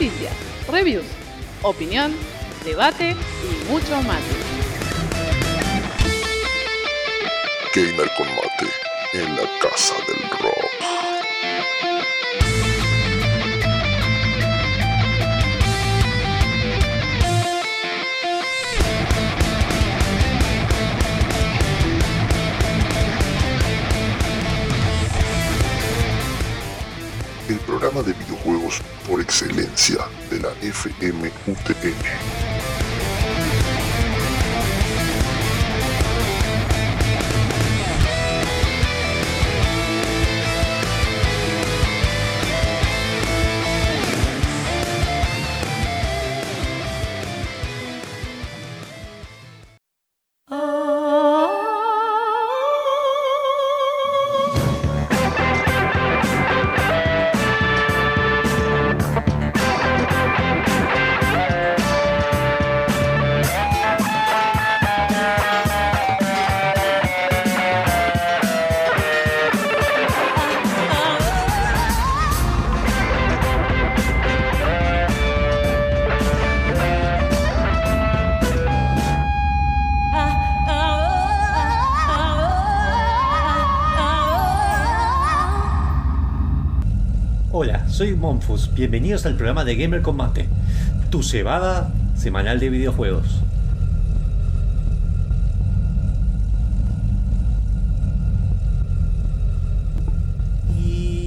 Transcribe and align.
Noticias, 0.00 0.32
reviews, 0.66 1.04
opinión, 1.60 2.16
debate 2.64 3.10
y 3.10 3.70
mucho 3.70 4.00
más. 4.00 4.22
Gamer 7.74 8.10
con 8.16 8.26
mate 8.28 8.72
en 9.12 9.36
la 9.36 9.42
casa 9.60 9.94
del 10.08 10.30
rock. 10.40 10.69
Programa 27.80 28.06
de 28.06 28.12
videojuegos 28.12 28.82
por 29.08 29.22
excelencia 29.22 30.04
de 30.30 30.40
la 30.40 30.50
FMUTN. 30.50 32.49
Bienvenidos 88.74 89.26
al 89.26 89.34
programa 89.34 89.64
de 89.64 89.74
Gamer 89.74 90.02
Combate, 90.02 90.46
tu 91.10 91.24
cebada 91.24 91.92
semanal 92.16 92.60
de 92.60 92.70
videojuegos. 92.70 93.26
Y 100.78 101.18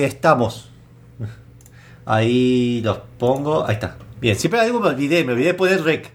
estamos. 0.00 0.70
Ahí 2.06 2.80
los 2.82 3.00
pongo. 3.18 3.66
Ahí 3.66 3.74
está. 3.74 3.98
Bien, 4.22 4.36
siempre 4.36 4.58
algo 4.58 4.80
me 4.80 4.88
olvidé, 4.88 5.22
me 5.22 5.32
olvidé 5.32 5.48
de 5.48 5.54
poner 5.54 5.82
rec. 5.82 6.12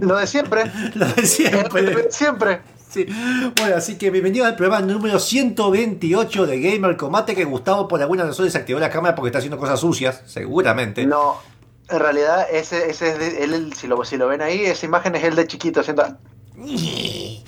Lo 0.00 0.16
de 0.16 0.26
siempre. 0.26 0.62
Lo 0.94 1.06
de 1.08 1.26
siempre. 1.26 2.10
Siempre. 2.10 2.62
Sí. 2.92 3.06
Bueno, 3.56 3.76
así 3.76 3.96
que 3.96 4.10
bienvenidos 4.10 4.46
al 4.48 4.54
programa 4.56 4.84
número 4.84 5.18
128 5.18 6.46
de 6.46 6.60
Gamer 6.60 6.96
Combate. 6.98 7.34
Que 7.34 7.44
Gustavo 7.44 7.88
por 7.88 8.02
alguna 8.02 8.24
razón 8.24 8.44
desactivó 8.44 8.78
la 8.80 8.90
cámara 8.90 9.14
porque 9.14 9.28
está 9.28 9.38
haciendo 9.38 9.56
cosas 9.56 9.80
sucias, 9.80 10.22
seguramente. 10.26 11.06
No, 11.06 11.36
en 11.88 11.98
realidad, 11.98 12.46
ese, 12.52 12.90
ese 12.90 13.08
es 13.08 13.18
de- 13.18 13.44
él, 13.44 13.72
si 13.74 13.86
lo, 13.86 14.04
si 14.04 14.18
lo 14.18 14.28
ven 14.28 14.42
ahí, 14.42 14.64
esa 14.66 14.84
imagen 14.84 15.14
es 15.14 15.24
el 15.24 15.34
de 15.36 15.46
chiquito 15.46 15.80
haciendo. 15.80 16.04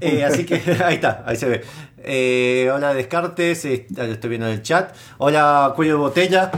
Eh, 0.00 0.24
así 0.24 0.44
que 0.44 0.56
ahí 0.84 0.96
está, 0.96 1.22
ahí 1.26 1.36
se 1.36 1.48
ve. 1.48 1.64
Eh, 1.98 2.70
hola 2.74 2.92
Descartes, 2.92 3.64
eh, 3.64 3.86
estoy 3.96 4.30
viendo 4.30 4.46
en 4.48 4.54
el 4.54 4.62
chat. 4.62 4.94
Hola 5.18 5.72
Cuello 5.76 5.92
de 5.92 5.98
Botella. 5.98 6.50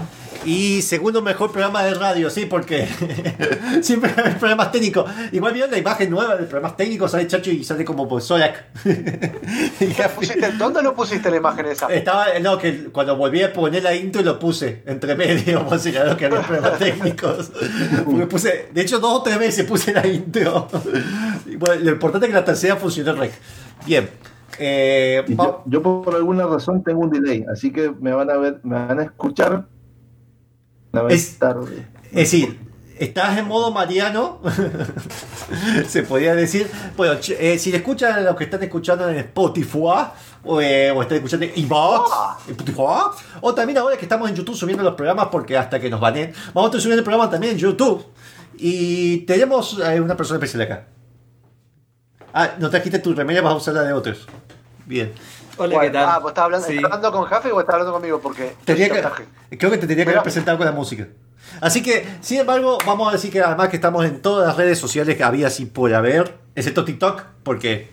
Y 0.44 0.82
segundo 0.82 1.22
mejor 1.22 1.50
programa 1.52 1.82
de 1.84 1.94
radio, 1.94 2.28
sí, 2.28 2.44
porque 2.46 2.86
siempre 3.82 4.12
hay 4.22 4.34
problemas 4.34 4.70
técnicos. 4.72 5.10
Igual 5.32 5.52
vieron 5.54 5.70
la 5.70 5.78
imagen 5.78 6.10
nueva 6.10 6.36
de 6.36 6.44
problemas 6.44 6.76
técnicos, 6.76 7.10
sale 7.12 7.26
Chacho 7.26 7.50
y 7.50 7.64
sale 7.64 7.84
como 7.84 8.06
por 8.06 8.20
Zorak. 8.20 8.64
Fui- 8.74 9.94
¿Pusiste, 10.16 10.52
¿Dónde 10.52 10.82
lo 10.82 10.94
pusiste 10.94 11.30
la 11.30 11.36
imagen 11.38 11.66
esa? 11.66 11.86
Estaba, 11.86 12.26
no, 12.40 12.58
que 12.58 12.84
cuando 12.90 13.16
volví 13.16 13.42
a 13.42 13.52
poner 13.52 13.82
la 13.82 13.94
intro 13.94 14.22
lo 14.22 14.38
puse 14.38 14.82
entre 14.86 15.14
medio, 15.14 15.66
por 15.66 15.78
si 15.78 15.92
claro 15.92 16.16
que 16.16 16.26
había 16.26 16.40
problemas 16.46 16.78
técnicos. 16.78 17.50
Porque 18.04 18.26
puse, 18.26 18.68
de 18.72 18.80
hecho, 18.82 18.98
dos 18.98 19.20
o 19.20 19.22
tres 19.22 19.38
veces 19.38 19.64
puse 19.66 19.92
la 19.92 20.06
intro. 20.06 20.68
Y 21.46 21.56
bueno, 21.56 21.74
lo 21.84 21.90
importante 21.90 22.26
es 22.26 22.30
que 22.32 22.38
la 22.38 22.44
tercera 22.44 22.76
funcionó 22.76 23.12
rec. 23.14 23.32
Bien. 23.86 24.08
Eh, 24.58 25.22
yo, 25.28 25.62
yo 25.66 25.82
por 25.82 26.14
alguna 26.14 26.46
razón 26.46 26.82
tengo 26.82 27.00
un 27.00 27.10
delay, 27.10 27.44
así 27.52 27.72
que 27.72 27.90
me 28.00 28.12
van 28.12 28.30
a 28.30 28.36
ver, 28.36 28.60
me 28.62 28.76
van 28.76 29.00
a 29.00 29.02
escuchar 29.02 29.66
vez 31.02 31.14
Es- 31.32 31.38
tarde. 31.38 31.86
es 32.06 32.14
decir, 32.14 32.60
estás 32.98 33.36
en 33.38 33.46
modo 33.46 33.70
mariano, 33.72 34.40
se 35.88 36.02
podría 36.02 36.34
decir. 36.34 36.70
Bueno, 36.96 37.14
eh, 37.38 37.58
si 37.58 37.74
escuchan 37.74 38.12
a 38.14 38.20
los 38.20 38.36
que 38.36 38.44
están 38.44 38.62
escuchando 38.62 39.08
en 39.08 39.16
Spotify, 39.16 40.06
o, 40.44 40.60
eh, 40.60 40.90
o 40.90 41.02
están 41.02 41.16
escuchando 41.16 41.46
en 41.46 41.52
Evox, 41.56 42.10
Spotify, 42.48 42.82
o 43.40 43.54
también 43.54 43.78
ahora 43.78 43.96
que 43.96 44.04
estamos 44.04 44.28
en 44.28 44.36
YouTube 44.36 44.54
subiendo 44.56 44.82
los 44.84 44.94
programas, 44.94 45.28
porque 45.32 45.56
hasta 45.56 45.80
que 45.80 45.88
nos 45.90 46.00
banen, 46.00 46.32
vamos 46.52 46.64
a 46.64 46.68
estar 46.68 46.80
subiendo 46.80 47.00
el 47.00 47.04
programa 47.04 47.30
también 47.30 47.54
en 47.54 47.58
YouTube. 47.58 48.04
Y 48.56 49.18
tenemos 49.26 49.80
eh, 49.84 50.00
una 50.00 50.16
persona 50.16 50.36
especial 50.38 50.62
acá. 50.62 50.86
Ah, 52.32 52.50
no 52.58 52.68
trajiste 52.70 52.98
tu 52.98 53.14
remedia, 53.14 53.42
vas 53.42 53.52
a 53.52 53.56
usar 53.56 53.74
la 53.74 53.82
de 53.82 53.92
otros. 53.92 54.26
Bien. 54.86 55.12
Hola, 55.56 55.80
¿qué 55.80 55.90
tal? 55.90 56.04
Ah, 56.08 56.18
pues 56.20 56.32
estás 56.32 56.44
hablando, 56.44 56.66
Sí. 56.66 56.74
¿estás 56.76 56.84
hablando 56.92 57.12
con 57.12 57.24
Jaffe 57.24 57.52
o 57.52 57.60
estás 57.60 57.74
hablando 57.74 57.92
conmigo? 57.92 58.20
Porque. 58.20 58.54
Tenía 58.64 58.88
que- 58.90 59.56
creo 59.56 59.70
que 59.70 59.78
te 59.78 59.86
tenía 59.86 60.04
que 60.04 60.10
haber 60.10 60.22
presentado 60.22 60.58
con 60.58 60.66
la 60.66 60.72
música. 60.72 61.08
Así 61.60 61.82
que, 61.82 62.06
sin 62.20 62.40
embargo, 62.40 62.78
vamos 62.86 63.08
a 63.08 63.12
decir 63.12 63.30
que 63.30 63.40
además 63.40 63.68
que 63.68 63.76
estamos 63.76 64.04
en 64.04 64.20
todas 64.20 64.46
las 64.48 64.56
redes 64.56 64.78
sociales 64.78 65.16
que 65.16 65.22
había 65.24 65.46
así 65.46 65.66
por 65.66 65.92
haber, 65.94 66.38
excepto 66.54 66.84
TikTok, 66.84 67.22
porque. 67.42 67.90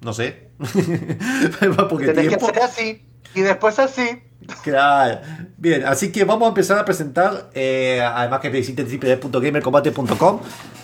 No 0.00 0.12
sé. 0.12 0.50
porque 1.88 2.06
Tenés 2.08 2.28
que 2.28 2.34
hacer 2.36 2.62
así 2.62 3.04
y 3.34 3.40
después 3.42 3.78
así. 3.78 4.22
Claro. 4.64 5.20
Bien, 5.56 5.84
así 5.86 6.10
que 6.10 6.24
vamos 6.24 6.46
a 6.46 6.48
empezar 6.48 6.78
a 6.78 6.84
presentar, 6.84 7.50
eh, 7.54 8.00
además 8.02 8.40
que 8.40 8.48
visiten 8.50 8.86
www.gamercombate.com. 8.86 10.40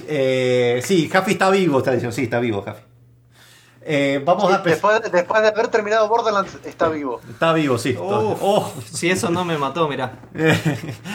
Eh, 0.07 0.81
sí, 0.85 1.09
Jaffi 1.09 1.33
está 1.33 1.51
vivo, 1.51 1.79
está 1.79 1.91
diciendo. 1.93 2.15
Sí, 2.15 2.25
está 2.25 2.39
vivo, 2.39 2.63
Jaffi. 2.63 2.83
Eh, 3.91 4.21
vamos 4.23 4.49
Sí, 4.49 4.53
a 4.55 4.59
después, 4.59 5.01
después 5.11 5.41
de 5.41 5.49
haber 5.49 5.69
terminado 5.69 6.09
Borderlands, 6.09 6.59
está 6.65 6.91
vivo. 6.91 7.23
Está 7.31 7.55
vivo, 7.55 7.79
sí. 7.79 7.97
Uf, 7.99 8.39
Oh. 8.43 8.71
Si 8.93 9.09
eso 9.11 9.31
no 9.31 9.47
me 9.47 9.57
mató, 9.57 9.89
mirá. 9.89 10.21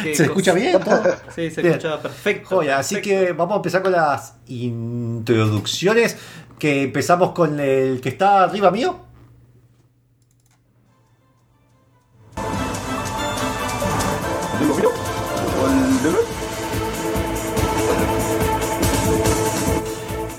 Qué 0.02 0.16
¿Se 0.16 0.24
escucha 0.24 0.54
bien? 0.54 0.80
todo? 0.84 1.04
Sí, 1.36 1.52
se 1.52 1.62
Bien. 1.62 1.76
escucha 1.76 2.02
perfecto. 2.02 2.56
Joya, 2.56 2.80
así 2.80 2.96
perfecto. 2.96 3.26
que 3.28 3.34
vamos 3.34 3.54
a 3.54 3.56
empezar 3.58 3.84
con 3.84 3.92
las 3.92 4.38
introducciones. 4.48 6.18
Que 6.58 6.82
empezamos 6.84 7.32
con 7.34 7.60
el 7.60 8.02
que 8.02 8.10
está 8.10 8.44
arriba 8.44 8.72
mío. 8.72 9.02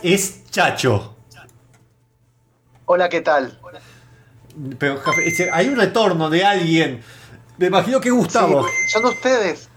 Es 0.03 0.45
Chacho. 0.51 1.14
Hola, 2.87 3.09
¿qué 3.09 3.21
tal? 3.21 3.59
Pero 4.79 5.01
hay 5.53 5.69
un 5.69 5.77
retorno 5.77 6.31
de 6.31 6.45
alguien. 6.45 7.03
Me 7.59 7.67
imagino 7.67 8.01
que 8.01 8.11
Gustavo. 8.11 8.65
Sí, 8.67 8.91
son 8.93 9.05
ustedes. 9.07 9.69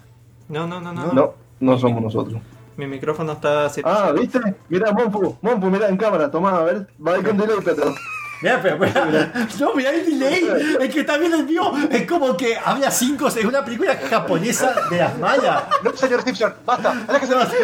No, 0.50 0.68
no, 0.68 0.80
no, 0.82 0.94
no. 0.94 1.14
No, 1.14 1.34
no 1.60 1.78
somos 1.80 2.02
nosotros. 2.02 2.42
Mi 2.76 2.86
micrófono 2.86 3.34
está 3.34 3.72
Ah, 3.84 4.12
¿viste? 4.12 4.40
Mira, 4.70 4.92
Monfu, 4.92 5.38
Monfu, 5.42 5.68
mira 5.70 5.90
en 5.90 5.98
cámara, 5.98 6.30
tomá, 6.30 6.58
a 6.60 6.64
ver, 6.64 6.88
va 7.06 7.16
ahí 7.16 7.24
con 7.24 7.36
delay, 7.38 7.58
Petro. 7.64 7.96
Mirá, 8.40 8.62
pero, 8.62 8.78
mirá, 8.78 9.34
no, 9.60 9.74
mirá 9.74 9.90
el 9.90 10.06
delay. 10.06 10.48
Es 10.80 10.94
que 10.94 11.04
también 11.04 11.34
el 11.34 11.46
mío 11.46 11.72
es 11.90 12.06
como 12.08 12.38
que 12.38 12.56
había 12.56 12.92
cinco. 12.92 13.30
Es 13.30 13.44
una 13.44 13.66
película 13.66 13.96
japonesa 13.96 14.76
de 14.92 14.98
las 14.98 15.18
mayas. 15.18 15.64
No, 15.84 15.92
señor 15.98 16.22
Simpson, 16.24 16.54
basta. 16.64 17.04
aléjese. 17.08 17.34
Si 17.34 17.58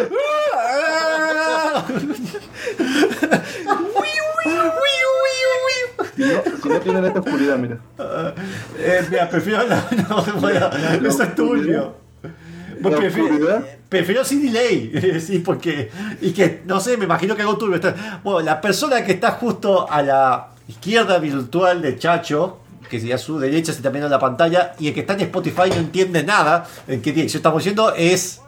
no, 6.22 6.42
si 6.62 6.68
no 6.68 6.80
tienen 6.80 7.04
esta 7.04 7.20
oscuridad, 7.20 7.56
mira. 7.58 7.78
Eh, 8.78 9.04
mira, 9.10 9.28
prefiero. 9.28 9.62
No, 10.08 10.26
no, 10.26 10.32
bueno, 10.40 10.70
eso 11.06 11.22
es 11.22 11.34
turbio. 11.34 11.94
¿La 12.82 12.90
Prefiero, 12.98 13.64
prefiero 13.88 14.24
sin 14.24 14.42
delay. 14.52 15.20
Sí, 15.20 15.38
porque. 15.38 15.90
Y 16.20 16.32
que, 16.32 16.62
no 16.66 16.80
sé, 16.80 16.96
me 16.96 17.04
imagino 17.04 17.34
que 17.36 17.42
hago 17.42 17.56
turbio. 17.56 17.76
Está- 17.76 18.20
Bueno, 18.22 18.40
la 18.40 18.60
persona 18.60 19.04
que 19.04 19.12
está 19.12 19.32
justo 19.32 19.90
a 19.90 20.02
la 20.02 20.48
izquierda 20.68 21.18
virtual 21.18 21.80
de 21.80 21.96
Chacho, 21.98 22.58
que 22.90 22.98
sería 23.00 23.16
su 23.18 23.38
derecha, 23.38 23.72
si 23.72 23.80
también 23.80 24.04
en 24.04 24.10
la 24.10 24.18
pantalla, 24.18 24.74
y 24.78 24.88
el 24.88 24.94
que 24.94 25.00
está 25.00 25.14
en 25.14 25.20
Spotify 25.22 25.68
no 25.70 25.76
entiende 25.76 26.22
nada 26.24 26.66
en 26.88 27.00
qué 27.00 27.12
dirección 27.12 27.38
estamos 27.38 27.64
yendo, 27.64 27.94
es. 27.94 28.40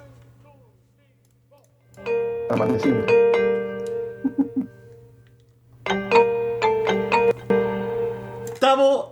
Amaneciendo. 2.50 3.15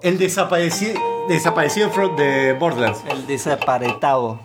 El 0.03 0.19
desaparecido, 0.19 1.00
desaparecido 1.29 1.91
from 1.91 2.17
de 2.17 2.53
Borderlands. 2.55 3.00
El 3.09 3.26
desaparetado. 3.26 4.41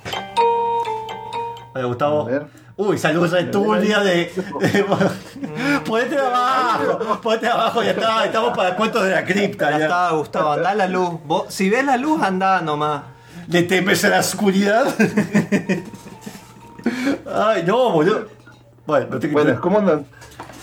Gustavo. 1.75 2.21
A 2.21 2.25
ver. 2.25 2.45
Uy, 2.75 2.97
saludos 2.97 3.33
a 3.33 3.51
tu 3.51 3.73
día 3.75 3.99
de. 3.99 4.31
de- 4.61 4.85
ponete 5.85 6.17
abajo, 6.17 7.19
ponete 7.21 7.47
abajo, 7.47 7.83
ya 7.83 7.91
está, 7.91 8.25
estamos 8.25 8.55
para 8.55 8.75
cuentos 8.75 9.03
de 9.03 9.11
la 9.11 9.25
cripta. 9.25 9.71
Ya 9.71 9.77
Ya. 9.79 9.83
estaba 9.85 10.11
Gustavo, 10.11 10.51
anda 10.53 10.69
a 10.71 10.75
la 10.75 10.87
luz. 10.87 11.11
Vos- 11.25 11.45
si 11.53 11.69
ves 11.69 11.83
la 11.85 11.97
luz, 11.97 12.21
anda 12.21 12.61
nomás. 12.61 13.03
¿Le 13.47 13.63
temes 13.63 14.03
a 14.05 14.09
la 14.09 14.19
oscuridad? 14.19 14.85
Ay, 17.33 17.63
no, 17.65 17.91
boludo. 17.91 18.27
Bueno, 18.85 19.07
no 19.11 19.19
te 19.19 19.27
Buenas, 19.27 19.59
¿cómo 19.59 19.79
andan? 19.79 20.05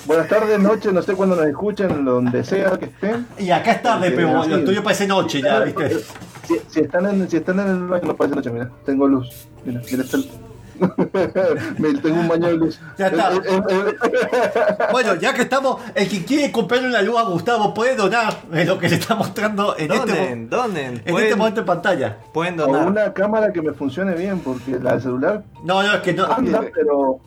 Buenas 0.07 0.29
tardes, 0.29 0.59
noches, 0.61 0.93
no 0.93 1.03
sé 1.03 1.15
cuándo 1.15 1.35
nos 1.37 1.47
escuchen, 1.47 2.05
donde 2.05 2.45
sea 2.45 2.71
que 2.79 2.87
estén. 2.87 3.27
Y 3.39 3.51
acá 3.51 3.73
es 3.73 3.83
tarde, 3.83 4.11
pero 4.13 4.45
lo 4.47 4.65
tuyo 4.65 4.83
parece 4.83 5.07
noche 5.07 5.43
ya, 5.43 5.61
¿viste? 5.61 5.99
Si, 6.47 6.61
si 6.69 6.81
están 6.81 7.07
en, 7.07 7.29
si 7.29 7.39
están 7.39 7.59
en 7.59 7.69
el 7.69 7.87
baño, 7.89 8.05
no 8.07 8.17
parece 8.17 8.37
noche, 8.37 8.51
mira, 8.51 8.71
tengo 8.85 9.09
luz. 9.09 9.29
Mira, 9.65 9.81
mira, 9.91 10.05
está 10.05 10.17
el- 10.19 10.29
Me- 11.79 11.95
tengo 12.01 12.21
un 12.21 12.29
baño 12.29 12.49
de 12.49 12.55
luz. 12.57 12.79
Ya 12.99 13.07
está. 13.09 13.33
Eh, 13.35 13.41
eh, 13.47 13.97
eh, 14.05 14.77
Bueno, 14.93 15.15
ya 15.15 15.33
que 15.33 15.43
estamos, 15.43 15.81
el 15.95 16.07
que 16.09 16.23
quiere 16.25 16.53
comprarle 16.53 16.89
una 16.89 17.01
luz 17.03 17.17
a 17.19 17.23
Gustavo 17.23 17.73
puede 17.75 17.97
donar 17.97 18.43
lo 18.51 18.79
que 18.79 18.89
le 18.91 18.97
está 18.97 19.15
mostrando 19.15 19.75
en 19.79 19.91
este, 19.91 20.07
Donen, 20.07 20.43
mo- 20.45 20.49
donen. 20.57 21.03
en 21.05 21.17
este 21.17 21.35
momento 21.35 21.61
en 21.61 21.67
pantalla. 21.67 22.19
pueden 22.33 22.61
o 22.61 22.67
donar. 22.67 22.87
una 22.87 23.13
cámara 23.15 23.53
que 23.53 23.63
me 23.63 23.73
funcione 23.73 24.15
bien, 24.15 24.39
porque 24.41 24.79
la 24.79 24.93
del 24.93 25.03
celular 25.03 25.43
No, 25.65 25.83
no, 25.83 25.95
es 25.95 26.01
que 26.03 26.13
no. 26.13 26.27
anda, 26.27 26.63
pero 26.75 27.21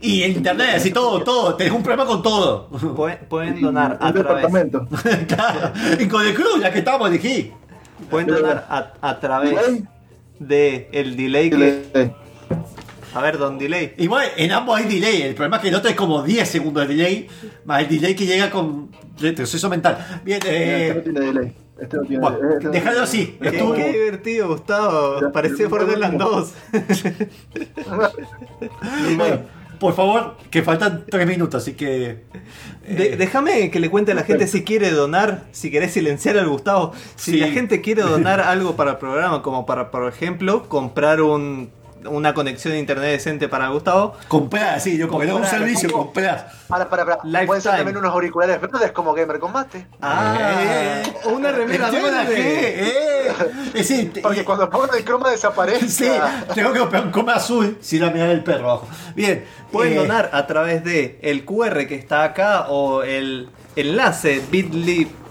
Y 0.00 0.22
el 0.22 0.32
internet, 0.32 0.70
así 0.76 0.90
todo, 0.90 1.22
todo. 1.22 1.54
Tenés 1.54 1.72
un 1.72 1.82
problema 1.82 2.04
con 2.06 2.22
todo. 2.22 2.68
Pueden, 2.94 3.18
pueden 3.28 3.60
donar 3.60 3.92
a 4.00 4.12
través. 4.12 4.14
departamento. 4.14 4.88
claro. 5.28 5.72
Y 5.98 6.06
con 6.08 6.26
el 6.26 6.34
cruz, 6.34 6.60
ya 6.60 6.72
que 6.72 6.80
estamos, 6.80 7.08
elegí. 7.08 7.52
Pueden 8.10 8.28
donar 8.28 8.66
a, 8.68 8.92
a 9.00 9.20
través 9.20 9.50
Delay. 9.50 9.84
de 10.38 10.88
el 10.92 11.16
delay 11.16 11.48
que. 11.50 11.84
Eh, 11.94 12.12
A 13.14 13.20
ver, 13.22 13.38
don 13.38 13.56
delay. 13.58 13.94
Igual 13.96 14.26
en 14.36 14.52
ambos 14.52 14.78
hay 14.78 14.84
delay. 14.86 15.22
El 15.22 15.34
problema 15.34 15.56
es 15.56 15.62
que 15.62 15.68
el 15.68 15.74
otro 15.76 15.88
es 15.88 15.96
como 15.96 16.22
10 16.22 16.46
segundos 16.48 16.86
de 16.86 16.94
delay. 16.94 17.28
Más 17.64 17.82
el 17.82 17.88
delay 17.88 18.14
que 18.14 18.26
llega 18.26 18.50
con 18.50 18.90
retroceso 19.18 19.70
mental. 19.70 20.20
Bien, 20.24 20.38
Este 20.42 20.92
no 20.94 20.98
eh. 20.98 21.02
tiene 21.02 21.20
delay. 21.20 21.56
Este 21.80 21.96
no 21.96 22.02
tiene 22.04 22.22
Bueno, 22.22 22.38
este 22.52 22.64
no- 22.66 22.70
déjalo 22.72 23.02
así. 23.02 23.38
Qué, 23.40 23.48
Estuvo- 23.48 23.74
qué 23.74 23.92
divertido, 23.92 24.48
Gustavo. 24.48 25.32
Parecía 25.32 25.68
Borderlands 25.68 26.18
2. 26.18 26.52
Bueno, 29.16 29.40
por 29.78 29.94
favor, 29.94 30.36
que 30.50 30.62
faltan 30.62 31.04
3 31.10 31.26
minutos, 31.26 31.62
así 31.62 31.74
que. 31.74 32.24
De- 32.88 33.16
déjame 33.16 33.70
que 33.70 33.80
le 33.80 33.90
cuente 33.90 34.12
a 34.12 34.14
la 34.14 34.24
gente 34.24 34.46
si 34.46 34.64
quiere 34.64 34.90
donar, 34.90 35.44
si 35.52 35.70
querés 35.70 35.92
silenciar 35.92 36.36
al 36.38 36.48
Gustavo. 36.48 36.92
Si 37.16 37.32
Sí. 37.32 37.36
la 37.38 37.48
gente 37.48 37.80
quiere 37.80 38.02
donar 38.02 38.40
algo 38.40 38.76
para 38.76 38.92
el 38.92 38.96
programa, 38.98 39.42
como 39.42 39.66
para, 39.66 39.90
por 39.90 40.06
ejemplo, 40.08 40.68
comprar 40.68 41.20
un, 41.22 41.70
una 42.06 42.34
conexión 42.34 42.74
de 42.74 42.80
internet 42.80 43.10
decente 43.12 43.48
para 43.48 43.68
Gustavo, 43.68 44.12
Comprar, 44.28 44.78
sí, 44.80 44.98
yo 44.98 45.08
porque 45.08 45.32
un 45.32 45.44
servicio, 45.46 45.90
comprar. 45.90 46.50
Para, 46.68 46.88
para, 46.90 47.04
para. 47.06 47.18
Lifetime. 47.24 47.46
Pueden 47.46 47.62
ser 47.62 47.76
también 47.76 47.96
unos 47.96 48.12
auriculares 48.12 48.60
verdes 48.60 48.92
como 48.92 49.14
Gamer 49.14 49.38
Combate. 49.38 49.86
Ah, 50.02 51.02
una 51.32 51.50
remera 51.52 51.90
verde. 51.90 52.34
Eh. 52.36 53.13
Porque 54.22 54.44
cuando 54.44 54.70
pongo 54.70 54.92
el 54.92 55.04
croma 55.04 55.30
desaparece. 55.30 55.88
Sí, 55.88 56.10
tengo 56.54 56.72
que 56.72 56.78
comprar 56.78 57.04
un 57.04 57.10
coma 57.10 57.34
azul 57.34 57.78
si 57.80 57.98
la 57.98 58.10
mirar 58.10 58.30
el 58.30 58.42
perro 58.42 58.70
abajo. 58.70 58.88
Bien. 59.14 59.44
Pueden 59.72 59.94
eh, 59.94 59.96
donar 59.96 60.30
a 60.32 60.46
través 60.46 60.84
de 60.84 61.18
el 61.22 61.44
QR 61.44 61.86
que 61.86 61.96
está 61.96 62.22
acá 62.22 62.66
o 62.68 63.02
el 63.02 63.50
enlace 63.76 64.40
bit.ly 64.50 65.23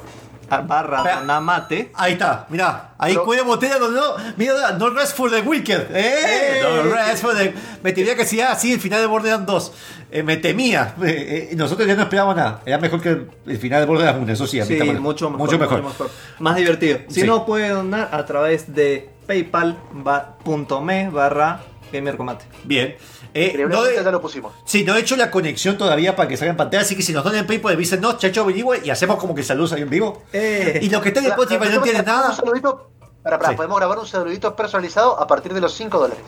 barra 0.50 0.98
Espera. 0.98 1.20
donamate. 1.22 1.92
Ahí 1.96 2.14
está, 2.14 2.46
mirá, 2.50 2.92
ahí 2.98 3.16
No. 3.16 3.24
cuello 3.24 3.46
botella 3.46 3.78
donde 3.80 4.00
no, 4.00 4.16
mira, 4.38 4.72
no 4.78 4.90
rest 4.92 5.16
for 5.18 5.30
the 5.32 5.42
wicked, 5.42 5.88
eh, 5.92 6.60
no 6.64 6.84
rest 6.84 7.22
for 7.22 7.36
the, 7.36 7.54
me 7.82 7.92
temía 7.94 8.16
que 8.16 8.26
sea 8.26 8.52
así 8.52 8.74
el 8.74 8.80
final 8.80 9.02
de 9.02 9.08
Borderlands 9.08 9.46
2, 9.48 9.72
eh, 10.12 10.24
me 10.24 10.38
temía, 10.38 10.94
eh, 11.04 11.50
eh, 11.52 11.56
nosotros 11.56 11.88
ya 11.88 11.96
no 11.96 12.04
esperábamos 12.04 12.36
nada, 12.36 12.62
era 12.66 12.78
mejor 12.78 13.02
que 13.02 13.26
el 13.48 13.58
final 13.58 13.80
de 13.82 13.86
Borderlands 13.88 14.22
1, 14.24 14.34
eso 14.34 14.48
sí, 14.48 14.60
a 14.60 14.64
mí 14.66 14.70
Sí, 14.74 14.78
también. 14.78 15.02
mucho 15.02 15.30
mejor, 15.30 15.46
mucho 15.46 15.58
mejor. 15.60 16.10
Más 16.40 16.56
divertido. 16.56 17.00
Si 17.10 17.22
Sí. 17.22 17.28
no, 17.28 17.46
puede 17.46 17.70
donar 17.70 18.10
a 18.12 18.26
través 18.26 18.74
de 18.74 19.10
paypal.me 19.28 21.10
barra 21.10 21.62
gamercombate. 21.92 22.46
Bien, 22.64 22.96
eh, 23.34 23.66
no 23.70 23.84
de- 23.84 23.96
ya 23.96 24.12
lo 24.12 24.22
pusimos. 24.22 24.54
Sí, 24.66 24.84
no 24.84 24.96
he 24.96 25.00
hecho 25.00 25.16
la 25.16 25.32
conexión 25.32 25.78
todavía 25.78 26.16
para 26.16 26.28
que 26.30 26.38
salga 26.38 26.52
en 26.52 26.58
pantalla, 26.58 26.82
así 26.84 26.96
que 26.96 27.02
si 27.02 27.14
nos 27.14 27.24
donan 27.24 27.40
en 27.42 27.48
PayPal 27.48 27.76
dicen, 27.78 28.00
no, 28.02 28.18
chacho, 28.18 28.42
averigüe 28.42 28.82
y 28.84 28.90
hacemos 28.90 29.18
como 29.18 29.34
que 29.36 29.44
saludos 29.44 29.74
ahí 29.74 29.82
en 29.82 29.90
vivo. 29.90 30.24
Eh. 30.34 30.80
Y 30.82 30.90
los 30.90 31.02
que 31.02 31.10
están 31.10 31.24
en 31.26 31.32
Spotify 31.32 31.70
no 31.74 31.82
grabar 31.82 32.04
nada, 32.04 32.30
Un 32.30 32.36
saludito, 32.36 32.92
para, 33.24 33.38
para, 33.40 33.50
Sí. 33.52 33.56
podemos 33.56 33.78
grabar 33.78 34.00
un 34.00 34.08
saludito 34.08 34.56
personalizado 34.56 35.20
a 35.20 35.26
partir 35.28 35.54
de 35.54 35.62
los 35.62 35.74
5 35.74 35.98
dólares. 36.00 36.24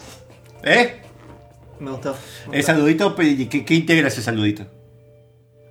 ¿eh? 0.63 1.01
Me 1.79 1.91
gustó. 1.91 2.15
me 2.49 2.57
El 2.57 2.63
saludito, 2.63 3.15
pe- 3.15 3.25
¿y 3.25 3.45
¿qué, 3.47 3.65
qué 3.65 3.73
integra 3.73 4.07
ese 4.07 4.21
saludito? 4.21 4.65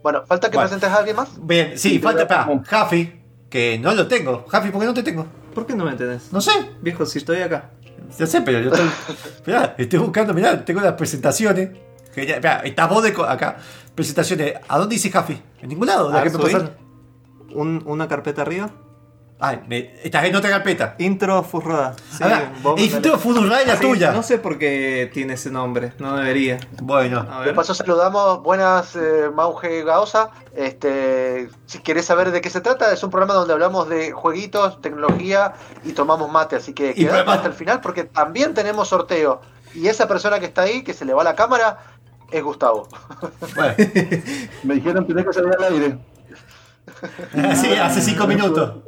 Bueno, 0.02 0.24
falta 0.26 0.50
que 0.50 0.56
Bueno. 0.56 0.68
presentes 0.68 0.90
a 0.90 0.96
alguien 0.98 1.16
más. 1.16 1.28
Bien, 1.38 1.78
sí, 1.78 1.90
Sí, 1.90 1.98
falta 1.98 2.28
para 2.28 2.62
Jafi, 2.62 3.20
que 3.48 3.78
no 3.78 3.94
lo 3.94 4.06
tengo. 4.06 4.44
Jafi, 4.48 4.70
¿por 4.70 4.80
qué 4.82 4.86
no 4.86 4.92
te 4.94 5.02
tengo? 5.02 5.26
¿Por 5.54 5.66
qué 5.66 5.74
no 5.74 5.84
me 5.86 5.94
tenés? 5.94 6.30
No 6.32 6.40
sé, 6.42 6.50
Viejo, 6.82 7.06
si 7.06 7.18
estoy 7.18 7.40
acá. 7.40 7.70
Ya 8.18 8.26
sé, 8.26 8.40
pero 8.42 8.60
yo 8.60 8.70
estoy. 8.70 8.88
mirá, 9.46 9.74
estoy 9.78 9.98
buscando, 9.98 10.34
mirá, 10.34 10.64
tengo 10.64 10.80
las 10.80 10.94
presentaciones. 10.94 11.70
Ya, 12.16 12.36
mirá, 12.36 12.60
está 12.60 12.86
vos 12.86 13.02
de 13.02 13.14
acá. 13.28 13.56
Presentaciones. 13.94 14.54
¿A 14.68 14.78
dónde 14.78 14.94
dice 14.94 15.10
Jafi? 15.10 15.40
En 15.60 15.68
ningún 15.68 15.86
lado. 15.86 16.10
la 16.10 16.22
que 16.22 16.30
me. 16.30 16.70
Un- 17.54 17.82
una 17.86 18.08
carpeta 18.08 18.42
arriba. 18.42 18.70
Ay, 19.40 19.60
me- 19.66 19.92
estás 20.02 20.24
en 20.24 20.36
otra 20.36 20.48
carpeta. 20.48 20.94
Intro 20.98 21.42
Furroda. 21.42 21.94
Sí, 22.12 22.22
Ahora, 22.22 22.52
mandale. 22.62 22.82
intro 22.82 23.18
Fuduray 23.18 23.66
la 23.66 23.76
Sí, 23.76 23.82
tuya. 23.82 24.12
No 24.12 24.22
sé 24.22 24.38
por 24.38 24.58
qué 24.58 25.10
tiene 25.12 25.34
ese 25.34 25.50
nombre. 25.50 25.92
No 25.98 26.16
debería. 26.16 26.58
Bueno, 26.80 27.26
De 27.44 27.52
paso 27.52 27.74
saludamos, 27.74 28.42
buenas 28.42 28.94
eh, 28.96 29.30
Mauge 29.34 29.82
Gaosa. 29.82 30.30
Este, 30.54 31.48
si 31.66 31.80
querés 31.80 32.06
saber 32.06 32.30
de 32.30 32.40
qué 32.40 32.48
se 32.48 32.60
trata, 32.60 32.92
es 32.92 33.02
un 33.02 33.10
programa 33.10 33.34
donde 33.34 33.52
hablamos 33.52 33.88
de 33.88 34.12
jueguitos, 34.12 34.80
tecnología 34.80 35.54
y 35.84 35.92
tomamos 35.92 36.30
mate. 36.30 36.56
Así 36.56 36.72
que 36.72 36.94
quedate 36.94 37.28
hasta 37.30 37.48
el 37.48 37.54
final 37.54 37.80
porque 37.80 38.04
también 38.04 38.54
tenemos 38.54 38.88
sorteo. 38.88 39.42
Y 39.74 39.88
esa 39.88 40.06
persona 40.06 40.38
que 40.38 40.46
está 40.46 40.62
ahí, 40.62 40.84
que 40.84 40.94
se 40.94 41.04
le 41.04 41.12
va 41.12 41.24
la 41.24 41.34
cámara, 41.34 41.78
es 42.30 42.42
Gustavo. 42.42 42.86
bueno. 43.56 43.74
Me 44.62 44.74
dijeron 44.76 45.06
tenés 45.06 45.26
que 45.26 45.32
salir 45.32 45.52
al 45.58 45.64
aire. 45.74 45.98
sí, 47.54 47.72
hace 47.74 48.00
cinco 48.00 48.26
minutos. 48.26 48.82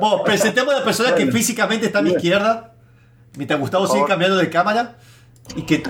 Vos, 0.00 0.22
presentemos 0.24 0.74
a 0.74 0.78
la 0.78 0.84
persona 0.84 1.14
que 1.14 1.26
físicamente 1.30 1.86
está 1.86 2.00
a 2.00 2.02
mi 2.02 2.10
izquierda. 2.10 2.72
Mientras 3.36 3.60
Gustavo 3.60 3.86
sigue 3.86 4.04
cambiando 4.06 4.36
de 4.36 4.48
cámara. 4.50 4.96
Y 5.54 5.62
que. 5.62 5.82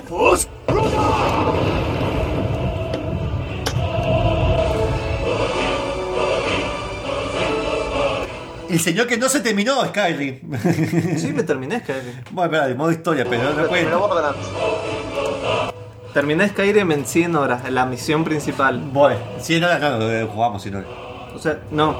El 8.69 8.81
señor 8.81 9.07
que 9.07 9.17
no 9.17 9.29
se 9.29 9.39
terminó, 9.39 9.83
Skyrim. 9.85 10.41
Sí, 11.17 11.31
me 11.33 11.43
terminé 11.43 11.79
Skyrim. 11.79 12.13
bueno, 12.31 12.51
espera, 12.51 12.67
de 12.67 12.75
modo 12.75 12.91
historia, 12.91 13.25
pero 13.29 13.53
no 13.53 13.67
cuento. 13.67 14.35
Terminé 16.13 16.49
Skyrim 16.49 16.91
en 16.91 17.05
100 17.05 17.35
horas, 17.35 17.71
la 17.71 17.85
misión 17.85 18.23
principal. 18.23 18.79
Bueno, 18.91 19.19
si 19.39 19.59
no, 19.59 19.79
no, 19.79 19.99
no, 19.99 20.27
jugamos, 20.27 20.61
si 20.61 20.71
no. 20.71 21.06
O 21.37 21.39
sea, 21.39 21.59
no. 21.71 21.95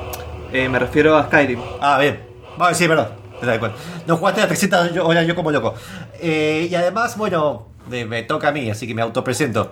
eh, 0.51 0.67
me 0.67 0.79
refiero 0.79 1.15
a 1.15 1.25
Skyrim. 1.25 1.59
Ah, 1.79 1.99
bien. 1.99 2.19
Vale, 2.57 2.75
sí, 2.75 2.87
cuenta. 3.59 3.77
No 4.07 4.17
jugaste 4.17 4.41
300 4.47 4.93
yo- 4.93 5.05
horas 5.07 5.27
yo 5.27 5.35
como 5.35 5.51
loco. 5.51 5.75
Eh, 6.19 6.67
y 6.71 6.73
además, 6.75 7.15
bueno, 7.17 7.67
me, 7.87 8.03
me 8.05 8.23
toca 8.23 8.47
a 8.47 8.51
mí, 8.51 8.67
así 8.69 8.87
que 8.87 8.95
me 8.95 9.03
autopresento. 9.03 9.71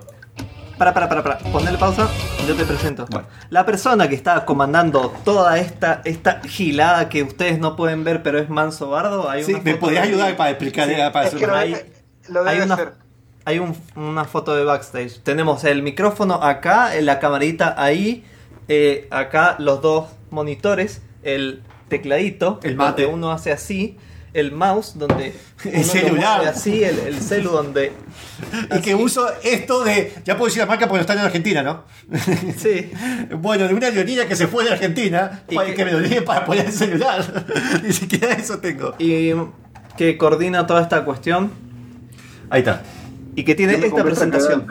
para, 0.77 0.93
para, 0.93 1.09
para, 1.09 1.23
para. 1.23 1.37
Ponle 1.39 1.71
pausa, 1.79 2.07
yo 2.47 2.53
te 2.55 2.63
presento. 2.63 3.07
Bueno. 3.09 3.27
La 3.49 3.65
persona 3.65 4.07
que 4.07 4.13
está 4.13 4.45
comandando 4.45 5.11
toda 5.23 5.57
esta, 5.57 6.01
esta 6.05 6.41
gilada 6.47 7.09
que 7.09 7.23
ustedes 7.23 7.57
no 7.57 7.75
pueden 7.75 8.03
ver, 8.03 8.21
pero 8.21 8.37
es 8.37 8.49
Manso 8.49 8.89
Bardo. 8.91 9.27
Hay 9.29 9.43
Sí, 9.43 9.53
una 9.55 9.63
¿Me 9.63 9.73
de- 9.73 9.99
ayudar 9.99 10.35
para 10.37 10.51
explicar? 10.51 10.87
Sí. 10.87 10.93
para 11.11 11.27
Es 11.27 11.33
que 11.33 11.47
lo, 11.47 11.55
Hay- 11.55 11.75
lo 12.29 12.41
hay 12.45 12.53
debe 12.55 12.65
una- 12.67 12.75
ser. 12.75 12.93
Hay 13.47 13.59
un- 13.59 13.75
una 13.95 14.25
foto 14.25 14.55
de 14.55 14.63
backstage. 14.63 15.21
Tenemos 15.23 15.63
el 15.63 15.81
micrófono 15.83 16.35
acá, 16.35 16.91
la 16.99 17.19
camarita 17.19 17.75
ahí, 17.77 18.23
eh, 18.67 19.07
acá 19.11 19.55
los 19.59 19.81
dos 19.81 20.07
monitores, 20.31 21.01
el 21.23 21.61
tecladito, 21.89 22.59
El 22.63 22.75
mate. 22.75 23.03
donde 23.03 23.15
uno 23.15 23.31
hace 23.31 23.51
así, 23.51 23.97
el 24.33 24.51
mouse 24.51 24.93
donde 24.97 25.33
El 25.63 25.83
celular. 25.85 26.45
así, 26.47 26.83
el, 26.83 26.99
el 26.99 27.15
celu 27.21 27.51
donde 27.51 27.93
Y 28.77 28.81
que 28.81 28.93
uso 28.95 29.27
esto 29.43 29.83
de. 29.83 30.13
Ya 30.25 30.35
puedo 30.35 30.45
decir 30.47 30.59
la 30.61 30.65
marca 30.65 30.87
porque 30.87 30.97
no 30.97 31.01
están 31.01 31.17
en 31.19 31.25
Argentina, 31.25 31.63
¿no? 31.63 31.83
sí, 32.57 32.91
Bueno, 33.39 33.67
de 33.67 33.73
una 33.73 33.87
aerolínea 33.87 34.27
que 34.27 34.35
se 34.35 34.47
fue 34.47 34.63
de 34.65 34.71
Argentina 34.71 35.43
Y 35.49 35.55
para 35.55 35.69
que- 35.69 35.75
que, 35.75 35.85
me 35.85 35.91
lo 35.93 35.99
diga 36.01 36.21
para 36.23 36.43
poner 36.45 36.65
el 36.65 36.73
celular. 36.73 37.45
Ni 37.83 37.93
siquiera 37.93 38.33
eso 38.33 38.57
tengo. 38.59 38.93
y 38.99 39.31
que 39.97 40.17
coordina 40.17 40.67
toda 40.67 40.81
esta 40.81 41.05
cuestión 41.05 41.51
Ahí 42.49 42.59
está. 42.59 42.81
y 43.35 43.43
que 43.43 43.55
tiene 43.55 43.73
esta 43.75 44.03
presentación. 44.03 44.65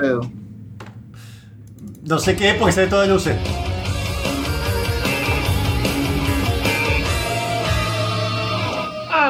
No 2.03 2.19
sé 2.19 2.37
qué 2.37 2.51
es 2.51 2.55
porque 2.57 2.73
se 2.73 2.83
ve 2.83 2.87
todo 2.89 3.01
de 3.01 3.09
luces. 3.09 3.35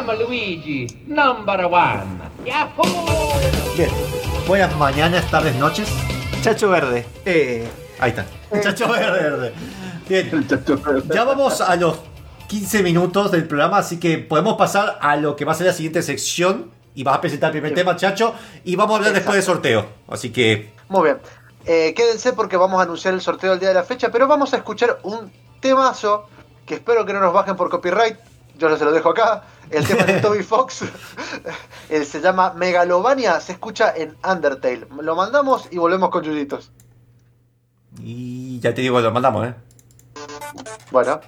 I'm 0.07 0.19
Luigi, 0.19 0.87
number 1.07 1.65
one. 1.65 2.21
Yahoo! 2.45 2.85
Bien. 3.75 3.89
Buenas 4.47 4.77
mañanas, 4.77 5.31
tardes, 5.31 5.57
noches. 5.57 5.89
Chacho 6.43 6.69
Verde. 6.69 7.07
Eh, 7.25 7.67
Ahí 7.99 8.11
está. 8.11 8.27
Chacho 8.61 8.87
verde. 8.87 9.55
Bien. 10.07 10.47
Ya 11.11 11.25
vamos 11.25 11.63
a 11.63 11.75
los 11.77 12.01
15 12.49 12.83
minutos 12.83 13.31
del 13.31 13.49
programa, 13.49 13.79
así 13.79 13.99
que 13.99 14.19
podemos 14.19 14.59
pasar 14.59 14.99
a 15.01 15.17
lo 15.17 15.37
que 15.37 15.47
va 15.47 15.53
a 15.53 15.55
ser 15.55 15.69
la 15.69 15.73
siguiente 15.73 16.03
sección. 16.03 16.71
Y 16.95 17.03
vas 17.03 17.17
a 17.17 17.21
presentar 17.23 17.49
el 17.49 17.53
primer 17.63 17.75
tema, 17.75 17.97
Chacho. 17.97 18.35
Y 18.63 18.77
vamos 18.77 18.95
a 18.95 18.99
hablar 18.99 19.15
después 19.15 19.37
del 19.37 19.43
sorteo. 19.45 19.87
Así 20.09 20.31
que. 20.31 20.71
Muy 20.91 21.05
bien. 21.05 21.19
Eh, 21.65 21.95
quédense 21.97 22.35
porque 22.35 22.59
vamos 22.59 22.79
a 22.79 22.83
anunciar 22.83 23.15
el 23.15 23.23
sorteo 23.23 23.53
del 23.53 23.61
día 23.61 23.71
de 23.71 23.75
la 23.77 23.85
fecha, 23.85 24.11
pero 24.11 24.29
vamos 24.29 24.53
a 24.53 24.59
escuchar 24.59 24.99
un 25.03 25.33
temazo 25.61 26.29
que 26.67 26.75
espero 26.75 27.07
que 27.07 27.15
no 27.15 27.21
nos 27.21 27.33
bajen 27.33 27.57
por 27.57 27.71
copyright. 27.71 28.19
Yo 28.57 28.77
se 28.77 28.85
lo 28.85 28.93
dejo 28.93 29.11
acá. 29.11 29.45
El 29.71 29.87
tema 29.87 30.05
de 30.05 30.21
Toby 30.23 30.43
Fox 30.43 30.85
Eh, 31.89 32.05
se 32.05 32.21
llama 32.21 32.53
Megalovania. 32.55 33.41
Se 33.41 33.53
escucha 33.53 33.93
en 33.97 34.17
Undertale. 34.25 34.87
Lo 35.01 35.17
mandamos 35.17 35.69
y 35.71 35.79
volvemos 35.79 36.11
con 36.11 36.23
Yuditos. 36.23 36.71
Y 38.01 38.61
ya 38.61 38.75
te 38.75 38.83
digo, 38.83 39.01
lo 39.01 39.13
mandamos, 39.13 39.47
¿eh? 39.49 39.55
Bueno. 40.91 41.21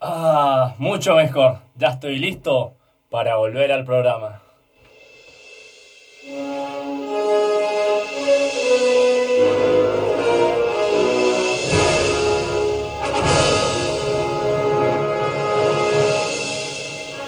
Ah, 0.00 0.74
mucho 0.78 1.14
mejor. 1.14 1.60
Ya 1.76 1.88
estoy 1.88 2.18
listo 2.18 2.74
para 3.10 3.36
volver 3.36 3.72
al 3.72 3.84
programa. 3.84 4.42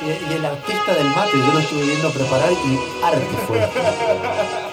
Y, 0.04 0.30
y 0.30 0.34
el 0.34 0.44
artista 0.44 0.94
del 0.94 1.06
mate, 1.06 1.38
yo 1.38 1.52
lo 1.52 1.58
estuve 1.58 1.86
viendo 1.86 2.10
preparar 2.10 2.52
y 2.52 3.04
arte 3.04 3.36
fue. 3.46 4.62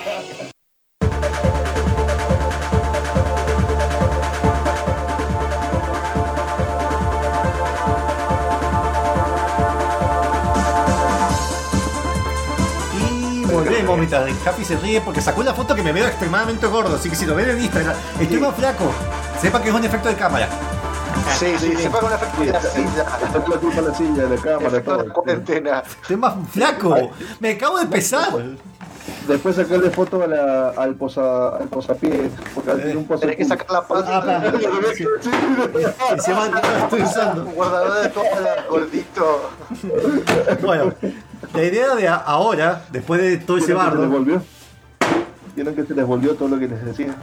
Volvemos 13.93 14.25
mientras 14.25 14.47
Happy 14.47 14.65
se 14.65 14.75
ríe 14.77 15.01
porque 15.01 15.21
sacó 15.21 15.43
la 15.43 15.53
foto 15.53 15.75
que 15.75 15.83
me 15.83 15.91
veo 15.91 16.07
extremadamente 16.07 16.65
gordo, 16.67 16.95
así 16.95 17.09
que 17.09 17.15
si 17.15 17.25
lo 17.25 17.35
ven 17.35 17.49
en 17.51 17.61
Instagram, 17.61 17.95
estoy 18.19 18.39
más 18.39 18.55
flaco. 18.55 18.91
Sepa 19.39 19.61
que 19.61 19.69
es 19.69 19.75
un 19.75 19.83
efecto 19.85 20.09
de 20.09 20.15
cámara. 20.15 20.47
Sí, 21.37 21.53
sí, 21.59 21.75
se 21.77 21.89
paga 21.89 22.07
una 22.07 22.15
efecto 22.15 22.41
de 22.41 22.51
la 22.51 22.61
silla. 22.61 23.05
Está 23.23 23.47
la 23.47 23.57
culpa 23.57 23.81
la 23.81 23.93
silla, 23.93 24.23
de 24.25 24.35
la 24.35 24.41
cámara, 24.41 24.81
todo. 24.83 25.13
cuarentena. 25.13 25.83
Estoy 26.01 26.17
más 26.17 26.33
flaco. 26.51 27.11
Me 27.39 27.51
acabo 27.51 27.79
de 27.79 27.85
pesar. 27.85 28.29
Después 29.27 29.55
sacarle 29.55 29.89
foto 29.89 30.23
a 30.23 30.27
la, 30.27 30.69
al 30.69 30.95
posa 30.95 31.57
al 31.57 31.67
posapiés, 31.67 32.31
porque 32.55 32.71
al 32.71 32.97
un 32.97 33.05
posa 33.05 33.21
Tenés 33.21 33.37
que 33.37 33.45
sacar 33.45 33.69
la 33.69 33.79
Ah, 33.79 33.87
palma. 33.87 34.43
Y 36.17 36.19
se 36.19 36.33
lo 36.33 36.45
estoy 36.45 37.01
usando. 37.01 37.45
Guardador 37.45 38.01
de 38.01 38.09
todas 38.09 38.67
gordito. 38.69 39.51
Bueno, 40.61 40.93
la 41.53 41.63
idea 41.63 41.95
de 41.95 42.07
ahora, 42.07 42.85
después 42.91 43.21
de 43.21 43.37
todo 43.37 43.57
ese 43.57 43.73
¿Vieron 43.73 43.85
que 43.85 43.91
se 43.91 43.97
les 43.97 44.09
bardo, 44.09 44.09
volvió? 44.09 44.43
¿Vieron 45.55 45.75
que 45.75 45.83
se 45.83 45.93
les 45.93 46.05
volvió 46.05 46.35
todo 46.35 46.49
lo 46.49 46.59
que 46.59 46.67
les 46.67 46.85
decía? 46.85 47.15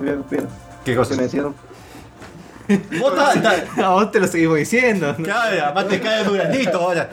¿Qué 0.84 0.96
cosa? 0.96 1.10
Que 1.10 1.16
me 1.16 1.22
decían? 1.24 1.54
vos 3.00 3.12
A 3.78 3.88
vos 3.90 4.10
te 4.12 4.20
lo 4.20 4.26
seguimos 4.26 4.58
diciendo. 4.58 5.14
¿no? 5.18 5.24
Claro, 5.24 5.64
además 5.64 5.88
te 5.88 6.00
cae 6.00 6.24
durandito 6.24 6.78
ahora. 6.78 7.10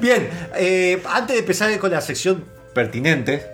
Bien, 0.00 0.28
eh, 0.56 1.02
antes 1.10 1.34
de 1.34 1.40
empezar 1.40 1.78
con 1.78 1.90
la 1.90 2.00
sección 2.00 2.44
pertinente, 2.74 3.46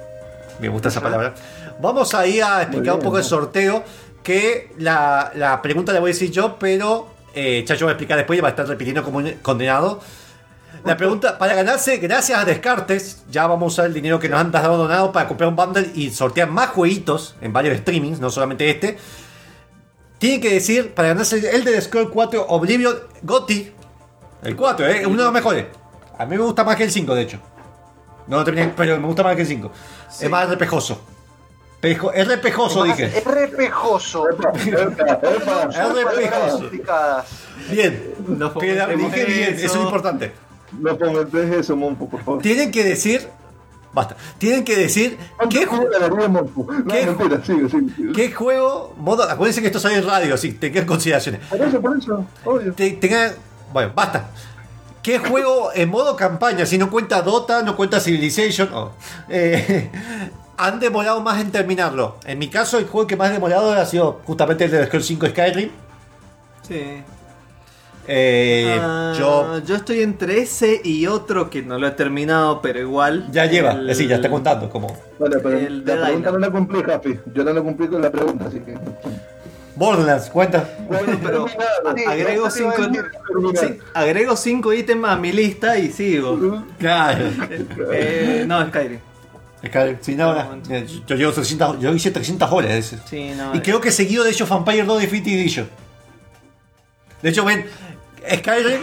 me 0.60 0.68
gusta 0.68 0.88
esa 0.88 1.00
palabra, 1.00 1.34
vamos 1.80 2.12
a 2.14 2.26
ir 2.26 2.42
a 2.42 2.62
explicar 2.62 2.82
bien, 2.82 2.94
un 2.94 3.00
poco 3.00 3.18
el 3.18 3.22
¿no? 3.22 3.28
sorteo, 3.28 3.84
que 4.22 4.72
la, 4.78 5.30
la 5.36 5.62
pregunta 5.62 5.92
la 5.92 6.00
voy 6.00 6.10
a 6.10 6.12
decir 6.12 6.30
yo, 6.30 6.56
pero 6.58 7.08
eh, 7.34 7.62
Chacho 7.64 7.86
va 7.86 7.92
a 7.92 7.94
explicar 7.94 8.16
después 8.16 8.38
y 8.38 8.42
va 8.42 8.48
a 8.48 8.50
estar 8.50 8.66
repitiendo 8.66 9.02
como 9.02 9.18
un 9.18 9.30
condenado. 9.42 10.00
La 10.84 10.96
pregunta, 10.96 11.38
para 11.38 11.54
ganarse, 11.54 11.98
gracias 11.98 12.36
a 12.36 12.44
Descartes, 12.44 13.22
ya 13.30 13.46
vamos 13.46 13.62
a 13.62 13.66
usar 13.66 13.86
el 13.86 13.94
dinero 13.94 14.18
que 14.18 14.28
nos 14.28 14.40
han 14.40 14.50
dado 14.50 14.76
donado 14.76 15.12
para 15.12 15.28
comprar 15.28 15.48
un 15.48 15.54
bundle 15.54 15.88
y 15.94 16.10
sortear 16.10 16.50
más 16.50 16.70
jueguitos 16.70 17.36
en 17.40 17.52
varios 17.52 17.78
streamings, 17.78 18.18
no 18.18 18.30
solamente 18.30 18.68
este. 18.68 18.98
Tiene 20.18 20.40
que 20.40 20.54
decir, 20.54 20.92
para 20.92 21.08
ganarse 21.08 21.54
el 21.54 21.64
de 21.64 21.80
Scroll 21.80 22.10
4 22.10 22.46
Oblivion 22.48 22.96
Gotti, 23.22 23.72
el 24.42 24.56
4, 24.56 24.88
¿eh? 24.88 25.06
uno 25.06 25.18
de 25.18 25.24
los 25.24 25.32
mejores. 25.32 25.66
A 26.18 26.26
mí 26.26 26.36
me 26.36 26.42
gusta 26.42 26.64
más 26.64 26.74
que 26.74 26.82
el 26.82 26.90
5, 26.90 27.14
de 27.14 27.22
hecho. 27.22 27.38
No 28.26 28.38
lo 28.38 28.44
terminé, 28.44 28.72
pero 28.76 28.98
me 28.98 29.06
gusta 29.06 29.22
más 29.22 29.36
que 29.36 29.42
el 29.42 29.48
5. 29.48 29.70
Es 30.20 30.30
más 30.30 30.48
repejoso. 30.48 31.00
Pejo, 31.80 32.12
es 32.12 32.26
repejoso, 32.26 32.84
dije. 32.84 33.06
Es 33.06 33.24
repejoso. 33.24 34.28
Es 34.30 34.36
repejoso. 35.94 36.70
Bien. 37.70 38.14
No 38.26 38.52
Pero 38.54 38.84
fomentemos 38.84 39.12
dije 39.12 39.24
bien, 39.24 39.54
eso 39.54 39.66
es 39.66 39.84
importante. 39.84 40.32
No 40.78 40.96
fomentés 40.96 41.50
eso, 41.54 41.76
Monpo, 41.76 42.08
por 42.08 42.22
favor. 42.22 42.42
Tienen 42.42 42.70
que 42.70 42.84
decir. 42.84 43.28
Basta. 43.92 44.16
Tienen 44.38 44.64
que 44.64 44.74
decir 44.74 45.18
qué, 45.50 45.66
ju-? 45.66 45.76
No, 45.76 46.14
¿Qué? 46.88 47.06
mentira, 47.06 47.44
sigue, 47.44 47.68
sigue. 47.68 47.94
sigue. 47.94 48.12
qué 48.14 48.32
juego. 48.32 48.94
Modo, 48.96 49.22
acuérdense 49.24 49.60
que 49.60 49.66
esto 49.66 49.78
sale 49.80 49.96
en 49.96 50.06
radio, 50.06 50.34
así 50.34 50.52
tengan 50.52 50.86
consideraciones. 50.86 51.42
Por 51.46 51.60
eso, 51.60 51.80
por 51.80 51.98
eso, 51.98 52.26
obvio. 52.44 52.72
Te- 52.72 52.92
tengan. 52.92 53.32
Bueno, 53.72 53.92
basta. 53.94 54.30
¿Qué 55.02 55.18
juego 55.18 55.70
en 55.74 55.90
modo 55.90 56.16
campaña? 56.16 56.64
Si 56.64 56.78
no 56.78 56.88
cuenta 56.90 57.20
Dota, 57.22 57.62
no 57.62 57.76
cuenta 57.76 58.00
Civilization. 58.00 58.70
oh, 58.72 58.92
eh, 59.28 59.90
han 60.56 60.78
demorado 60.80 61.20
más 61.20 61.40
en 61.40 61.50
terminarlo. 61.50 62.16
En 62.24 62.38
mi 62.38 62.48
caso, 62.48 62.78
el 62.78 62.86
juego 62.86 63.06
que 63.06 63.16
más 63.16 63.28
ha 63.30 63.32
demorado 63.32 63.72
ha 63.72 63.84
sido 63.84 64.20
justamente 64.24 64.64
el 64.64 64.70
de 64.70 64.86
Scroll 64.86 65.02
5 65.02 65.26
Skyrim. 65.28 65.70
Sí. 66.66 67.02
Eh, 68.08 68.78
Ah, 68.80 69.14
yo. 69.16 69.60
yo 69.64 69.76
estoy 69.76 70.02
entre 70.02 70.40
ese 70.40 70.80
y 70.82 71.06
otro 71.06 71.48
que 71.50 71.62
no 71.62 71.78
lo 71.78 71.86
he 71.86 71.92
terminado, 71.92 72.60
pero 72.60 72.80
igual. 72.80 73.28
Ya 73.30 73.46
lleva, 73.46 73.72
el- 73.72 73.82
es 73.90 73.96
decir, 73.98 74.08
ya 74.08 74.16
está 74.16 74.28
contando. 74.28 74.68
Como 74.68 74.88
Vale, 75.18 75.38
pero 75.38 75.56
El 75.56 75.78
la 75.80 75.84
pregunta 75.84 76.10
Island. 76.10 76.32
no 76.32 76.38
la 76.38 76.50
cumplí, 76.50 76.82
Happy. 76.92 77.18
Yo 77.32 77.44
no 77.44 77.52
la 77.52 77.60
cumplí 77.62 77.86
con 77.88 78.02
la 78.02 78.10
pregunta, 78.10 78.46
así 78.48 78.58
que. 78.60 78.74
Borderlands, 79.76 80.28
cuenta. 80.30 80.68
Bueno, 80.86 81.18
pero 81.22 81.46
Sí, 81.96 82.04
agrego 82.06 82.50
cinco, 82.50 82.74
sí, 83.54 83.78
agrego 83.94 84.36
cinco 84.36 84.72
ítems 84.72 85.08
a 85.08 85.16
mi 85.16 85.32
lista 85.32 85.78
y 85.78 85.90
sigo. 85.90 86.62
Claro. 86.78 87.24
Eh, 87.92 88.44
no, 88.46 88.66
Skyrim. 88.68 88.98
Skyrim, 89.64 89.96
sí, 90.00 90.14
no, 90.16 90.34
no, 90.34 90.60
eh, 90.74 90.86
yo, 91.06 91.14
llevo 91.14 91.32
300, 91.32 91.78
yo 91.80 91.94
hice 91.94 92.10
300 92.10 92.50
horas. 92.52 92.94
Sí, 93.08 93.30
no. 93.36 93.54
Y 93.54 93.58
eh, 93.58 93.62
creo 93.62 93.80
que 93.80 93.90
seguido 93.92 94.24
de 94.24 94.30
hecho 94.30 94.44
Vampire 94.46 94.82
2 94.84 95.00
Definitive 95.00 95.40
Edition. 95.40 95.68
De 97.22 97.30
hecho, 97.30 97.44
ven, 97.44 97.64
Skyrim, 98.38 98.80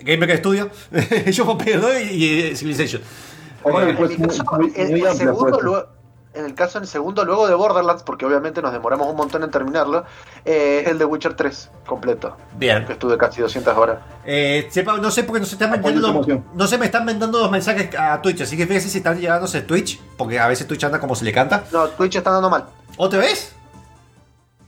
Game 0.00 0.18
Maker 0.18 0.38
Studio, 0.38 0.70
yo 1.32 1.44
Vampire 1.44 1.78
2 1.78 1.92
y, 2.10 2.24
y, 2.50 2.56
Civilization. 2.56 3.02
En 3.64 3.96
pues 3.96 4.18
muy, 4.18 4.28
muy, 4.28 4.38
muy 4.58 4.72
el 4.76 4.86
amplia, 4.92 5.14
segundo, 5.14 5.60
luego- 5.60 5.88
en 6.34 6.44
el 6.46 6.54
caso 6.54 6.78
en 6.78 6.82
el 6.84 6.88
segundo, 6.88 7.24
luego 7.24 7.46
de 7.46 7.54
Borderlands, 7.54 8.02
porque 8.02 8.26
obviamente 8.26 8.60
nos 8.60 8.72
demoramos 8.72 9.06
un 9.06 9.14
montón 9.16 9.44
en 9.44 9.52
terminarlo, 9.52 10.04
eh, 10.44 10.80
es 10.84 10.90
el 10.90 10.98
de 10.98 11.04
Witcher 11.04 11.34
3 11.34 11.70
completo. 11.86 12.36
Bien. 12.58 12.84
Que 12.86 12.94
estuve 12.94 13.16
casi 13.16 13.40
200 13.40 13.76
horas. 13.78 13.98
Eh, 14.26 14.66
sepa- 14.70 14.98
no 15.00 15.12
sé 15.12 15.22
por 15.22 15.34
qué 15.36 15.40
no 15.40 15.46
se 15.46 15.54
están 15.54 15.70
vendiendo 15.70 16.12
los, 16.12 16.26
no 16.54 16.66
se 16.66 16.76
me 16.76 16.86
están 16.86 17.06
vendiendo 17.06 17.38
los 17.38 17.50
mensajes 17.52 17.88
a 17.96 18.20
Twitch, 18.20 18.40
así 18.42 18.56
que 18.56 18.66
fíjense 18.66 18.88
si 18.88 18.98
están 18.98 19.20
llegándose 19.20 19.58
a 19.58 19.66
Twitch, 19.66 20.00
porque 20.18 20.40
a 20.40 20.48
veces 20.48 20.66
Twitch 20.66 20.82
anda 20.82 20.98
como 20.98 21.14
se 21.14 21.24
le 21.24 21.32
canta. 21.32 21.64
No, 21.72 21.86
Twitch 21.90 22.16
está 22.16 22.32
dando 22.32 22.50
mal. 22.50 22.64
¿Otra 22.96 23.20
vez? 23.20 23.54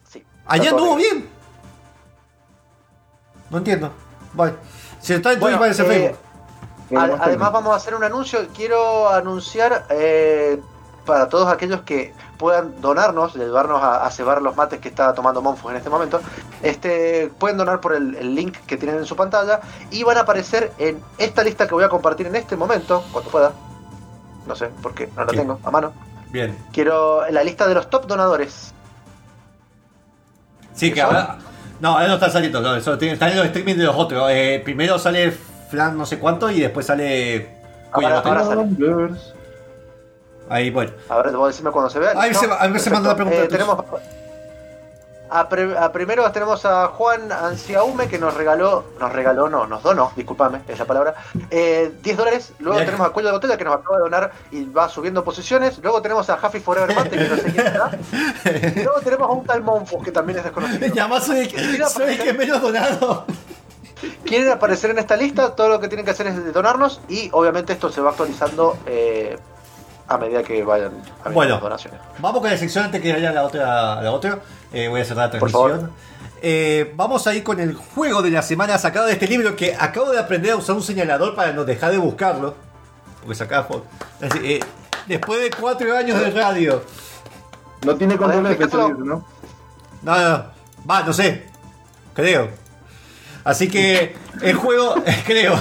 Sí. 0.08 0.22
Todo 0.48 0.62
anduvo 0.70 0.96
bien. 0.96 1.16
bien. 1.18 1.28
No 3.50 3.58
entiendo. 3.58 3.90
Bueno, 4.32 4.56
si 5.00 5.14
está 5.14 5.30
en 5.32 5.40
Twitch 5.40 5.40
Bueno, 5.40 5.58
parece 5.58 5.82
eh, 5.82 5.86
Facebook. 5.86 6.98
Ad- 7.00 7.18
Además 7.20 7.52
vamos 7.52 7.72
a 7.72 7.76
hacer 7.76 7.94
un 7.94 8.04
anuncio. 8.04 8.40
Quiero 8.54 9.08
anunciar 9.08 9.86
eh, 9.90 10.60
para 11.04 11.28
todos 11.28 11.48
aquellos 11.48 11.82
que 11.82 12.12
puedan 12.38 12.80
donarnos, 12.80 13.34
y 13.34 13.40
ayudarnos 13.40 13.82
a, 13.82 14.04
a 14.04 14.10
cebar 14.10 14.42
los 14.42 14.56
mates 14.56 14.80
que 14.80 14.88
está 14.88 15.14
tomando 15.14 15.40
Monfus 15.40 15.70
en 15.70 15.76
este 15.78 15.88
momento. 15.90 16.20
Este, 16.62 17.32
pueden 17.38 17.56
donar 17.56 17.80
por 17.80 17.94
el, 17.94 18.14
el 18.16 18.34
link 18.34 18.56
que 18.66 18.76
tienen 18.76 18.98
en 18.98 19.06
su 19.06 19.16
pantalla 19.16 19.60
y 19.90 20.02
van 20.02 20.18
a 20.18 20.20
aparecer 20.20 20.72
en 20.78 21.02
esta 21.18 21.42
lista 21.42 21.66
que 21.66 21.74
voy 21.74 21.84
a 21.84 21.88
compartir 21.88 22.26
en 22.26 22.36
este 22.36 22.56
momento, 22.56 23.04
cuando 23.12 23.30
pueda. 23.30 23.52
No 24.46 24.54
sé, 24.54 24.70
porque 24.82 25.08
no 25.16 25.24
la 25.24 25.30
Sí. 25.30 25.36
tengo 25.36 25.58
a 25.64 25.70
mano. 25.70 25.92
Bien. 26.30 26.56
Quiero 26.72 27.28
la 27.30 27.42
lista 27.42 27.66
de 27.66 27.74
los 27.74 27.88
top 27.88 28.06
donadores. 28.06 28.72
Sí, 30.74 30.92
que 30.92 31.00
ahora. 31.00 31.38
No, 31.80 31.90
ahora 31.90 32.08
no 32.08 32.14
está 32.14 32.30
saliendo, 32.30 32.60
no, 32.60 32.74
eso 32.76 32.96
tiene- 32.98 33.14
están 33.14 33.30
en 33.30 33.36
los 33.38 33.46
streaming 33.46 33.74
de 33.76 33.84
los 33.84 33.96
otros. 33.96 34.28
Eh, 34.30 34.60
primero 34.64 34.98
sale 34.98 35.30
Flan 35.70 35.96
no 35.98 36.06
sé 36.06 36.18
cuánto 36.18 36.50
y 36.50 36.60
después 36.60 36.86
sale. 36.86 37.48
Ahora- 37.92 38.20
ahora 38.20 38.44
sale. 38.44 38.62
Blurs. 38.68 39.34
Ahí, 40.48 40.70
bueno. 40.70 40.92
A 41.08 41.16
ver, 41.22 41.36
vos 41.36 41.48
decime 41.48 41.70
cuando 41.70 41.90
se 41.90 41.98
vea. 41.98 42.12
Ahí 42.16 42.30
¿no? 42.32 42.38
se- 42.38 42.48
a 42.58 42.68
mí 42.68 42.78
se 42.78 42.90
manda 42.90 43.08
la 43.10 43.16
pregunta 43.16 43.42
Eh, 43.42 43.48
tenemos 43.48 43.84
a, 45.30 45.48
pre- 45.48 45.76
a 45.76 45.90
primero 45.92 46.30
tenemos 46.32 46.64
a 46.64 46.88
Juan 46.88 47.30
Anciaume 47.32 48.08
que 48.08 48.18
nos 48.18 48.34
regaló, 48.34 48.84
nos 49.00 49.12
regaló, 49.12 49.48
no, 49.48 49.66
nos 49.66 49.82
donó, 49.82 50.12
discúlpame, 50.16 50.60
esa 50.68 50.84
palabra, 50.84 51.14
eh, 51.50 51.92
10 52.02 52.16
dólares. 52.16 52.52
Luego 52.58 52.76
Bien. 52.78 52.86
tenemos 52.86 53.06
a 53.06 53.10
Cuello 53.12 53.28
de 53.28 53.32
Botella 53.34 53.56
que 53.56 53.64
nos 53.64 53.74
acaba 53.74 53.96
de 53.96 54.02
donar 54.04 54.32
y 54.50 54.64
va 54.66 54.88
subiendo 54.88 55.24
posiciones. 55.24 55.78
Luego 55.82 56.00
tenemos 56.02 56.28
a 56.30 56.34
Happy 56.34 56.60
Forever 56.60 56.94
Mate 56.94 57.10
que 57.10 57.28
no 57.28 57.36
sé 57.36 57.42
quién 57.42 57.54
será. 57.66 57.90
Y 58.74 58.80
luego 58.84 59.00
tenemos 59.00 59.28
a 59.28 59.32
un 59.32 59.44
tal 59.44 59.62
Monfus 59.62 60.02
que 60.04 60.12
también 60.12 60.38
es 60.38 60.44
desconocido. 60.44 60.86
Y 60.86 60.98
además 60.98 61.24
soy, 61.24 61.48
soy 61.88 62.14
el 62.14 62.18
que 62.22 62.32
menos 62.32 62.60
donado. 62.62 63.24
Quieren 64.24 64.50
aparecer 64.50 64.90
en 64.90 64.98
esta 64.98 65.16
lista, 65.16 65.54
todo 65.54 65.68
lo 65.70 65.80
que 65.80 65.88
tienen 65.88 66.04
que 66.04 66.10
hacer 66.10 66.26
es 66.26 66.52
donarnos 66.52 67.00
y 67.08 67.30
obviamente 67.32 67.72
esto 67.72 67.90
se 67.90 68.00
va 68.02 68.10
actualizando 68.10 68.76
eh, 68.86 69.38
a 70.08 70.18
medida 70.18 70.42
que 70.42 70.62
vayan 70.62 70.92
habiendo 71.20 71.32
Bueno. 71.34 71.58
donaciones. 71.58 72.00
Vamos 72.18 72.40
con 72.40 72.50
la 72.50 72.56
sección 72.56 72.84
antes 72.84 73.00
que 73.00 73.12
vaya 73.12 73.30
a 73.30 73.32
la 73.32 73.44
otra. 73.44 73.98
a 73.98 74.02
la 74.02 74.12
otra. 74.12 74.38
Eh, 74.72 74.88
voy 74.88 75.00
a 75.00 75.04
cerrar 75.04 75.26
la 75.26 75.30
transmisión. 75.38 75.90
Eh, 76.42 76.92
vamos 76.94 77.26
a 77.26 77.34
ir 77.34 77.42
con 77.42 77.58
el 77.60 77.74
juego 77.74 78.22
de 78.22 78.30
la 78.30 78.42
semana 78.42 78.78
sacado 78.78 79.06
de 79.06 79.12
este 79.12 79.26
libro 79.26 79.56
que 79.56 79.74
acabo 79.74 80.10
de 80.12 80.18
aprender 80.18 80.52
a 80.52 80.56
usar 80.56 80.76
un 80.76 80.82
señalador 80.82 81.34
para 81.34 81.52
no 81.52 81.64
dejar 81.64 81.90
de 81.92 81.98
buscarlo. 81.98 82.54
Porque. 83.24 83.82
Así, 84.22 84.38
eh, 84.44 84.60
después 85.06 85.40
de 85.40 85.50
cuatro 85.50 85.96
años 85.96 86.20
de 86.20 86.30
radio. 86.30 86.82
No 87.84 87.96
tiene 87.96 88.16
control 88.16 88.44
de 88.44 88.66
¿no? 89.04 89.24
No, 90.02 90.18
no, 90.18 90.28
no. 90.38 90.44
Va, 90.88 91.02
no 91.02 91.12
sé. 91.12 91.46
Creo. 92.14 92.48
Así 93.46 93.68
que 93.68 94.16
el 94.42 94.56
juego, 94.56 94.96
creo. 95.24 95.54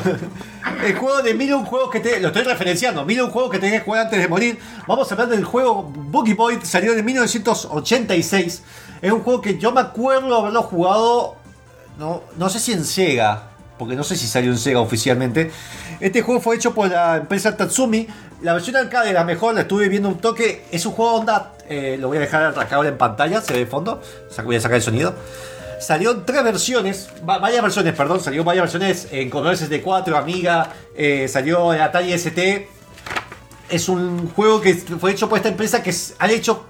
El 0.84 0.95
juego 0.95 1.21
de 1.21 1.36
mil 1.36 1.54
un 1.54 1.65
juegos 1.65 1.91
que 1.91 2.00
te. 2.00 2.19
Lo 2.19 2.30
estoy 2.30 2.41
referenciando. 2.41 3.06
Mil 3.06 3.21
un 3.21 3.30
juegos 3.30 3.52
que 3.52 3.60
tenés 3.60 3.80
que 3.80 3.86
jugar 3.86 4.06
antes 4.06 4.19
de 4.19 4.28
morir. 4.28 4.58
Vamos 4.88 5.10
a 5.10 5.13
hablar 5.13 5.30
del 5.30 5.45
juego 5.45 5.84
Boogie 5.84 6.34
Boy. 6.34 6.58
Salió 6.63 6.93
en 6.93 7.06
1986. 7.06 8.63
Es 9.04 9.12
un 9.12 9.21
juego 9.21 9.39
que 9.39 9.60
yo 9.60 9.71
me 9.71 9.82
acuerdo 9.82 10.36
haberlo 10.36 10.63
jugado. 10.63 11.36
No, 12.00 12.24
no 12.38 12.50
sé 12.50 12.60
si 12.60 12.74
en 12.74 12.84
Sega. 12.84 13.50
Porque 13.78 13.95
no 13.95 14.04
sé 14.04 14.15
si 14.15 14.26
salió 14.26 14.50
en 14.50 14.58
Sega 14.58 14.80
oficialmente. 14.80 15.52
Este 16.00 16.24
juego 16.24 16.41
fue 16.41 16.56
hecho 16.56 16.74
por 16.74 16.89
la 16.89 17.17
empresa 17.17 17.56
Tatsumi. 17.56 18.08
La 18.41 18.54
versión 18.54 18.78
arcade, 18.78 19.13
la 19.13 19.24
mejor, 19.24 19.54
la 19.54 19.62
estuve 19.62 19.89
viendo 19.89 20.10
un 20.10 20.17
toque. 20.17 20.65
Es 20.71 20.88
un 20.88 20.93
juego 20.93 21.17
onda. 21.17 21.54
eh, 21.69 21.98
lo 22.00 22.08
voy 22.08 22.17
a 22.17 22.21
dejar 22.21 22.56
ahora 22.71 22.89
en 22.89 22.98
pantalla. 22.98 23.41
Se 23.41 23.54
ve 23.54 23.60
de 23.60 23.65
fondo. 23.67 24.02
Voy 24.43 24.56
a 24.56 24.60
sacar 24.60 24.78
el 24.78 24.82
sonido. 24.82 25.13
Salió 25.86 26.12
en 26.12 26.26
tres 26.26 26.43
versiones, 26.43 27.10
va- 27.28 27.38
varias 27.38 27.62
versiones, 27.62 27.93
perdón, 27.93 28.19
salió 28.19 28.43
varias 28.43 28.63
versiones 28.63 29.08
en 29.12 29.30
Commodore 29.30 29.56
64, 29.56 30.17
Amiga, 30.17 30.71
eh, 30.95 31.28
salió 31.28 31.74
en 31.76 31.82
Atari 31.82 32.12
ST. 32.13 32.67
Es 33.69 33.88
un 33.88 34.28
juego 34.30 34.62
que 34.62 34.74
fue 34.74 35.12
hecho 35.12 35.30
por 35.30 35.38
esta 35.38 35.50
empresa 35.50 35.84
que 35.84 35.93
han 36.17 36.30
hecho 36.32 36.65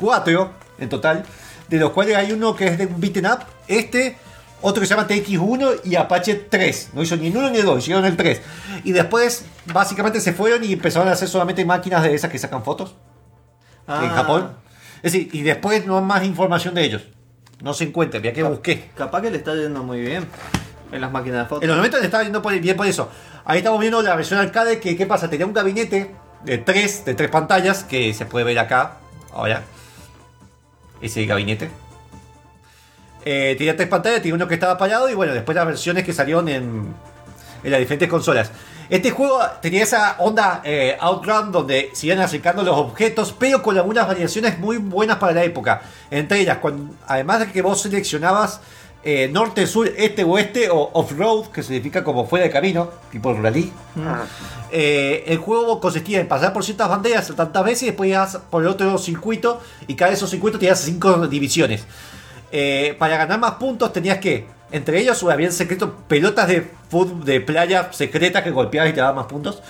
cuatro 0.00 0.52
en 0.80 0.88
total, 0.88 1.24
de 1.68 1.76
los 1.78 1.90
cuales 1.92 2.16
hay 2.16 2.32
uno 2.32 2.56
que 2.56 2.66
es 2.66 2.78
de 2.78 2.86
un 2.86 3.00
beaten 3.00 3.26
up, 3.26 3.38
este, 3.68 4.16
otro 4.62 4.80
que 4.80 4.86
se 4.88 4.94
llama 4.96 5.06
TX1 5.06 5.82
y 5.84 5.94
Apache 5.94 6.34
3. 6.50 6.90
No 6.92 7.02
hizo 7.02 7.16
ni 7.16 7.28
el 7.28 7.36
1 7.36 7.50
ni 7.50 7.58
el 7.58 7.64
2, 7.66 7.78
hicieron 7.78 8.04
el 8.04 8.16
3. 8.16 8.40
Y 8.82 8.90
después, 8.90 9.44
básicamente, 9.66 10.20
se 10.20 10.32
fueron 10.32 10.64
y 10.64 10.72
empezaron 10.72 11.06
a 11.08 11.12
hacer 11.12 11.28
solamente 11.28 11.64
máquinas 11.64 12.02
de 12.02 12.14
esas 12.14 12.30
que 12.32 12.38
sacan 12.38 12.64
fotos 12.64 12.96
en 13.86 13.94
Ah, 13.94 14.12
Japón. 14.14 14.50
Es 15.04 15.12
decir, 15.12 15.28
y 15.32 15.42
después 15.42 15.86
no 15.86 15.98
hay 15.98 16.04
más 16.04 16.24
información 16.24 16.74
de 16.74 16.84
ellos. 16.84 17.02
No 17.60 17.72
se 17.74 17.84
encuentra, 17.84 18.20
ya 18.20 18.32
que 18.32 18.42
busqué. 18.42 18.90
Capaz 18.96 19.22
que 19.22 19.30
le 19.30 19.38
está 19.38 19.54
yendo 19.54 19.82
muy 19.82 20.00
bien 20.00 20.26
en 20.92 21.00
las 21.00 21.10
máquinas 21.10 21.44
de 21.44 21.48
fotos. 21.48 21.62
En 21.62 21.68
los 21.68 21.76
90 21.78 21.98
le 21.98 22.04
estaba 22.04 22.22
yendo 22.22 22.42
por- 22.42 22.58
bien 22.58 22.76
por 22.76 22.86
eso. 22.86 23.10
Ahí 23.44 23.58
estamos 23.58 23.80
viendo 23.80 24.02
la 24.02 24.14
versión 24.16 24.38
arcade 24.40 24.78
que, 24.80 24.96
¿qué 24.96 25.06
pasa? 25.06 25.30
Tenía 25.30 25.46
un 25.46 25.52
gabinete 25.54 26.14
de 26.44 26.58
tres, 26.58 27.04
de 27.04 27.14
tres 27.14 27.30
pantallas 27.30 27.84
que 27.84 28.12
se 28.14 28.26
puede 28.26 28.44
ver 28.44 28.58
acá. 28.58 28.98
Ahora. 29.32 29.62
Ese 31.00 31.24
gabinete. 31.26 31.70
Eh, 33.24 33.54
tenía 33.58 33.74
tres 33.76 33.88
pantallas, 33.88 34.20
tenía 34.20 34.34
uno 34.34 34.46
que 34.46 34.54
estaba 34.54 34.74
apagado 34.74 35.08
y 35.10 35.14
bueno, 35.14 35.32
después 35.34 35.56
las 35.56 35.66
versiones 35.66 36.04
que 36.04 36.12
salieron 36.12 36.48
en, 36.48 36.94
en 37.64 37.70
las 37.70 37.80
diferentes 37.80 38.08
consolas. 38.08 38.50
Este 38.88 39.10
juego 39.10 39.40
tenía 39.60 39.82
esa 39.82 40.16
onda 40.18 40.60
eh, 40.64 40.96
Outrun 41.00 41.50
donde 41.50 41.90
se 41.92 42.06
iban 42.06 42.20
acercando 42.20 42.62
los 42.62 42.76
objetos, 42.76 43.34
pero 43.38 43.62
con 43.62 43.76
algunas 43.76 44.06
variaciones 44.06 44.58
muy 44.58 44.76
buenas 44.76 45.16
para 45.18 45.32
la 45.32 45.44
época. 45.44 45.82
Entre 46.10 46.40
ellas, 46.40 46.58
cuando- 46.58 46.94
además 47.06 47.40
de 47.40 47.50
que 47.52 47.62
vos 47.62 47.80
seleccionabas 47.82 48.60
eh, 49.08 49.28
norte, 49.32 49.66
sur, 49.68 49.88
este, 49.96 50.24
oeste 50.24 50.68
o 50.68 50.90
off-road, 50.92 51.46
que 51.52 51.62
significa 51.62 52.02
como 52.02 52.26
fuera 52.26 52.44
de 52.44 52.50
camino, 52.50 52.90
tipo 53.12 53.32
rally. 53.34 53.72
Eh, 54.72 55.22
el 55.28 55.38
juego 55.38 55.78
consistía 55.78 56.18
en 56.20 56.26
pasar 56.26 56.52
por 56.52 56.64
ciertas 56.64 56.88
banderas 56.88 57.32
tantas 57.36 57.64
veces 57.64 57.82
y 57.84 57.86
después 57.86 58.10
ibas 58.10 58.36
por 58.50 58.62
el 58.62 58.68
otro 58.68 58.98
circuito 58.98 59.60
y 59.86 59.94
cada 59.94 60.10
de 60.10 60.16
esos 60.16 60.28
circuitos 60.30 60.58
tenías 60.58 60.80
cinco 60.80 61.26
divisiones. 61.28 61.84
Para 62.98 63.16
ganar 63.16 63.38
más 63.38 63.52
puntos 63.52 63.92
tenías 63.92 64.18
que, 64.18 64.46
entre 64.76 65.00
ellos 65.00 65.22
había 65.24 65.50
secretos, 65.50 65.90
pelotas 66.08 66.48
de 66.48 66.70
fútbol 66.90 67.24
de 67.24 67.40
playa 67.40 67.92
secretas 67.92 68.42
que 68.42 68.50
golpeabas 68.50 68.90
y 68.90 68.92
te 68.94 69.00
daban 69.00 69.16
más 69.16 69.26
puntos. 69.26 69.62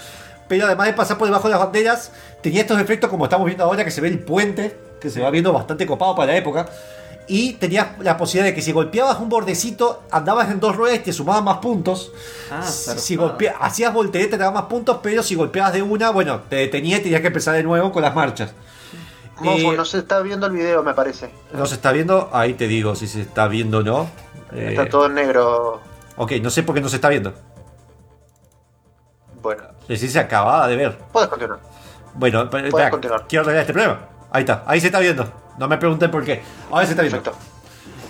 Pero 0.48 0.66
además 0.66 0.86
de 0.86 0.92
pasar 0.92 1.18
por 1.18 1.26
debajo 1.26 1.48
de 1.48 1.52
las 1.54 1.60
banderas, 1.60 2.12
tenía 2.42 2.60
estos 2.60 2.80
efectos 2.80 3.10
como 3.10 3.24
estamos 3.24 3.46
viendo 3.46 3.64
ahora, 3.64 3.84
que 3.84 3.90
se 3.90 4.00
ve 4.00 4.08
el 4.08 4.20
puente, 4.20 4.78
que 5.00 5.10
se 5.10 5.20
va 5.20 5.30
viendo 5.30 5.52
bastante 5.52 5.86
copado 5.86 6.14
para 6.14 6.32
la 6.32 6.38
época. 6.38 6.66
Y 7.28 7.54
tenías 7.54 7.88
la 7.98 8.16
posibilidad 8.16 8.46
de 8.50 8.54
que 8.54 8.62
si 8.62 8.70
golpeabas 8.70 9.18
un 9.18 9.28
bordecito, 9.28 10.04
andabas 10.12 10.48
en 10.52 10.60
dos 10.60 10.76
ruedas 10.76 10.98
y 10.98 11.02
te 11.02 11.12
sumaban 11.12 11.42
más 11.42 11.58
puntos. 11.58 12.12
Ah, 12.52 12.62
si 12.62 12.96
si 13.00 13.16
golpea- 13.16 13.56
hacías 13.60 13.92
voltereta 13.92 14.32
te 14.32 14.38
daban 14.38 14.54
más 14.54 14.66
puntos, 14.66 14.98
pero 15.02 15.24
si 15.24 15.34
golpeabas 15.34 15.72
de 15.72 15.82
una, 15.82 16.10
bueno, 16.10 16.42
te 16.48 16.54
detenías 16.56 17.00
y 17.00 17.02
tenías 17.02 17.20
que 17.22 17.26
empezar 17.26 17.56
de 17.56 17.64
nuevo 17.64 17.90
con 17.90 18.02
las 18.02 18.14
marchas. 18.14 18.52
Mofo, 19.40 19.72
Eh, 19.72 19.76
no 19.76 19.84
se 19.84 19.98
está 19.98 20.20
viendo 20.20 20.46
el 20.46 20.52
video, 20.52 20.84
me 20.84 20.94
parece. 20.94 21.30
¿No 21.52 21.66
se 21.66 21.74
está 21.74 21.90
viendo? 21.90 22.30
Ahí 22.32 22.54
te 22.54 22.68
digo 22.68 22.94
si 22.94 23.08
se 23.08 23.22
está 23.22 23.48
viendo 23.48 23.78
o 23.78 23.82
no. 23.82 24.08
Eh, 24.56 24.68
Está 24.70 24.88
todo 24.88 25.06
en 25.06 25.14
negro. 25.14 25.80
Ok, 26.16 26.32
no 26.42 26.50
sé 26.50 26.62
por 26.62 26.74
qué 26.74 26.80
no 26.80 26.88
se 26.88 26.96
está 26.96 27.08
viendo. 27.08 27.32
Bueno, 29.42 29.62
Si 29.88 29.96
se 30.08 30.18
acababa 30.18 30.66
de 30.66 30.76
ver. 30.76 30.98
puedes 31.12 31.28
continuar. 31.28 31.60
Bueno, 32.14 32.48
Puedes 32.50 32.68
espera, 32.68 32.90
continuar. 32.90 33.26
quiero 33.28 33.42
arreglar 33.44 33.60
este 33.62 33.72
problema. 33.72 34.00
Ahí 34.30 34.40
está, 34.42 34.64
ahí 34.66 34.80
se 34.80 34.86
está 34.86 34.98
viendo. 34.98 35.30
No 35.58 35.68
me 35.68 35.76
pregunten 35.78 36.10
por 36.10 36.24
qué. 36.24 36.42
Ahora 36.70 36.84
se 36.86 36.92
está 36.92 37.02
viendo. 37.02 37.22
Perfecto. 37.22 37.46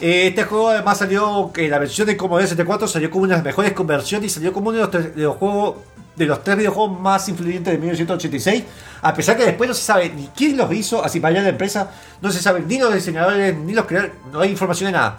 Eh, 0.00 0.28
Este 0.28 0.44
juego 0.44 0.68
además 0.70 0.98
salió 0.98 1.50
que 1.52 1.68
la 1.68 1.78
versión 1.78 2.06
de 2.06 2.16
Commodore 2.16 2.44
64 2.46 2.86
salió 2.88 3.10
como 3.10 3.24
una 3.24 3.34
de 3.34 3.38
las 3.38 3.44
mejores 3.44 3.72
conversiones 3.72 4.30
y 4.30 4.34
salió 4.34 4.52
como 4.52 4.68
uno 4.68 4.76
de 4.78 4.82
los, 4.82 4.90
tres- 4.90 5.14
de 5.16 5.22
los 5.22 5.36
juegos 5.36 5.76
de 6.14 6.24
los 6.24 6.42
tres 6.42 6.56
videojuegos 6.56 6.98
más 6.98 7.28
influyentes 7.28 7.72
de 7.72 7.78
1986. 7.78 8.64
A 9.02 9.12
pesar 9.12 9.36
que 9.36 9.44
después 9.44 9.68
no 9.68 9.74
se 9.74 9.82
sabe 9.82 10.08
ni 10.08 10.28
quién 10.28 10.56
los 10.56 10.72
hizo, 10.72 11.04
así 11.04 11.20
para 11.20 11.34
allá 11.34 11.42
la 11.42 11.50
empresa, 11.50 11.90
no 12.22 12.30
se 12.30 12.40
sabe 12.40 12.60
ni 12.60 12.78
los 12.78 12.94
diseñadores 12.94 13.54
ni 13.54 13.74
los 13.74 13.84
creadores, 13.84 14.14
no 14.32 14.40
hay 14.40 14.50
información 14.50 14.88
de 14.88 14.92
nada. 14.92 15.18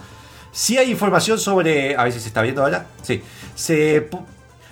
Sí 0.57 0.75
hay 0.75 0.89
información 0.89 1.37
sobre. 1.37 1.95
A 1.95 2.03
ver 2.03 2.11
si 2.11 2.19
se 2.19 2.29
está 2.29 2.41
viendo 2.41 2.63
ahora. 2.63 2.87
Sí. 3.03 3.21
Se, 3.53 4.09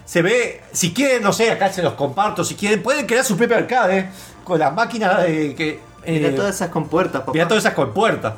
se 0.03 0.21
ve. 0.23 0.63
Si 0.71 0.91
quieren, 0.95 1.21
no 1.21 1.31
sé, 1.31 1.51
acá 1.51 1.71
se 1.71 1.83
los 1.83 1.93
comparto. 1.93 2.43
Si 2.43 2.55
quieren, 2.55 2.81
pueden 2.81 3.05
crear 3.05 3.23
su 3.23 3.37
propio 3.37 3.55
arcade 3.55 4.09
con 4.43 4.57
las 4.57 4.73
máquinas 4.73 5.21
de 5.21 5.53
que. 5.53 5.79
Mira 6.07 6.29
eh, 6.29 6.31
todas 6.31 6.55
esas 6.55 6.69
compuertas, 6.69 7.21
papá. 7.21 7.33
Mira 7.33 7.47
todas 7.47 7.63
esas 7.63 7.75
compuertas. 7.75 8.33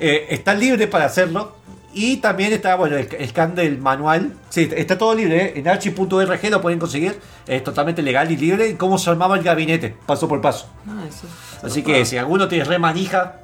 Eh, 0.00 0.26
están 0.30 0.58
libres 0.58 0.88
para 0.88 1.04
hacerlo. 1.04 1.54
Y 1.94 2.16
también 2.16 2.52
está, 2.52 2.74
bueno, 2.74 2.96
el, 2.96 3.08
el 3.16 3.28
scan 3.28 3.54
del 3.54 3.78
manual. 3.78 4.32
Sí, 4.48 4.68
está 4.74 4.98
todo 4.98 5.14
libre. 5.14 5.44
¿eh? 5.44 5.52
En 5.54 5.68
archi.org 5.68 6.50
lo 6.50 6.60
pueden 6.60 6.80
conseguir. 6.80 7.16
Es 7.46 7.62
totalmente 7.62 8.02
legal 8.02 8.28
y 8.32 8.36
libre. 8.36 8.70
Y 8.70 8.74
cómo 8.74 8.98
se 8.98 9.08
armaba 9.08 9.36
el 9.36 9.44
gabinete, 9.44 9.94
paso 10.04 10.26
por 10.26 10.40
paso. 10.40 10.66
Ah, 10.88 11.04
eso. 11.08 11.28
Así 11.64 11.84
que 11.84 12.04
si 12.04 12.18
alguno 12.18 12.48
tiene 12.48 12.64
re 12.64 12.80
manija. 12.80 13.36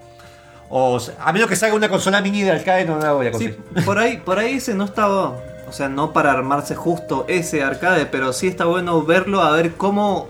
O, 0.70 1.00
se- 1.00 1.12
a 1.18 1.32
menos 1.32 1.48
que 1.48 1.56
salga 1.56 1.74
una 1.74 1.88
consola 1.88 2.20
mini 2.20 2.42
de 2.42 2.50
arcade, 2.52 2.84
no 2.84 2.98
la 2.98 3.12
voy 3.12 3.26
a 3.28 3.32
Sí, 3.32 3.48
conseguir. 3.50 3.84
por 3.84 3.98
ahí, 3.98 4.18
por 4.18 4.38
ahí 4.38 4.54
ese 4.54 4.74
no 4.74 4.84
estaba. 4.84 5.34
O 5.68 5.72
sea, 5.72 5.88
no 5.88 6.12
para 6.12 6.32
armarse 6.32 6.74
justo 6.74 7.24
ese 7.28 7.62
arcade, 7.62 8.06
pero 8.06 8.32
sí 8.32 8.46
está 8.48 8.64
bueno 8.64 9.02
verlo 9.02 9.42
a 9.42 9.50
ver 9.52 9.74
cómo 9.74 10.26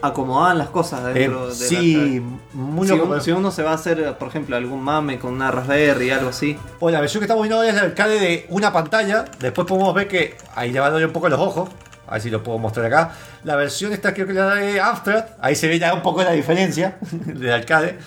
acomodaban 0.00 0.58
las 0.58 0.68
cosas 0.68 1.00
Eh, 1.14 1.18
dentro 1.20 1.46
del 1.48 1.54
sí, 1.56 1.94
arcade. 1.96 2.22
muy 2.54 2.86
si, 2.88 2.94
loco. 2.96 3.10
uno, 3.12 3.20
si 3.20 3.30
uno 3.32 3.50
se 3.50 3.62
va 3.62 3.72
a 3.72 3.74
hacer, 3.74 4.16
por 4.16 4.28
ejemplo, 4.28 4.56
algún 4.56 4.80
mame 4.82 5.18
con 5.18 5.32
una 5.34 5.50
Raspberry, 5.50 6.10
algo 6.10 6.30
así. 6.30 6.56
Bueno, 6.80 6.94
la 6.96 7.00
versión 7.00 7.20
que 7.20 7.24
estamos 7.24 7.42
viendo 7.42 7.62
es 7.62 7.74
el 7.74 7.80
arcade 7.80 8.18
de 8.20 8.46
una 8.50 8.72
pantalla. 8.72 9.24
Después 9.40 9.66
podemos 9.66 9.92
ver 9.94 10.08
que 10.08 10.36
ahí 10.54 10.70
le 10.72 10.80
va 10.80 10.86
a 10.86 10.90
doler 10.90 11.06
un 11.08 11.12
poco 11.12 11.28
los 11.28 11.40
ojos. 11.40 11.68
A 12.06 12.12
ver 12.12 12.22
si 12.22 12.30
lo 12.30 12.42
puedo 12.42 12.58
mostrar 12.58 12.86
acá. 12.86 13.12
La 13.44 13.56
versión 13.56 13.92
esta 13.92 14.14
creo 14.14 14.26
que 14.26 14.32
la 14.32 14.54
de 14.54 14.80
Amstrad. 14.80 15.24
Ahí 15.40 15.54
se 15.54 15.68
ve 15.68 15.78
ya 15.78 15.92
un 15.92 16.00
poco 16.02 16.22
la 16.22 16.32
diferencia 16.32 16.96
del 17.10 17.52
arcade. 17.52 17.98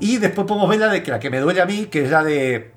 Y 0.00 0.18
después 0.18 0.46
podemos 0.46 0.68
ver 0.68 0.78
la 0.80 0.88
de 0.88 1.02
que 1.02 1.10
la 1.10 1.18
que 1.20 1.30
me 1.30 1.40
duele 1.40 1.60
a 1.60 1.66
mí, 1.66 1.86
que 1.86 2.04
es 2.04 2.10
la 2.10 2.22
de 2.22 2.72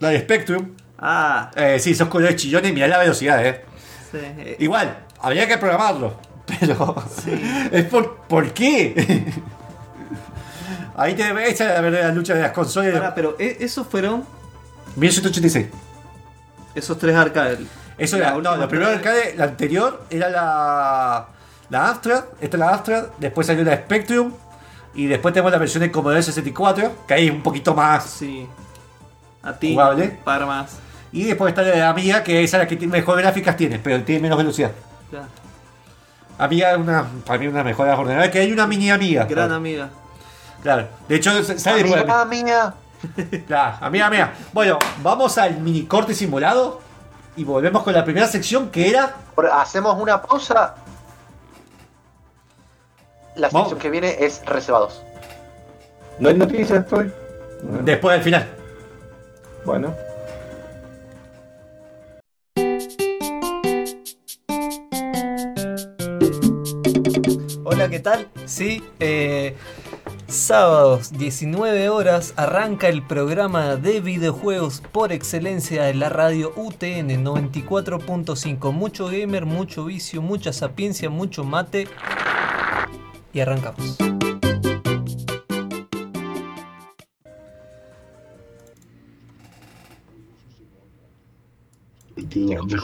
la 0.00 0.08
de 0.10 0.20
Spectrum. 0.20 0.72
Ah, 0.98 1.50
Eh, 1.56 1.78
sí, 1.78 1.90
esos 1.92 2.08
colores 2.08 2.36
chillones. 2.36 2.72
Mirá 2.72 2.86
la 2.88 2.98
velocidad, 2.98 3.44
eh. 3.44 3.64
sí. 4.10 4.18
eh, 4.20 4.56
Igual, 4.60 4.96
habría 5.20 5.46
que 5.48 5.56
programarlo. 5.58 6.14
Pero 6.60 6.94
es 7.72 7.84
por 7.86 8.16
¿por 8.28 8.52
qué? 8.52 9.24
Ahí 10.96 11.14
te 11.14 11.32
ves 11.32 11.58
la 11.60 11.80
verdadera 11.80 12.12
lucha 12.12 12.34
de 12.34 12.42
las 12.42 12.52
consolas. 12.52 12.92
pará, 12.92 13.14
pero 13.14 13.34
e- 13.38 13.56
esos 13.60 13.86
fueron 13.86 14.24
1186. 14.96 15.66
esos 16.74 16.98
tres 16.98 17.16
arcades. 17.16 17.58
Eso 17.98 18.16
era, 18.16 18.30
no, 18.30 18.36
última 18.36 18.56
la 18.56 18.68
primera 18.68 18.90
arcade- 18.92 19.18
arcade, 19.18 19.34
la 19.36 19.44
anterior 19.44 20.04
era 20.10 20.28
la, 20.28 21.26
la 21.70 21.88
Amstrad, 21.88 22.24
esta 22.40 22.56
es 22.56 22.60
la 22.60 22.70
Amstrad, 22.70 23.04
después 23.18 23.46
salió 23.46 23.64
la 23.64 23.76
Spectrum 23.76 24.32
y 24.94 25.06
después 25.06 25.34
tenemos 25.34 25.52
la 25.52 25.58
versión 25.58 25.82
de 25.82 25.90
Commodore 25.90 26.22
64, 26.22 26.92
que 27.06 27.14
ahí 27.14 27.26
es 27.26 27.32
un 27.32 27.42
poquito 27.42 27.74
más. 27.74 28.04
Sí. 28.04 28.46
A 29.42 29.52
ti, 29.52 29.72
Jugable. 29.74 30.18
para 30.24 30.46
más. 30.46 30.78
Y 31.12 31.24
después 31.24 31.50
está 31.50 31.62
la 31.62 31.70
de 31.70 31.82
Amiga, 31.82 32.22
que 32.22 32.42
esa 32.42 32.56
es 32.56 32.62
la 32.62 32.68
que 32.68 32.76
tiene 32.76 32.92
mejor 32.92 33.18
gráficas 33.18 33.56
tiene, 33.56 33.78
pero 33.78 34.02
tiene 34.02 34.22
menos 34.22 34.38
velocidad. 34.38 34.72
Ya. 35.12 35.28
Amiga 36.38 36.72
es 36.72 36.78
una, 36.78 37.06
para 37.24 37.38
mí 37.38 37.46
una 37.46 37.62
mejor 37.62 37.88
ordenadora, 37.88 38.30
que 38.30 38.40
hay 38.40 38.52
una 38.52 38.66
mini 38.66 38.90
Amiga. 38.90 39.24
Gran 39.24 39.52
amiga. 39.52 39.90
Claro, 40.62 40.88
de 41.08 41.16
hecho 41.16 41.44
sale 41.44 41.84
por 41.84 41.98
Amiga 41.98 42.24
mía. 42.24 42.74
Claro, 43.46 43.76
amiga 43.82 44.08
mía. 44.08 44.32
Bueno, 44.52 44.78
vamos 45.02 45.36
al 45.36 45.58
mini 45.60 45.84
corte 45.84 46.14
simulado 46.14 46.80
y 47.36 47.44
volvemos 47.44 47.82
con 47.82 47.92
la 47.92 48.02
primera 48.02 48.26
sección 48.26 48.70
que 48.70 48.88
era 48.88 49.14
Hacemos 49.52 50.00
una 50.00 50.22
pausa. 50.22 50.74
La 53.36 53.48
Vamos. 53.48 53.70
sección 53.70 53.80
que 53.80 53.90
viene 53.90 54.16
es 54.24 54.44
reservados. 54.46 55.02
No 56.18 56.28
hay 56.28 56.36
noticias 56.36 56.92
hoy. 56.92 57.10
después 57.82 58.14
del 58.14 58.22
final. 58.22 58.48
Bueno. 59.64 59.94
Hola, 67.64 67.88
¿qué 67.88 68.00
tal? 68.00 68.28
Sí, 68.46 68.82
eh, 69.00 69.56
Sábados, 70.26 71.12
19 71.16 71.90
horas, 71.90 72.32
arranca 72.36 72.88
el 72.88 73.06
programa 73.06 73.76
de 73.76 74.00
videojuegos 74.00 74.82
por 74.90 75.12
excelencia 75.12 75.84
de 75.84 75.94
la 75.94 76.08
radio 76.08 76.52
UTN 76.56 77.22
94.5. 77.24 78.72
Mucho 78.72 79.06
gamer, 79.06 79.44
mucho 79.46 79.84
vicio, 79.84 80.22
mucha 80.22 80.52
sapiencia, 80.52 81.08
mucho 81.08 81.44
mate. 81.44 81.86
Y 83.34 83.40
arrancamos. 83.40 83.96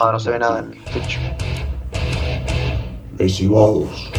Ah, 0.01 0.13
no 0.13 0.21
se 0.21 0.31
ve 0.31 0.39
nada 0.39 0.59
en 0.59 0.73
Twitch. 0.93 1.19
Estimados, 3.19 4.11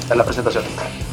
Está 0.00 0.14
en 0.14 0.18
la 0.18 0.24
presentación. 0.24 0.64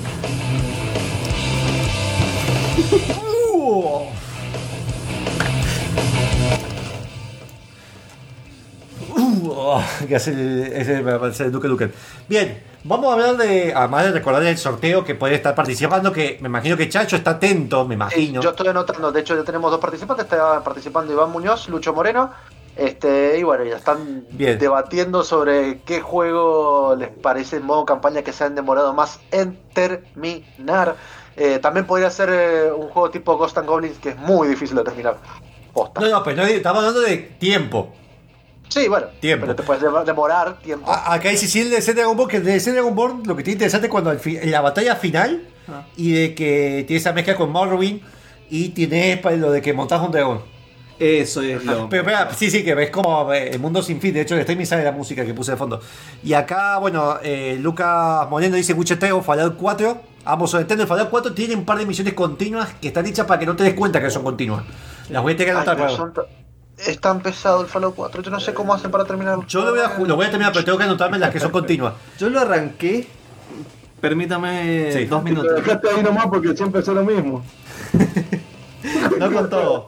oh, 9.75 9.83
que 10.07 10.15
hace 10.15 10.31
el, 10.31 10.63
ese 10.73 11.49
Duque 11.49 11.67
Duque. 11.67 11.91
Bien, 12.27 12.61
vamos 12.83 13.09
a 13.09 13.13
hablar 13.13 13.37
de, 13.37 13.73
además 13.73 14.05
de 14.05 14.11
recordar 14.11 14.43
el 14.43 14.57
sorteo 14.57 15.03
que 15.03 15.15
puede 15.15 15.35
estar 15.35 15.53
participando, 15.55 16.11
que 16.11 16.37
me 16.41 16.47
imagino 16.47 16.77
que 16.77 16.89
Chacho 16.89 17.15
está 17.15 17.31
atento, 17.31 17.83
me 17.85 17.95
Sí, 17.95 17.95
imagino. 17.95 18.41
yo 18.41 18.49
estoy 18.51 18.67
anotando, 18.67 19.11
de 19.11 19.19
hecho 19.21 19.35
ya 19.35 19.43
tenemos 19.43 19.71
dos 19.71 19.79
participantes, 19.79 20.25
está 20.25 20.63
participando 20.63 21.11
Iván 21.13 21.31
Muñoz, 21.31 21.67
Lucho 21.69 21.93
Moreno, 21.93 22.31
este, 22.75 23.39
y 23.39 23.43
bueno, 23.43 23.63
ya 23.63 23.77
están 23.77 24.25
Bien. 24.29 24.59
debatiendo 24.59 25.23
sobre 25.23 25.79
qué 25.81 25.99
juego 26.01 26.95
les 26.95 27.09
parece 27.09 27.57
en 27.57 27.65
modo 27.65 27.85
campaña 27.85 28.21
que 28.21 28.31
se 28.31 28.43
han 28.43 28.53
demorado 28.55 28.93
más 28.93 29.19
en 29.31 29.57
terminar. 29.73 30.95
Eh, 31.35 31.59
también 31.59 31.85
podría 31.85 32.09
ser 32.09 32.29
eh, 32.31 32.71
un 32.71 32.89
juego 32.89 33.09
tipo 33.09 33.37
Ghost 33.37 33.57
and 33.57 33.67
Goblins 33.67 33.97
que 33.99 34.09
es 34.09 34.17
muy 34.17 34.47
difícil 34.47 34.75
de 34.77 34.83
terminar. 34.83 35.17
Posta. 35.73 36.01
No, 36.01 36.09
no, 36.09 36.23
pero 36.23 36.37
no, 36.37 36.43
estamos 36.43 36.79
hablando 36.79 37.01
de 37.01 37.17
tiempo. 37.17 37.93
Sí, 38.69 38.87
bueno, 38.87 39.07
Tiempo. 39.19 39.45
pero 39.45 39.55
te 39.55 39.63
puedes 39.63 39.81
dem- 39.81 40.03
demorar 40.03 40.59
tiempo. 40.59 40.91
A- 40.91 41.13
Acá 41.13 41.29
dice 41.29 41.47
sí 41.47 41.61
el 41.61 41.69
de 41.69 41.79
Dragon 41.93 42.15
Ball, 42.17 42.27
que 42.27 42.37
el 42.37 42.43
de 42.43 42.59
Dragon 42.59 42.93
Ball 42.95 43.21
lo 43.25 43.35
que 43.35 43.43
tiene 43.43 43.53
interesante 43.55 43.87
es 43.87 43.91
cuando 43.91 44.11
en 44.11 44.51
la 44.51 44.61
batalla 44.61 44.95
final 44.95 45.43
Ah. 45.69 45.85
y 45.95 46.11
de 46.11 46.35
que 46.35 46.83
tiene 46.87 46.99
esa 46.99 47.13
mezcla 47.13 47.35
con 47.35 47.51
Morrowind 47.51 48.01
y 48.49 48.69
tiene 48.69 49.17
para 49.17 49.35
lo 49.35 49.51
de 49.51 49.61
que 49.61 49.73
montas 49.73 50.01
un 50.01 50.11
dragón. 50.11 50.41
Eso 50.99 51.41
es 51.43 51.63
lo. 51.63 51.87
Pero, 51.89 52.01
espera, 52.01 52.33
sí, 52.33 52.49
sí, 52.49 52.63
que 52.63 52.73
ves 52.73 52.89
como 52.89 53.31
eh, 53.31 53.49
el 53.51 53.59
mundo 53.59 53.83
sin 53.83 54.01
fin. 54.01 54.13
De 54.15 54.21
hecho, 54.21 54.33
el 54.33 54.39
streaming 54.41 54.65
sale 54.65 54.83
la 54.83 54.91
música 54.91 55.23
que 55.23 55.33
puse 55.33 55.51
de 55.51 55.57
fondo. 55.57 55.79
Y 56.23 56.33
acá, 56.33 56.77
bueno, 56.79 57.17
eh, 57.21 57.55
Lucas 57.61 58.27
Moreno 58.29 58.55
dice 58.55 58.73
Witcher 58.73 58.97
3 58.97 59.11
o 59.11 59.21
Fallout 59.21 59.57
4. 59.57 60.01
Ambos 60.25 60.49
son 60.49 60.61
Nintendo. 60.61 60.83
El 60.83 60.89
Fallout 60.89 61.09
4 61.11 61.33
tiene 61.33 61.53
un 61.55 61.65
par 61.65 61.77
de 61.77 61.85
misiones 61.85 62.13
continuas 62.15 62.69
que 62.81 62.87
están 62.87 63.05
hechas 63.05 63.27
para 63.27 63.39
que 63.39 63.45
no 63.45 63.55
te 63.55 63.63
des 63.63 63.75
cuenta 63.75 64.01
que 64.01 64.09
son 64.09 64.23
continuas. 64.23 64.63
Las 65.09 65.21
voy 65.21 65.33
a 65.33 65.37
tener 65.37 65.53
que 65.53 65.59
Ay, 65.59 65.67
anotar. 65.69 66.25
Pero 66.77 66.91
es 66.91 66.99
tan 67.01 67.21
pesado 67.21 67.61
el 67.61 67.67
Fallout 67.67 67.95
4, 67.95 68.21
yo 68.21 68.29
no 68.31 68.39
sé 68.39 68.53
cómo 68.53 68.73
hacen 68.73 68.91
para 68.91 69.03
terminar. 69.05 69.39
Yo 69.47 69.61
lo 69.63 69.71
voy, 69.71 69.79
a, 69.81 69.97
lo 69.97 70.15
voy 70.15 70.25
a 70.25 70.29
terminar, 70.29 70.53
pero 70.53 70.63
tengo 70.65 70.77
que 70.77 70.83
anotarme 70.85 71.17
las 71.19 71.31
que 71.31 71.39
son 71.39 71.51
continuas. 71.51 71.93
Yo 72.17 72.29
lo 72.29 72.39
arranqué. 72.39 73.07
Permítame 73.99 74.91
Sí. 74.93 75.05
dos 75.05 75.23
minutos. 75.23 75.55
dejaste 75.55 75.89
ahí 75.89 76.03
nomás 76.03 76.27
porque 76.27 76.55
siempre 76.55 76.81
es 76.81 76.87
lo 76.87 77.03
mismo. 77.03 77.43
No 79.19 79.31
con 79.33 79.49
todo. 79.49 79.87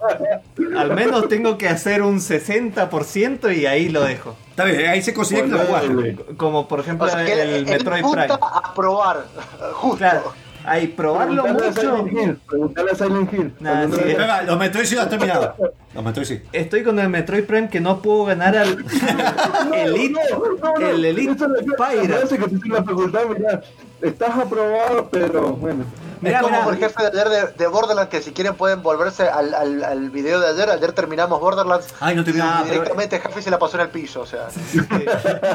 Al 0.75 0.93
menos 0.95 1.29
tengo 1.29 1.57
que 1.57 1.69
hacer 1.69 2.01
un 2.01 2.19
60% 2.19 3.55
y 3.55 3.65
ahí 3.65 3.87
lo 3.89 4.01
dejo. 4.03 4.35
Está 4.49 4.65
bien, 4.65 4.87
ahí 4.89 5.01
se 5.01 5.13
considera 5.13 5.45
que 5.47 5.87
lo. 5.87 6.35
Como 6.35 6.67
por 6.67 6.79
ejemplo 6.81 7.05
O 7.05 7.09
sea, 7.09 7.21
el 7.21 7.29
él, 7.39 7.49
él 7.49 7.65
Metroid 7.65 8.01
Prime. 8.01 8.27
a 8.41 8.73
probar, 8.73 9.25
justo. 9.73 9.97
Claro, 9.99 10.33
ahí 10.69 10.87
probarlo 10.87 11.43
Preguntale 11.43 11.69
a 11.69 11.71
mucho. 11.71 11.81
Silent 12.05 12.13
Hill. 12.29 12.39
Preguntale 12.47 12.91
a 12.91 12.95
Silent 12.95 13.33
Hill. 13.33 13.53
Nah, 13.59 13.83
sí. 13.85 13.89
no- 13.91 13.97
Espera, 13.97 14.41
los 14.43 14.57
Metroid 14.59 14.85
sí 14.85 14.95
lo 14.95 15.01
han 15.01 15.09
terminado. 15.09 15.55
Los 15.93 16.03
Metroid 16.03 16.25
sí. 16.27 16.41
Estoy 16.53 16.83
con 16.83 16.99
el 16.99 17.09
Metroid 17.09 17.43
Prime 17.45 17.69
que 17.69 17.79
no 17.81 18.01
puedo 18.01 18.25
ganar 18.25 18.55
al 18.57 18.69
Elite, 19.73 20.21
No, 20.31 20.39
no, 20.39 20.79
no, 20.79 20.87
el 20.87 21.05
Elite 21.05 21.35
Pyra. 21.35 22.15
Parece 22.17 22.37
que 22.37 22.47
te 22.47 22.67
la 22.69 22.83
facultad, 22.83 23.21
mirá, 23.35 23.61
estás 24.01 24.37
aprobado, 24.37 25.09
pero 25.11 25.53
bueno. 25.53 25.83
Mirá, 26.21 26.39
es 26.39 26.43
como 26.43 26.59
mirá. 26.61 26.69
el 26.73 26.77
jefe 26.77 27.01
de 27.01 27.07
ayer 27.07 27.29
de, 27.29 27.53
de 27.57 27.67
Borderlands, 27.67 28.09
que 28.11 28.21
si 28.21 28.31
quieren 28.31 28.53
pueden 28.55 28.83
volverse 28.83 29.23
al, 29.23 29.53
al, 29.53 29.83
al 29.85 30.09
video 30.09 30.39
de 30.41 30.49
ayer. 30.49 30.69
Ayer 30.69 30.91
terminamos 30.91 31.39
Borderlands. 31.39 31.87
Ay, 32.01 32.13
no 32.15 32.23
te 32.25 32.33
vi. 32.33 32.39
y 32.39 32.41
Ah, 32.41 32.59
pero- 32.63 32.73
directamente 32.73 33.19
Jefe 33.19 33.41
se 33.41 33.49
la 33.49 33.57
pasó 33.57 33.77
en 33.77 33.83
el 33.83 33.89
piso. 33.89 34.21
O 34.21 34.25
sea, 34.25 34.47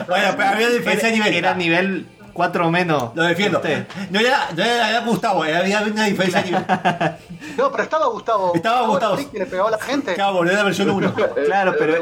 Bueno, 0.08 0.28
pero 0.36 0.48
había 0.48 0.68
diferencia 0.70 1.10
de 1.10 1.14
Era, 1.16 1.24
nivel. 1.26 1.34
era 1.36 1.54
nivel 1.54 2.06
4 2.34 2.70
menos. 2.70 3.12
Lo 3.14 3.22
defiendo. 3.22 3.58
Usted. 3.58 3.86
No 4.10 4.20
era, 4.20 4.48
no 4.54 4.62
era, 4.62 4.90
era 4.90 5.00
Gustavo, 5.00 5.42
había 5.44 5.80
una 5.82 6.04
diferencia 6.04 6.42
de 6.42 6.46
nivel. 6.50 6.64
no, 7.56 7.70
pero 7.70 7.82
estaba 7.84 8.06
Gustavo. 8.08 8.52
Estaba 8.54 8.86
Gustavo. 8.88 9.16
sí, 9.16 9.26
que 9.32 9.38
le 9.38 9.46
pegaba 9.46 9.68
a 9.68 9.72
la 9.72 9.78
gente. 9.78 10.14
Cabo, 10.14 10.44
era 10.44 10.52
la 10.54 10.64
versión 10.64 10.90
1. 10.90 11.14
Claro, 11.46 11.74
pero 11.78 11.94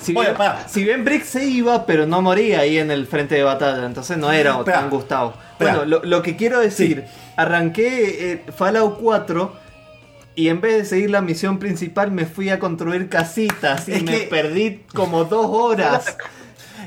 si 0.00 0.16
Oye, 0.16 0.32
bien, 0.32 0.50
si 0.66 0.82
bien 0.84 1.04
Brick 1.04 1.24
se 1.24 1.44
iba, 1.44 1.84
pero 1.86 2.06
no 2.06 2.22
moría 2.22 2.60
ahí 2.60 2.78
en 2.78 2.90
el 2.90 3.06
frente 3.06 3.34
de 3.36 3.42
batalla, 3.42 3.84
entonces 3.86 4.16
no 4.16 4.32
era 4.32 4.56
Espera. 4.58 4.80
tan 4.80 4.90
Gustavo. 4.90 5.34
Espera. 5.52 5.74
Bueno, 5.76 5.84
lo, 5.86 6.02
lo 6.04 6.22
que 6.22 6.36
quiero 6.36 6.58
decir, 6.58 7.04
arranqué 7.36 8.32
eh, 8.32 8.44
Fallout 8.56 8.98
4 9.00 9.52
y 10.36 10.48
en 10.48 10.60
vez 10.60 10.76
de 10.78 10.84
seguir 10.86 11.10
la 11.10 11.20
misión 11.20 11.58
principal 11.58 12.10
me 12.12 12.24
fui 12.24 12.48
a 12.48 12.58
construir 12.58 13.08
casitas 13.10 13.88
y 13.88 13.92
Es 13.92 14.02
me 14.02 14.12
que- 14.20 14.26
perdí 14.28 14.84
como 14.94 15.24
dos 15.24 15.46
horas. 15.50 16.16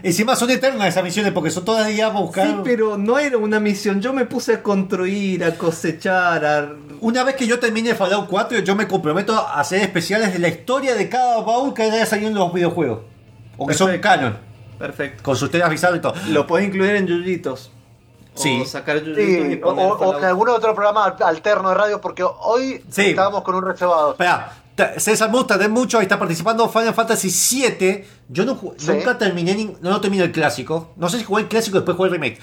Encima 0.04 0.36
son 0.36 0.52
eternas 0.52 0.90
esas 0.90 1.04
misiones 1.04 1.32
porque 1.32 1.50
son 1.50 1.64
todas 1.64 1.88
días 1.88 2.12
a 2.14 2.20
buscar. 2.20 2.46
Sí, 2.46 2.56
pero 2.64 2.98
no 2.98 3.18
era 3.20 3.38
una 3.38 3.60
misión, 3.62 4.02
yo 4.02 4.12
me 4.14 4.26
puse 4.26 4.56
a 4.56 4.62
construir, 4.64 5.44
a 5.46 5.56
cosechar, 5.56 6.46
a... 6.46 6.70
Una 7.00 7.24
vez 7.24 7.36
que 7.36 7.48
yo 7.48 7.58
termine 7.60 7.96
Fallout 7.96 8.28
4, 8.30 8.60
yo 8.60 8.76
me 8.76 8.86
comprometo 8.88 9.34
a 9.34 9.60
hacer 9.62 9.82
especiales 9.82 10.34
de 10.34 10.40
la 10.40 10.50
historia 10.50 10.94
de 10.96 11.08
cada 11.10 11.40
baúl 11.42 11.74
que 11.74 11.84
haya 11.84 12.06
salido 12.06 12.28
en 12.30 12.36
los 12.36 12.54
videojuegos. 12.54 13.00
O 13.58 13.66
que 13.66 13.74
son 13.74 13.98
canon. 14.00 14.38
Perfecto. 14.78 15.24
Con 15.24 15.38
sus 15.38 15.50
temas 15.50 15.68
avisados 15.68 15.98
y 15.98 16.02
todo. 16.02 16.14
Lo 16.30 16.46
puedes 16.48 16.68
incluir 16.68 16.96
en 16.96 17.08
Yuyitos. 17.08 17.72
Sí. 18.36 18.60
O 18.62 18.66
sacar 18.66 19.00
Sí, 19.16 19.62
o, 19.64 19.70
o- 19.70 20.18
en 20.18 20.26
algún 20.26 20.50
otro 20.50 20.74
programa 20.74 21.06
alterno 21.06 21.70
de 21.70 21.76
radio, 21.76 22.02
porque 22.02 22.24
hoy 22.24 22.84
Sí. 22.90 23.12
estábamos 23.12 23.44
con 23.44 23.56
un 23.56 23.64
reservado. 23.64 24.12
Espera, 24.12 24.52
César 24.98 25.30
Musta 25.30 25.58
de 25.58 25.68
mucho, 25.68 25.98
ahí 26.00 26.04
está 26.04 26.18
participando 26.18 26.68
Final 26.70 26.94
Fantasy 26.94 27.30
VII. 27.30 28.04
Yo 28.30 28.46
no, 28.46 28.60
Sí. 28.78 28.92
nunca 28.92 29.18
terminé, 29.18 29.54
ni- 29.56 29.66
no, 29.82 29.90
no 29.92 30.02
terminé 30.02 30.24
el 30.24 30.32
clásico. 30.32 30.94
No 30.98 31.10
sé 31.10 31.20
si 31.20 31.24
jugué 31.24 31.44
el 31.44 31.48
clásico 31.48 31.78
después 31.78 31.96
jugué 31.96 32.10
el 32.10 32.14
remake. 32.16 32.40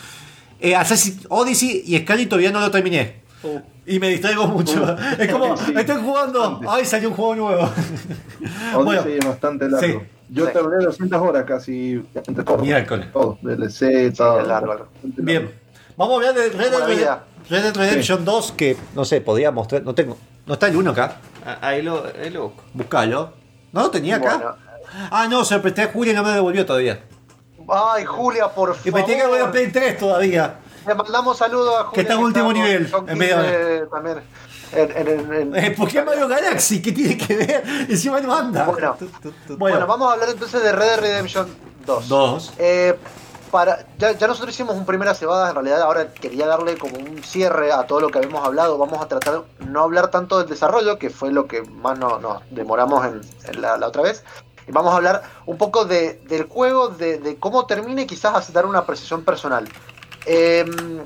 Eh, 0.61 0.77
Assassin's 0.77 1.27
Odyssey 1.29 1.83
y 1.87 1.99
Skyrim 1.99 2.29
todavía 2.29 2.53
no 2.53 2.61
lo 2.61 2.71
terminé. 2.71 3.23
Oh. 3.43 3.61
Y 3.87 3.99
me 3.99 4.09
distraigo 4.11 4.47
mucho. 4.47 4.97
Es 5.19 5.33
como, 5.33 5.55
estoy 5.77 5.97
jugando. 6.03 6.61
Ay, 6.69 6.85
salió 6.85 7.09
un 7.09 7.15
juego 7.17 7.35
nuevo. 7.35 7.63
Odyssey 8.75 8.85
Bueno, 8.85 9.01
es 9.03 9.27
bastante 9.27 9.69
largo. 9.69 9.87
sí. 10.01 10.07
Yo 10.33 10.47
Sí. 10.47 10.53
terminé 10.53 10.85
200 10.85 11.21
horas 11.21 11.45
casi 11.45 12.05
entre 12.15 12.45
todo. 12.45 12.59
Miércoles. 12.59 13.07
Todo, 13.13 13.39
DLC, 13.43 14.13
todo. 14.17 14.41
es 14.41 14.47
largo, 14.47 14.67
largo. 14.69 14.89
Bien. 15.03 15.51
Vamos 15.97 16.13
a 16.13 16.17
hablar 16.29 16.35
de 16.35 16.51
Red 16.57 16.71
Dead, 16.71 17.19
Red- 17.49 17.63
Dead 17.63 17.77
Redemption 17.77 18.25
2, 18.25 18.53
que 18.53 18.77
no 18.95 19.05
sé, 19.05 19.21
podría 19.21 19.51
mostrar. 19.51 19.83
No 19.83 19.95
tengo. 19.95 20.17
No 20.47 20.55
está 20.55 20.69
el 20.69 20.77
1 20.77 20.91
acá. 20.91 21.17
Ah, 21.47 21.59
Ahí 21.63 21.83
lo, 21.83 22.05
ahí 22.21 22.31
lo 22.31 22.49
busco. 22.49 22.63
Buscalo. 22.75 23.33
No 23.73 23.83
lo 23.83 23.91
tenía 23.91 24.17
acá. 24.17 24.37
Bueno. 24.37 24.57
Ah, 25.11 25.27
no, 25.29 25.45
se 25.45 25.55
lo 25.55 25.63
presté 25.63 25.83
a 25.83 25.87
Julia 25.93 26.13
y 26.13 26.17
no 26.17 26.23
me 26.23 26.29
lo 26.31 26.35
devolvió 26.35 26.67
todavía. 26.67 27.01
Ay, 27.69 28.05
Julia, 28.05 28.49
por 28.49 28.71
Y 28.85 28.87
me 28.87 28.93
favor. 28.93 29.07
tiene 29.07 29.23
que 29.23 29.29
volver 29.29 29.43
a 29.47 29.53
Play 29.53 29.71
3 29.71 29.99
todavía. 29.99 30.57
Le 30.87 30.95
mandamos 30.95 31.39
saludos 31.39 31.75
a 31.79 31.85
Julia. 31.85 31.93
Que 31.95 32.01
está 32.01 32.15
en 32.15 32.21
último 32.21 32.53
nivel, 32.53 32.93
en 33.07 33.19
medio 33.19 33.37
15 33.37 33.83
también. 33.93 34.19
En, 34.73 34.91
en, 34.97 35.09
en- 35.09 35.35
en- 35.35 35.57
Eh, 35.65 35.71
¿Por 35.77 35.89
qué 35.89 36.03
Mario 36.03 36.27
Galaxy? 36.27 36.81
¿Qué 36.83 36.91
tiene 36.93 37.17
que 37.17 37.37
ver? 37.37 37.63
Encima 37.89 38.21
no 38.21 38.35
anda. 38.37 38.65
Bueno, 38.65 38.97
Bueno, 38.99 39.57
bueno, 39.59 39.87
vamos 39.87 40.09
a 40.11 40.13
hablar 40.15 40.31
entonces 40.31 40.63
de 40.63 40.73
Red 40.73 40.87
Dead 40.87 41.01
Redemption 41.01 41.49
2. 41.87 42.09
Dos. 42.09 42.53
Eh, 42.59 42.97
para, 43.51 43.87
ya, 43.99 44.13
ya 44.13 44.27
nosotros 44.27 44.55
hicimos 44.55 44.77
un 44.77 44.87
primera 44.87 45.15
cebada, 45.15 45.49
en 45.51 45.55
realidad 45.55 45.83
ahora 45.83 46.13
quería 46.15 46.47
darle 46.47 46.77
como 46.79 46.97
un 46.99 47.23
cierre 47.23 47.73
a 47.73 47.87
todo 47.87 48.01
lo 48.01 48.09
que 48.09 48.19
habíamos 48.19 48.45
hablado. 48.47 48.79
Vamos 48.79 49.03
a 49.03 49.09
tratar 49.09 49.43
no 49.59 49.83
hablar 49.83 50.11
tanto 50.11 50.39
del 50.39 50.49
desarrollo, 50.49 50.99
que 50.99 51.11
fue 51.11 51.31
lo 51.33 51.47
que 51.47 51.63
más 51.63 51.99
no- 51.99 52.19
nos 52.19 52.43
demoramos 52.51 53.05
en, 53.07 53.21
en 53.45 53.61
la, 53.61 53.77
la 53.77 53.89
otra 53.89 54.03
vez. 54.03 54.25
Y 54.67 54.73
vamos 54.73 54.93
a 54.93 54.97
hablar 54.97 55.23
un 55.47 55.59
poco 55.59 55.85
de, 55.85 56.21
del 56.29 56.45
juego, 56.49 56.89
de, 56.89 57.19
de 57.19 57.37
cómo 57.39 57.67
termina 57.67 58.03
y 58.03 58.07
quizás 58.07 58.53
dar 58.53 58.67
una 58.67 58.81
apreciación 58.81 59.25
personal. 59.25 59.69
Eh, 60.27 60.65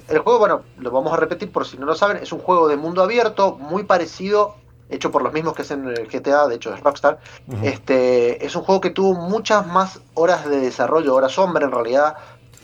el 0.09 0.19
juego, 0.19 0.39
bueno, 0.39 0.63
lo 0.79 0.91
vamos 0.91 1.13
a 1.13 1.17
repetir 1.17 1.51
por 1.53 1.67
si 1.67 1.79
no 1.79 1.87
lo 1.87 1.95
saben, 1.95 2.17
es 2.19 2.33
un 2.33 2.41
juego 2.41 2.69
de 2.69 2.77
mundo 2.77 3.03
abierto, 3.03 3.57
muy 3.57 3.85
parecido, 3.85 4.57
hecho 4.91 5.11
por 5.13 5.23
los 5.23 5.33
mismos 5.33 5.55
que 5.55 5.63
hacen 5.63 5.89
el 5.89 6.09
GTA, 6.09 6.47
de 6.49 6.57
hecho 6.57 6.75
es 6.75 6.81
Rockstar. 6.83 7.19
Este, 7.63 8.45
es 8.45 8.55
un 8.57 8.65
juego 8.65 8.81
que 8.81 8.91
tuvo 8.91 9.15
muchas 9.15 9.67
más 9.67 10.01
horas 10.15 10.49
de 10.49 10.61
desarrollo, 10.61 11.15
horas 11.15 11.33
sombra 11.33 11.65
en 11.65 11.73
realidad, 11.73 12.17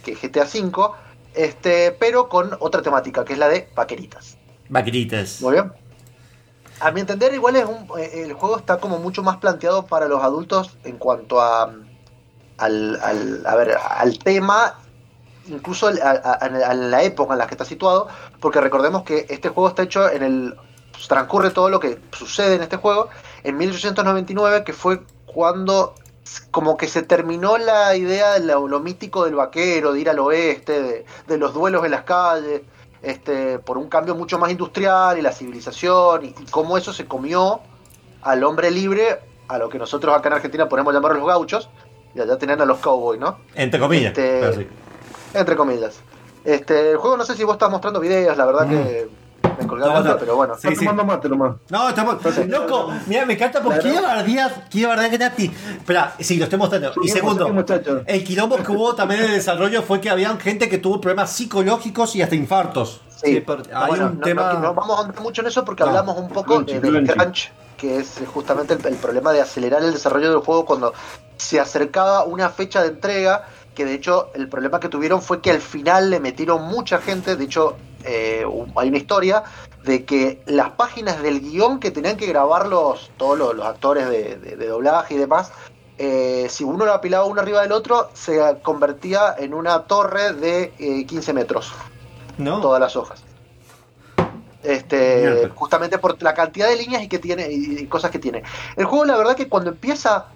que 0.02 0.14
GTA 0.14 0.44
V, 0.44 0.90
este, 1.34 1.92
pero 1.92 2.28
con 2.28 2.56
otra 2.60 2.82
temática, 2.82 3.24
que 3.24 3.34
es 3.34 3.38
la 3.38 3.48
de 3.48 3.68
vaqueritas. 3.74 4.36
Vaqueritas. 4.68 5.40
Muy 5.40 5.52
bien. 5.52 5.72
A 6.80 6.90
mi 6.92 7.00
entender, 7.00 7.34
igual 7.34 7.56
es 7.56 7.66
un, 7.66 7.86
eh, 7.98 8.22
el 8.24 8.32
juego 8.32 8.56
está 8.56 8.78
como 8.78 8.98
mucho 8.98 9.22
más 9.22 9.36
planteado 9.36 9.86
para 9.86 10.08
los 10.08 10.22
adultos 10.22 10.78
en 10.84 10.96
cuanto 10.98 11.40
a 11.40 11.74
al, 12.58 13.00
al- 13.02 13.46
a 13.46 13.54
ver, 13.56 13.76
al 13.90 14.18
tema 14.18 14.78
incluso 15.48 15.88
a, 15.88 15.92
a- 16.10 16.32
a 16.34 16.74
la 16.74 17.02
época 17.02 17.32
en 17.32 17.38
la 17.38 17.46
que 17.46 17.54
está 17.54 17.64
situado, 17.64 18.08
porque 18.40 18.60
recordemos 18.60 19.02
que 19.02 19.26
este 19.30 19.48
juego 19.48 19.68
está 19.68 19.82
hecho 19.82 20.08
en 20.10 20.22
el 20.22 20.56
transcurre 21.08 21.50
todo 21.50 21.70
lo 21.70 21.80
que 21.80 21.98
sucede 22.12 22.56
en 22.56 22.62
este 22.62 22.76
juego 22.76 23.08
en 23.42 23.56
1899, 23.56 24.64
que 24.64 24.72
fue 24.72 25.00
cuando 25.26 25.94
como 26.50 26.76
que 26.76 26.88
se 26.88 27.02
terminó 27.02 27.58
la 27.58 27.96
idea 27.96 28.34
de 28.34 28.40
lo, 28.40 28.68
lo 28.68 28.80
mítico 28.80 29.24
del 29.24 29.34
vaquero, 29.34 29.92
de 29.92 30.00
ir 30.00 30.10
al 30.10 30.18
oeste, 30.18 30.82
de, 30.82 31.04
de 31.26 31.38
los 31.38 31.54
duelos 31.54 31.84
en 31.84 31.90
las 31.90 32.02
calles, 32.04 32.62
este, 33.02 33.58
por 33.58 33.78
un 33.78 33.88
cambio 33.88 34.14
mucho 34.14 34.38
más 34.38 34.50
industrial 34.50 35.18
y 35.18 35.22
la 35.22 35.32
civilización, 35.32 36.24
y, 36.24 36.28
y 36.28 36.46
cómo 36.50 36.76
eso 36.76 36.92
se 36.92 37.06
comió 37.06 37.60
al 38.22 38.44
hombre 38.44 38.70
libre, 38.70 39.20
a 39.48 39.58
lo 39.58 39.68
que 39.68 39.78
nosotros 39.78 40.14
acá 40.14 40.28
en 40.28 40.34
Argentina 40.34 40.68
podemos 40.68 40.94
llamar 40.94 41.16
los 41.16 41.26
gauchos, 41.26 41.68
y 42.14 42.20
allá 42.20 42.36
tenían 42.38 42.60
a 42.60 42.64
los 42.64 42.78
cowboys, 42.78 43.20
¿no? 43.20 43.38
Entre 43.54 43.80
comillas. 43.80 44.16
Este, 44.16 44.52
sí. 44.54 44.68
Entre 45.34 45.56
comillas. 45.56 46.00
Este, 46.44 46.92
el 46.92 46.96
juego 46.96 47.16
no 47.16 47.24
sé 47.24 47.34
si 47.34 47.44
vos 47.44 47.54
estás 47.54 47.70
mostrando 47.70 48.00
videos, 48.00 48.36
la 48.36 48.46
verdad 48.46 48.68
que 48.68 49.08
me 49.58 49.66
colgué 49.66 49.84
No, 49.86 50.02
no. 50.02 50.16
pero 50.18 50.36
bueno. 50.36 50.54
Sí, 50.54 50.68
Está 50.68 50.80
sí. 50.80 50.86
tomando 50.86 51.04
mate 51.04 51.28
nomás. 51.28 51.56
No, 51.68 51.88
estamos. 51.88 52.16
Loco, 52.48 52.92
mira, 53.06 53.26
me 53.26 53.34
encanta 53.34 53.62
porque 53.62 53.80
quiere 53.80 54.00
bardear, 54.00 54.68
quiere 54.70 54.86
bardear 54.88 55.10
que 55.10 55.18
Nati. 55.18 55.44
Espera, 55.78 56.14
sí, 56.20 56.36
lo 56.36 56.44
estoy 56.44 56.58
mostrando. 56.58 56.92
Y 57.02 57.08
segundo, 57.08 57.46
el 58.06 58.24
quilombo 58.24 58.56
que 58.56 58.72
hubo 58.72 58.94
también 58.94 59.20
en 59.20 59.26
el 59.30 59.32
desarrollo 59.36 59.82
fue 59.82 60.00
que 60.00 60.10
había 60.10 60.34
gente 60.36 60.68
que 60.68 60.78
tuvo 60.78 61.00
problemas 61.00 61.30
psicológicos 61.32 62.14
y 62.16 62.22
hasta 62.22 62.34
infartos. 62.34 63.00
Sí, 63.22 63.44
hay 63.72 63.86
bueno, 63.88 64.06
un 64.06 64.18
no, 64.18 64.24
tema- 64.24 64.52
no- 64.54 64.60
no 64.60 64.74
vamos 64.74 64.96
a 64.96 65.02
ahondar 65.02 65.20
mucho 65.22 65.42
en 65.42 65.48
eso 65.48 65.62
porque 65.64 65.82
No. 65.82 65.90
hablamos 65.90 66.16
un 66.16 66.28
poco 66.28 66.54
Crunchy, 66.54 66.74
de- 66.78 66.80
del 66.80 66.92
crunchy. 67.04 67.12
crunch, 67.12 67.52
que 67.76 67.98
es 67.98 68.14
justamente 68.32 68.72
el, 68.74 68.86
el 68.86 68.94
problema 68.96 69.30
de 69.32 69.42
acelerar 69.42 69.82
el 69.82 69.92
desarrollo 69.92 70.30
del 70.30 70.38
juego 70.40 70.64
cuando 70.64 70.94
se 71.36 71.60
acercaba 71.60 72.24
una 72.24 72.48
fecha 72.48 72.80
de 72.82 72.88
entrega, 72.88 73.46
que 73.74 73.84
de 73.84 73.92
hecho 73.92 74.30
el 74.34 74.48
problema 74.48 74.80
que 74.80 74.88
tuvieron 74.88 75.20
fue 75.20 75.42
que 75.42 75.50
al 75.50 75.60
final 75.60 76.08
le 76.08 76.18
metieron 76.18 76.62
mucha 76.62 76.98
gente, 76.98 77.36
de 77.36 77.44
hecho 77.44 77.76
eh, 78.04 78.44
hay 78.76 78.88
una 78.88 78.98
historia 78.98 79.42
de 79.84 80.04
que 80.04 80.42
las 80.46 80.70
páginas 80.70 81.22
del 81.22 81.40
guion 81.40 81.80
que 81.80 81.90
tenían 81.90 82.16
que 82.16 82.26
grabar 82.26 82.68
los, 82.68 83.10
todos 83.16 83.38
los, 83.38 83.54
los 83.54 83.66
actores 83.66 84.08
de, 84.08 84.36
de- 84.36 84.56
de 84.56 84.66
doblaje 84.66 85.14
y 85.14 85.18
demás, 85.18 85.52
eh, 85.98 86.46
si 86.50 86.64
uno 86.64 86.84
lo 86.86 86.92
apilaba 86.94 87.24
uno 87.26 87.40
arriba 87.40 87.62
del 87.62 87.72
otro, 87.72 88.10
se 88.14 88.40
convertía 88.62 89.34
en 89.38 89.52
una 89.54 89.82
torre 89.84 90.32
de 90.32 90.72
eh, 90.78 91.04
15 91.06 91.32
metros 91.32 91.72
¿No? 92.38 92.60
todas 92.60 92.80
las 92.80 92.96
hojas. 92.96 93.22
Este, 94.62 95.20
Mierda. 95.22 95.54
justamente 95.54 95.98
por 95.98 96.22
la 96.22 96.34
cantidad 96.34 96.68
de 96.68 96.76
líneas 96.76 97.02
y 97.02 97.08
que 97.08 97.18
tiene 97.18 97.50
y, 97.50 97.78
y 97.80 97.86
cosas 97.86 98.10
que 98.10 98.18
tiene. 98.18 98.42
El 98.76 98.84
juego, 98.84 99.06
la 99.06 99.16
verdad, 99.16 99.34
que 99.34 99.48
cuando 99.48 99.70
empieza, 99.70 100.26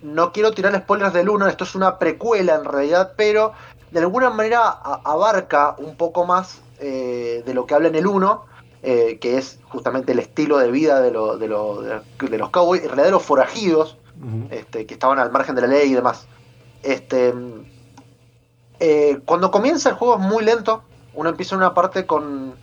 no 0.00 0.32
quiero 0.32 0.52
tirar 0.52 0.74
spoilers 0.80 1.12
del 1.12 1.28
1, 1.28 1.46
esto 1.48 1.64
es 1.64 1.74
una 1.74 1.98
precuela 1.98 2.54
en 2.54 2.64
realidad, 2.64 3.12
pero 3.16 3.52
de 3.92 4.00
alguna 4.00 4.30
manera 4.30 4.60
a- 4.68 5.00
abarca 5.04 5.74
un 5.78 5.96
poco 5.96 6.24
más 6.26 6.60
eh, 6.80 7.42
de 7.46 7.54
lo 7.54 7.66
que 7.66 7.74
habla 7.74 7.88
en 7.88 7.94
el 7.94 8.06
1, 8.06 8.44
eh, 8.82 9.18
que 9.20 9.38
es 9.38 9.60
justamente 9.68 10.12
el 10.12 10.18
estilo 10.18 10.58
de 10.58 10.70
vida 10.70 11.00
de, 11.00 11.10
lo- 11.12 11.36
de, 11.38 11.46
lo- 11.46 11.82
de- 11.82 12.38
los 12.38 12.50
cowboys, 12.50 12.80
en 12.82 12.88
realidad 12.88 13.06
de 13.06 13.10
los 13.12 13.22
forajidos, 13.22 13.96
este, 14.50 14.86
que 14.86 14.94
estaban 14.94 15.18
al 15.18 15.30
margen 15.30 15.54
de 15.54 15.60
la 15.62 15.66
ley 15.68 15.90
y 15.90 15.94
demás. 15.94 16.26
Este, 16.82 17.32
eh, 18.80 19.20
cuando 19.24 19.50
comienza 19.50 19.90
el 19.90 19.94
juego 19.96 20.14
es 20.14 20.20
muy 20.20 20.44
lento. 20.44 20.82
Uno 21.14 21.28
empieza 21.28 21.54
en 21.54 21.60
una 21.60 21.74
parte 21.74 22.06
con. 22.06 22.56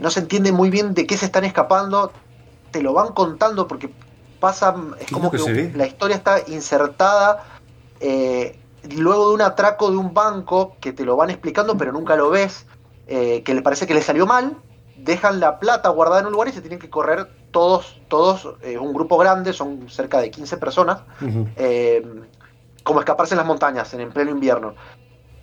no 0.00 0.10
se 0.10 0.20
entiende 0.20 0.52
muy 0.52 0.70
bien 0.70 0.94
de 0.94 1.06
qué 1.06 1.16
se 1.16 1.26
están 1.26 1.44
escapando. 1.44 2.12
Te 2.70 2.82
lo 2.82 2.92
van 2.92 3.12
contando 3.14 3.66
porque 3.66 3.90
pasa. 4.40 4.74
Es 5.00 5.06
¿Qué 5.06 5.14
como 5.14 5.30
que 5.30 5.38
que, 5.38 5.72
la 5.74 5.86
historia 5.86 6.16
está 6.16 6.40
insertada. 6.48 7.44
eh, 8.00 8.58
luego 8.96 9.28
de 9.28 9.34
un 9.34 9.42
atraco 9.42 9.90
de 9.90 9.96
un 9.96 10.12
banco 10.14 10.76
que 10.80 10.92
te 10.92 11.04
lo 11.04 11.16
van 11.16 11.30
explicando, 11.30 11.76
pero 11.76 11.92
nunca 11.92 12.16
lo 12.16 12.30
ves. 12.30 12.66
eh, 13.06 13.42
que 13.42 13.52
le 13.54 13.60
parece 13.60 13.86
que 13.86 13.92
le 13.94 14.00
salió 14.00 14.26
mal. 14.26 14.56
Dejan 14.96 15.38
la 15.38 15.58
plata 15.58 15.90
guardada 15.90 16.20
en 16.20 16.26
un 16.26 16.32
lugar 16.32 16.48
y 16.48 16.52
se 16.52 16.62
tienen 16.62 16.78
que 16.78 16.88
correr 16.88 17.28
todos, 17.50 18.00
todos, 18.08 18.54
eh, 18.62 18.78
un 18.78 18.94
grupo 18.94 19.18
grande, 19.18 19.52
son 19.52 19.90
cerca 19.90 20.18
de 20.20 20.30
15 20.30 20.56
personas, 20.56 21.00
eh, 21.56 22.02
como 22.82 23.00
escaparse 23.00 23.34
en 23.34 23.38
las 23.38 23.46
montañas 23.46 23.92
en, 23.92 24.00
en 24.00 24.10
pleno 24.10 24.30
invierno. 24.30 24.74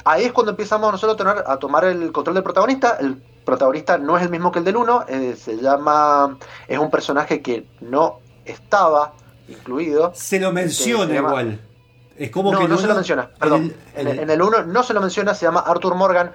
Ahí 0.05 0.23
es 0.23 0.31
cuando 0.33 0.51
empezamos 0.51 0.91
nosotros 0.91 1.43
a, 1.45 1.57
tomar 1.57 1.85
el 1.85 2.11
control 2.11 2.33
del 2.33 2.43
protagonista. 2.43 2.97
El 2.99 3.17
protagonista 3.45 3.99
no 3.99 4.17
es 4.17 4.23
el 4.23 4.29
mismo 4.29 4.51
que 4.51 4.57
el 4.59 4.65
del 4.65 4.77
1, 4.77 5.05
eh, 5.07 5.35
se 5.37 5.57
llama. 5.57 6.37
Es 6.67 6.79
un 6.79 6.89
personaje 6.89 7.43
que 7.43 7.67
no 7.81 8.17
estaba 8.43 9.13
incluido. 9.47 10.11
Se 10.15 10.39
lo 10.39 10.51
menciona 10.51 11.13
llama- 11.13 11.29
igual. 11.29 11.61
Es 12.21 12.29
como 12.29 12.51
no, 12.51 12.59
que 12.59 12.67
no 12.67 12.75
el 12.75 12.81
se 12.81 12.87
lo 12.87 12.93
menciona, 12.93 13.31
perdón. 13.39 13.73
el- 13.95 14.01
En 14.01 14.07
el- 14.07 14.13
el- 14.13 14.19
en 14.23 14.29
el 14.29 14.41
1 14.41 14.63
no 14.63 14.83
se 14.83 14.93
lo 14.93 15.01
menciona, 15.01 15.33
se 15.33 15.45
llama 15.45 15.61
Arthur 15.61 15.95
Morgan. 15.95 16.31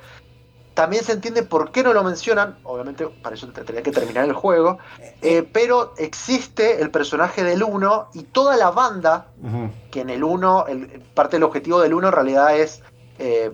También 0.75 1.05
se 1.05 1.13
entiende 1.13 1.43
por 1.45 1.71
qué 1.71 1.83
no 1.85 1.93
lo 1.95 2.03
mencionan, 2.03 2.59
obviamente 2.65 3.07
para 3.23 3.37
eso 3.37 3.47
te- 3.47 3.53
tendría 3.63 3.83
que 3.85 3.93
terminar 3.93 4.25
el 4.25 4.33
juego, 4.33 4.79
eh, 5.23 5.49
pero 5.51 5.95
existe 5.97 6.83
el 6.83 6.91
personaje 6.91 7.45
del 7.45 7.63
1 7.63 8.09
y 8.15 8.25
toda 8.25 8.57
la 8.57 8.71
banda 8.73 9.29
que 9.93 10.01
en 10.01 10.11
el 10.11 10.25
1, 10.25 10.67
el- 10.67 11.03
parte 11.15 11.37
del 11.37 11.45
objetivo 11.45 11.81
del 11.81 11.95
1 11.95 12.09
en 12.09 12.13
realidad 12.13 12.57
es, 12.59 12.83
eh, 13.21 13.51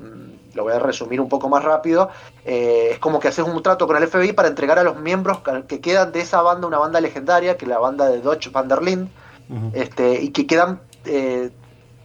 lo 0.54 0.64
voy 0.64 0.72
a 0.72 0.78
resumir 0.78 1.20
un 1.20 1.28
poco 1.28 1.48
más 1.50 1.62
rápido, 1.62 2.08
eh, 2.46 2.88
es 2.92 2.98
como 2.98 3.20
que 3.20 3.28
haces 3.28 3.44
un 3.46 3.62
trato 3.62 3.86
con 3.86 3.96
el 3.96 4.02
FBI 4.08 4.32
para 4.32 4.48
entregar 4.48 4.78
a 4.78 4.82
los 4.82 4.96
miembros 4.96 5.40
que- 5.40 5.64
que 5.66 5.80
quedan 5.82 6.12
de 6.12 6.20
esa 6.22 6.40
banda, 6.42 6.66
una 6.66 6.78
banda 6.78 6.98
legendaria, 7.00 7.56
que 7.58 7.66
es 7.66 7.68
la 7.68 7.78
banda 7.78 8.06
de 8.08 8.20
Dodge 8.22 8.50
Van 8.50 8.68
der 8.68 8.82
Linde, 8.82 9.10
Ujú. 9.50 9.70
este, 9.74 10.20
y 10.22 10.30
que 10.30 10.46
quedan 10.46 10.80
eh, 11.04 11.50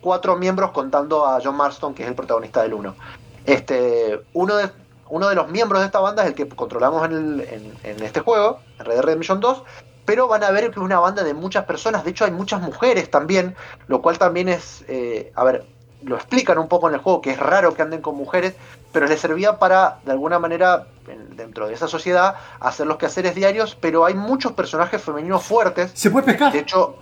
cuatro 0.02 0.36
miembros 0.36 0.72
contando 0.72 1.26
a 1.26 1.40
John 1.44 1.56
Marston, 1.58 1.94
que 1.94 2.04
es 2.04 2.10
el 2.10 2.16
protagonista 2.16 2.62
del 2.62 2.74
1. 2.74 2.96
Este, 3.46 4.20
uno, 4.34 4.56
de, 4.58 4.70
uno 5.10 5.30
de 5.30 5.36
los 5.36 5.50
miembros 5.50 5.80
de 5.82 5.86
esta 5.88 6.00
banda 6.00 6.24
es 6.24 6.30
el 6.30 6.36
que 6.36 6.48
controlamos 6.48 7.06
en, 7.06 7.12
el- 7.14 7.42
en- 7.42 7.74
en 7.84 8.04
este 8.04 8.20
juego, 8.22 8.60
en 8.80 8.86
Red 8.86 8.96
Dead 8.96 9.04
Redemption 9.04 9.40
2, 9.40 9.64
pero 10.06 10.28
van 10.28 10.44
a 10.44 10.52
ver 10.52 10.66
que 10.66 10.72
es 10.72 10.78
una 10.78 11.00
banda 11.00 11.24
de 11.24 11.34
muchas 11.34 11.66
personas, 11.66 12.04
de 12.04 12.12
hecho 12.12 12.26
hay 12.26 12.32
muchas 12.32 12.62
mujeres 12.62 13.10
también, 13.12 13.56
lo 13.88 14.02
cual 14.02 14.18
también 14.18 14.48
es, 14.50 14.84
eh, 14.88 15.32
a 15.36 15.44
ver, 15.44 15.66
lo 16.04 16.16
explican 16.16 16.58
un 16.60 16.68
poco 16.68 16.88
en 16.88 16.94
el 16.94 17.02
juego, 17.02 17.22
que 17.22 17.32
es 17.32 17.40
raro 17.40 17.74
que 17.74 17.82
anden 17.82 18.02
con 18.02 18.16
mujeres, 18.16 18.54
pero 18.92 19.08
les 19.08 19.20
servía 19.20 19.60
para, 19.60 20.00
de 20.06 20.12
alguna 20.12 20.40
manera, 20.40 20.88
en- 21.08 21.36
dentro 21.36 21.68
de 21.68 21.74
esa 21.74 21.88
sociedad, 21.88 22.36
hacer 22.60 22.86
los 22.88 22.98
quehaceres 22.98 23.34
diarios, 23.36 23.76
pero 23.80 24.06
hay 24.06 24.14
muchos 24.14 24.52
personajes 24.54 25.02
femeninos 25.02 25.44
fuertes, 25.44 25.92
¿Se 25.94 26.10
puede 26.12 26.26
pescar? 26.28 26.52
de 26.54 26.60
hecho, 26.60 26.98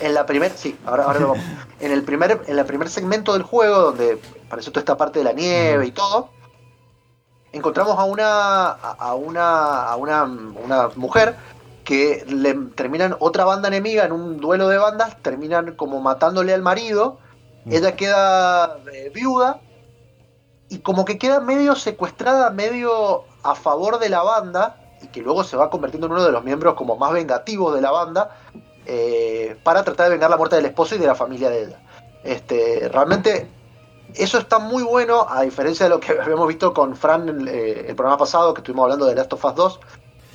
en 0.00 0.14
la 0.14 0.26
primer, 0.26 0.52
sí, 0.52 0.78
ahora, 0.84 1.04
ahora 1.04 1.20
lo 1.20 1.28
vamos. 1.28 1.44
En 1.80 1.92
el 1.92 2.04
primer, 2.04 2.42
en 2.46 2.58
el 2.58 2.64
primer 2.64 2.88
segmento 2.88 3.34
del 3.34 3.42
juego, 3.42 3.76
donde 3.76 4.18
aparece 4.46 4.70
toda 4.70 4.80
esta 4.80 4.96
parte 4.96 5.18
de 5.18 5.26
la 5.26 5.32
nieve 5.32 5.86
y 5.86 5.90
todo, 5.90 6.30
encontramos 7.52 7.98
a 7.98 8.04
una, 8.04 8.70
a 8.70 8.96
a 8.98 9.14
una, 9.14 9.82
a 9.84 9.96
una, 9.96 10.24
una 10.24 10.88
mujer 10.96 11.36
que 11.84 12.24
le 12.26 12.54
terminan 12.74 13.14
otra 13.20 13.44
banda 13.44 13.68
enemiga 13.68 14.04
en 14.04 14.12
un 14.12 14.38
duelo 14.38 14.68
de 14.68 14.78
bandas, 14.78 15.22
terminan 15.22 15.76
como 15.76 16.00
matándole 16.00 16.52
al 16.52 16.62
marido, 16.62 17.18
ella 17.66 17.94
queda 17.94 18.78
eh, 18.92 19.10
viuda 19.14 19.60
y 20.68 20.78
como 20.78 21.04
que 21.04 21.18
queda 21.18 21.40
medio 21.40 21.76
secuestrada, 21.76 22.50
medio 22.50 23.24
a 23.42 23.54
favor 23.54 23.98
de 23.98 24.08
la 24.08 24.22
banda, 24.22 24.76
y 25.02 25.08
que 25.08 25.22
luego 25.22 25.44
se 25.44 25.56
va 25.56 25.70
convirtiendo 25.70 26.06
en 26.06 26.14
uno 26.14 26.24
de 26.24 26.32
los 26.32 26.42
miembros 26.42 26.74
como 26.74 26.96
más 26.96 27.12
vengativos 27.12 27.74
de 27.74 27.80
la 27.80 27.90
banda, 27.90 28.36
eh, 28.86 29.56
para 29.62 29.84
tratar 29.84 30.06
de 30.06 30.12
vengar 30.12 30.30
la 30.30 30.36
muerte 30.36 30.56
del 30.56 30.66
esposo 30.66 30.94
y 30.94 30.98
de 30.98 31.06
la 31.06 31.14
familia 31.14 31.50
de 31.50 31.64
ella. 31.64 31.78
Este, 32.24 32.88
realmente 32.92 33.48
eso 34.14 34.38
está 34.38 34.58
muy 34.58 34.82
bueno, 34.82 35.26
a 35.28 35.42
diferencia 35.42 35.84
de 35.84 35.90
lo 35.90 36.00
que 36.00 36.12
habíamos 36.20 36.48
visto 36.48 36.72
con 36.72 36.96
Fran 36.96 37.28
en 37.28 37.48
eh, 37.48 37.86
el 37.88 37.94
programa 37.94 38.18
pasado, 38.18 38.54
que 38.54 38.60
estuvimos 38.60 38.84
hablando 38.84 39.06
de 39.06 39.14
Last 39.14 39.32
of 39.32 39.44
Us 39.44 39.54
2, 39.54 39.80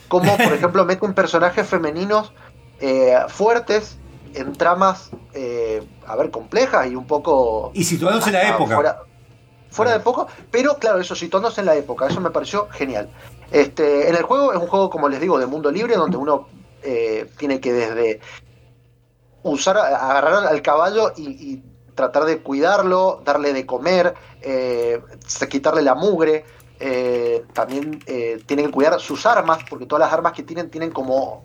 como 0.08 0.38
por 0.38 0.54
ejemplo 0.54 0.86
meten 0.86 1.14
personajes 1.14 1.68
femeninos 1.68 2.34
eh, 2.80 3.18
fuertes 3.28 3.98
en 4.34 4.54
tramas, 4.54 5.12
eh, 5.34 5.84
a 6.06 6.16
ver, 6.16 6.32
complejas 6.32 6.88
y 6.88 6.96
un 6.96 7.06
poco... 7.06 7.72
Y 7.74 7.84
situándose 7.84 8.30
en 8.30 8.34
la 8.34 8.50
época. 8.50 8.76
Fuera, 8.76 9.04
fuera 9.70 9.92
de 9.92 10.00
poco, 10.00 10.28
pero 10.50 10.78
claro, 10.78 11.00
eso 11.00 11.16
situándose 11.16 11.62
en 11.62 11.68
la 11.68 11.76
época, 11.76 12.08
eso 12.08 12.22
me 12.22 12.32
pareció 12.32 12.70
genial. 12.70 13.10
Este, 13.52 14.10
en 14.10 14.16
el 14.16 14.24
juego 14.24 14.54
es 14.54 14.60
un 14.60 14.68
juego, 14.68 14.90
como 14.90 15.10
les 15.10 15.20
digo, 15.20 15.38
de 15.38 15.46
mundo 15.46 15.70
libre, 15.70 15.96
donde 15.96 16.18
uno 16.18 16.48
eh, 16.84 17.30
tiene 17.38 17.60
que 17.60 17.74
desde 17.74 18.20
usar, 19.44 19.78
agarrar 19.78 20.46
al 20.48 20.62
caballo 20.62 21.14
y, 21.16 21.64
tratar 21.96 22.24
de 22.24 22.42
cuidarlo, 22.42 23.22
darle 23.26 23.54
de 23.54 23.66
comer, 23.66 24.16
eh, 24.42 25.02
quitarle 25.50 25.82
la 25.82 25.94
mugre. 25.94 26.46
eh, 26.80 27.46
también 27.54 28.00
eh, 28.08 28.42
tienen 28.48 28.68
que 28.68 28.72
cuidar 28.72 29.00
sus 29.00 29.28
armas, 29.28 29.60
porque 29.70 29.86
todas 29.86 30.06
las 30.06 30.14
armas 30.14 30.34
que 30.34 30.42
tienen 30.42 30.72
tienen 30.72 30.90
como, 30.90 31.44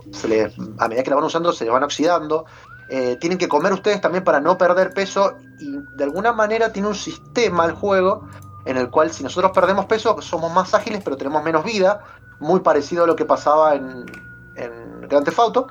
a 0.79 0.89
medida 0.89 1.03
que 1.03 1.11
la 1.11 1.17
van 1.17 1.25
usando, 1.27 1.53
se 1.53 1.65
les 1.65 1.73
van 1.73 1.83
oxidando. 1.83 2.47
Eh, 2.89 3.17
tienen 3.21 3.37
que 3.37 3.49
comer 3.49 3.73
ustedes 3.73 4.01
también 4.01 4.23
para 4.23 4.41
no 4.41 4.57
perder 4.57 4.95
peso 4.95 5.37
y 5.59 5.77
de 5.97 6.05
alguna 6.05 6.33
manera 6.33 6.73
tiene 6.73 6.87
un 6.87 6.95
sistema 6.95 7.65
el 7.65 7.73
juego 7.73 8.29
en 8.65 8.77
el 8.77 8.91
cual 8.91 9.11
si 9.11 9.25
nosotros 9.25 9.51
perdemos 9.53 9.87
peso 9.87 10.21
somos 10.23 10.53
más 10.53 10.73
ágiles 10.73 11.03
pero 11.05 11.17
tenemos 11.17 11.43
menos 11.43 11.65
vida, 11.65 12.05
muy 12.39 12.61
parecido 12.61 13.03
a 13.03 13.07
lo 13.09 13.17
que 13.17 13.25
pasaba 13.25 13.75
en, 13.75 14.07
en 14.55 15.01
Grand 15.09 15.25
Theft 15.25 15.39
Auto. 15.39 15.67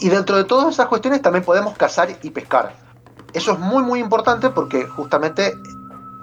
Y 0.00 0.08
dentro 0.08 0.36
de 0.36 0.44
todas 0.44 0.72
esas 0.72 0.86
cuestiones 0.86 1.20
también 1.22 1.44
podemos 1.44 1.76
cazar 1.76 2.08
y 2.22 2.30
pescar. 2.30 2.74
Eso 3.32 3.52
es 3.52 3.58
muy 3.58 3.82
muy 3.82 4.00
importante 4.00 4.50
porque 4.50 4.84
justamente 4.86 5.54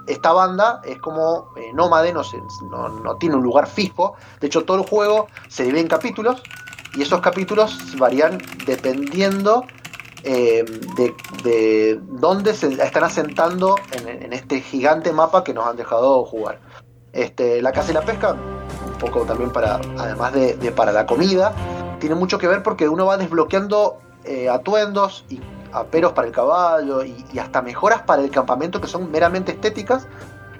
esta 0.08 0.32
banda 0.34 0.82
es 0.86 1.00
como 1.00 1.50
eh, 1.58 1.72
nómade, 1.74 2.12
no, 2.14 2.24
se- 2.24 2.42
no, 2.70 2.90
no 2.90 3.16
tiene 3.18 3.36
un 3.36 3.44
lugar 3.44 3.68
fijo. 3.68 4.16
De 4.40 4.48
hecho, 4.48 4.64
todo 4.66 4.78
el 4.78 4.88
juego 4.90 5.28
se 5.48 5.64
divide 5.64 5.82
en 5.82 5.88
capítulos 5.88 6.42
y 6.96 7.02
esos 7.04 7.22
capítulos 7.22 7.78
varían 7.98 8.40
dependiendo 8.66 9.64
eh, 10.24 10.64
de, 10.96 11.14
de 11.44 12.00
dónde 12.04 12.54
se 12.54 12.74
están 12.82 13.04
asentando 13.04 13.76
en, 13.92 14.08
en 14.24 14.34
este 14.34 14.62
gigante 14.62 15.12
mapa 15.14 15.44
que 15.44 15.54
nos 15.54 15.68
han 15.68 15.76
dejado 15.78 16.24
jugar. 16.26 16.60
Este, 17.14 17.62
la 17.62 17.72
caza 17.72 17.92
y 17.92 17.94
la 17.94 18.02
pesca, 18.02 18.34
un 18.34 18.94
poco 19.00 19.22
también 19.22 19.52
para, 19.52 19.76
además 19.98 20.34
de, 20.34 20.56
de 20.58 20.72
para 20.72 20.92
la 20.92 21.06
comida, 21.06 21.54
tiene 22.00 22.16
mucho 22.16 22.38
que 22.38 22.48
ver 22.48 22.64
porque 22.64 22.88
uno 22.90 23.06
va 23.06 23.18
desbloqueando 23.18 24.00
eh, 24.24 24.50
atuendos 24.50 25.26
y 25.30 25.40
aperos 25.74 26.14
para 26.14 26.28
el 26.28 26.34
caballo 26.34 27.04
y, 27.04 27.26
y 27.34 27.40
hasta 27.40 27.62
mejoras 27.62 28.02
para 28.04 28.22
el 28.22 28.32
campamento 28.32 28.80
que 28.82 28.88
son 28.88 29.12
meramente 29.12 29.52
estéticas 29.52 30.08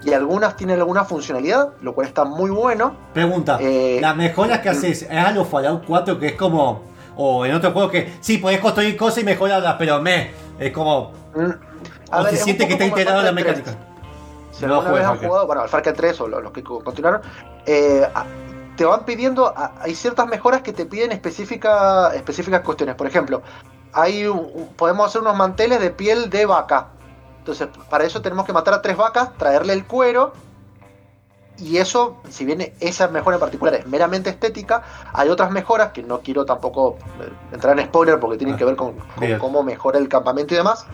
y 0.04 0.12
algunas 0.12 0.56
tienen 0.56 0.78
alguna 0.78 1.04
funcionalidad, 1.04 1.70
lo 1.82 1.92
cual 1.94 2.06
está 2.06 2.24
muy 2.24 2.50
bueno. 2.50 2.94
Pregunta, 3.12 3.58
Eh, 3.60 3.98
las 4.00 4.14
mejoras 4.16 4.60
que 4.60 4.68
haces, 4.68 5.02
¿es 5.02 5.10
a 5.10 5.32
los 5.32 5.48
Fallout 5.48 5.84
4 5.86 6.18
que 6.18 6.26
es 6.28 6.32
como... 6.34 6.82
O 7.20 7.44
en 7.44 7.52
otro 7.52 7.72
juego 7.72 7.90
que 7.90 8.12
sí, 8.20 8.38
podés 8.38 8.60
construir 8.60 8.96
cosas 8.96 9.18
y 9.18 9.24
mejorarlas, 9.24 9.74
pero 9.76 10.00
me... 10.00 10.30
Es 10.60 10.70
como... 10.72 11.10
Mm, 11.34 11.50
a 12.12 12.20
o 12.20 12.24
ver, 12.24 12.36
se 12.36 12.44
siente 12.44 12.66
que 12.68 12.74
está 12.74 12.86
integrado 12.86 13.18
en 13.20 13.24
la 13.26 13.32
mecánica. 13.32 13.72
3. 13.72 13.76
Si 14.52 14.66
No 14.66 14.74
alguna 14.74 14.90
jugué 14.90 15.00
vez 15.02 15.10
han 15.10 15.18
jugado, 15.18 15.46
bueno, 15.48 15.62
al 15.62 15.68
Far 15.68 15.82
Cry 15.82 15.92
3 15.94 16.20
o 16.20 16.28
lo- 16.28 16.40
los 16.40 16.52
que 16.52 16.62
co- 16.62 16.82
continuaron, 16.84 17.20
eh, 17.66 18.06
te 18.78 18.84
van 18.84 19.04
pidiendo, 19.04 19.52
hay 19.80 19.92
ciertas 19.96 20.28
mejoras 20.28 20.62
que 20.62 20.72
te 20.72 20.86
piden 20.86 21.10
específica, 21.10 22.14
específicas 22.14 22.60
cuestiones. 22.60 22.94
Por 22.94 23.08
ejemplo, 23.08 23.42
hay 23.92 24.24
un- 24.24 24.68
podemos 24.76 25.08
hacer 25.08 25.20
unos 25.20 25.36
manteles 25.36 25.80
de 25.80 25.90
piel 25.90 26.30
de 26.30 26.46
vaca. 26.46 26.86
Entonces, 27.40 27.66
para 27.90 28.04
eso 28.04 28.22
tenemos 28.22 28.46
que 28.46 28.52
matar 28.52 28.74
a 28.74 28.80
tres 28.80 28.96
vacas, 28.96 29.36
traerle 29.36 29.72
el 29.72 29.84
cuero. 29.84 30.32
Y 31.56 31.78
eso, 31.78 32.18
si 32.28 32.44
bien 32.44 32.72
esa 32.78 33.08
mejora 33.08 33.34
en 33.34 33.40
particular 33.40 33.74
es 33.74 33.84
meramente 33.88 34.30
estética, 34.30 34.84
hay 35.12 35.28
otras 35.28 35.50
mejoras 35.50 35.90
que 35.90 36.04
no 36.04 36.20
quiero 36.20 36.44
tampoco 36.46 36.98
eh, 37.20 37.28
entrar 37.52 37.76
en 37.80 37.84
spoiler 37.86 38.20
porque 38.20 38.38
tienen 38.38 38.56
que 38.56 38.64
ver 38.64 38.76
con, 38.76 38.94
cómo 39.40 39.64
mejora 39.64 39.98
el 39.98 40.08
campamento 40.08 40.54
y 40.54 40.56
demás. 40.56 40.86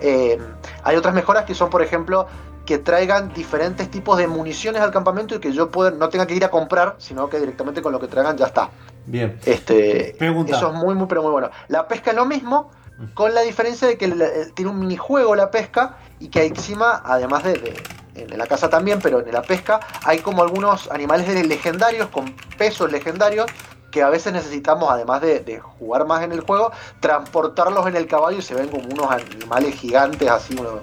Eh, 0.00 0.38
hay 0.82 0.96
otras 0.96 1.14
mejoras 1.14 1.46
que 1.46 1.54
son, 1.54 1.70
por 1.70 1.80
ejemplo, 1.80 2.26
que 2.66 2.78
traigan 2.78 3.32
diferentes 3.32 3.90
tipos 3.90 4.16
de 4.18 4.26
municiones 4.28 4.80
al 4.82 4.90
campamento 4.92 5.34
y 5.34 5.38
que 5.40 5.52
yo 5.52 5.70
pueda, 5.70 5.90
no 5.90 6.08
tenga 6.08 6.26
que 6.26 6.34
ir 6.34 6.44
a 6.44 6.50
comprar, 6.50 6.94
sino 6.98 7.28
que 7.28 7.38
directamente 7.40 7.82
con 7.82 7.92
lo 7.92 7.98
que 8.00 8.06
traigan 8.08 8.36
ya 8.36 8.46
está. 8.46 8.70
Bien. 9.06 9.38
Este, 9.44 10.14
Pregunta. 10.18 10.56
Eso 10.56 10.68
es 10.68 10.74
muy, 10.74 10.94
muy, 10.94 11.06
pero 11.08 11.22
muy 11.22 11.32
bueno. 11.32 11.50
La 11.68 11.88
pesca 11.88 12.10
es 12.10 12.16
lo 12.16 12.24
mismo, 12.24 12.70
con 13.14 13.34
la 13.34 13.40
diferencia 13.40 13.88
de 13.88 13.98
que 13.98 14.04
eh, 14.06 14.52
tiene 14.54 14.70
un 14.70 14.78
minijuego 14.78 15.34
la 15.34 15.50
pesca 15.50 15.96
y 16.20 16.28
que 16.28 16.44
encima, 16.46 17.02
además 17.04 17.42
de, 17.42 17.54
de- 17.54 17.82
en 18.14 18.36
la 18.38 18.46
casa 18.46 18.68
también, 18.68 19.00
pero 19.02 19.20
en 19.26 19.32
la 19.32 19.40
pesca 19.42 19.80
hay 20.04 20.18
como 20.18 20.42
algunos 20.42 20.90
animales 20.90 21.26
legendarios 21.46 22.08
con 22.08 22.36
pesos 22.58 22.92
legendarios 22.92 23.46
que 23.90 24.02
a 24.02 24.10
veces 24.10 24.32
necesitamos, 24.34 24.90
además 24.90 25.20
de, 25.22 25.40
de 25.40 25.58
jugar 25.60 26.06
más 26.06 26.22
en 26.22 26.32
el 26.32 26.40
juego, 26.42 26.72
transportarlos 27.00 27.86
en 27.86 27.96
el 27.96 28.06
caballo 28.06 28.38
y 28.38 28.42
se 28.42 28.54
ven 28.54 28.68
como 28.68 28.84
unos 28.84 29.10
animales 29.10 29.74
gigantes 29.74 30.30
así 30.30 30.54
uno- 30.58 30.80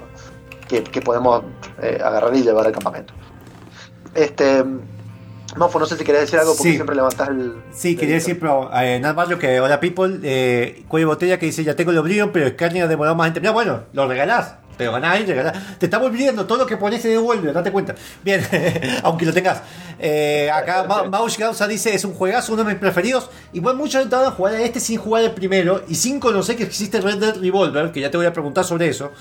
que, 0.70 0.84
que 0.84 1.01
podemos 1.01 1.43
eh, 1.82 1.99
agarrar 2.01 2.34
y 2.36 2.43
llevar 2.43 2.65
al 2.67 2.72
campamento. 2.72 3.13
Este, 4.15 4.63
Mofo, 5.57 5.80
no 5.80 5.86
sé 5.86 5.97
si 5.97 6.03
querés 6.03 6.22
decir 6.22 6.39
algo 6.39 6.53
porque 6.55 6.70
Sí. 6.72 6.76
siempre 6.76 6.95
levantás 6.95 7.30
el... 7.30 7.55
Sí, 7.74 7.95
quería 7.95 8.15
decir, 8.15 8.39
pero 8.39 8.70
eh, 8.74 8.99
nada 8.99 9.13
más 9.13 9.28
yo 9.30 9.39
que 9.39 9.59
hola 9.59 9.80
people, 9.80 10.20
eh, 10.24 10.84
cuello 10.88 11.07
botella 11.07 11.38
que 11.39 11.47
dice 11.47 11.63
ya 11.63 11.76
tengo 11.76 11.91
el 11.91 11.97
Oblivion, 11.97 12.32
pero 12.32 12.47
Skyrim 12.49 12.84
ha 12.84 12.88
demorado 12.88 13.15
más 13.15 13.28
en 13.28 13.34
terminar. 13.34 13.53
Bueno, 13.55 13.82
lo 13.93 14.07
regalás, 14.07 14.55
te 14.78 14.86
lo 14.86 14.91
ganás 14.91 15.20
y 15.22 15.26
regalás. 15.26 15.78
Te 15.80 15.88
estamos 15.88 16.11
viendo, 16.11 16.45
todo 16.45 16.59
lo 16.59 16.65
que 16.67 16.78
pones 16.78 17.01
se 17.01 17.07
devuelve, 17.09 17.51
date 17.51 17.72
cuenta. 17.72 17.95
Bien, 18.24 18.45
aunque 19.03 19.26
lo 19.26 19.34
tengas. 19.34 19.61
Eh, 19.99 20.49
acá 20.53 20.84
Ma- 20.88 21.03
Maush 21.09 21.38
Gausa 21.38 21.67
dice 21.67 21.95
es 21.95 22.05
un 22.05 22.13
juegazo, 22.13 22.53
uno 22.53 22.63
de 22.63 22.70
mis 22.72 22.80
preferidos. 22.80 23.30
Igual 23.53 23.76
muchos 23.76 24.03
entraron 24.03 24.28
a 24.28 24.32
jugar 24.32 24.53
a 24.53 24.61
este 24.61 24.80
sin 24.80 24.99
jugar 24.99 25.24
el 25.24 25.32
primero 25.32 25.82
y 25.88 25.95
sin 25.95 26.20
conocer 26.20 26.57
que 26.57 26.63
existe 26.63 27.01
Red 27.01 27.17
Dead 27.17 27.36
Revolver, 27.41 27.91
que 27.91 28.01
ya 28.01 28.11
te 28.11 28.17
voy 28.17 28.28
a 28.28 28.34
preguntar 28.34 28.63
sobre 28.65 28.88
eso. 28.88 29.11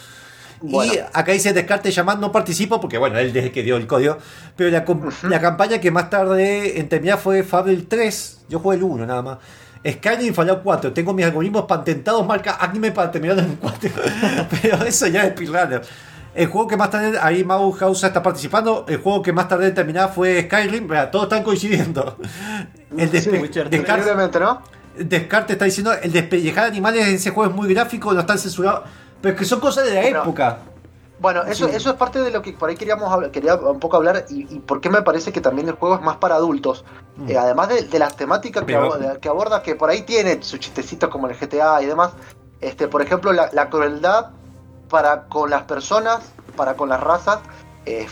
Bueno. 0.61 0.93
Y 0.93 0.99
acá 1.13 1.33
dice 1.33 1.53
Descarte 1.53 1.91
llamar, 1.91 2.19
no 2.19 2.33
participo 2.33 2.81
porque 2.81 2.99
bueno, 2.99 3.19
él 3.19 3.33
desde 3.33 3.53
que 3.53 3.63
dio 3.63 3.77
el 3.77 3.87
código. 3.87 4.19
Pero 4.57 4.71
la, 4.71 4.85
com- 4.85 5.09
la 5.23 5.41
campaña 5.41 5.79
que 5.81 5.91
más 5.91 6.11
tarde 6.11 6.79
en 6.81 6.89
terminar 6.89 7.19
fue 7.19 7.43
Fable 7.43 7.77
3. 7.89 8.41
Yo 8.49 8.59
jugué 8.59 8.77
el 8.77 8.83
1 8.83 9.07
nada 9.07 9.23
más. 9.23 9.39
Skyrim 9.89 10.29
y 10.31 10.35
Fallout 10.35 10.63
4. 10.65 10.93
Tengo 10.93 11.15
mis 11.15 11.25
algoritmos 11.25 11.65
patentados, 11.67 12.27
marca 12.27 12.57
anime 12.61 12.91
para 12.91 13.11
terminar 13.11 13.39
en 13.39 13.55
4. 13.57 13.91
Pero 14.63 14.83
eso 14.85 15.07
ya 15.07 15.25
es 15.25 15.33
speedrunner. 15.33 15.83
El 16.35 16.47
juego 16.49 16.69
que 16.69 16.77
más 16.77 16.91
tarde, 16.91 17.19
ahí 17.21 17.43
Mau 17.45 17.73
House 17.73 18.05
está 18.05 18.23
participando. 18.23 18.85
El 18.89 18.99
juego 18.99 19.23
que 19.23 19.33
más 19.33 19.49
tarde 19.49 19.69
en 19.69 19.75
terminar 19.75 20.13
fue 20.15 20.43
Skyrim. 20.43 20.89
Todos 21.11 21.25
están 21.25 21.43
coincidiendo. 21.43 22.17
El 22.97 23.09
Sí, 23.11 23.17
despe- 23.31 23.41
Descarte, 23.49 23.77
increíblemente, 23.77 24.41
¿no? 24.41 24.63
Descarte 24.97 25.53
está 25.55 25.65
diciendo: 25.65 25.93
el 26.03 26.13
despellejar 26.13 26.67
animales 26.67 27.07
en 27.09 27.15
ese 27.15 27.31
juego 27.31 27.51
es 27.51 27.57
muy 27.57 27.73
gráfico, 27.73 28.13
no 28.13 28.21
están 28.21 28.39
censurados. 28.39 28.83
Pero 29.21 29.35
es 29.35 29.39
que 29.39 29.45
son 29.45 29.61
cosas 29.61 29.85
de 29.87 29.95
la 29.95 30.01
Bueno, 30.03 30.23
época. 30.23 30.59
Bueno, 31.21 31.43
eso, 31.43 31.67
Sí. 31.69 31.75
eso 31.75 31.91
es 31.91 31.97
parte 31.97 32.21
de 32.21 32.31
lo 32.31 32.43
que 32.43 32.53
por 32.53 32.69
ahí 32.71 32.77
queríamos 32.77 33.11
hablar- 33.13 33.33
quería 33.33 33.57
un 33.57 33.81
poco 33.81 33.97
hablar 33.97 34.25
y, 34.31 34.55
y 34.55 34.61
por 34.61 34.81
qué 34.81 34.89
me 34.89 35.03
parece 35.03 35.33
que 35.33 35.41
también 35.41 35.69
el 35.69 35.75
juego 35.75 35.97
es 35.97 36.01
más 36.01 36.17
para 36.19 36.37
adultos. 36.37 36.85
Mm. 37.17 37.29
Eh, 37.31 37.37
además 37.39 37.69
de, 37.71 37.83
de 37.83 37.99
las 37.99 38.17
temáticas 38.17 38.63
que, 38.65 38.79
que 39.21 39.29
aborda, 39.29 39.63
que 39.63 39.75
por 39.75 39.91
ahí 39.91 40.03
tiene 40.03 40.41
sus 40.45 40.61
chistecitos 40.61 41.11
como 41.11 41.27
el 41.29 41.35
GTA 41.37 41.83
y 41.83 41.87
demás. 41.87 42.13
Este, 42.61 42.87
por 42.87 43.03
ejemplo, 43.03 43.33
la, 43.33 43.51
la 43.53 43.69
crueldad 43.69 44.31
para 44.89 45.25
con 45.25 45.51
las 45.51 45.63
personas, 45.65 46.21
para 46.57 46.75
con 46.75 46.89
las 46.89 47.01
razas, 47.01 47.41
eh, 47.85 48.03
es 48.05 48.11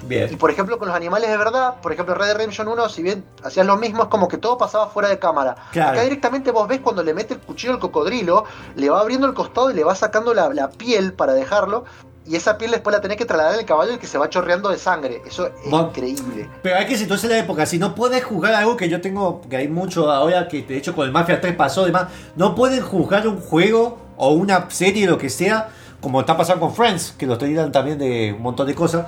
fuerte. 0.00 0.14
Y 0.24 0.26
Bien. 0.26 0.38
por 0.38 0.50
ejemplo, 0.50 0.78
con 0.78 0.88
los 0.88 0.96
animales 0.96 1.30
de 1.30 1.36
verdad, 1.36 1.74
por 1.80 1.92
ejemplo, 1.92 2.14
Red 2.14 2.26
Dead 2.26 2.36
Redemption 2.36 2.68
1, 2.68 2.88
si 2.88 3.02
bien 3.02 3.24
hacías 3.44 3.66
lo 3.66 3.76
mismo, 3.76 4.02
es 4.04 4.08
como 4.08 4.28
que 4.28 4.38
todo 4.38 4.58
pasaba 4.58 4.88
fuera 4.88 5.08
de 5.08 5.18
cámara. 5.18 5.56
Claro. 5.72 5.90
Acá 5.92 6.02
directamente 6.02 6.50
vos 6.50 6.66
ves 6.68 6.80
cuando 6.80 7.02
le 7.02 7.14
mete 7.14 7.34
el 7.34 7.40
cuchillo 7.40 7.74
al 7.74 7.78
cocodrilo, 7.78 8.44
le 8.76 8.90
va 8.90 9.00
abriendo 9.00 9.26
el 9.26 9.34
costado 9.34 9.70
y 9.70 9.74
le 9.74 9.84
va 9.84 9.94
sacando 9.94 10.34
la, 10.34 10.48
la 10.54 10.70
piel 10.70 11.12
para 11.12 11.32
dejarlo. 11.34 11.84
Y 12.26 12.36
esa 12.36 12.58
piel 12.58 12.70
después 12.70 12.94
la 12.94 13.00
tenés 13.00 13.16
que 13.16 13.24
trasladar 13.24 13.58
al 13.58 13.64
caballo 13.64 13.94
y 13.94 13.98
que 13.98 14.06
se 14.06 14.16
va 14.18 14.28
chorreando 14.28 14.68
de 14.68 14.78
sangre. 14.78 15.22
Eso 15.26 15.46
es 15.46 15.52
Bueno. 15.68 15.88
increíble. 15.88 16.48
Pero 16.62 16.76
hay 16.76 16.86
que 16.86 16.96
situarse 16.96 17.26
en 17.26 17.32
la 17.32 17.38
época. 17.38 17.66
Si 17.66 17.78
no 17.78 17.94
puedes 17.94 18.22
jugar 18.22 18.54
algo 18.54 18.76
que 18.76 18.88
yo 18.88 19.00
tengo, 19.00 19.40
que 19.48 19.56
hay 19.56 19.68
mucho 19.68 20.10
ahora, 20.12 20.46
que 20.46 20.62
de 20.62 20.76
hecho 20.76 20.94
con 20.94 21.06
el 21.06 21.12
Mafia 21.12 21.40
3 21.40 21.56
pasó, 21.56 21.84
demás. 21.84 22.06
No 22.36 22.54
pueden 22.54 22.82
jugar 22.82 23.26
un 23.26 23.40
juego 23.40 23.98
o 24.16 24.32
una 24.34 24.70
serie, 24.70 25.06
lo 25.08 25.16
que 25.18 25.30
sea, 25.30 25.70
como 26.00 26.20
está 26.20 26.36
pasando 26.36 26.60
con 26.60 26.74
Friends, 26.74 27.14
que 27.18 27.26
los 27.26 27.38
tiran 27.38 27.72
también 27.72 27.98
de 27.98 28.32
un 28.36 28.42
montón 28.42 28.66
de 28.66 28.74
cosas. 28.74 29.06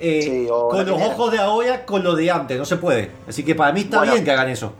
Eh, 0.00 0.22
Sí, 0.22 0.46
con 0.48 0.86
los 0.86 1.02
ojos 1.02 1.30
de 1.32 1.38
ahora, 1.38 1.84
con 1.84 2.02
lo 2.02 2.14
de 2.16 2.30
antes, 2.30 2.58
no 2.58 2.64
se 2.64 2.76
puede. 2.76 3.10
Así 3.28 3.44
que 3.44 3.54
para 3.54 3.72
mí 3.72 3.82
está 3.82 3.98
Bueno. 3.98 4.12
bien 4.12 4.24
que 4.24 4.30
hagan 4.30 4.48
eso. 4.48 4.72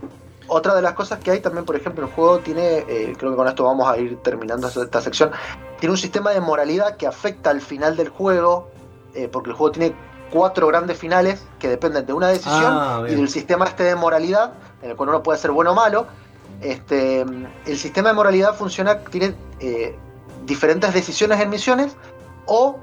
Otra 0.49 0.75
de 0.75 0.83
las 0.83 0.95
cosas 0.95 1.21
que 1.21 1.31
hay 1.31 1.41
también, 1.41 1.65
por 1.65 1.77
ejemplo, 1.77 2.05
el 2.07 2.13
juego 2.13 2.39
tiene, 2.41 2.79
eh, 2.89 3.15
creo 3.17 3.31
que 3.31 3.37
con 3.37 3.47
esto 3.47 3.63
vamos 3.65 3.87
a 3.89 3.97
ir 3.99 4.17
terminando 4.23 4.67
esta 4.67 5.01
sección, 5.01 5.31
tiene 5.79 5.93
un 5.93 5.99
sistema 5.99 6.31
de 6.33 6.41
moralidad 6.41 6.97
que 6.97 7.07
afecta 7.07 7.51
al 7.51 7.61
final 7.61 7.97
del 7.97 8.09
juego, 8.09 8.69
eh, 9.15 9.29
porque 9.31 9.51
el 9.51 9.57
juego 9.57 9.71
tiene 9.73 9.95
cuatro 10.33 10.67
grandes 10.67 10.99
finales 10.99 11.45
que 11.59 11.69
dependen 11.69 12.05
de 12.07 12.13
una 12.13 12.29
decisión 12.29 12.65
Ah, 12.67 13.05
y 13.09 13.15
del 13.15 13.29
sistema 13.29 13.67
este 13.67 13.85
de 13.85 13.95
moralidad, 13.95 14.55
en 14.83 14.91
el 14.91 14.97
cual 14.97 15.11
uno 15.11 15.23
puede 15.23 15.39
ser 15.39 15.53
bueno 15.53 15.73
o 15.73 15.75
malo. 15.75 16.07
Este, 16.61 17.21
el 17.21 17.79
sistema 17.79 18.09
de 18.09 18.15
moralidad 18.15 18.55
funciona, 18.55 18.99
tiene 18.99 19.35
diferentes 20.47 20.93
decisiones 20.93 21.41
en 21.41 21.49
misiones 21.51 21.97
o 22.47 22.79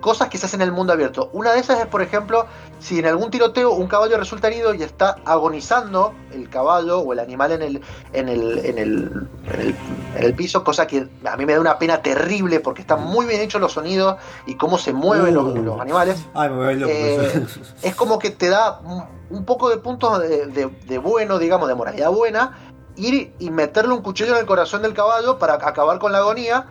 cosas 0.00 0.28
que 0.28 0.38
se 0.38 0.46
hacen 0.46 0.60
en 0.62 0.68
el 0.68 0.72
mundo 0.72 0.92
abierto. 0.92 1.30
Una 1.32 1.52
de 1.52 1.60
esas 1.60 1.80
es, 1.80 1.86
por 1.86 2.02
ejemplo, 2.02 2.46
si 2.78 2.98
en 2.98 3.06
algún 3.06 3.30
tiroteo 3.30 3.70
un 3.72 3.86
caballo 3.86 4.16
resulta 4.16 4.48
herido 4.48 4.72
y 4.74 4.82
está 4.82 5.16
agonizando 5.24 6.14
el 6.32 6.48
caballo 6.48 7.00
o 7.00 7.12
el 7.12 7.18
animal 7.20 7.52
en 7.52 7.62
el, 7.62 7.80
en 8.12 8.28
el, 8.28 8.58
en 8.64 8.78
el, 8.78 9.28
en 9.52 9.60
el, 9.60 9.76
en 10.16 10.22
el 10.24 10.34
piso, 10.34 10.64
cosa 10.64 10.86
que 10.86 11.08
a 11.24 11.36
mí 11.36 11.44
me 11.46 11.54
da 11.54 11.60
una 11.60 11.78
pena 11.78 12.02
terrible 12.02 12.60
porque 12.60 12.80
están 12.82 13.04
muy 13.04 13.26
bien 13.26 13.40
hechos 13.40 13.60
los 13.60 13.72
sonidos 13.72 14.16
y 14.46 14.56
cómo 14.56 14.78
se 14.78 14.92
mueven 14.92 15.34
los, 15.34 15.44
Uh. 15.44 15.62
los 15.62 15.80
animales. 15.80 16.24
Ay, 16.34 16.48
me 16.50 16.74
loco. 16.74 16.92
Eh, 16.94 17.46
es 17.82 17.94
como 17.94 18.18
que 18.18 18.30
te 18.30 18.48
da 18.48 18.80
un- 18.80 19.04
un 19.30 19.44
poco 19.44 19.68
de 19.70 19.76
puntos 19.76 20.20
de, 20.20 20.46
de- 20.46 20.66
de 20.86 20.98
bueno, 20.98 21.38
digamos, 21.38 21.68
de 21.68 21.74
moralidad 21.74 22.10
buena, 22.10 22.56
ir 22.96 23.32
y 23.38 23.50
meterle 23.50 23.94
un 23.94 24.02
cuchillo 24.02 24.32
en 24.32 24.38
el 24.40 24.46
corazón 24.46 24.82
del 24.82 24.92
caballo 24.94 25.38
para 25.38 25.54
acabar 25.54 25.98
con 25.98 26.12
la 26.12 26.18
agonía, 26.18 26.66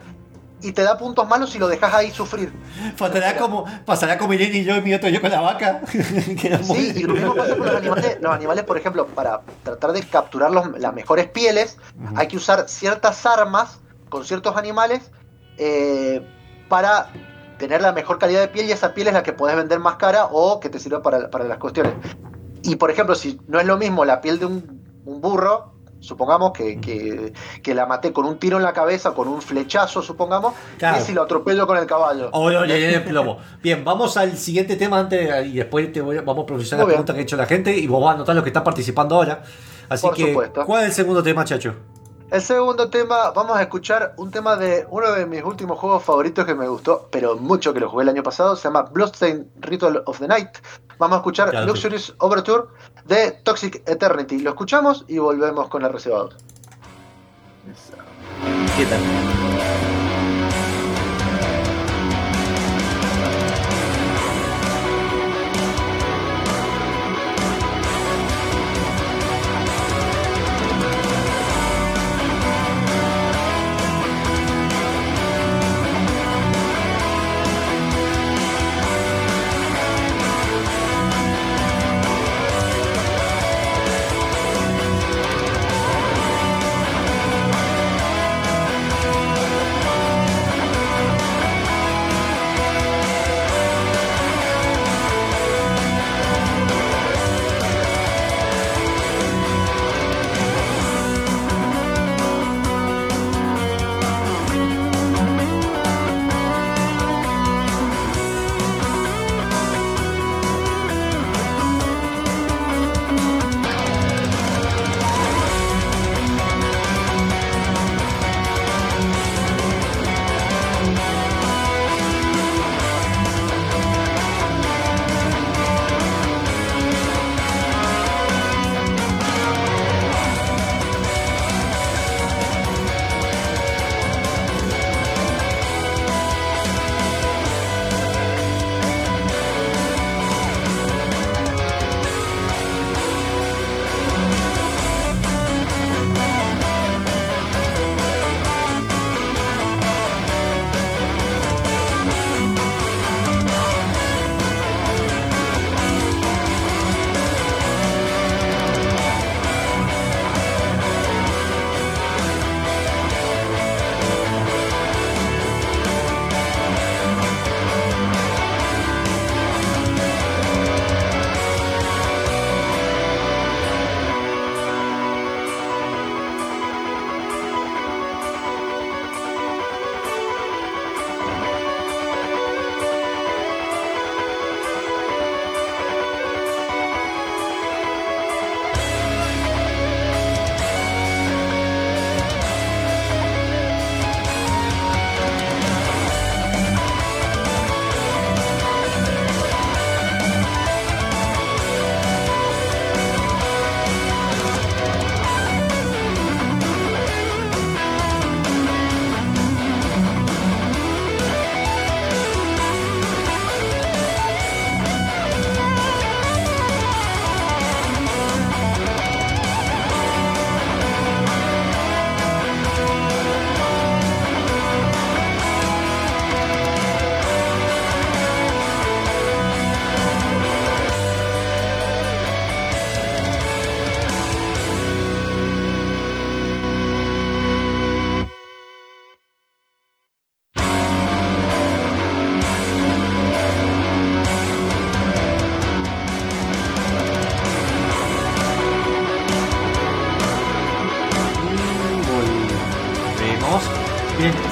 y 0.62 0.72
te 0.74 0.84
da 0.84 0.98
puntos 0.98 1.28
malos 1.28 1.50
si 1.52 1.60
lo 1.60 1.68
dejas 1.68 1.94
ahí 1.94 2.12
sufrir. 2.12 2.52
pasará 2.98 3.38
como, 3.38 3.66
pasará 3.86 4.18
como 4.18 4.34
Irene 4.34 4.58
y 4.60 4.64
yo 4.66 4.76
y 4.76 4.82
mi 4.82 4.94
otro 4.94 5.08
yo 5.10 5.22
con 5.22 5.32
la 5.32 5.42
vaca. 5.42 5.82
Sí, 6.64 6.94
y 6.96 7.04
lo 7.04 7.14
mismo 7.14 7.36
pasa 7.36 7.56
con 7.56 7.66
los 7.68 7.76
animales. 7.76 8.18
Los 8.22 8.34
animales, 8.34 8.64
por 8.66 8.78
ejemplo, 8.78 9.08
para 9.08 9.42
tratar 9.64 9.92
de 9.94 10.02
capturar 10.04 10.52
los- 10.52 10.78
las 10.80 10.94
mejores 10.94 11.28
pieles, 11.28 11.78
hay 12.16 12.28
que 12.28 12.38
usar 12.38 12.68
ciertas 12.68 13.26
armas 13.26 13.80
con 14.10 14.26
ciertos 14.26 14.58
animales 14.58 15.12
eh, 15.58 16.22
para 16.68 17.10
tener 17.58 17.82
la 17.82 17.92
mejor 17.92 18.20
calidad 18.20 18.42
de 18.42 18.48
piel 18.48 18.68
y 18.68 18.72
esa 18.72 18.94
piel 18.94 19.08
es 19.08 19.14
la 19.14 19.24
que 19.24 19.34
puedes 19.34 19.56
vender 19.58 19.80
más 19.80 19.96
cara 19.96 20.26
o 20.32 20.60
que 20.60 20.70
te 20.70 20.80
sirva 20.80 21.02
para, 21.02 21.30
para 21.30 21.44
las 21.46 21.58
cuestiones. 21.58 21.94
Y 22.64 22.76
por 22.78 22.92
ejemplo, 22.92 23.16
si 23.16 23.40
no 23.48 23.60
es 23.60 23.66
lo 23.66 23.78
mismo 23.78 24.06
la 24.06 24.22
piel 24.22 24.40
de 24.40 24.46
un, 24.46 24.82
un 25.06 25.22
burro 25.22 25.74
supongamos 26.00 26.52
que, 26.54 26.80
que, 26.80 27.34
que 27.62 27.74
la 27.74 27.86
maté 27.86 28.12
con 28.14 28.26
un 28.26 28.38
tiro 28.38 28.58
en 28.58 28.64
la 28.64 28.74
cabeza, 28.74 29.12
con 29.14 29.28
un 29.28 29.42
flechazo, 29.42 30.02
supongamos, 30.02 30.54
Claro. 30.78 30.98
y 31.00 31.02
si 31.02 31.14
lo 31.14 31.24
atropello 31.24 31.68
con 31.68 31.78
el 31.78 31.86
caballo. 31.86 32.30
O 32.34 32.50
lo 32.50 32.66
llené 32.66 32.88
de 32.88 33.00
plomo. 33.02 33.38
Bien, 33.62 33.84
vamos 33.84 34.16
al 34.18 34.38
siguiente 34.38 34.76
tema 34.76 35.00
antes 35.00 35.46
y 35.48 35.54
después 35.58 35.92
te 35.92 36.02
voy 36.02 36.18
vamos 36.20 36.44
a 36.44 36.46
profundizar 36.46 36.80
la 36.80 36.86
pregunta 36.86 37.14
que 37.14 37.20
ha 37.20 37.24
hecho 37.24 37.38
la 37.38 37.46
gente 37.46 37.76
y 37.78 37.88
vos 37.88 38.02
vas 38.04 38.12
a 38.12 38.16
anotar 38.16 38.36
lo 38.36 38.44
que 38.44 38.50
está 38.50 38.64
participando 38.64 39.16
ahora. 39.16 39.44
Así 39.90 40.06
Por 40.06 40.16
que, 40.16 40.28
supuesto. 40.28 40.66
¿cuál 40.66 40.82
es 40.84 40.90
el 40.90 40.94
segundo 40.94 41.24
tema, 41.24 41.44
chacho? 41.46 41.74
El 42.32 42.44
segundo 42.44 42.92
tema, 42.92 43.32
vamos 43.32 43.58
a 43.58 43.62
escuchar 43.64 44.14
un 44.18 44.30
tema 44.30 44.56
de 44.56 44.86
uno 44.92 45.12
de 45.14 45.26
mis 45.26 45.44
últimos 45.44 45.80
juegos 45.80 46.04
favoritos 46.04 46.46
que 46.46 46.54
me 46.54 46.68
gustó, 46.68 47.08
pero 47.12 47.36
mucho 47.38 47.74
que 47.74 47.80
lo 47.80 47.90
jugué 47.90 48.04
el 48.04 48.10
año 48.10 48.22
pasado, 48.22 48.56
se 48.56 48.66
llama 48.66 48.84
Bloodstained 48.84 49.48
Ritual 49.62 50.04
of 50.06 50.20
the 50.20 50.28
Night. 50.28 50.50
Vamos 51.00 51.16
a 51.16 51.20
escuchar 51.22 51.50
Claro. 51.50 51.66
Luxurious 51.66 52.14
Overture 52.20 52.66
de 53.10 53.32
Toxic 53.44 53.82
Eternity. 53.90 54.40
Lo 54.40 54.52
escuchamos 54.52 55.04
y 55.08 55.18
volvemos 55.18 55.68
con 55.68 55.82
la 55.82 55.90
reservadora. 55.90 56.38
¿Qué 58.78 58.86
tal? 58.86 59.89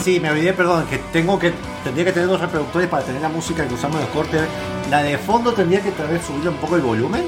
Sí, 0.07 0.19
me 0.21 0.29
olvidé, 0.31 0.53
perdón, 0.53 0.85
que 0.89 0.99
tengo 1.11 1.37
que 1.37 1.51
tendría 1.83 2.05
que 2.05 2.13
tener 2.13 2.29
dos 2.29 2.39
reproductores 2.39 2.87
para 2.87 3.03
tener 3.03 3.21
la 3.21 3.27
música 3.27 3.67
que 3.67 3.73
usamos 3.73 3.97
en 3.97 4.03
los 4.03 4.09
cortes. 4.11 4.41
La 4.89 5.03
de 5.03 5.17
fondo 5.17 5.51
tendría 5.53 5.81
que 5.81 5.91
tal 5.91 6.07
vez 6.07 6.21
subirle 6.23 6.49
un 6.49 6.55
poco 6.55 6.77
el 6.77 6.81
volumen. 6.81 7.23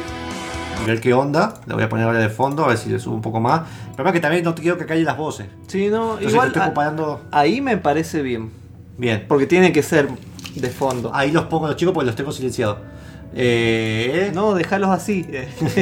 Y 0.82 0.88
ver 0.88 1.02
qué 1.02 1.14
onda. 1.14 1.56
La 1.66 1.76
voy 1.76 1.84
a 1.84 1.90
poner 1.90 2.06
ahora 2.06 2.20
de 2.20 2.30
fondo, 2.30 2.64
a 2.64 2.70
ver 2.70 2.78
si 2.78 2.90
le 2.90 2.98
subo 3.00 3.16
un 3.16 3.22
poco 3.22 3.42
más. 3.42 3.64
El 3.90 3.96
problema 3.96 4.10
es 4.12 4.14
que 4.14 4.20
también 4.22 4.44
no 4.46 4.54
te 4.56 4.62
quiero 4.62 4.78
que 4.78 4.86
callen 4.86 5.04
las 5.04 5.18
voces. 5.18 5.48
Sí, 5.68 5.90
no, 5.90 6.12
Entonces 6.14 6.32
igual 6.32 6.48
estoy 6.48 6.62
a- 6.62 6.66
comparando. 6.68 7.22
ahí 7.32 7.60
me 7.60 7.76
parece 7.78 8.22
bien. 8.22 8.50
Bien. 8.98 9.26
Porque 9.28 9.46
tiene 9.46 9.74
que 9.74 9.84
ser 9.84 10.08
de 10.56 10.70
fondo. 10.70 11.12
Ahí 11.14 11.32
los 11.34 11.46
pongo 11.48 11.68
los 11.68 11.76
chicos 11.76 11.94
porque 11.94 12.08
los 12.08 12.16
tengo 12.16 12.32
silenciados. 12.32 12.78
Eh, 13.36 14.32
No, 14.34 14.54
déjalos 14.54 14.90
así. 14.92 15.28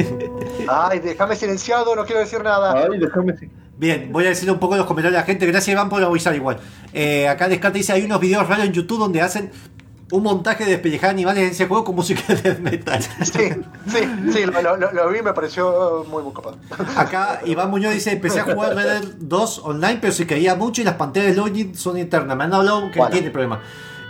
Ay, 0.68 0.98
déjame 0.98 1.36
silenciado, 1.36 1.94
no 1.94 2.04
quiero 2.04 2.20
decir 2.20 2.42
nada. 2.42 2.74
Ay, 2.90 2.98
déjame 2.98 3.32
así. 3.34 3.48
Bien, 3.78 4.08
voy 4.12 4.24
a 4.26 4.28
decir 4.30 4.50
un 4.50 4.58
poco 4.58 4.76
los 4.76 4.86
comentarios 4.86 5.14
de 5.14 5.20
la 5.20 5.26
gente. 5.26 5.46
Gracias, 5.46 5.72
Iván, 5.72 5.88
por 5.88 6.02
avisar 6.02 6.34
igual. 6.34 6.58
Eh, 6.92 7.28
acá 7.28 7.48
Descarte 7.48 7.78
dice: 7.78 7.92
hay 7.92 8.02
unos 8.04 8.20
videos 8.20 8.46
raros 8.48 8.66
en 8.66 8.72
YouTube 8.72 8.98
donde 8.98 9.22
hacen 9.22 9.50
un 10.10 10.22
montaje 10.22 10.64
de 10.64 10.70
despellejar 10.72 11.10
animales 11.10 11.44
en 11.44 11.50
ese 11.50 11.66
juego 11.68 11.84
con 11.84 11.94
música 11.94 12.34
de 12.34 12.54
metal. 12.56 13.00
Sí, 13.22 13.50
sí, 13.86 13.98
sí, 14.32 14.44
lo, 14.46 14.62
lo- 14.62 14.76
lo- 14.78 14.92
lo 14.92 15.08
vi 15.10 15.18
y 15.18 15.22
me 15.22 15.32
pareció 15.32 16.04
muy, 16.08 16.22
muy 16.22 16.32
copado. 16.32 16.56
Acá 16.96 17.40
Iván 17.44 17.70
Muñoz 17.70 17.92
dice: 17.94 18.12
empecé 18.12 18.40
a 18.40 18.44
jugar 18.44 18.74
Red 18.74 18.84
Dead 19.02 19.02
2 19.20 19.60
online, 19.64 19.98
pero 20.00 20.12
se 20.12 20.26
caía 20.26 20.54
mucho 20.56 20.80
y 20.80 20.84
las 20.84 20.94
pantallas 20.94 21.30
de 21.30 21.36
login 21.36 21.76
son 21.76 21.98
internas. 21.98 22.36
Me 22.36 22.44
han 22.44 22.54
hablado 22.54 22.90
que 22.90 22.98
Bueno. 22.98 23.12
tiene 23.12 23.30
problema. 23.30 23.60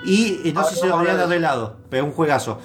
Y, 0.05 0.41
y 0.45 0.53
no 0.53 0.61
Ah, 0.61 0.65
sé 0.65 0.77
si 0.77 0.83
no, 0.83 0.89
lo 0.91 0.95
habrían 0.99 1.19
arreglado, 1.19 1.77
pero 1.91 2.05
es 2.05 2.09
un 2.09 2.15
juegazo. 2.15 2.59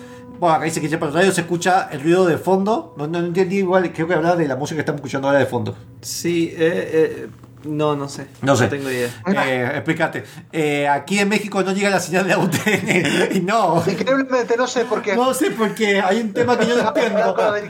Bueno, 0.43 0.57
acá 0.57 0.65
dice 0.65 0.81
que 0.81 0.89
ya 0.89 0.99
por 0.99 1.13
radio 1.13 1.31
se 1.31 1.39
escucha 1.39 1.87
el 1.89 2.03
ruido 2.03 2.25
de 2.25 2.37
fondo. 2.37 2.93
No, 2.97 3.07
no 3.07 3.19
entendí 3.19 3.59
igual, 3.59 3.93
creo 3.93 4.09
que 4.09 4.13
hablaba 4.13 4.35
de 4.35 4.45
la 4.45 4.57
música 4.57 4.75
que 4.75 4.81
estamos 4.81 4.99
escuchando 4.99 5.29
ahora 5.29 5.39
de 5.39 5.45
fondo. 5.45 5.73
Sí, 6.01 6.49
eh, 6.51 6.89
eh, 7.23 7.27
No, 7.63 7.95
no 7.95 8.09
sé. 8.09 8.27
No 8.41 8.53
sé. 8.57 8.67
tengo 8.67 8.91
idea. 8.91 9.09
Eh, 9.25 9.71
explícate. 9.75 10.25
Eh, 10.51 10.85
aquí 10.89 11.19
en 11.19 11.29
México 11.29 11.63
no 11.63 11.71
llega 11.71 11.89
la 11.89 12.01
señal 12.01 12.27
de 12.27 12.35
UTN. 12.35 13.31
Y 13.37 13.39
no. 13.39 13.81
Increíblemente, 13.87 14.57
no 14.57 14.67
sé 14.67 14.83
por 14.83 15.01
qué. 15.01 15.15
No 15.15 15.33
sé 15.33 15.51
por 15.51 15.73
qué. 15.73 16.01
Hay 16.01 16.19
un 16.19 16.33
tema 16.33 16.59
que 16.59 16.67
yo 16.67 16.75
no 16.75 16.89
entiendo. 16.89 17.33
Con 17.35 17.45
la, 17.45 17.61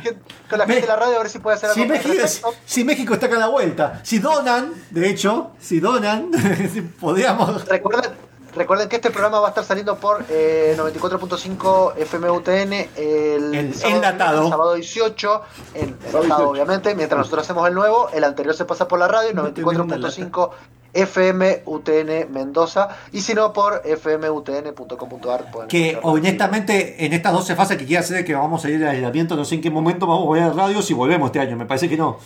con 0.49 0.57
la 0.57 0.65
gente 0.65 0.81
de 0.81 0.87
la 0.87 0.95
radio 0.95 1.17
a 1.17 1.19
ver 1.19 1.29
si 1.29 1.37
puede 1.37 1.57
hacer 1.57 1.69
algo 1.69 1.83
Si 1.83 1.87
México, 1.87 2.13
respecto. 2.19 2.55
si 2.65 2.83
México 2.83 3.13
está 3.13 3.27
acá 3.27 3.35
a 3.35 3.39
la 3.41 3.49
vuelta. 3.49 3.99
Si 4.01 4.17
donan, 4.17 4.73
de 4.89 5.09
hecho, 5.11 5.51
si 5.59 5.79
donan, 5.79 6.31
podríamos. 6.99 7.67
Recuerden, 7.67 8.13
recuerden 8.55 8.89
que 8.89 8.95
este 8.97 9.09
programa 9.11 9.39
va 9.39 9.47
a 9.47 9.49
estar 9.49 9.63
saliendo 9.63 9.95
por 9.97 10.23
eh, 10.29 10.75
94.5 10.77 11.93
FMUTN 11.97 12.73
el, 12.97 13.53
El 13.55 13.73
sábado, 13.73 13.95
enlatado. 13.97 14.43
el 14.43 14.49
sábado 14.49 14.73
18, 14.75 15.41
en, 15.75 15.81
enlatado 15.81 16.21
18. 16.23 16.49
obviamente, 16.49 16.95
mientras 16.95 17.17
nosotros 17.19 17.43
hacemos 17.45 17.67
el 17.67 17.73
nuevo, 17.73 18.09
el 18.13 18.23
anterior 18.23 18.55
se 18.55 18.65
pasa 18.65 18.87
por 18.87 18.99
la 18.99 19.07
radio, 19.07 19.31
94.5 19.33 20.49
FMUTN 20.95 22.31
Mendoza, 22.31 22.89
y 23.11 23.21
si 23.21 23.33
no 23.33 23.51
por 23.51 23.81
fmutn.com.ar. 23.81 25.67
Que 25.67 25.97
honestamente, 26.03 27.03
en 27.05 27.13
estas 27.13 27.33
12 27.33 27.55
fases 27.55 27.77
que 27.77 27.85
quiere 27.85 27.99
hacer 28.01 28.17
de 28.17 28.23
que 28.25 28.35
vamos 28.35 28.63
a 28.63 28.69
ir 28.69 28.83
al 28.83 28.91
aislamiento, 28.91 29.35
no 29.35 29.43
sé 29.43 29.55
en 29.55 29.61
qué 29.61 29.71
momento 29.71 30.05
vamos 30.05 30.23
a 30.23 30.27
volver 30.27 30.43
a 30.43 30.53
radio 30.53 30.83
si 30.83 30.93
volvemos 30.93 31.27
este 31.27 31.39
año. 31.39 31.55
Me 31.57 31.65
parece 31.65 31.89
que 31.89 31.97
no. 31.97 32.17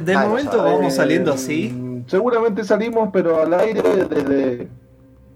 De 0.00 0.14
Ay, 0.16 0.28
momento 0.28 0.62
vamos 0.62 0.94
saliendo 0.94 1.32
así. 1.32 1.70
mm, 1.70 2.06
Seguramente 2.08 2.62
salimos, 2.64 3.08
pero 3.10 3.40
al 3.40 3.54
aire 3.54 3.80
desde, 3.82 4.68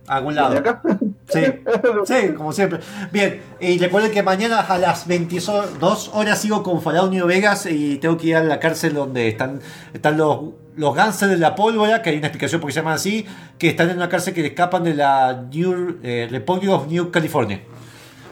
A 0.09 0.17
algún 0.17 0.35
lado. 0.35 0.57
acá. 0.59 0.81
Sí, 1.29 1.41
sí, 2.07 2.33
como 2.37 2.53
siempre. 2.53 2.81
Bien, 3.13 3.43
y 3.61 3.79
recuerden 3.79 4.11
que 4.11 4.23
mañana 4.23 4.61
a 4.61 4.79
las 4.79 5.07
22 5.07 6.11
horas 6.15 6.41
sigo 6.41 6.63
con 6.63 6.81
Fallout 6.81 7.11
New 7.13 7.27
Vegas 7.27 7.67
y 7.67 7.99
tengo 7.99 8.17
que 8.17 8.29
ir 8.29 8.37
a 8.37 8.43
la 8.43 8.59
cárcel 8.59 8.95
donde 8.95 9.29
están, 9.29 9.61
están 9.93 10.17
los, 10.17 10.41
los 10.77 10.95
gánsteres 10.95 11.35
de 11.35 11.41
la 11.41 11.55
pólvora, 11.55 12.01
que 12.03 12.11
hay 12.11 12.17
una 12.19 12.29
explicación 12.29 12.61
por 12.61 12.69
qué 12.69 12.75
se 12.75 12.81
llaman 12.81 12.95
así, 12.95 13.27
que 13.59 13.69
están 13.69 13.91
en 13.91 13.97
una 13.97 14.09
cárcel 14.09 14.33
que 14.33 14.47
escapan 14.47 14.85
de 14.85 14.95
la 14.95 15.45
New, 15.53 15.99
eh, 16.03 16.29
Republic 16.31 16.71
of 16.71 16.87
New 16.87 17.11
California. 17.11 17.61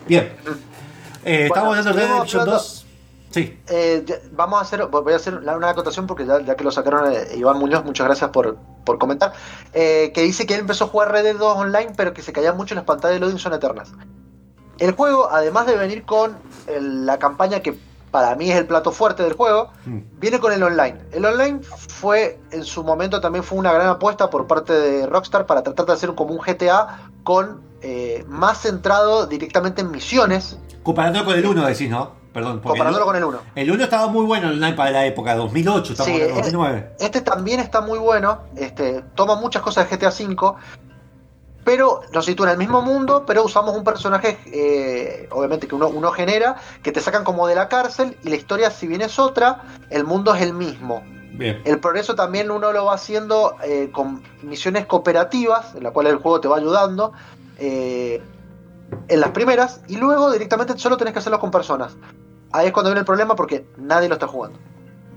Bien. 0.08 0.30
Eh, 1.24 1.46
estamos 1.46 1.76
hablando 1.76 1.92
de 1.92 2.06
Redemption 2.06 2.40
hablando- 2.42 2.62
2. 2.62 2.85
Sí. 3.36 3.60
Eh, 3.68 4.02
vamos 4.32 4.58
a 4.58 4.62
hacer, 4.62 4.86
voy 4.86 5.12
a 5.12 5.16
hacer 5.16 5.34
una 5.34 5.68
acotación 5.68 6.06
porque 6.06 6.24
ya, 6.24 6.40
ya 6.40 6.56
que 6.56 6.64
lo 6.64 6.70
sacaron 6.70 7.12
eh, 7.12 7.36
Iván 7.36 7.58
Muñoz, 7.58 7.84
muchas 7.84 8.06
gracias 8.06 8.30
por, 8.30 8.56
por 8.82 8.96
comentar, 8.98 9.34
eh, 9.74 10.10
que 10.14 10.22
dice 10.22 10.46
que 10.46 10.54
él 10.54 10.60
empezó 10.60 10.84
a 10.84 10.88
jugar 10.88 11.12
Red 11.12 11.24
Dead 11.24 11.36
2 11.36 11.56
online, 11.58 11.92
pero 11.98 12.14
que 12.14 12.22
se 12.22 12.32
caían 12.32 12.56
mucho 12.56 12.72
y 12.72 12.76
las 12.76 12.84
pantallas 12.84 13.16
de 13.16 13.20
loading 13.20 13.38
son 13.38 13.52
eternas. 13.52 13.92
El 14.78 14.92
juego, 14.92 15.28
además 15.30 15.66
de 15.66 15.76
venir 15.76 16.04
con 16.06 16.34
el- 16.66 17.04
la 17.04 17.18
campaña 17.18 17.60
que 17.60 17.78
para 18.10 18.34
mí 18.36 18.50
es 18.50 18.56
el 18.56 18.66
plato 18.66 18.90
fuerte 18.90 19.22
del 19.22 19.34
juego, 19.34 19.68
Mm. 19.84 19.98
viene 20.18 20.40
con 20.40 20.50
el 20.54 20.62
online. 20.62 20.98
El 21.12 21.26
online 21.26 21.60
fue, 21.62 22.40
en 22.52 22.64
su 22.64 22.84
momento 22.84 23.20
también 23.20 23.44
fue 23.44 23.58
una 23.58 23.70
gran 23.74 23.88
apuesta 23.88 24.30
por 24.30 24.46
parte 24.46 24.72
de 24.72 25.06
Rockstar 25.06 25.44
para 25.44 25.62
tratar 25.62 25.84
de 25.84 25.92
hacer 25.92 26.14
como 26.14 26.32
un 26.32 26.40
GTA 26.40 27.10
con 27.22 27.66
eh, 27.82 28.24
más 28.26 28.62
centrado 28.62 29.26
directamente 29.26 29.82
en 29.82 29.90
misiones, 29.90 30.58
Comparándolo 30.82 31.26
con 31.26 31.34
el 31.34 31.44
1, 31.46 31.66
decís, 31.66 31.90
¿no? 31.90 32.12
Perdón. 32.36 32.60
comparándolo 32.60 33.04
el, 33.04 33.06
con 33.08 33.16
el 33.16 33.24
1. 33.24 33.38
el 33.54 33.70
1 33.70 33.84
estaba 33.84 34.06
muy 34.08 34.24
bueno 34.26 34.48
online 34.48 34.74
para 34.74 34.90
la 34.90 35.06
época, 35.06 35.34
2008, 35.34 35.92
estamos 35.92 36.12
Sí, 36.12 36.18
de 36.18 36.26
es- 36.28 36.34
2009. 36.34 36.90
Este 37.00 37.20
también 37.22 37.60
está 37.60 37.80
muy 37.80 37.98
bueno, 37.98 38.42
este, 38.56 39.02
toma 39.14 39.36
muchas 39.36 39.62
cosas 39.62 39.88
de 39.88 39.96
GTA 39.96 40.08
V, 40.10 40.54
pero 41.64 42.02
nos 42.12 42.24
sitúa 42.26 42.46
en 42.46 42.52
el 42.52 42.58
mismo 42.58 42.80
mundo, 42.82 43.24
pero 43.26 43.42
usamos 43.44 43.74
un 43.76 43.82
personaje, 43.82 44.38
eh, 44.52 45.28
obviamente 45.32 45.66
que 45.66 45.74
uno, 45.74 45.88
uno 45.88 46.12
genera, 46.12 46.56
que 46.82 46.92
te 46.92 47.00
sacan 47.00 47.24
como 47.24 47.46
de 47.48 47.54
la 47.56 47.68
cárcel, 47.68 48.16
y 48.22 48.28
la 48.28 48.36
historia 48.36 48.70
si 48.70 48.86
bien 48.86 49.00
es 49.00 49.18
otra, 49.18 49.62
el 49.90 50.04
mundo 50.04 50.34
es 50.34 50.42
el 50.42 50.52
mismo. 50.52 51.02
Bien. 51.32 51.60
El 51.64 51.80
progreso 51.80 52.14
también 52.14 52.50
uno 52.50 52.70
lo 52.72 52.84
va 52.84 52.94
haciendo 52.94 53.56
eh, 53.64 53.90
con 53.92 54.22
misiones 54.42 54.86
cooperativas, 54.86 55.74
en 55.74 55.82
las 55.82 55.92
cuales 55.92 56.12
el 56.12 56.18
juego 56.20 56.40
te 56.40 56.48
va 56.48 56.56
ayudando, 56.58 57.12
eh, 57.58 58.22
en 59.08 59.20
las 59.20 59.30
primeras, 59.30 59.80
y 59.88 59.96
luego 59.96 60.30
directamente 60.30 60.78
solo 60.78 60.96
tenés 60.96 61.12
que 61.14 61.18
hacerlo 61.18 61.40
con 61.40 61.50
personas. 61.50 61.96
Ahí 62.52 62.66
es 62.68 62.72
cuando 62.72 62.90
viene 62.90 63.00
el 63.00 63.06
problema 63.06 63.34
porque 63.36 63.66
nadie 63.76 64.08
lo 64.08 64.14
está 64.14 64.26
jugando. 64.26 64.58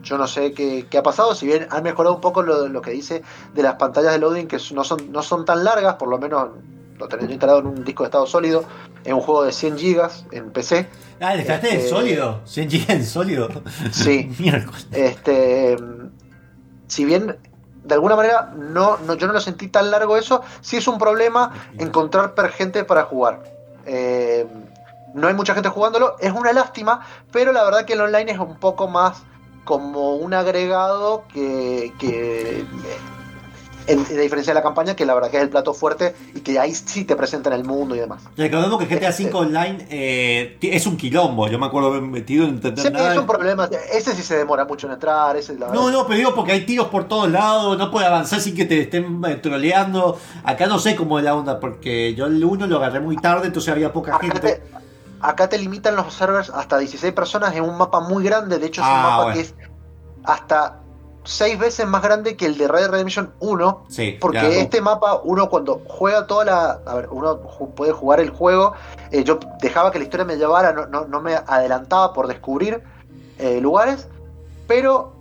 Yo 0.03 0.17
no 0.17 0.27
sé 0.27 0.53
qué, 0.53 0.85
qué 0.89 0.97
ha 0.97 1.03
pasado, 1.03 1.35
si 1.35 1.45
bien 1.45 1.67
han 1.71 1.83
mejorado 1.83 2.15
un 2.15 2.21
poco 2.21 2.41
lo, 2.41 2.67
lo 2.69 2.81
que 2.81 2.91
dice 2.91 3.21
de 3.53 3.63
las 3.63 3.75
pantallas 3.75 4.13
de 4.13 4.19
loading, 4.19 4.47
que 4.47 4.57
no 4.73 4.83
son, 4.83 5.11
no 5.11 5.21
son 5.21 5.43
tan 5.45 5.63
largas, 5.63 5.95
por 5.95 6.07
lo 6.07 6.17
menos 6.17 6.49
lo 6.97 7.07
tenés 7.07 7.29
instalado 7.29 7.59
en 7.59 7.67
un 7.67 7.83
disco 7.83 8.03
de 8.03 8.07
estado 8.07 8.25
sólido, 8.25 8.63
en 9.03 9.13
un 9.13 9.21
juego 9.21 9.43
de 9.43 9.51
100 9.51 9.77
gigas 9.77 10.25
en 10.31 10.51
PC. 10.51 10.87
Ah, 11.19 11.33
¿le 11.35 11.43
dejaste 11.43 11.69
en 11.71 11.77
Este- 11.77 11.89
sólido? 11.89 12.41
¿100 12.45 12.69
GB 12.69 12.91
en 12.93 13.05
sólido? 13.05 13.49
Sí. 13.91 14.29
Este, 14.91 15.77
si 16.87 17.05
bien 17.05 17.37
de 17.83 17.93
alguna 17.93 18.15
manera 18.15 18.53
no, 18.57 18.97
no, 18.99 19.13
yo 19.15 19.27
no 19.27 19.33
lo 19.33 19.39
sentí 19.39 19.67
tan 19.67 19.91
largo 19.91 20.17
eso, 20.17 20.41
sí 20.61 20.77
es 20.77 20.87
un 20.87 20.97
problema 20.97 21.51
encontrar 21.77 22.35
per 22.35 22.49
gente 22.51 22.83
para 22.83 23.03
jugar. 23.03 23.43
Eh, 23.85 24.45
no 25.13 25.27
hay 25.27 25.33
mucha 25.33 25.53
gente 25.53 25.69
jugándolo, 25.69 26.15
es 26.19 26.31
una 26.31 26.53
lástima, 26.53 27.01
pero 27.31 27.51
la 27.51 27.63
verdad 27.63 27.85
que 27.85 27.93
el 27.93 28.01
online 28.01 28.31
es 28.31 28.39
un 28.39 28.55
poco 28.57 28.87
más 28.87 29.23
como 29.65 30.15
un 30.15 30.33
agregado 30.33 31.23
que, 31.33 31.93
que 31.99 32.65
en, 33.87 33.99
en 33.99 34.21
diferencia 34.21 34.51
de 34.51 34.55
la 34.55 34.61
campaña, 34.63 34.95
que 34.95 35.05
la 35.05 35.15
verdad 35.15 35.31
que 35.31 35.37
es 35.37 35.43
el 35.43 35.49
plato 35.49 35.73
fuerte 35.73 36.15
y 36.35 36.41
que 36.41 36.59
ahí 36.59 36.73
sí 36.75 37.05
te 37.05 37.15
presentan 37.15 37.53
el 37.53 37.63
mundo 37.65 37.95
y 37.95 37.99
demás. 37.99 38.21
Recordemos 38.37 38.77
que 38.79 38.85
GTA 38.85 39.09
Este- 39.09 39.23
V 39.25 39.33
Online 39.35 39.87
eh, 39.89 40.57
es 40.61 40.85
un 40.85 40.95
quilombo. 40.95 41.47
Yo 41.47 41.57
me 41.57 41.65
acuerdo 41.65 41.89
haber 41.89 42.01
metido 42.03 42.43
en 42.45 42.51
entender 42.51 42.85
Sí, 42.85 42.91
nada. 42.91 43.13
es 43.13 43.19
un 43.19 43.25
problema, 43.25 43.67
ese 43.91 44.13
sí 44.15 44.21
se 44.21 44.37
demora 44.37 44.65
mucho 44.65 44.85
en 44.87 44.93
entrar, 44.93 45.35
ese 45.37 45.53
la 45.53 45.67
verdad. 45.67 45.73
No, 45.73 45.89
no, 45.91 46.05
pero 46.05 46.17
digo 46.17 46.35
porque 46.35 46.51
hay 46.51 46.65
tiros 46.65 46.87
por 46.87 47.07
todos 47.07 47.29
lados, 47.31 47.77
no 47.77 47.89
puede 47.89 48.05
avanzar 48.05 48.39
sin 48.41 48.55
que 48.55 48.65
te 48.65 48.81
estén 48.81 49.21
eh, 49.27 49.35
troleando. 49.37 50.19
Acá 50.43 50.67
no 50.67 50.77
sé 50.77 50.95
cómo 50.95 51.17
es 51.17 51.25
la 51.25 51.33
onda, 51.35 51.59
porque 51.59 52.13
yo 52.13 52.27
el 52.27 52.43
1 52.43 52.67
lo 52.67 52.77
agarré 52.77 52.99
muy 52.99 53.17
tarde, 53.17 53.47
entonces 53.47 53.71
había 53.71 53.91
poca 53.91 54.19
gente. 54.19 54.61
Acá 55.21 55.49
te 55.49 55.57
limitan 55.57 55.95
los 55.95 56.13
servers 56.13 56.49
hasta 56.49 56.77
16 56.77 57.13
personas 57.13 57.55
en 57.55 57.63
un 57.63 57.77
mapa 57.77 57.99
muy 57.99 58.23
grande. 58.23 58.57
De 58.59 58.67
hecho, 58.67 58.81
es 58.81 58.87
un 58.87 58.93
Ah, 58.93 59.03
mapa 59.03 59.23
bueno. 59.23 59.33
que 59.35 59.41
es 59.41 59.55
hasta 60.23 60.79
6 61.23 61.59
veces 61.59 61.85
más 61.87 62.01
grande 62.01 62.35
que 62.35 62.45
el 62.45 62.57
de 62.57 62.67
Red 62.67 62.79
Dead 62.81 62.91
Redemption 62.91 63.33
1. 63.39 63.83
Sí, 63.89 64.17
Porque 64.19 64.39
claro. 64.39 64.53
este 64.55 64.81
mapa, 64.81 65.21
uno 65.23 65.49
cuando 65.49 65.81
juega 65.87 66.25
toda 66.27 66.45
la. 66.45 66.79
A 66.85 66.95
ver, 66.95 67.09
uno 67.11 67.41
ju- 67.43 67.71
puede 67.73 67.91
jugar 67.91 68.19
el 68.19 68.29
juego. 68.29 68.73
eh, 69.11 69.23
yo 69.23 69.39
dejaba 69.61 69.91
que 69.91 69.99
la 69.99 70.05
historia 70.05 70.25
me 70.25 70.37
llevara, 70.37 70.71
no, 70.71 70.85
no, 70.85 71.05
no 71.05 71.21
me 71.21 71.35
adelantaba 71.35 72.13
por 72.13 72.27
descubrir 72.27 72.83
eh, 73.37 73.59
lugares. 73.61 74.07
Pero 74.67 75.13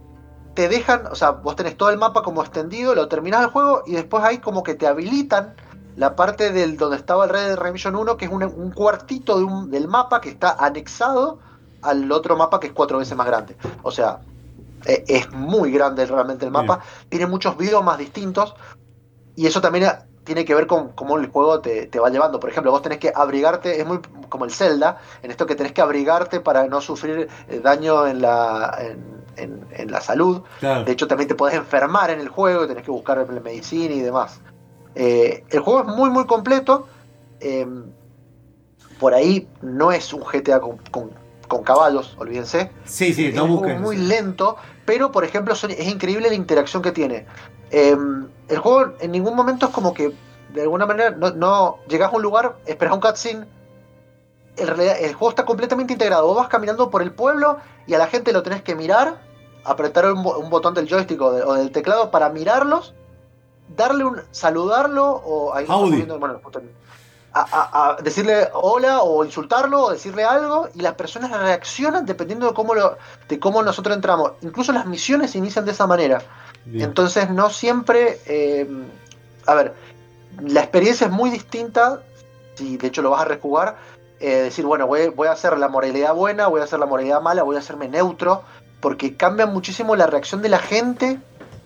te 0.55 0.69
dejan, 0.69 1.07
o 1.07 1.15
sea, 1.15 1.31
vos 1.31 1.57
tenés 1.57 1.77
todo 1.77 1.91
el 1.91 1.99
mapa 1.99 2.23
como 2.23 2.43
extendido, 2.43 2.95
lo 2.95 3.09
terminás 3.09 3.43
el 3.43 3.49
juego 3.51 3.83
y 3.87 3.93
después 3.93 4.23
ahí 4.25 4.39
como 4.39 4.63
que 4.63 4.75
te 4.75 4.87
habilitan 4.87 5.55
la 5.99 6.15
parte 6.15 6.53
del 6.53 6.77
donde 6.77 6.97
estaba 6.97 7.25
el 7.25 7.31
Red 7.31 7.47
Dead 7.49 7.57
Redemption 7.59 7.97
1, 7.97 8.17
que 8.17 8.25
es 8.27 8.31
un, 8.31 8.43
un 8.45 8.71
cuartito 8.71 9.37
de 9.39 9.45
un- 9.45 9.71
del 9.71 9.89
mapa 9.89 10.21
que 10.21 10.29
está 10.31 10.53
anexado 10.59 11.41
al 11.83 12.11
otro 12.13 12.37
mapa 12.37 12.61
que 12.61 12.69
es 12.69 12.73
cuatro 12.73 12.99
veces 12.99 13.17
más 13.17 13.27
grande. 13.27 13.57
O 13.83 13.91
sea, 13.91 14.21
eh, 14.87 15.05
es 15.09 15.33
muy 15.33 15.73
grande 15.73 16.07
realmente 16.07 16.45
el 16.45 16.53
mapa, 16.53 16.81
tiene 17.09 17.27
muchos 17.27 17.57
biomas 17.57 17.99
distintos 17.99 18.55
y 19.35 19.47
eso 19.47 19.61
también 19.61 19.87
eh, 19.87 19.93
tiene 20.25 20.45
que 20.45 20.55
ver 20.55 20.67
con 20.67 20.91
cómo 20.91 21.17
el 21.19 21.29
juego 21.31 21.61
te, 21.61 21.87
te 21.87 21.99
va 21.99 22.11
llevando. 22.11 22.39
Por 22.39 22.51
ejemplo, 22.51 22.71
vos 22.71 22.83
tenés 22.83 22.99
que 22.99 23.11
abrigarte, 23.15 23.81
es 23.81 23.87
muy 23.87 23.99
como 24.29 24.45
el 24.45 24.51
Zelda, 24.53 24.99
en 25.23 25.31
esto 25.31 25.47
que 25.47 25.55
tenés 25.57 25.73
que 25.73 25.81
abrigarte 25.81 26.41
para 26.41 26.67
no 26.69 26.81
sufrir 26.81 27.29
eh, 27.49 27.61
daño 27.61 28.07
en 28.07 28.21
la, 28.23 28.77
en, 28.79 29.25
en- 29.37 29.67
en 29.73 29.91
la 29.91 30.01
salud. 30.01 30.43
Claro. 30.61 30.85
De 30.85 30.93
hecho, 30.93 31.09
también 31.09 31.29
te 31.29 31.35
podés 31.35 31.55
enfermar 31.57 32.11
en 32.11 32.21
el 32.21 32.29
juego, 32.29 32.67
tenés 32.69 32.85
que 32.85 32.91
buscar 32.91 33.27
medicina 33.43 33.95
y 33.95 34.01
demás. 34.01 34.41
Eh, 34.95 35.45
el 35.51 35.61
juego 35.61 35.81
es 35.81 35.87
muy, 35.97 36.11
muy 36.11 36.27
completo. 36.27 36.87
eh, 37.41 37.67
por 38.99 39.15
ahí 39.15 39.49
no 39.63 39.93
es 39.93 40.13
un 40.13 40.23
GTA 40.25 40.61
con, 40.61 40.79
con- 40.91 41.11
con 41.47 41.63
caballos, 41.63 42.15
olvídense. 42.19 42.71
Sí, 42.85 43.15
sí, 43.15 43.27
es 43.27 43.35
no 43.35 43.47
busquen. 43.47 43.81
muy 43.81 43.97
lento, 43.97 44.57
pero 44.85 45.13
por 45.13 45.25
ejemplo 45.25 45.55
son- 45.55 45.71
es 45.71 45.87
increíble 45.87 46.29
la 46.29 46.35
interacción 46.35 46.83
que 46.83 46.93
tiene. 46.93 47.25
Eh, 47.71 47.97
el 48.49 48.59
juego 48.59 48.93
en 49.01 49.13
ningún 49.13 49.35
momento 49.37 49.67
es 49.67 49.73
como 49.73 49.95
que 49.95 50.13
de 50.53 50.63
alguna 50.63 50.85
manera 50.85 51.11
no, 51.11 51.31
no 51.31 51.77
llegas 51.89 52.13
a 52.13 52.17
un 52.17 52.23
lugar, 52.23 52.57
esperas 52.67 52.93
un 52.95 53.01
cutscene. 53.01 53.47
En 54.57 54.67
realidad 54.67 54.97
el 55.01 55.15
juego 55.15 55.31
está 55.31 55.45
completamente 55.45 55.93
integrado. 55.93 56.27
Vos 56.27 56.37
vas 56.37 56.49
caminando 56.49 56.91
por 56.91 57.01
el 57.03 57.13
pueblo 57.13 57.59
y 57.87 57.95
a 57.95 57.99
la 57.99 58.09
gente 58.09 58.33
lo 58.33 58.43
tenés 58.43 58.63
que 58.63 58.75
mirar, 58.75 59.21
apretar 59.65 60.13
un, 60.13 60.23
bo- 60.25 60.39
un 60.39 60.51
botón 60.51 60.75
del 60.75 60.89
joystick 60.89 61.21
o, 61.23 61.33
de- 61.33 61.43
o 61.45 61.55
del 61.55 61.71
teclado 61.71 62.11
para 62.11 62.29
mirarlos, 62.31 62.95
darle 63.77 64.05
un 64.05 64.21
saludarlo 64.31 65.07
o 65.11 65.55
ahí 65.55 65.67
viendo, 65.97 66.19
bueno, 66.19 66.41
a, 67.33 67.41
a- 67.41 67.91
a 67.99 68.03
decirle 68.03 68.49
hola 68.55 69.03
o 69.03 69.25
insultarlo 69.25 69.83
o 69.85 69.91
decirle 69.91 70.25
algo 70.25 70.69
y 70.75 70.81
las 70.81 70.95
personas 70.95 71.31
reaccionan 71.31 72.07
dependiendo 72.07 72.47
de 72.49 72.55
cómo 72.55 72.75
lo 72.75 72.97
de 73.29 73.39
cómo 73.39 73.63
nosotros 73.63 73.95
entramos. 73.95 74.33
Incluso 74.41 74.73
las 74.73 74.87
misiones 74.87 75.31
se 75.33 75.39
inician 75.39 75.65
de 75.65 75.73
esa 75.73 75.87
manera. 75.87 76.23
Bien. 76.65 76.85
entonces 76.89 77.31
no 77.31 77.49
siempre 77.51 78.21
eh, 78.27 78.69
a 79.47 79.55
ver 79.55 79.75
la 80.43 80.61
experiencia 80.61 81.07
es 81.07 81.13
muy 81.13 81.31
distinta 81.31 82.03
si 82.57 82.77
de 82.77 82.89
hecho 82.89 83.01
lo 83.01 83.11
vas 83.11 83.23
a 83.23 83.25
rejugar 83.25 83.77
eh, 84.21 84.43
decir 84.43 84.67
bueno 84.67 84.87
voy, 84.87 85.09
voy 85.09 85.29
a 85.29 85.33
hacer 85.33 85.57
la 85.59 85.69
moralidad 85.69 86.13
buena 86.15 86.47
voy 86.49 86.61
a 86.61 86.65
hacer 86.65 86.79
la 86.79 86.85
moralidad 86.87 87.23
mala 87.23 87.43
voy 87.43 87.57
a 87.57 87.61
hacerme 87.61 87.89
neutro 87.89 88.43
porque 88.81 89.17
cambia 89.17 89.47
muchísimo 89.47 89.97
la 89.97 90.07
reacción 90.09 90.43
de 90.43 90.49
la 90.51 90.59
gente 90.59 91.19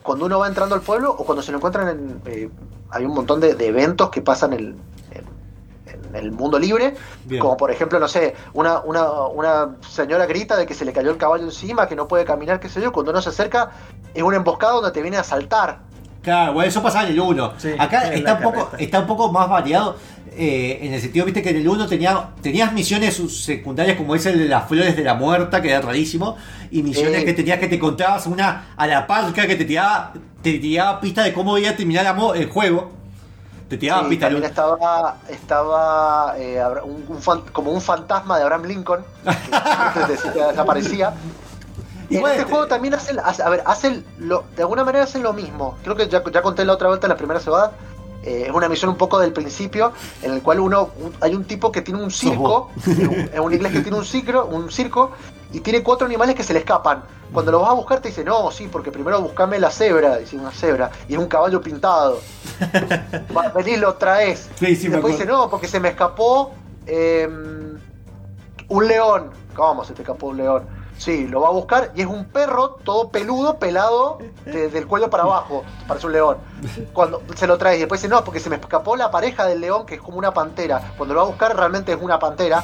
cuando 0.03 0.26
uno 0.26 0.38
va 0.38 0.48
entrando 0.48 0.74
al 0.74 0.80
pueblo 0.82 1.11
o 1.11 1.24
cuando 1.24 1.42
se 1.42 1.53
lo 1.53 1.59
encuentran 1.59 1.88
en... 1.88 2.20
eh, 2.26 2.50
hay 2.90 3.05
un 3.05 3.14
montón 3.14 3.40
de, 3.40 3.55
de 3.55 3.66
eventos 3.68 4.11
que 4.11 4.20
pasan 4.20 4.53
en, 4.53 4.82
en- 5.12 5.42
en 5.86 6.16
el 6.16 6.30
mundo 6.32 6.59
libre, 6.59 6.94
Bien. 7.24 7.40
como 7.40 7.57
por 7.57 7.70
ejemplo, 7.70 7.98
no 7.98 8.09
sé, 8.09 8.34
una, 8.55 8.80
una, 8.80 9.11
una 9.26 9.76
señora 9.88 10.26
grita 10.26 10.57
de 10.57 10.66
que 10.66 10.74
se 10.74 10.84
le 10.84 10.92
cayó 10.92 11.11
el 11.11 11.16
caballo 11.18 11.44
encima, 11.44 11.86
que 11.86 11.96
no 11.96 12.07
puede 12.09 12.24
caminar, 12.24 12.61
qué 12.61 12.68
sé 12.68 12.80
yo, 12.80 12.92
cuando 12.92 13.11
uno 13.12 13.20
se 13.22 13.30
acerca 13.30 13.70
es 14.14 14.22
una 14.22 14.36
emboscada 14.36 14.74
donde 14.74 14.90
te 14.92 15.03
viene 15.03 15.16
a 15.16 15.24
saltar. 15.24 15.91
Claro, 16.23 16.53
bueno, 16.55 16.68
eso 16.68 16.83
pasa 16.83 17.03
en 17.05 17.09
el 17.12 17.20
1. 17.20 17.53
Sí, 17.59 17.70
Acá 17.79 18.07
en 18.09 18.12
está 18.14 18.35
un, 18.35 18.43
poco, 18.43 18.64
carreta. 18.66 18.85
está 18.85 19.01
un 19.01 19.07
poco 19.07 19.33
más 19.33 19.49
variado. 19.49 19.97
eh, 20.35 20.79
en 20.87 20.95
el 20.95 21.01
sentido, 21.03 21.27
viste 21.27 21.43
que 21.43 21.51
en 21.51 21.57
el 21.57 21.68
1 21.68 21.87
tenía, 21.87 22.29
tenías 22.41 22.73
misiones 22.73 23.16
secundarias 23.45 23.99
como 23.99 24.14
es 24.14 24.25
el 24.25 24.39
de 24.39 24.47
las 24.49 24.66
flores 24.66 24.97
de 24.97 25.05
la 25.05 25.12
muerta, 25.14 25.61
que 25.61 25.68
era 25.70 25.83
rarísimo. 25.83 26.37
Y 26.70 26.83
misiones 26.83 27.20
Sí. 27.20 27.25
que 27.27 27.33
tenías 27.35 27.59
que 27.59 27.66
te 27.68 27.75
encontrabas 27.75 28.27
una 28.27 28.68
a 28.75 28.87
la 28.87 29.07
parca 29.07 29.47
que 29.47 29.57
te 29.57 29.66
tiraba, 29.66 30.12
te 30.43 30.59
tiraba 30.59 31.01
pistas 31.03 31.27
de 31.27 31.35
cómo 31.35 31.59
iba 31.59 31.68
a 31.70 31.77
terminar 31.77 32.05
la 32.05 32.33
el 32.35 32.49
juego. 32.49 32.93
Te 33.68 33.77
tiraba 33.77 34.05
Sí, 34.05 34.09
pistas. 34.11 34.31
también 34.31 34.49
estaba, 34.49 35.16
estaba 35.29 36.35
eh, 36.39 36.62
un- 36.85 37.05
un 37.09 37.20
fan- 37.23 37.43
como 37.53 37.70
un 37.73 37.81
fantasma 37.83 38.39
de 38.39 38.45
Abraham 38.45 38.64
Lincoln, 38.64 39.05
que 39.25 40.16
se- 40.16 40.33
En 42.16 42.26
este 42.26 42.44
juego 42.44 42.66
también 42.66 42.94
hacen, 42.94 43.18
hace- 43.20 43.42
a 43.42 43.48
ver, 43.48 43.62
hacen 43.66 44.04
lo, 44.18 44.44
de 44.56 44.62
alguna 44.62 44.84
manera 44.84 45.04
hacen 45.04 45.22
lo 45.22 45.32
mismo. 45.32 45.76
Creo 45.82 45.96
que 45.96 46.08
ya, 46.08 46.22
ya 46.30 46.42
conté 46.42 46.64
la 46.64 46.72
otra 46.74 46.88
vuelta 46.88 47.06
en 47.06 47.10
la 47.10 47.16
primera 47.16 47.40
cebada. 47.40 47.72
Eh, 48.24 48.44
es 48.46 48.52
una 48.52 48.68
misión 48.68 48.90
un 48.90 48.96
poco 48.96 49.18
del 49.18 49.32
principio, 49.32 49.92
en 50.22 50.32
el 50.34 50.42
cual 50.42 50.60
uno 50.60 50.90
un- 51.00 51.12
hay 51.20 51.34
un 51.34 51.44
tipo 51.44 51.72
que 51.72 51.82
tiene 51.82 52.00
un 52.02 52.10
circo, 52.10 52.70
es 53.32 53.40
un 53.40 53.52
inglés 53.52 53.72
que 53.72 53.80
tiene 53.80 53.98
un 53.98 54.04
circo, 54.04 54.44
un 54.44 54.70
circo, 54.70 55.10
y 55.52 55.58
tiene 55.60 55.82
cuatro 55.82 56.06
animales 56.06 56.36
que 56.36 56.44
se 56.44 56.52
le 56.52 56.60
escapan. 56.60 57.02
Cuando 57.32 57.50
lo 57.50 57.60
vas 57.60 57.70
a 57.70 57.72
buscar 57.72 58.00
te 58.00 58.08
dice, 58.10 58.22
no, 58.22 58.50
sí, 58.52 58.68
porque 58.70 58.92
primero 58.92 59.20
buscame 59.20 59.58
la 59.58 59.70
cebra, 59.70 60.18
dice 60.18 60.36
una 60.36 60.52
cebra, 60.52 60.90
y 61.08 61.14
es 61.14 61.18
un 61.18 61.26
caballo 61.26 61.60
pintado. 61.60 62.20
Va, 63.36 63.48
Vení, 63.48 63.76
lo 63.76 63.94
traes. 63.94 64.48
Sí, 64.56 64.76
sí, 64.76 64.86
y 64.86 64.90
después 64.90 65.14
dice, 65.16 65.26
no, 65.26 65.48
porque 65.50 65.66
se 65.66 65.80
me 65.80 65.88
escapó 65.88 66.52
eh, 66.86 67.28
un 68.68 68.86
león. 68.88 69.30
¿Cómo 69.54 69.84
se 69.84 69.92
te 69.94 70.02
escapó 70.02 70.28
un 70.28 70.36
león? 70.38 70.62
Sí, 71.03 71.26
lo 71.26 71.40
va 71.40 71.48
a 71.48 71.50
buscar 71.50 71.90
y 71.96 72.03
es 72.03 72.07
un 72.07 72.26
perro 72.26 72.76
todo 72.84 73.09
peludo, 73.11 73.59
pelado, 73.59 74.18
de- 74.44 74.68
del 74.68 74.86
cuello 74.86 75.11
para 75.11 75.24
abajo. 75.24 75.64
Parece 75.88 76.07
un 76.07 76.12
león. 76.12 76.36
Cuando 76.92 77.20
se 77.34 77.48
lo 77.48 77.59
traes 77.59 77.78
y 77.78 77.80
después 77.80 78.00
dice, 78.00 78.09
no, 78.09 78.22
porque 78.22 78.38
se 78.38 78.48
me 78.48 78.55
escapó 78.57 78.94
la 78.94 79.11
pareja 79.11 79.44
del 79.46 79.61
león, 79.61 79.84
que 79.84 79.96
es 79.96 80.00
como 80.00 80.16
una 80.18 80.32
pantera. 80.32 80.92
Cuando 80.96 81.14
lo 81.14 81.20
va 81.22 81.26
a 81.26 81.28
buscar, 81.30 81.57
realmente 81.57 81.90
es 81.92 81.98
una 82.00 82.20
pantera. 82.20 82.62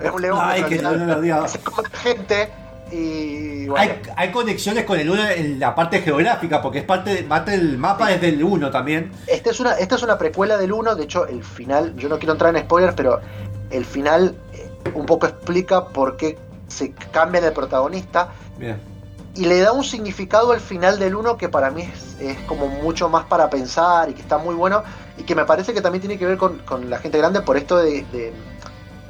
Es 0.00 0.10
un 0.12 0.22
león. 0.22 0.38
Ay, 0.40 0.62
que 0.64 0.78
no. 0.80 1.48
Se 1.48 1.58
come 1.60 1.88
gente 1.94 2.52
y. 2.92 3.66
Bueno, 3.66 3.82
Hay, 3.92 4.02
hay 4.16 4.30
conexiones 4.30 4.84
con 4.84 4.98
el 5.00 5.10
1 5.10 5.28
en 5.30 5.58
la 5.58 5.74
parte 5.74 6.00
geográfica, 6.00 6.62
porque 6.62 6.78
es 6.78 6.84
parte, 6.84 7.10
de- 7.12 7.22
parte 7.24 7.50
del 7.52 7.76
mapa 7.76 8.08
desde 8.08 8.28
el 8.28 8.44
1 8.44 8.70
también. 8.70 9.10
Esta 9.26 9.50
es 9.50 9.58
una, 9.58 9.72
esta 9.72 9.96
es 9.96 10.02
una 10.04 10.16
precuela 10.16 10.56
del 10.56 10.72
1, 10.72 10.94
de 10.94 11.02
hecho 11.04 11.26
el 11.26 11.42
final, 11.42 11.96
yo 11.96 12.08
no 12.08 12.18
quiero 12.18 12.34
entrar 12.34 12.54
en 12.56 12.62
spoilers, 12.62 12.94
pero 12.94 13.20
el 13.70 13.84
final 13.84 14.36
eh, 14.52 14.70
un 14.94 15.06
poco 15.06 15.26
explica 15.26 15.86
por 15.88 16.16
qué 16.16 16.38
se 16.68 16.92
cambia 17.12 17.44
el 17.46 17.52
protagonista 17.52 18.28
Bien. 18.58 18.78
y 19.34 19.46
le 19.46 19.60
da 19.60 19.72
un 19.72 19.84
significado 19.84 20.52
al 20.52 20.60
final 20.60 20.98
del 20.98 21.14
1 21.16 21.36
que 21.36 21.48
para 21.48 21.70
mí 21.70 21.82
es, 21.82 22.16
es 22.20 22.38
como 22.46 22.68
mucho 22.68 23.08
más 23.08 23.24
para 23.26 23.50
pensar 23.50 24.08
y 24.10 24.14
que 24.14 24.22
está 24.22 24.38
muy 24.38 24.54
bueno 24.54 24.82
y 25.16 25.22
que 25.24 25.34
me 25.34 25.44
parece 25.44 25.74
que 25.74 25.80
también 25.80 26.00
tiene 26.00 26.18
que 26.18 26.26
ver 26.26 26.36
con, 26.38 26.58
con 26.58 26.88
la 26.90 26.98
gente 26.98 27.18
grande 27.18 27.40
por 27.40 27.56
esto 27.56 27.76
de, 27.78 28.04
de- 28.12 28.32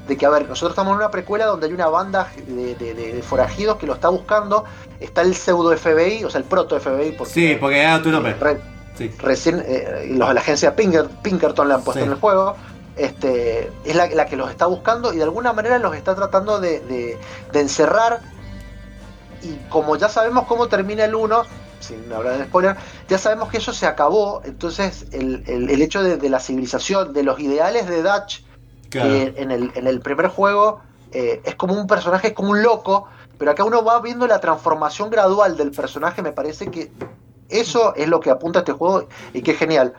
de 0.09 0.17
que, 0.17 0.25
a 0.25 0.31
ver, 0.31 0.49
nosotros 0.49 0.71
estamos 0.71 0.93
en 0.93 0.97
una 0.97 1.11
precuela 1.11 1.45
donde 1.45 1.67
hay 1.67 1.73
una 1.75 1.89
banda 1.89 2.31
de, 2.47 2.75
de- 2.77 3.23
forajidos 3.23 3.77
que 3.77 3.87
lo 3.87 3.93
está 3.93 4.09
buscando, 4.09 4.65
está 5.01 5.21
el 5.21 5.35
pseudo 5.35 5.77
FBI, 5.77 6.25
o 6.25 6.31
sea, 6.31 6.39
el 6.41 6.47
proto 6.47 6.81
FBI, 6.81 7.13
porque 7.13 7.31
Sí, 7.35 7.57
porque 7.61 7.83
era 7.83 8.01
tu 8.01 8.11
nombre. 8.11 8.35
Re- 8.41 8.59
Sí. 8.97 9.13
recién 9.19 9.63
eh, 9.67 10.07
los 10.11 10.33
la 10.33 10.41
agencia 10.41 10.75
Pinker- 10.75 11.09
Pinkerton 11.23 11.69
le 11.69 11.75
han 11.75 11.83
puesto 11.83 12.01
Sí. 12.01 12.07
en 12.07 12.13
el 12.13 12.19
juego. 12.19 12.57
Este, 12.99 13.71
es 13.85 13.95
la, 13.97 14.07
la 14.09 14.27
que 14.27 14.37
los 14.37 14.51
está 14.51 14.67
buscando 14.67 15.13
y 15.13 15.17
de 15.19 15.23
alguna 15.23 15.53
manera 15.53 15.79
los 15.79 15.95
está 15.95 16.15
tratando 16.15 16.59
de, 16.61 16.81
de- 16.81 17.19
de 17.53 17.61
encerrar. 17.61 18.21
Y 19.43 19.55
como 19.69 19.97
ya 19.97 20.09
sabemos 20.09 20.47
cómo 20.47 20.67
termina 20.69 21.05
el 21.05 21.15
1, 21.15 21.43
sin 21.81 22.13
hablar 22.13 22.39
de 22.39 22.45
spoiler, 22.45 22.77
ya 23.09 23.19
sabemos 23.19 23.51
que 23.51 23.59
eso 23.59 23.73
se 23.73 23.87
acabó. 23.87 24.43
Entonces, 24.45 25.07
el, 25.13 25.45
el- 25.47 25.71
el 25.71 25.81
hecho 25.83 26.03
de, 26.03 26.17
de 26.17 26.29
la 26.29 26.41
civilización, 26.41 27.13
de 27.13 27.23
los 27.23 27.39
ideales 27.41 27.89
de 27.89 28.03
Dutch, 28.03 28.45
Claro. 28.91 29.11
que 29.11 29.35
en 29.37 29.51
el, 29.51 29.71
en 29.75 29.87
el 29.87 30.01
primer 30.01 30.29
juego 30.29 30.81
eh, 31.13 31.43
es 31.45 31.55
como 31.57 31.75
un 31.75 31.87
personaje, 31.87 32.29
es 32.29 32.33
como 32.33 32.51
un 32.51 32.63
loco, 32.63 33.07
pero 33.37 33.51
acá 33.51 33.63
uno 33.63 33.85
va 33.85 34.01
viendo 34.01 34.27
la 34.27 34.41
transformación 34.41 35.11
gradual 35.11 35.57
del 35.59 35.71
personaje. 35.73 36.23
Me 36.23 36.33
parece 36.33 36.71
que 36.71 36.91
eso 37.51 37.95
es 37.95 38.09
lo 38.09 38.19
que 38.19 38.31
apunta 38.31 38.61
este 38.61 38.73
juego 38.73 39.07
y 39.35 39.43
que 39.43 39.53
es 39.53 39.59
genial. 39.59 39.93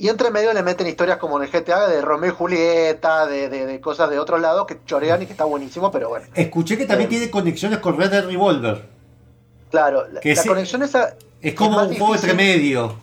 Y 0.00 0.08
entre 0.08 0.30
medio 0.30 0.54
le 0.54 0.62
meten 0.62 0.86
historias 0.86 1.18
como 1.18 1.36
en 1.36 1.42
el 1.46 1.50
GTA 1.50 1.86
de 1.86 2.00
Romeo 2.00 2.30
y 2.30 2.34
Julieta, 2.34 3.26
de, 3.26 3.50
de- 3.50 3.66
de 3.66 3.80
cosas 3.82 4.08
de 4.08 4.18
otro 4.18 4.38
lado 4.38 4.66
que 4.66 4.78
chorean 4.86 5.20
y 5.20 5.26
que 5.26 5.32
está 5.32 5.44
buenísimo, 5.44 5.90
pero 5.92 6.08
bueno. 6.08 6.24
Escuché 6.34 6.78
que 6.78 6.86
también 6.86 7.08
Eh. 7.08 7.10
tiene 7.10 7.30
conexiones 7.30 7.80
con 7.80 7.98
Red 7.98 8.10
Dead 8.10 8.24
Revolver. 8.24 8.88
Claro, 9.70 10.08
la, 10.10 10.20
Que 10.20 10.34
la 10.34 10.40
sí, 10.42 10.48
conexión 10.48 10.82
esa 10.82 11.16
Es 11.42 11.52
como 11.54 11.82
un 11.82 11.88
juego 11.98 12.14
entre 12.14 12.32
medio. 12.32 12.94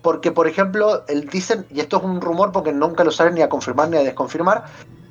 Porque, 0.00 0.32
por 0.32 0.46
ejemplo, 0.48 1.04
el, 1.06 1.28
dicen, 1.28 1.66
y 1.70 1.80
esto 1.80 1.98
es 1.98 2.04
un 2.04 2.22
rumor 2.22 2.50
porque 2.50 2.72
nunca 2.72 3.04
lo 3.04 3.10
saben 3.10 3.34
ni 3.34 3.42
a 3.42 3.50
confirmar 3.50 3.90
ni 3.90 3.98
a 3.98 4.02
desconfirmar, 4.02 4.64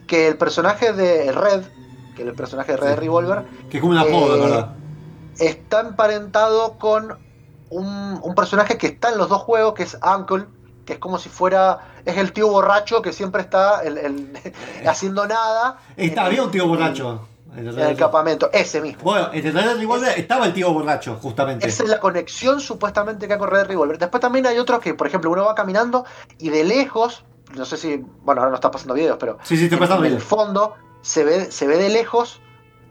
que 0.08 0.28
el 0.28 0.38
personaje 0.38 0.92
de 0.92 1.32
Red, 1.32 1.62
que 2.16 2.24
es 2.24 2.28
el 2.28 2.34
personaje 2.34 2.72
de 2.72 2.78
Red 2.78 2.88
Dead 2.88 2.98
Revolver, 2.98 3.44
Que 3.70 3.78
es 3.78 3.82
como 3.82 3.94
un 3.94 4.00
apodo, 4.00 4.38
Eh, 4.38 4.40
¿verdad? 4.40 4.70
está 5.38 5.82
emparentado 5.82 6.80
con 6.80 7.16
un, 7.70 8.20
un 8.24 8.34
personaje 8.36 8.78
que 8.80 8.88
está 8.88 9.12
en 9.12 9.20
los 9.20 9.30
dos 9.30 9.44
juegos, 9.44 9.76
que 9.76 9.84
es 9.84 9.98
Uncle, 10.04 10.46
que 10.86 10.94
es 10.94 11.00
como 11.00 11.18
si 11.20 11.30
fuera, 11.30 11.80
es 12.06 12.18
el 12.18 12.32
tío 12.32 12.48
borracho 12.48 13.02
que 13.02 13.12
siempre 13.12 13.42
está 13.42 13.82
el- 13.84 13.98
el- 13.98 14.40
haciendo 14.88 15.28
nada 15.28 15.80
Está, 15.98 16.26
había 16.26 16.44
un 16.44 16.52
tío 16.52 16.68
borracho. 16.68 17.28
En 17.58 17.68
el 17.70 17.80
en 17.80 17.96
campamento, 17.96 18.50
ese 18.52 18.82
mismo. 18.82 19.02
Bueno, 19.02 19.30
en 19.32 19.46
el 19.48 19.78
Revolver 19.80 20.20
estaba 20.20 20.46
el 20.46 20.52
tío 20.54 20.74
borracho, 20.74 21.16
justamente. 21.22 21.66
Esa 21.66 21.84
es 21.84 21.90
la 21.90 22.02
conexión 22.02 22.60
supuestamente 22.60 23.28
que 23.28 23.34
hay 23.34 23.40
con 23.40 23.50
Red 23.50 23.68
Revolver. 23.68 23.98
Después 23.98 24.20
también 24.20 24.46
hay 24.46 24.58
otros 24.58 24.82
que, 24.82 24.94
por 24.94 25.08
ejemplo, 25.08 25.32
uno 25.32 25.46
va 25.46 25.56
caminando 25.56 26.04
y 26.38 26.50
de 26.50 26.66
lejos, 26.66 27.24
no 27.56 27.64
sé 27.64 27.78
si, 27.78 28.04
bueno, 28.24 28.42
ahora 28.42 28.50
no 28.50 28.56
está 28.56 28.72
pasando 28.72 28.94
videos, 28.94 29.16
pero 29.18 29.38
Sí, 29.44 29.56
sí, 29.56 29.70
te 29.70 29.76
en, 29.76 29.80
pasando 29.80 30.04
en 30.06 30.14
el 30.16 30.20
fondo 30.22 30.74
se 31.02 31.24
ve, 31.24 31.50
se 31.50 31.66
ve 31.66 31.78
de 31.78 31.88
lejos 31.88 32.42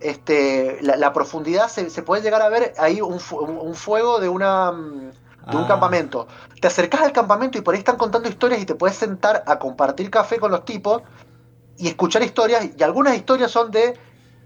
este, 0.00 0.78
la, 0.80 0.96
la 0.96 1.12
profundidad, 1.12 1.68
se, 1.68 1.90
se 1.90 2.02
puede 2.02 2.22
llegar 2.22 2.40
a 2.42 2.48
ver 2.48 2.72
ahí 2.78 3.00
un, 3.02 3.20
fu- 3.20 3.38
un- 3.40 3.58
un 3.58 3.74
fuego 3.74 4.18
de 4.18 4.28
una 4.30 4.72
mm, 4.72 5.10
de 5.50 5.56
un 5.56 5.64
Ah. 5.64 5.68
campamento. 5.68 6.26
Te 6.60 6.66
acercás 6.68 7.02
al 7.02 7.12
campamento 7.12 7.58
y 7.58 7.60
por 7.60 7.74
ahí 7.74 7.78
están 7.78 7.96
contando 7.96 8.28
historias 8.28 8.60
y 8.60 8.64
te 8.66 8.74
puedes 8.74 8.96
sentar 8.96 9.42
a 9.46 9.58
compartir 9.58 10.10
café 10.10 10.38
con 10.38 10.50
los 10.50 10.64
tipos 10.64 11.02
y 11.76 11.88
escuchar 11.88 12.22
historias, 12.22 12.68
y 12.78 12.82
algunas 12.82 13.16
historias 13.16 13.50
son 13.50 13.70
de 13.70 13.94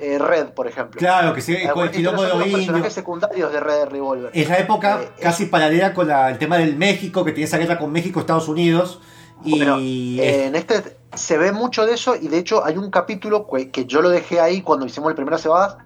eh, 0.01 0.17
Red, 0.17 0.51
por 0.51 0.69
ejemplo. 0.69 0.99
Claro, 0.99 1.35
que 1.35 1.41
sí, 1.43 1.57
con 1.75 1.83
el 1.85 1.91
quilombo 1.91 2.23
de 2.23 2.29
los 2.29 2.47
personajes 2.49 2.93
secundarios 2.93 3.53
de 3.53 3.59
Red 3.59 3.87
Revolver. 3.89 4.31
Es 4.33 4.49
la 4.49 4.59
época 4.59 5.01
Eh, 5.03 5.09
casi 5.21 5.47
paralela 5.47 5.93
con 5.93 6.07
la- 6.07 6.31
el 6.31 6.39
tema 6.39 6.57
del 6.57 6.77
México, 6.77 7.25
que 7.25 7.33
tiene 7.33 7.47
esa 7.47 7.59
guerra 7.59 7.79
con 7.79 7.91
México, 7.91 8.21
Estados 8.21 8.47
Unidos. 8.49 9.01
Y 9.45 9.57
Bueno, 9.57 9.77
es- 9.79 10.47
en 10.47 10.55
este 10.55 10.98
se 11.19 11.37
ve 11.37 11.53
mucho 11.53 11.85
de 11.85 11.95
eso 11.95 12.17
y 12.17 12.29
de 12.29 12.39
hecho 12.39 12.65
hay 12.65 12.77
un 12.79 12.91
capítulo 12.91 13.47
que, 13.47 13.71
que 13.71 13.85
yo 13.85 14.01
lo 14.01 14.09
dejé 14.09 14.41
ahí 14.41 14.63
cuando 14.63 14.87
hicimos 14.87 15.11
el 15.11 15.17
primera 15.17 15.37
cebada, 15.39 15.79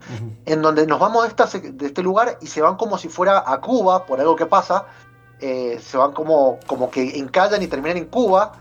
en 0.46 0.62
donde 0.62 0.86
nos 0.86 1.00
vamos 1.00 1.22
de, 1.22 1.28
esta, 1.28 1.46
de 1.58 1.86
este 1.86 2.02
lugar 2.02 2.38
y 2.40 2.46
se 2.46 2.60
van 2.62 2.76
como 2.76 2.98
si 2.98 3.08
fuera 3.08 3.42
a 3.46 3.60
Cuba, 3.60 4.06
por 4.06 4.20
algo 4.20 4.36
que 4.36 4.46
pasa, 4.46 4.86
eh, 5.40 5.80
se 5.82 5.96
van 5.96 6.12
como, 6.12 6.58
como 6.66 6.90
que 6.90 7.18
encallan 7.18 7.62
y 7.62 7.66
terminan 7.66 7.96
en 7.96 8.04
Cuba. 8.06 8.52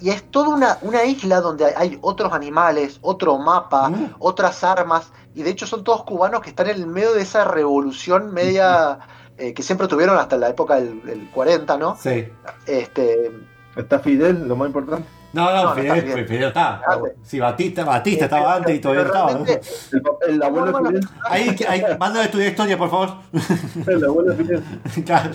Y 0.00 0.10
es 0.10 0.24
toda 0.32 0.48
una, 0.48 0.78
una 0.82 1.04
isla 1.04 1.40
donde 1.40 1.64
hay, 1.66 1.72
hay 1.76 1.98
otros 2.02 2.32
animales, 2.32 2.98
otro 3.02 3.38
mapa, 3.38 3.88
Mm. 3.88 4.16
otras 4.18 4.64
armas, 4.64 5.12
y 5.34 5.44
de 5.44 5.50
hecho 5.50 5.64
son 5.66 5.84
todos 5.84 6.02
cubanos 6.02 6.40
que 6.40 6.50
están 6.50 6.68
en 6.68 6.76
el 6.76 6.86
medio 6.88 7.12
de 7.14 7.22
esa 7.22 7.44
revolución 7.44 8.32
media 8.32 8.98
eh, 9.38 9.54
que 9.54 9.62
siempre 9.62 9.86
tuvieron 9.86 10.18
hasta 10.18 10.36
la 10.36 10.48
época 10.48 10.74
del, 10.76 11.04
del 11.04 11.30
40, 11.30 11.76
¿no? 11.78 11.96
Sí. 11.96 12.26
Este, 12.66 13.30
Está 13.76 14.00
Fidel, 14.00 14.48
lo 14.48 14.56
más 14.56 14.66
importante. 14.66 15.06
No, 15.32 15.44
no, 15.46 15.52
No, 15.54 15.62
no 15.64 15.74
Fidel, 15.74 15.92
está 15.98 16.10
Fidel. 16.12 16.28
Fidel 16.28 16.44
está. 16.44 16.82
Sí, 17.22 17.40
Batista, 17.40 17.84
Batista 17.84 18.24
estaba 18.26 18.42
Pero- 18.44 18.56
antes 18.56 18.76
y 18.76 18.78
todavía 18.80 19.04
estaba. 19.06 19.32
¿no? 19.32 19.44
El, 19.46 20.34
el 20.34 20.42
abuelo 20.42 20.72
de 20.82 20.88
Fidel. 20.88 21.08
Ahí, 21.24 21.56
ahí, 21.68 21.82
mándame 21.98 22.24
estudiar 22.26 22.50
historia, 22.50 22.76
por 22.78 22.90
favor. 22.90 23.10
El 23.86 24.04
abuelo 24.04 24.34
de 24.34 24.44
Fidel. 24.44 24.64
Claro. 25.06 25.30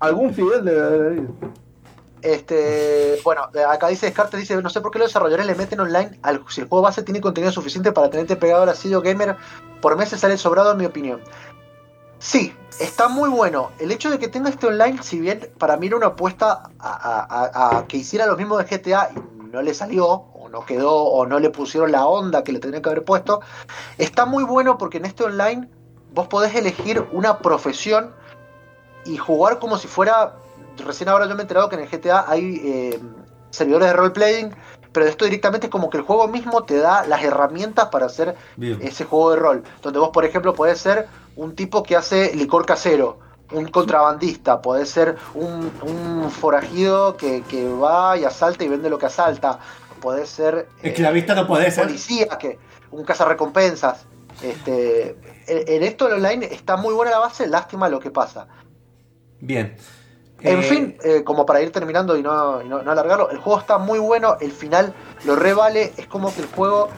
Algún 0.00 0.32
Fidel 0.34 0.64
debe 0.64 0.80
haber 0.80 1.06
habido. 1.06 1.34
Este, 2.22 3.20
bueno, 3.24 3.42
acá 3.68 3.88
dice 3.88 4.06
Descartes, 4.06 4.40
dice, 4.40 4.60
no 4.60 4.70
sé 4.70 4.80
por 4.80 4.90
qué 4.90 4.98
los 4.98 5.08
desarrolladores 5.08 5.46
le 5.46 5.54
meten 5.54 5.78
online 5.78 6.18
al, 6.22 6.42
si 6.48 6.60
el 6.62 6.66
juego 6.68 6.82
base 6.82 7.02
tiene 7.02 7.20
contenido 7.20 7.52
suficiente 7.52 7.92
para 7.92 8.10
tenerte 8.10 8.34
pegado 8.36 8.62
al 8.64 8.68
asillo 8.68 9.00
gamer 9.00 9.36
por 9.80 9.96
meses 9.96 10.18
sale 10.18 10.36
sobrado 10.36 10.72
en 10.72 10.78
mi 10.78 10.86
opinión. 10.86 11.20
Sí, 12.26 12.52
está 12.80 13.06
muy 13.06 13.30
bueno. 13.30 13.70
El 13.78 13.92
hecho 13.92 14.10
de 14.10 14.18
que 14.18 14.26
tenga 14.26 14.50
este 14.50 14.66
online, 14.66 15.00
si 15.00 15.20
bien 15.20 15.48
para 15.58 15.76
mí 15.76 15.86
era 15.86 15.96
una 15.96 16.06
apuesta 16.06 16.70
a, 16.80 17.84
que 17.86 17.98
hiciera 17.98 18.26
lo 18.26 18.36
mismo 18.36 18.58
de 18.58 18.64
GTA 18.64 19.10
y 19.14 19.44
no 19.52 19.62
le 19.62 19.72
salió, 19.72 20.08
o 20.08 20.48
no 20.48 20.66
quedó, 20.66 20.92
o 20.92 21.24
no 21.24 21.38
le 21.38 21.50
pusieron 21.50 21.92
la 21.92 22.04
onda 22.04 22.42
que 22.42 22.50
le 22.50 22.58
tenían 22.58 22.82
que 22.82 22.88
haber 22.88 23.04
puesto, 23.04 23.42
está 23.96 24.26
muy 24.26 24.42
bueno 24.42 24.76
porque 24.76 24.98
en 24.98 25.04
este 25.04 25.22
online 25.22 25.68
vos 26.14 26.26
podés 26.26 26.52
elegir 26.56 27.06
una 27.12 27.38
profesión 27.38 28.12
y 29.04 29.16
jugar 29.18 29.60
como 29.60 29.78
si 29.78 29.86
fuera. 29.86 30.34
Recién 30.84 31.08
ahora 31.08 31.28
yo 31.28 31.36
me 31.36 31.42
he 31.42 31.44
enterado 31.44 31.68
que 31.68 31.76
en 31.76 31.82
el 31.82 31.88
GTA 31.88 32.24
hay 32.28 32.60
eh, 32.64 33.00
servidores 33.50 33.86
de 33.86 33.92
role-playing, 33.92 34.52
pero 34.96 35.08
esto 35.08 35.26
directamente 35.26 35.66
es 35.66 35.70
como 35.70 35.90
que 35.90 35.98
el 35.98 36.04
juego 36.04 36.26
mismo 36.26 36.64
te 36.64 36.78
da 36.78 37.04
las 37.06 37.22
herramientas 37.22 37.90
para 37.90 38.06
hacer 38.06 38.34
Bien. 38.56 38.78
ese 38.80 39.04
juego 39.04 39.32
de 39.32 39.36
rol. 39.36 39.62
Donde 39.82 39.98
vos, 39.98 40.08
por 40.08 40.24
ejemplo, 40.24 40.54
podés 40.54 40.78
ser 40.78 41.06
un 41.36 41.54
tipo 41.54 41.82
que 41.82 41.96
hace 41.96 42.34
licor 42.34 42.64
casero, 42.64 43.18
un 43.52 43.66
contrabandista, 43.68 44.62
podés 44.62 44.88
ser 44.88 45.16
un, 45.34 45.70
un 45.82 46.30
forajido 46.30 47.14
que, 47.18 47.42
que 47.42 47.68
va 47.68 48.16
y 48.16 48.24
asalta 48.24 48.64
y 48.64 48.68
vende 48.68 48.88
lo 48.88 48.96
que 48.96 49.04
asalta, 49.04 49.58
podés 50.00 50.30
ser 50.30 50.66
eh, 50.82 50.88
Esclavista 50.88 51.34
no 51.34 51.46
podés 51.46 51.74
ser. 51.74 51.84
policía, 51.84 52.28
que 52.40 52.58
un 52.90 53.04
cazarrecompensas. 53.04 54.06
Este, 54.42 55.10
en, 55.46 55.74
en 55.74 55.82
esto 55.82 56.06
el 56.06 56.14
online 56.14 56.46
está 56.46 56.78
muy 56.78 56.94
buena 56.94 57.10
la 57.10 57.18
base, 57.18 57.46
lástima 57.46 57.90
lo 57.90 58.00
que 58.00 58.10
pasa. 58.10 58.48
Bien. 59.40 59.76
En 60.40 60.58
Eh, 60.58 60.62
fin, 60.62 60.96
eh, 61.02 61.24
como 61.24 61.46
para 61.46 61.62
ir 61.62 61.72
terminando 61.72 62.16
y, 62.16 62.22
no, 62.22 62.60
y 62.62 62.68
no- 62.68 62.82
no 62.82 62.90
alargarlo, 62.92 63.30
el 63.30 63.38
juego 63.38 63.58
está 63.58 63.78
muy 63.78 63.98
bueno, 63.98 64.36
el 64.40 64.52
final 64.52 64.92
lo 65.24 65.34
revale, 65.34 65.94
es 65.96 66.06
como 66.06 66.32
que 66.34 66.42
el 66.42 66.46
juego 66.48 66.88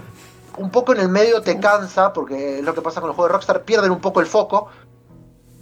un 0.56 0.70
poco 0.70 0.92
en 0.92 1.00
el 1.00 1.08
medio 1.08 1.40
te 1.40 1.60
cansa, 1.60 2.12
porque 2.12 2.58
es 2.58 2.64
lo 2.64 2.74
que 2.74 2.82
pasa 2.82 3.00
con 3.00 3.06
los 3.08 3.14
juegos 3.16 3.30
de 3.30 3.32
Rockstar, 3.34 3.62
pierden 3.62 3.92
un 3.92 4.00
poco 4.00 4.20
el 4.20 4.26
foco. 4.26 4.68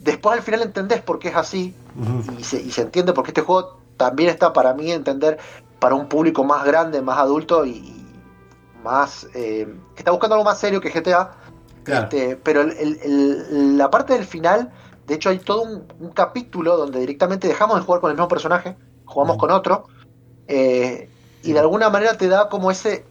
Después 0.00 0.36
al 0.38 0.42
final 0.42 0.62
entendés 0.62 1.02
por 1.02 1.18
qué 1.18 1.28
es 1.28 1.36
así 1.36 1.74
y 2.38 2.44
se, 2.44 2.60
y 2.62 2.70
se 2.70 2.82
entiende 2.82 3.12
porque 3.12 3.30
este 3.32 3.42
juego 3.42 3.78
también 3.98 4.30
está 4.30 4.52
para 4.52 4.72
mí 4.72 4.90
entender 4.90 5.38
para 5.78 5.94
un 5.94 6.08
público 6.08 6.44
más 6.44 6.64
grande, 6.64 7.02
más 7.02 7.18
adulto 7.18 7.66
y, 7.66 7.70
y 7.72 8.06
más 8.82 9.26
eh, 9.34 9.66
que 9.94 9.98
está 10.00 10.12
buscando 10.12 10.34
algo 10.36 10.44
más 10.44 10.58
serio 10.58 10.80
que 10.80 10.90
GTA. 10.90 11.32
Claro. 11.84 12.04
Este, 12.04 12.36
pero 12.36 12.62
el- 12.62 12.72
el- 12.78 13.00
el- 13.02 13.76
la 13.78 13.90
parte 13.90 14.14
del 14.14 14.24
final, 14.24 14.72
de 15.07 15.14
hecho 15.14 15.30
hay 15.30 15.38
todo 15.38 15.62
un, 15.62 15.84
un 16.00 16.11
capítulo 16.11 16.76
donde 16.76 16.98
directamente 17.00 17.48
dejamos 17.48 17.76
de 17.78 17.82
jugar 17.84 18.00
con 18.00 18.11
el 18.11 18.16
mismo 18.16 18.28
personaje, 18.28 18.76
jugamos 19.04 19.36
con 19.38 19.50
otro, 19.50 19.84
eh, 20.48 21.09
y 21.42 21.52
de 21.52 21.59
alguna 21.59 21.90
manera 21.90 22.16
te 22.16 22.28
da 22.28 22.48
como 22.48 22.70
ese 22.70 23.04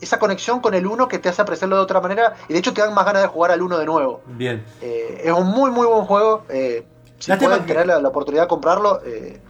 esa 0.00 0.18
conexión 0.18 0.60
con 0.60 0.74
el 0.74 0.86
uno 0.86 1.08
que 1.08 1.18
te 1.18 1.30
hace 1.30 1.40
apreciarlo 1.40 1.76
de 1.76 1.82
otra 1.82 2.00
manera, 2.02 2.34
y 2.48 2.52
de 2.52 2.58
hecho 2.58 2.74
te 2.74 2.82
dan 2.82 2.92
más 2.92 3.06
ganas 3.06 3.22
de 3.22 3.28
jugar 3.28 3.50
al 3.50 3.62
uno 3.62 3.78
de 3.78 3.86
nuevo. 3.86 4.20
Bien. 4.26 4.62
Eh, 4.82 5.22
es 5.24 5.32
un 5.32 5.46
muy 5.46 5.70
muy 5.70 5.86
buen 5.86 6.04
juego. 6.04 6.42
eh, 6.50 6.86
si 7.18 7.32
pueden 7.32 7.60
que- 7.60 7.72
tener 7.72 7.86
la, 7.86 7.98
la 8.00 8.08
oportunidad 8.08 8.42
de 8.42 8.48
comprarlo, 8.48 9.00
eh, 9.06 9.40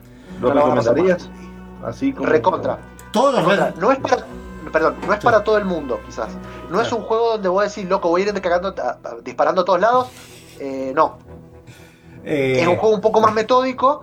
¿Lo 0.41 0.55
no 0.55 0.55
recomendarías? 0.55 1.29
Así 1.85 2.13
como. 2.13 2.29
Recontra. 2.29 2.79
Todos 3.13 3.35
Recontra. 3.45 3.75
No 3.81 3.91
es 3.91 3.99
para, 3.99 4.25
perdón, 4.73 4.97
no 5.07 5.13
es 5.15 5.21
para 5.25 5.43
todo 5.43 5.59
el 5.59 5.65
mundo, 5.65 5.99
quizás. 6.07 6.29
No 6.71 6.81
es 6.81 6.93
un 6.93 7.03
juego 7.03 7.33
donde 7.33 7.49
voy 7.49 7.63
a 7.63 7.65
decir, 7.65 7.89
loco, 7.89 8.09
voy 8.09 8.23
a 8.23 8.29
ir 8.29 8.41
cagando, 8.41 8.73
a- 8.81 8.99
a- 9.03 9.17
disparando 9.25 9.63
a 9.63 9.65
todos 9.65 9.81
lados. 9.81 10.09
Eh, 10.61 10.93
no. 10.95 11.19
Eh, 12.27 12.61
Es 12.61 12.67
un 12.67 12.77
juego 12.77 12.95
un 12.95 13.01
poco 13.01 13.21
más 13.21 13.33
metódico 13.33 14.03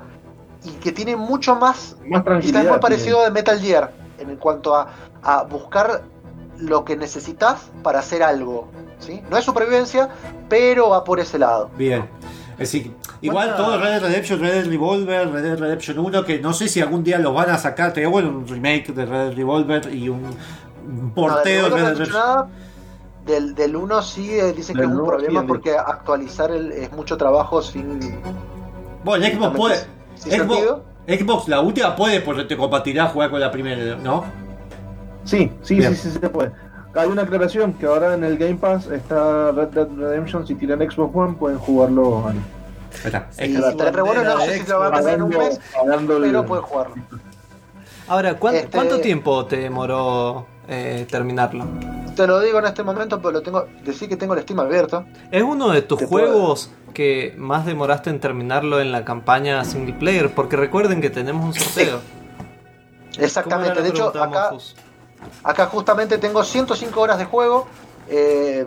y 0.63 0.71
que 0.71 0.91
tiene 0.91 1.15
mucho 1.15 1.55
más. 1.55 1.95
Más 2.07 2.23
Quizás 2.41 2.65
muy 2.65 2.79
parecido 2.79 3.23
a 3.23 3.29
Metal 3.29 3.59
Gear 3.59 3.91
en 4.17 4.35
cuanto 4.37 4.75
a, 4.75 4.87
a 5.21 5.43
buscar 5.43 6.03
lo 6.57 6.85
que 6.85 6.95
necesitas 6.95 7.69
para 7.83 7.99
hacer 7.99 8.23
algo. 8.23 8.69
¿sí? 8.99 9.21
No 9.29 9.37
es 9.37 9.45
supervivencia, 9.45 10.09
pero 10.49 10.89
va 10.89 11.03
por 11.03 11.19
ese 11.19 11.37
lado. 11.37 11.69
Bien. 11.77 12.05
Es 12.53 12.71
decir, 12.71 12.93
igual 13.21 13.47
¿Cuánta- 13.47 13.63
todo 13.63 13.79
Red 13.79 13.89
Dead 13.89 14.01
Redemption, 14.01 14.39
Red 14.39 14.53
Dead 14.53 14.67
Revolver, 14.67 15.31
Red 15.31 15.43
Dead 15.43 15.57
Redemption 15.57 15.99
1, 15.99 16.23
que 16.23 16.39
no 16.39 16.53
sé 16.53 16.67
si 16.67 16.81
algún 16.81 17.03
día 17.03 17.17
los 17.17 17.33
van 17.33 17.49
a 17.49 17.57
sacar, 17.57 17.93
te 17.93 18.05
bueno, 18.05 18.29
un 18.29 18.47
remake 18.47 18.93
de 18.93 19.05
Red 19.05 19.27
Dead 19.29 19.35
Revolver 19.35 19.93
y 19.93 20.09
un, 20.09 20.21
porteo 21.15 21.69
de 21.69 21.81
Red 21.81 21.97
Dead 21.97 22.07
nada. 22.09 22.47
Del, 23.25 23.55
del 23.55 23.75
1 23.75 24.01
sí 24.01 24.31
eh, 24.37 24.51
dicen 24.53 24.75
que 24.75 24.81
es 24.83 24.87
un 24.89 25.05
problema 25.05 25.45
porque 25.47 25.75
actualizar 25.77 26.51
el, 26.51 26.71
es 26.73 26.91
mucho 26.91 27.15
trabajo 27.15 27.61
sin, 27.61 27.99
Bueno, 29.03 29.25
Xbox 29.25 29.57
puede. 29.57 29.75
sin 30.15 30.31
Xbox, 30.33 30.57
sentido. 30.59 30.83
Xbox, 31.07 31.47
la 31.47 31.61
última 31.61 31.95
puede 31.95 32.19
porque 32.21 32.43
te 32.43 32.57
compatibilidad 32.57 33.11
jugar 33.13 33.29
con 33.31 33.39
la 33.39 33.49
primera, 33.51 33.95
¿no? 33.95 34.25
Sí, 35.23 35.51
sí, 35.61 35.75
Bien. 35.75 35.95
sí, 35.95 36.09
sí, 36.11 36.17
se 36.19 36.29
puede. 36.29 36.51
Hay 36.95 37.07
una 37.07 37.21
aclaración 37.23 37.73
que 37.73 37.85
ahora 37.85 38.13
en 38.13 38.23
el 38.25 38.37
Game 38.37 38.55
Pass 38.55 38.87
está 38.87 39.51
Red 39.51 39.69
Dead 39.69 39.87
Redemption. 39.97 40.45
Si 40.45 40.53
tienen 40.55 40.79
Xbox 40.91 41.15
One, 41.15 41.33
pueden 41.35 41.57
jugarlo 41.59 42.27
ahí. 42.27 42.35
Ahí 42.37 43.05
está. 43.05 43.27
Sí, 43.31 43.57
bueno, 44.03 44.23
no 44.23 44.39
sé 44.41 44.59
si 44.63 44.69
lo 44.69 44.79
van 44.79 44.93
a 44.93 44.97
tener 44.99 45.13
en 45.15 45.21
un 45.23 45.29
mes, 45.29 45.59
pero 46.07 46.45
pueden 46.45 46.63
jugarlo. 46.65 46.95
Ahora, 48.07 48.33
¿cuán- 48.37 48.55
Este- 48.55 48.69
¿cuánto 48.77 48.99
tiempo 48.99 49.45
te 49.45 49.57
demoró 49.57 50.45
eh, 50.67 51.05
terminarlo? 51.09 51.65
Te 52.15 52.27
lo 52.27 52.39
digo 52.39 52.59
en 52.59 52.65
este 52.65 52.83
momento, 52.83 53.17
pero 53.19 53.31
lo 53.31 53.41
tengo. 53.41 53.67
Decir 53.83 54.07
que 54.09 54.15
tengo 54.17 54.33
el 54.35 54.41
Steam 54.41 54.59
abierto. 54.59 55.05
¿Es 55.31 55.41
uno 55.43 55.69
de 55.69 55.81
tus 55.81 56.03
puedo- 56.03 56.27
juegos 56.27 56.69
que 56.93 57.33
más 57.37 57.65
demoraste 57.65 58.09
en 58.11 58.19
terminarlo 58.19 58.79
en 58.79 58.91
la 58.91 59.03
campaña 59.03 59.63
single 59.65 59.93
player? 59.95 60.29
Porque 60.33 60.55
recuerden 60.55 61.01
que 61.01 61.09
tenemos 61.09 61.43
un 61.45 61.53
sorteo. 61.53 61.99
Exactamente. 63.17 63.73
¿Cómo 63.73 63.79
era 63.79 63.81
De 63.83 63.89
hecho, 63.89 64.23
acá, 64.23 64.51
acá 65.43 65.65
justamente 65.67 66.17
tengo 66.17 66.43
105 66.43 66.99
horas 67.01 67.17
de 67.17 67.25
juego. 67.25 67.67
eh, 68.09 68.65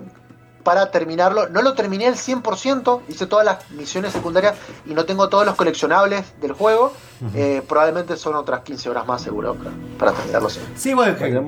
para 0.64 0.90
terminarlo, 0.90 1.48
no 1.48 1.62
lo 1.62 1.74
terminé 1.74 2.08
al 2.08 2.16
100%, 2.16 3.02
hice 3.06 3.26
todas 3.26 3.44
las 3.46 3.70
misiones 3.70 4.12
secundarias 4.12 4.56
y 4.84 4.94
no 4.94 5.04
tengo 5.04 5.28
todos 5.28 5.46
los 5.46 5.54
coleccionables 5.54 6.24
del 6.40 6.54
juego. 6.54 6.92
eh, 7.36 7.62
probablemente 7.68 8.16
son 8.16 8.34
otras 8.34 8.62
15 8.62 8.90
horas 8.90 9.06
más 9.06 9.22
seguro 9.22 9.56
para, 9.96 10.10
terminarlo. 10.12 10.48
sí. 10.74 10.92
Bueno, 10.92 11.16
que- 11.16 11.40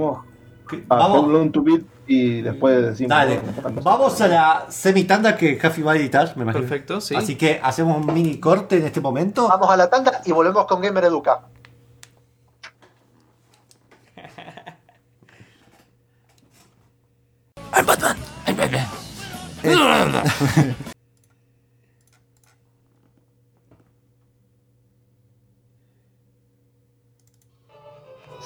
a 0.89 0.97
vamos, 0.97 1.25
Home 1.25 1.51
to 1.51 1.63
Beat 1.63 1.83
y 2.07 2.43
después 2.43 2.83
decimos. 2.83 3.11
dale. 3.11 3.41
Vamos 3.83 4.21
a 4.21 4.29
la 4.29 4.67
semitanda 4.69 5.37
que 5.37 5.57
Jaffi 5.57 5.83
va 5.83 5.93
a 5.93 5.97
editar, 5.97 6.33
me 6.37 6.43
imagino. 6.43 6.63
Perfecto, 6.63 7.01
sí. 7.01 7.15
Así 7.15 7.37
que 7.37 7.61
hacemos 7.63 8.05
un 8.05 8.13
mini 8.13 8.39
corte 8.39 8.79
en 8.79 8.87
este 8.87 9.01
momento. 9.01 9.49
Vamos 9.49 9.71
a 9.71 9.77
la 9.77 9.91
tanda 9.91 10.23
y 10.25 10.33
volvemos 10.33 10.67
con 10.67 10.81
Gamer 10.81 11.05
Educa. 11.05 11.41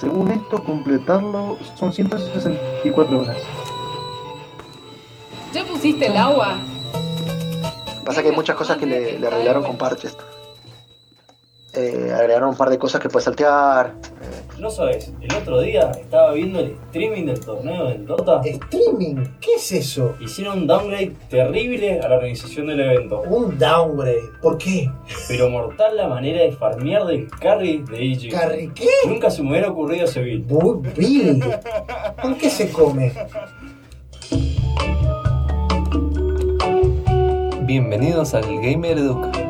Según 0.03 0.33
esto, 0.33 0.65
completarlo 0.65 1.59
son 1.79 1.93
164 1.93 3.21
horas. 3.21 3.37
¿Ya 5.53 5.65
pusiste 5.65 6.07
el 6.07 6.17
agua? 6.17 6.59
Pasa 8.05 8.21
que 8.21 8.31
hay 8.31 8.35
muchas 8.35 8.57
cosas 8.57 8.79
que 8.79 8.87
le, 8.87 9.21
le 9.21 9.27
arreglaron 9.29 9.63
con 9.63 9.79
parches. 9.79 10.17
Eh, 11.75 12.13
agregaron 12.13 12.49
un 12.49 12.57
par 12.57 12.69
de 12.69 12.81
cosas 12.81 13.01
que 13.01 13.09
puedes 13.09 13.27
saltear. 13.27 13.95
No 14.59 14.71
sabes, 14.71 15.13
el 15.21 15.35
otro 15.35 15.61
día 15.61 15.91
estaba 15.93 16.33
viendo 16.33 16.61
el 16.61 16.73
streaming 16.87 17.27
del 17.27 17.41
torneo 17.41 17.87
del 17.89 18.07
Dota. 18.07 18.41
¿Streaming? 18.45 19.25
¿Qué 19.41 19.55
es 19.57 19.73
eso? 19.73 20.15
Hicieron 20.21 20.59
un 20.61 20.67
downgrade 20.67 21.13
terrible 21.29 22.01
a 22.01 22.09
la 22.09 22.17
organización 22.17 22.67
del 22.67 22.81
evento. 22.81 23.23
Un 23.23 23.59
downgrade. 23.59 24.21
¿Por 24.41 24.59
qué? 24.59 24.91
Pero 25.27 25.49
mortal 25.51 25.97
la 25.97 26.07
manera 26.07 26.43
de 26.43 26.53
farmear 26.53 27.07
del 27.07 27.29
carry 27.29 27.83
de 27.91 28.13
EG. 28.13 28.31
¿Carry 28.31 28.71
qué? 28.75 28.89
Nunca 29.09 29.31
se 29.31 29.43
me 29.43 29.51
hubiera 29.51 29.71
ocurrido 29.71 30.05
ese 30.05 30.21
build. 30.23 30.95
Bill. 30.97 31.43
¿Con 32.21 32.37
qué 32.37 32.51
se 32.51 32.71
come? 32.71 33.13
Bienvenidos 37.63 38.35
al 38.35 38.45
Gamer 38.61 38.99
Educa. 38.99 39.41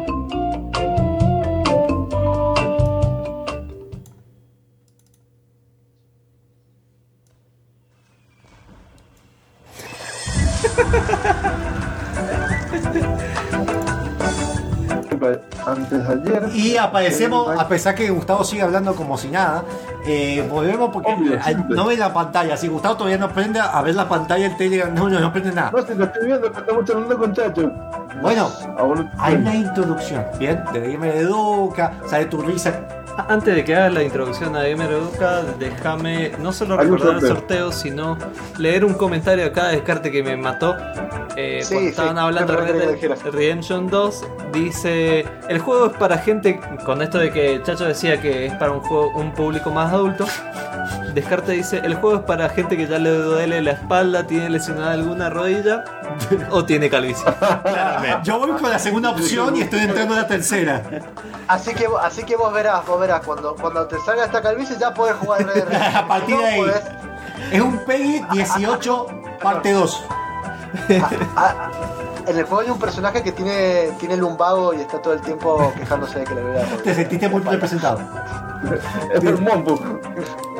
Y 16.62 16.76
aparecemos, 16.76 17.48
a 17.58 17.68
pesar 17.68 17.94
que 17.94 18.08
Gustavo 18.10 18.44
sigue 18.44 18.62
hablando 18.62 18.94
como 18.94 19.18
si 19.18 19.28
nada, 19.28 19.64
eh, 20.06 20.46
volvemos 20.50 20.90
porque 20.92 21.12
Obvio, 21.12 21.38
no 21.68 21.86
ve 21.86 21.96
la 21.96 22.12
pantalla. 22.12 22.56
Si 22.56 22.68
Gustavo 22.68 22.96
todavía 22.96 23.18
no 23.18 23.28
prende 23.28 23.60
a 23.60 23.80
ver 23.82 23.94
la 23.94 24.08
pantalla 24.08 24.46
en 24.46 24.56
Telegram, 24.56 24.94
no, 24.94 25.08
no, 25.08 25.20
no 25.20 25.32
prende 25.32 25.52
nada. 25.52 25.70
No, 25.70 25.86
si 25.86 25.94
lo 25.94 26.04
estoy 26.04 26.26
viendo, 26.26 26.46
estamos 26.46 26.84
charlando 26.84 27.18
con 27.18 27.32
Chacho. 27.32 27.70
Bueno, 28.20 28.48
hay 29.18 29.34
una 29.34 29.54
introducción, 29.54 30.24
¿bien? 30.38 30.62
De 30.72 30.92
Gamer 30.92 31.16
Educa, 31.16 31.92
sale 32.08 32.26
tu 32.26 32.40
risa. 32.42 33.01
A- 33.16 33.26
Antes 33.32 33.54
de 33.54 33.64
que 33.64 33.74
hagas 33.76 33.92
la 33.92 34.02
introducción 34.02 34.56
a 34.56 34.62
Gamer 34.62 34.90
Educa, 34.90 35.42
déjame 35.58 36.32
no 36.38 36.52
solo 36.52 36.76
recordar 36.76 37.16
el 37.16 37.20
sorteo. 37.28 37.72
sino 37.72 38.16
leer 38.58 38.84
un 38.84 38.94
comentario 38.94 39.46
acá 39.46 39.68
de 39.68 39.76
Descarte 39.76 40.10
que 40.10 40.22
me 40.22 40.36
mató. 40.36 40.76
Eh, 41.36 41.60
Sí, 41.62 41.74
cuando 41.74 41.80
sí, 41.80 41.86
estaban 41.88 42.18
hablando 42.18 42.52
de 42.56 43.16
Redemption 43.32 43.88
2, 43.88 44.24
dice: 44.52 45.24
El 45.48 45.58
juego 45.60 45.86
es 45.86 45.92
para 45.96 46.18
gente. 46.18 46.60
Con 46.84 47.00
esto 47.02 47.18
de 47.18 47.30
que 47.32 47.60
Chacho 47.62 47.84
decía 47.84 48.20
que 48.20 48.46
es 48.46 48.54
para 48.54 48.72
un, 48.72 48.80
juego, 48.80 49.12
un 49.14 49.32
público 49.32 49.70
más 49.70 49.92
adulto, 49.92 50.26
Descarte 51.14 51.52
dice, 51.52 51.80
el 51.84 51.94
juego 51.96 52.16
es 52.20 52.22
para 52.24 52.48
gente 52.48 52.76
que 52.76 52.86
ya 52.86 52.98
le 52.98 53.10
duele 53.10 53.60
la 53.60 53.72
espalda, 53.72 54.26
tiene 54.26 54.48
lesionada 54.48 54.92
alguna 54.92 55.28
rodilla 55.28 55.84
o 56.50 56.64
tiene 56.64 56.88
calvicie. 56.88 57.24
Yo 58.24 58.38
voy 58.38 58.52
con 58.52 58.70
la 58.70 58.78
segunda 58.78 59.10
opción 59.10 59.54
y 59.56 59.60
estoy 59.62 59.80
entrando 59.80 60.14
en 60.14 60.20
la 60.22 60.26
tercera. 60.26 60.82
Así 61.48 61.74
que, 61.74 61.86
así 62.02 62.24
que 62.24 62.36
vos 62.36 62.52
verás, 62.52 62.86
vos 62.86 62.98
verás, 63.02 63.20
cuando, 63.26 63.54
cuando 63.54 63.86
te 63.86 63.98
salga 64.00 64.24
esta 64.24 64.40
calvicie 64.40 64.76
ya 64.78 64.92
podés 64.94 65.16
jugar 65.16 65.44
Red 65.44 65.54
Dead 65.54 65.64
Redemption. 65.66 65.96
A 65.96 66.08
partir 66.08 66.36
de 66.38 66.44
ahí. 66.46 66.60
Podés- 66.60 66.90
Es 67.52 67.60
un 67.60 67.78
PEGI 67.78 68.24
18 68.32 69.06
parte 69.42 69.72
2. 69.72 70.04
Ah, 71.36 71.70
en 72.26 72.38
el 72.38 72.44
juego 72.44 72.60
hay 72.60 72.70
un 72.70 72.78
personaje 72.78 73.22
que 73.22 73.32
tiene, 73.32 73.90
tiene 73.98 74.16
lumbago 74.16 74.72
y 74.72 74.80
está 74.80 75.02
todo 75.02 75.12
el 75.12 75.20
tiempo 75.20 75.72
quejándose 75.76 76.20
de 76.20 76.24
que 76.24 76.34
le 76.34 76.40
duele 76.40 76.58
la 76.62 76.76
Te 76.82 76.94
sentiste 76.94 77.28
muy 77.28 77.42
representado. 77.42 78.00
Es 79.12 79.22
el 79.24 79.38
Monfu. 79.40 79.78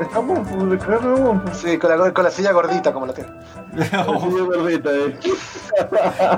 Está 0.01 0.21
Monfu, 0.21 0.67
recuerda 0.67 1.07
Monfu. 1.17 1.55
Sí, 1.55 1.79
con 1.79 1.97
la, 1.99 2.13
con 2.13 2.25
la 2.25 2.31
silla 2.31 2.53
gordita 2.53 2.93
como 2.93 3.07
la 3.07 3.15
tiene. 3.15 3.31
Sí, 3.79 3.89
gordita, 3.97 4.91
eh. 4.91 5.19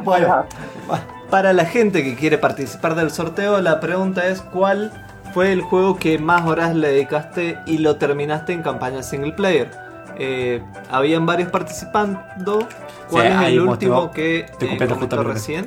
Bueno, 0.04 0.44
Para 1.30 1.52
la 1.52 1.64
gente 1.64 2.04
que 2.04 2.14
quiere 2.16 2.38
participar 2.38 2.94
del 2.94 3.10
sorteo, 3.10 3.60
la 3.60 3.80
pregunta 3.80 4.26
es 4.26 4.40
¿cuál 4.42 4.92
fue 5.34 5.52
el 5.52 5.62
juego 5.62 5.96
que 5.98 6.18
más 6.18 6.46
horas 6.46 6.74
le 6.74 6.88
dedicaste 6.88 7.58
y 7.66 7.78
lo 7.78 7.96
terminaste 7.96 8.52
en 8.52 8.62
campaña 8.62 9.02
single 9.02 9.32
player? 9.32 9.68
Eh, 10.16 10.62
habían 10.90 11.26
varios 11.26 11.50
participando. 11.50 12.66
¿Cuál 13.10 13.26
Sí, 13.26 13.32
es 13.32 13.48
el 13.48 13.60
último 13.60 14.10
que 14.12 14.46
Te 14.58 14.66
eh, 14.66 14.68
comentó 14.70 14.94
justamente. 14.96 15.32
recién? 15.32 15.66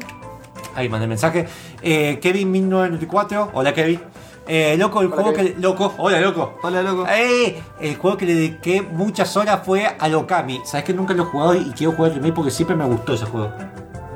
ahí 0.73 0.87
mandé 0.89 1.07
mensaje. 1.07 1.47
Eh, 1.81 2.19
Kevin 2.21 2.49
1994. 2.51 3.49
Hola 3.53 3.73
Kevin. 3.73 3.99
Eh, 4.47 4.77
loco, 4.77 5.01
el 5.01 5.07
Hola, 5.07 5.15
juego 5.15 5.33
Kevin. 5.33 5.53
que. 5.55 5.59
Loco, 5.59 5.93
hola 5.97 6.21
loco. 6.21 6.57
Hola, 6.63 6.81
loco. 6.81 7.05
Eh, 7.09 7.61
el 7.81 7.97
juego 7.97 8.15
que 8.15 8.25
le 8.25 8.35
dediqué 8.35 8.81
muchas 8.81 9.35
horas 9.35 9.59
fue 9.65 9.85
a 9.99 10.07
Lokami. 10.07 10.61
Sabes 10.63 10.85
que 10.85 10.93
nunca 10.93 11.13
lo 11.13 11.23
he 11.23 11.25
jugado 11.25 11.55
y 11.55 11.71
quiero 11.71 11.91
jugar 11.91 12.11
el 12.11 12.17
remake 12.19 12.33
porque 12.35 12.51
siempre 12.51 12.75
me 12.77 12.85
gustó 12.85 13.13
ese 13.15 13.25
juego. 13.25 13.51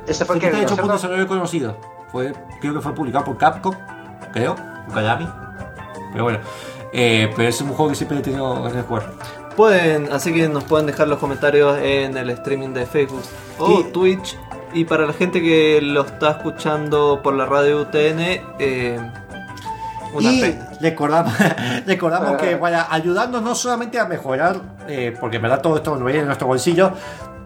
Ese 0.08 0.24
fue 0.24 0.36
el 0.36 0.41
que 0.41 0.47
78 0.47 0.76
¿no? 0.78 0.82
puntos 0.84 1.02
se 1.02 1.08
lo 1.10 1.22
he 1.22 1.28
conocido. 1.28 1.78
Fue, 2.12 2.32
creo 2.62 2.74
que 2.74 2.80
fue 2.82 2.93
publicado 2.95 3.26
por 3.26 3.38
Capcom, 3.38 3.74
creo, 4.34 4.56
Konami. 4.92 5.28
Pero 6.12 6.24
bueno, 6.26 6.39
eh, 6.94 7.32
pero 7.36 7.50
es 7.50 7.62
un 7.62 7.70
juego 7.70 7.89
que 7.89 7.96
siempre 7.96 8.18
he 8.20 8.22
tenido 8.22 8.54
ganas 8.56 8.74
de 8.74 8.82
jugar. 8.84 9.12
Pueden, 9.56 10.12
así 10.12 10.34
que 10.34 10.48
nos 10.48 10.64
pueden 10.64 10.88
dejar 10.88 11.08
los 11.08 11.20
comentarios 11.20 11.78
en 11.82 12.16
el 12.18 12.30
streaming 12.32 12.70
de 12.70 12.86
Facebook 12.86 13.24
o 13.60 13.82
Y- 13.82 13.84
Twitch. 13.92 14.38
Y 14.74 14.86
para 14.86 15.06
la 15.06 15.12
gente 15.14 15.42
que 15.42 15.80
lo 15.82 16.02
está 16.04 16.32
escuchando 16.32 17.20
por 17.22 17.34
la 17.34 17.46
radio 17.46 17.82
UTN, 17.82 18.42
eh, 18.60 18.98
una 20.14 20.32
y 20.32 20.60
recordamos, 20.80 21.34
recordamos 21.86 22.32
Ah. 22.34 22.38
que 22.38 22.56
para 22.58 22.94
ayudarnos 22.94 23.42
no 23.42 23.54
solamente 23.56 24.00
a 24.00 24.06
mejorar, 24.06 24.62
eh, 24.88 25.16
porque 25.20 25.38
en 25.38 25.42
verdad 25.44 25.62
todo 25.62 25.76
esto 25.78 25.96
lo 25.96 26.06
viene 26.06 26.22
en 26.22 26.26
nuestro 26.28 26.48
bolsillo, 26.48 26.92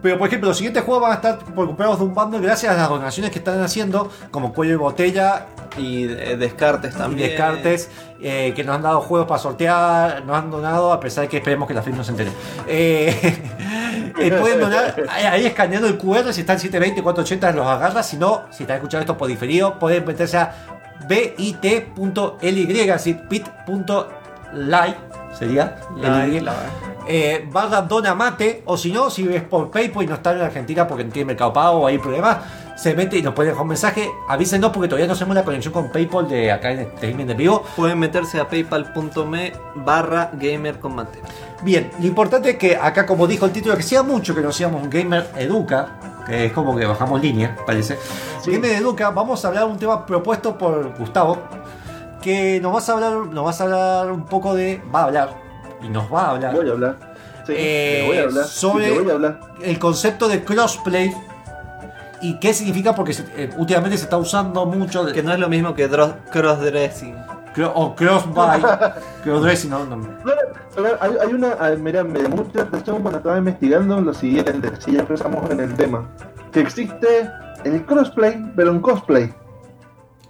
pero 0.06 0.18
por 0.18 0.28
ejemplo 0.28 0.50
los 0.50 0.56
siguientes 0.56 0.84
juegos 0.84 1.02
van 1.02 1.10
a 1.10 1.14
estar 1.16 1.36
por 1.36 1.66
comprados 1.66 1.98
de 1.98 2.04
un 2.04 2.14
bando 2.14 2.40
gracias 2.40 2.72
a 2.72 2.76
las 2.76 2.88
donaciones 2.88 3.32
que 3.32 3.40
están 3.40 3.60
haciendo, 3.60 4.08
como 4.30 4.52
Cuello 4.52 4.74
y 4.74 4.76
Botella 4.76 5.46
Y 5.76 6.04
eh, 6.04 6.36
Descartes 6.36 6.94
y 6.94 6.96
también. 6.96 7.30
Descartes, 7.30 7.90
eh, 8.20 8.52
que 8.54 8.62
nos 8.62 8.76
han 8.76 8.82
dado 8.82 9.00
juegos 9.00 9.26
para 9.26 9.40
sortear, 9.40 10.24
nos 10.24 10.36
han 10.36 10.48
donado, 10.48 10.92
a 10.92 11.00
pesar 11.00 11.24
de 11.24 11.28
que 11.28 11.38
esperemos 11.38 11.66
que 11.66 11.74
la 11.74 11.82
film 11.82 11.96
no 11.96 12.04
se 12.04 12.12
entere. 12.12 12.30
Eh, 12.68 13.36
pueden 14.40 14.60
donar 14.60 14.94
ahí, 15.10 15.44
escaneando 15.44 15.88
el 15.88 15.98
QR, 15.98 16.32
si 16.32 16.42
están 16.42 16.60
720, 16.60 17.02
480 17.02 17.50
los 17.50 17.66
agarra, 17.66 18.04
si 18.04 18.16
no, 18.16 18.44
si 18.52 18.62
están 18.62 18.76
escuchando 18.76 19.00
esto 19.00 19.18
por 19.18 19.26
diferido, 19.26 19.76
pueden 19.76 20.04
meterse 20.04 20.36
a 20.38 20.54
bit.ly, 21.08 22.90
así 22.90 23.20
bit.ly 23.28 24.94
sería 25.38 25.76
la- 25.96 26.26
eh, 27.08 27.46
barra 27.52 27.82
Donamate, 27.82 28.62
o 28.66 28.76
si 28.76 28.90
no, 28.90 29.10
si 29.10 29.22
ves 29.22 29.42
por 29.42 29.70
PayPal 29.70 30.02
y 30.04 30.06
no 30.08 30.14
están 30.14 30.36
en 30.38 30.42
Argentina 30.42 30.88
porque 30.88 31.04
no 31.04 31.12
tiene 31.12 31.26
Mercado 31.26 31.52
Pago 31.52 31.78
o 31.82 31.86
hay 31.86 31.98
problemas, 31.98 32.38
se 32.76 32.94
mete 32.94 33.16
y 33.18 33.22
nos 33.22 33.32
puede 33.32 33.50
dejar 33.50 33.62
un 33.62 33.68
mensaje. 33.68 34.10
Avísenos 34.28 34.70
porque 34.72 34.88
todavía 34.88 35.06
no 35.06 35.12
hacemos 35.12 35.34
la 35.36 35.44
conexión 35.44 35.72
con 35.72 35.90
PayPal 35.92 36.28
de 36.28 36.50
acá 36.50 36.72
en 36.72 36.80
el 36.80 36.86
streaming 36.88 37.26
de 37.26 37.34
vivo. 37.34 37.62
Pueden 37.76 37.98
meterse 38.00 38.40
a 38.40 38.48
paypal.me 38.48 39.52
barra 39.76 40.30
gamercombate. 40.32 41.20
Bien, 41.62 41.90
lo 42.00 42.06
importante 42.06 42.50
es 42.50 42.56
que 42.56 42.76
acá, 42.76 43.06
como 43.06 43.26
dijo 43.26 43.46
el 43.46 43.52
título, 43.52 43.76
que 43.76 43.82
sea 43.82 44.02
mucho 44.02 44.34
que 44.34 44.40
no 44.40 44.50
seamos 44.52 44.82
un 44.82 44.90
gamer 44.90 45.30
educa, 45.36 45.98
que 46.26 46.46
es 46.46 46.52
como 46.52 46.76
que 46.76 46.84
bajamos 46.86 47.22
línea, 47.22 47.56
parece. 47.64 47.98
Gamer 48.44 48.72
educa, 48.72 49.10
vamos 49.10 49.44
a 49.44 49.48
hablar 49.48 49.64
de 49.66 49.70
un 49.70 49.78
tema 49.78 50.04
propuesto 50.04 50.58
por 50.58 50.92
Gustavo, 50.98 51.38
que 52.22 52.60
nos 52.60 52.72
vas 52.72 52.88
a 52.88 52.92
hablar, 52.94 53.12
nos 53.12 53.44
vas 53.44 53.60
a 53.60 53.64
hablar 53.64 54.12
un 54.12 54.24
poco 54.24 54.54
de, 54.54 54.80
va 54.94 55.00
a 55.00 55.04
hablar 55.04 55.30
y 55.82 55.88
nos 55.88 56.12
va 56.12 56.22
a 56.26 56.30
hablar 56.30 56.54
Voy 56.54 56.68
a 56.68 56.72
hablar. 56.72 56.96
Sí, 57.46 57.52
Eh, 57.56 57.98
te 58.02 58.06
voy 58.08 58.18
a 58.18 58.22
hablar. 58.24 58.44
sobre- 58.44 58.84
Te 58.92 58.98
voy 59.00 59.10
a 59.10 59.14
hablar. 59.14 59.40
el 59.62 59.78
concepto 59.78 60.26
de 60.28 60.42
crossplay 60.44 61.14
y 62.22 62.38
qué 62.40 62.52
significa 62.54 62.94
porque 62.94 63.14
eh, 63.36 63.50
últimamente 63.56 63.96
se 63.98 64.04
está 64.04 64.16
usando 64.16 64.64
mucho 64.66 65.04
de- 65.04 65.12
Que 65.12 65.22
no 65.22 65.32
es 65.32 65.38
lo 65.38 65.48
mismo 65.48 65.74
que 65.74 65.88
crossdressing. 65.88 67.14
cro- 67.54 67.72
o 67.74 67.94
crossbuy, 67.94 68.62
crossdressing, 69.24 69.70
no, 69.70 69.84
no. 69.84 69.96
Hay, 71.00 71.12
hay 71.22 71.32
una. 71.32 71.56
Mira, 71.78 72.04
me 72.04 72.20
llamó 72.20 72.36
mucha 72.36 72.62
atención 72.62 73.00
cuando 73.00 73.18
estaba 73.18 73.38
investigando 73.38 73.98
lo 74.00 74.12
siguiente, 74.12 74.70
si 74.78 74.92
ya 74.92 75.00
empezamos 75.00 75.50
en 75.50 75.60
el 75.60 75.74
tema. 75.74 76.06
Que 76.52 76.60
existe 76.60 77.30
el 77.64 77.84
crossplay, 77.86 78.52
pero 78.54 78.72
en 78.72 78.80
cosplay. 78.80 79.32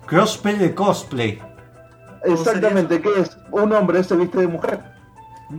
crossplay 0.07 0.57
de 0.57 0.73
cosplay. 0.75 1.43
Exactamente, 2.27 3.01
que 3.01 3.21
es 3.21 3.37
un 3.51 3.73
hombre 3.73 4.03
se 4.05 4.17
viste 4.17 4.39
de 4.39 4.47
mujer. 4.47 4.81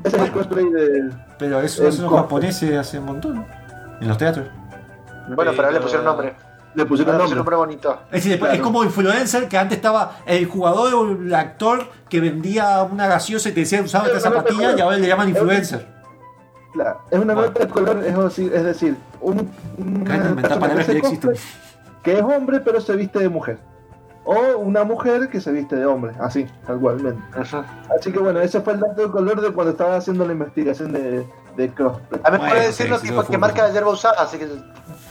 Ese 0.04 0.18
es 0.18 0.24
el 0.24 0.32
cosplay 0.32 0.70
de. 0.70 1.10
Pero 1.40 1.62
eso 1.62 1.84
El 1.84 1.90
hacen 1.90 2.04
los 2.04 2.14
japoneses 2.14 2.78
hace 2.78 3.00
un 3.00 3.06
montón 3.06 3.46
en 4.02 4.08
los 4.08 4.18
teatros. 4.18 4.48
Bueno, 5.36 5.52
pero 5.56 5.72
le 5.72 5.80
pusieron 5.80 6.06
nombre. 6.06 6.36
Le 6.76 6.86
pusieron 6.86 6.88
pusieron 6.88 7.18
nombre. 7.18 7.36
nombre 7.36 7.56
bonito. 7.56 8.00
Es 8.12 8.24
decir, 8.24 8.44
es 8.52 8.60
como 8.62 8.84
influencer 8.84 9.48
que 9.48 9.58
antes 9.58 9.78
estaba 9.78 10.18
el 10.26 10.46
jugador 10.46 10.94
o 10.94 11.12
el 11.12 11.34
actor 11.34 11.88
que 12.10 12.20
vendía 12.20 12.84
una 12.84 13.08
gaseosa 13.08 13.50
y 13.50 13.54
te 13.54 13.62
decía 13.62 13.82
usaba 13.82 14.08
esta 14.08 14.20
zapatilla 14.20 14.76
y 14.78 14.82
ahora 14.82 14.98
le 14.98 15.08
llaman 15.08 15.30
influencer. 15.30 15.88
Claro, 16.74 17.02
es 17.10 17.20
una 17.20 17.34
nota 17.34 17.60
de 17.60 17.68
color, 17.68 18.04
es 18.06 18.16
decir, 18.16 18.54
es 18.54 18.64
decir 18.64 18.98
un, 19.22 19.50
una 19.78 20.36
persona 20.36 20.86
que 22.04 22.14
es 22.14 22.22
hombre 22.22 22.60
pero 22.60 22.80
se 22.80 22.96
viste 22.96 23.20
de 23.20 23.30
mujer. 23.30 23.58
O 24.30 24.58
una 24.58 24.84
mujer 24.84 25.30
que 25.30 25.40
se 25.40 25.54
viste 25.54 25.78
de 25.78 25.86
hombre, 25.86 26.12
así, 26.20 26.46
igualmente. 26.68 27.22
Ujú. 27.40 27.64
Así 27.98 28.12
que 28.12 28.20
bueno, 28.20 28.42
ese 28.42 28.60
fue 28.60 28.74
el 28.74 28.82
dato 28.82 29.02
de 29.02 29.10
color 29.10 29.40
de 29.40 29.52
cuando 29.54 29.72
estaba 29.72 29.96
haciendo 29.96 30.26
la 30.26 30.34
investigación 30.34 30.92
de, 30.92 31.26
de 31.56 31.70
crossplay. 31.70 32.20
A 32.26 32.32
mí 32.32 32.38
Bueno, 32.38 32.54
puede 32.54 32.68
decirlo 32.68 33.00
sí, 33.00 33.08
que, 33.08 33.14
no 33.14 33.40
marca 33.40 33.66
de 33.66 33.72
hierba 33.72 33.90
usada, 33.90 34.22
así 34.22 34.38
que 34.38 34.48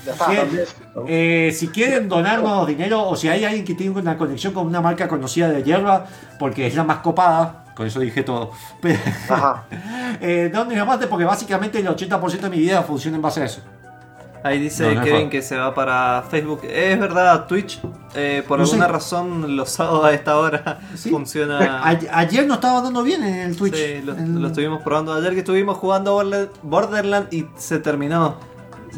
ya 0.04 0.12
está. 0.12 0.26
Sí. 0.26 0.60
Eh, 1.08 1.50
si 1.54 1.68
quieren 1.68 2.10
donarnos 2.10 2.66
dinero 2.66 3.08
o 3.08 3.16
si 3.16 3.28
hay 3.28 3.42
alguien 3.46 3.64
que 3.64 3.74
tiene 3.74 3.98
una 3.98 4.18
conexión 4.18 4.52
con 4.52 4.66
una 4.66 4.82
marca 4.82 5.08
conocida 5.08 5.48
de 5.48 5.62
hierba, 5.62 6.04
porque 6.38 6.66
es 6.66 6.74
la 6.74 6.84
más 6.84 6.98
copada, 6.98 7.64
con 7.74 7.86
eso 7.86 8.00
dije 8.00 8.22
todo. 8.22 8.50
Pero, 8.82 8.98
Ajá. 9.30 9.64
eh, 10.20 10.50
donde 10.52 10.84
mate 10.84 11.06
porque 11.06 11.24
básicamente 11.24 11.78
el 11.78 11.86
80% 11.86 12.40
de 12.40 12.50
mi 12.50 12.58
vida 12.58 12.82
funciona 12.82 13.16
en 13.16 13.22
base 13.22 13.40
a 13.40 13.44
eso. 13.46 13.62
Ahí 14.42 14.58
dice 14.60 14.84
No, 14.86 14.94
no 14.94 15.00
es 15.02 15.06
Kevin 15.10 15.30
que 15.30 15.42
se 15.42 15.56
va 15.56 15.74
para 15.74 16.22
Facebook. 16.30 16.60
Es 16.64 16.98
verdad, 17.00 17.46
Twitch, 17.46 17.80
eh, 18.14 18.44
por 18.46 18.58
No 18.58 18.64
alguna 18.64 18.86
sé. 18.86 18.92
razón 18.92 19.56
los 19.56 19.70
sábados 19.70 20.04
a 20.04 20.12
esta 20.12 20.38
hora 20.38 20.78
Sí. 20.94 21.10
funciona. 21.10 21.82
A- 21.82 21.98
ayer 22.20 22.46
no 22.46 22.54
estaba 22.54 22.80
dando 22.80 23.02
bien 23.02 23.24
en 23.24 23.34
el 23.50 23.56
Twitch. 23.56 23.74
Sí, 23.74 24.02
lo, 24.02 24.12
En- 24.12 24.40
lo 24.40 24.48
estuvimos 24.48 24.82
probando 24.82 25.12
ayer 25.14 25.32
que 25.32 25.40
estuvimos 25.40 25.76
jugando 25.78 26.14
Border- 26.14 26.50
Borderland 26.62 27.32
y 27.32 27.46
se 27.56 27.78
terminó. 27.80 28.36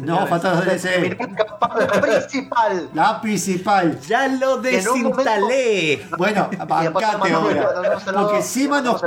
No, 0.01 0.25
falta 0.27 0.53
los 0.53 0.65
DLC. 0.65 1.17
Capa- 1.35 1.75
principal. 2.01 2.89
La 2.93 3.19
principal. 3.19 3.99
Ya 4.01 4.27
lo 4.29 4.57
desinstalé. 4.57 6.07
Bueno, 6.17 6.49
bancate 6.67 7.05
ahora. 7.05 7.17
mandamos 7.17 7.51
un 7.95 7.99
saludo- 8.05 8.21
Porque 8.23 8.37
encima 8.37 8.81
nos. 8.81 9.01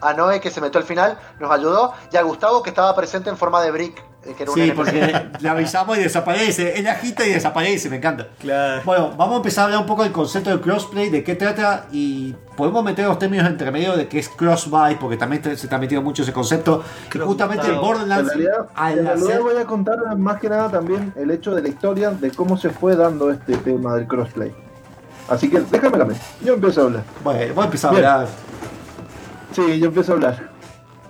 A 0.00 0.14
Noé 0.14 0.40
que 0.40 0.50
se 0.50 0.60
metió 0.60 0.78
al 0.78 0.86
final, 0.86 1.18
nos 1.40 1.50
ayudó. 1.50 1.92
Y 2.12 2.16
a 2.16 2.22
Gustavo 2.22 2.62
que 2.62 2.70
estaba 2.70 2.94
presente 2.94 3.30
en 3.30 3.36
forma 3.36 3.60
de 3.62 3.70
brick. 3.72 4.04
Que 4.34 4.42
era 4.42 4.52
un 4.52 4.54
Sí, 4.58 4.62
NPC. 4.62 4.76
porque 4.76 5.26
le 5.40 5.48
avisamos 5.48 5.98
y 5.98 6.02
desaparece. 6.02 6.78
Él 6.78 6.86
agita 6.86 7.26
y 7.26 7.32
desaparece, 7.32 7.88
me 7.90 7.96
encanta. 7.96 8.26
Claro. 8.38 8.82
Bueno, 8.84 9.12
vamos 9.16 9.34
a 9.34 9.36
empezar 9.38 9.62
a 9.62 9.64
hablar 9.66 9.80
un 9.80 9.86
poco 9.86 10.02
del 10.02 10.12
concepto 10.12 10.50
del 10.50 10.60
crossplay, 10.60 11.10
de 11.10 11.22
qué 11.24 11.34
trata 11.34 11.86
y 11.92 12.34
podemos 12.56 12.82
meter 12.84 13.06
los 13.06 13.18
términos 13.18 13.46
entre 13.46 13.70
medio 13.70 13.96
de 13.96 14.08
qué 14.08 14.18
es 14.18 14.28
crossbuy, 14.28 14.96
porque 14.96 15.16
también 15.16 15.40
te- 15.42 15.56
se 15.56 15.66
está 15.66 15.78
metido 15.78 16.02
mucho 16.02 16.22
ese 16.22 16.32
concepto. 16.32 16.82
Cross- 17.08 17.26
justamente 17.26 17.66
el 17.66 17.72
En 17.72 17.78
En 17.78 17.82
Borderlands, 17.84 18.28
realidad, 18.28 18.68
al 18.74 18.98
en 18.98 19.04
realidad 19.06 19.28
hacer. 19.30 19.40
voy 19.42 19.56
a 19.56 19.64
contar 19.64 20.16
más 20.18 20.40
que 20.40 20.48
nada 20.48 20.68
también 20.70 21.12
el 21.16 21.30
hecho 21.30 21.54
de 21.54 21.62
la 21.62 21.68
historia 21.68 22.10
de 22.10 22.30
cómo 22.30 22.56
se 22.56 22.70
fue 22.70 22.96
dando 22.96 23.30
este 23.30 23.56
tema 23.58 23.94
del 23.94 24.06
crossplay. 24.06 24.52
Así 25.28 25.48
que 25.50 25.60
déjame 25.60 25.98
la 25.98 26.04
mente. 26.06 26.22
Yo 26.42 26.54
empiezo 26.54 26.80
a 26.80 26.84
hablar. 26.84 27.02
Bueno, 27.22 27.54
voy 27.54 27.62
a 27.62 27.66
empezar 27.66 27.90
a 27.90 27.94
Bien. 27.94 28.06
hablar. 28.06 28.28
Sí, 29.52 29.78
yo 29.78 29.86
empiezo 29.86 30.12
a 30.12 30.14
hablar. 30.16 30.57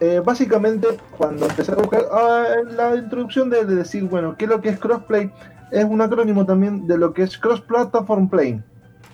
Eh, 0.01 0.23
básicamente, 0.25 0.87
cuando 1.17 1.47
empecé 1.47 1.73
a 1.73 1.77
buscar 1.77 2.07
ah, 2.13 2.45
la 2.77 2.95
introducción 2.97 3.51
de, 3.51 3.65
de 3.65 3.75
decir, 3.75 4.05
bueno, 4.05 4.37
¿qué 4.37 4.45
es 4.45 4.51
lo 4.51 4.61
que 4.61 4.69
es 4.69 4.79
crossplay? 4.79 5.33
Es 5.71 5.85
un 5.85 6.01
acrónimo 6.01 6.47
también 6.47 6.87
de 6.87 6.97
lo 6.97 7.13
que 7.13 7.23
es 7.23 7.37
cross 7.37 7.61
platform 7.61 8.29
playing, 8.29 8.65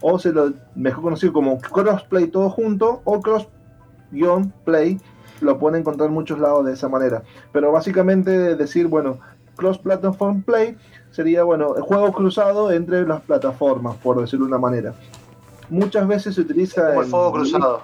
o 0.01 0.19
se 0.19 0.33
lo 0.33 0.53
mejor 0.75 1.03
conocido 1.03 1.33
como 1.33 1.59
crossplay 1.59 2.29
todo 2.29 2.51
junto, 2.51 3.01
o 3.05 3.21
cross-play, 3.21 5.01
lo 5.41 5.59
pueden 5.59 5.81
encontrar 5.81 6.09
en 6.09 6.15
muchos 6.15 6.39
lados 6.39 6.67
de 6.67 6.75
esa 6.75 6.89
manera. 6.89 7.23
Pero 7.53 7.73
básicamente 7.73 8.55
decir, 8.55 8.87
bueno, 8.87 9.19
cross 9.57 9.79
platform 9.79 10.43
play 10.43 10.77
sería, 11.11 11.45
bueno, 11.45 11.75
el 11.77 11.83
juego 11.83 12.13
cruzado 12.13 12.71
entre 12.71 13.07
las 13.07 13.23
plataformas, 13.23 13.97
por 13.97 14.21
decirlo 14.21 14.47
de 14.47 14.51
una 14.51 14.59
manera. 14.59 14.95
Muchas 15.71 16.07
veces 16.07 16.35
se 16.35 16.43
utiliza... 16.43 16.89
Como 16.89 17.03
el 17.03 17.09
fuego 17.09 17.33
cruzado. 17.33 17.83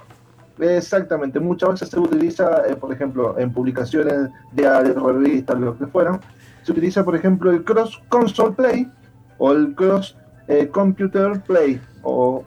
Exactamente, 0.61 1.39
muchas 1.39 1.71
veces 1.71 1.89
se 1.89 1.99
utiliza, 1.99 2.67
eh, 2.67 2.75
por 2.75 2.93
ejemplo, 2.93 3.37
en 3.39 3.51
publicaciones 3.51 4.29
diarias, 4.51 4.95
revistas, 4.95 5.59
lo 5.59 5.75
que 5.75 5.87
fueran, 5.87 6.19
se 6.61 6.71
utiliza, 6.71 7.03
por 7.03 7.15
ejemplo, 7.15 7.51
el 7.51 7.63
cross 7.63 7.99
console 8.09 8.53
play 8.53 8.91
o 9.39 9.51
el 9.51 9.73
cross 9.73 10.15
eh, 10.47 10.67
computer 10.67 11.41
play 11.41 11.81
o 12.03 12.43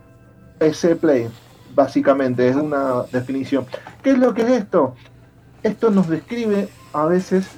PC 0.58 0.94
play, 0.94 1.28
básicamente, 1.74 2.48
es 2.48 2.54
una 2.54 3.02
definición. 3.10 3.66
¿Qué 4.02 4.10
es 4.10 4.18
lo 4.18 4.32
que 4.32 4.42
es 4.42 4.50
esto? 4.50 4.94
Esto 5.64 5.90
nos 5.90 6.08
describe 6.08 6.68
a 6.92 7.06
veces, 7.06 7.48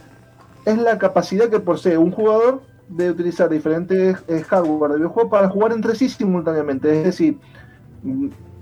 es 0.65 0.79
la 0.79 0.97
capacidad 0.97 1.51
que 1.51 1.61
posee 1.61 1.99
un 1.99 2.13
jugador 2.13 2.63
de 2.89 3.11
utilizar 3.11 3.51
diferentes 3.51 4.17
eh, 4.27 4.43
hardware 4.43 4.93
de 4.93 4.97
videojuegos 4.99 5.31
para 5.31 5.51
jugar 5.51 5.73
entre 5.73 5.95
sí 5.95 6.09
simultáneamente, 6.09 6.99
es 6.99 7.05
decir, 7.05 7.39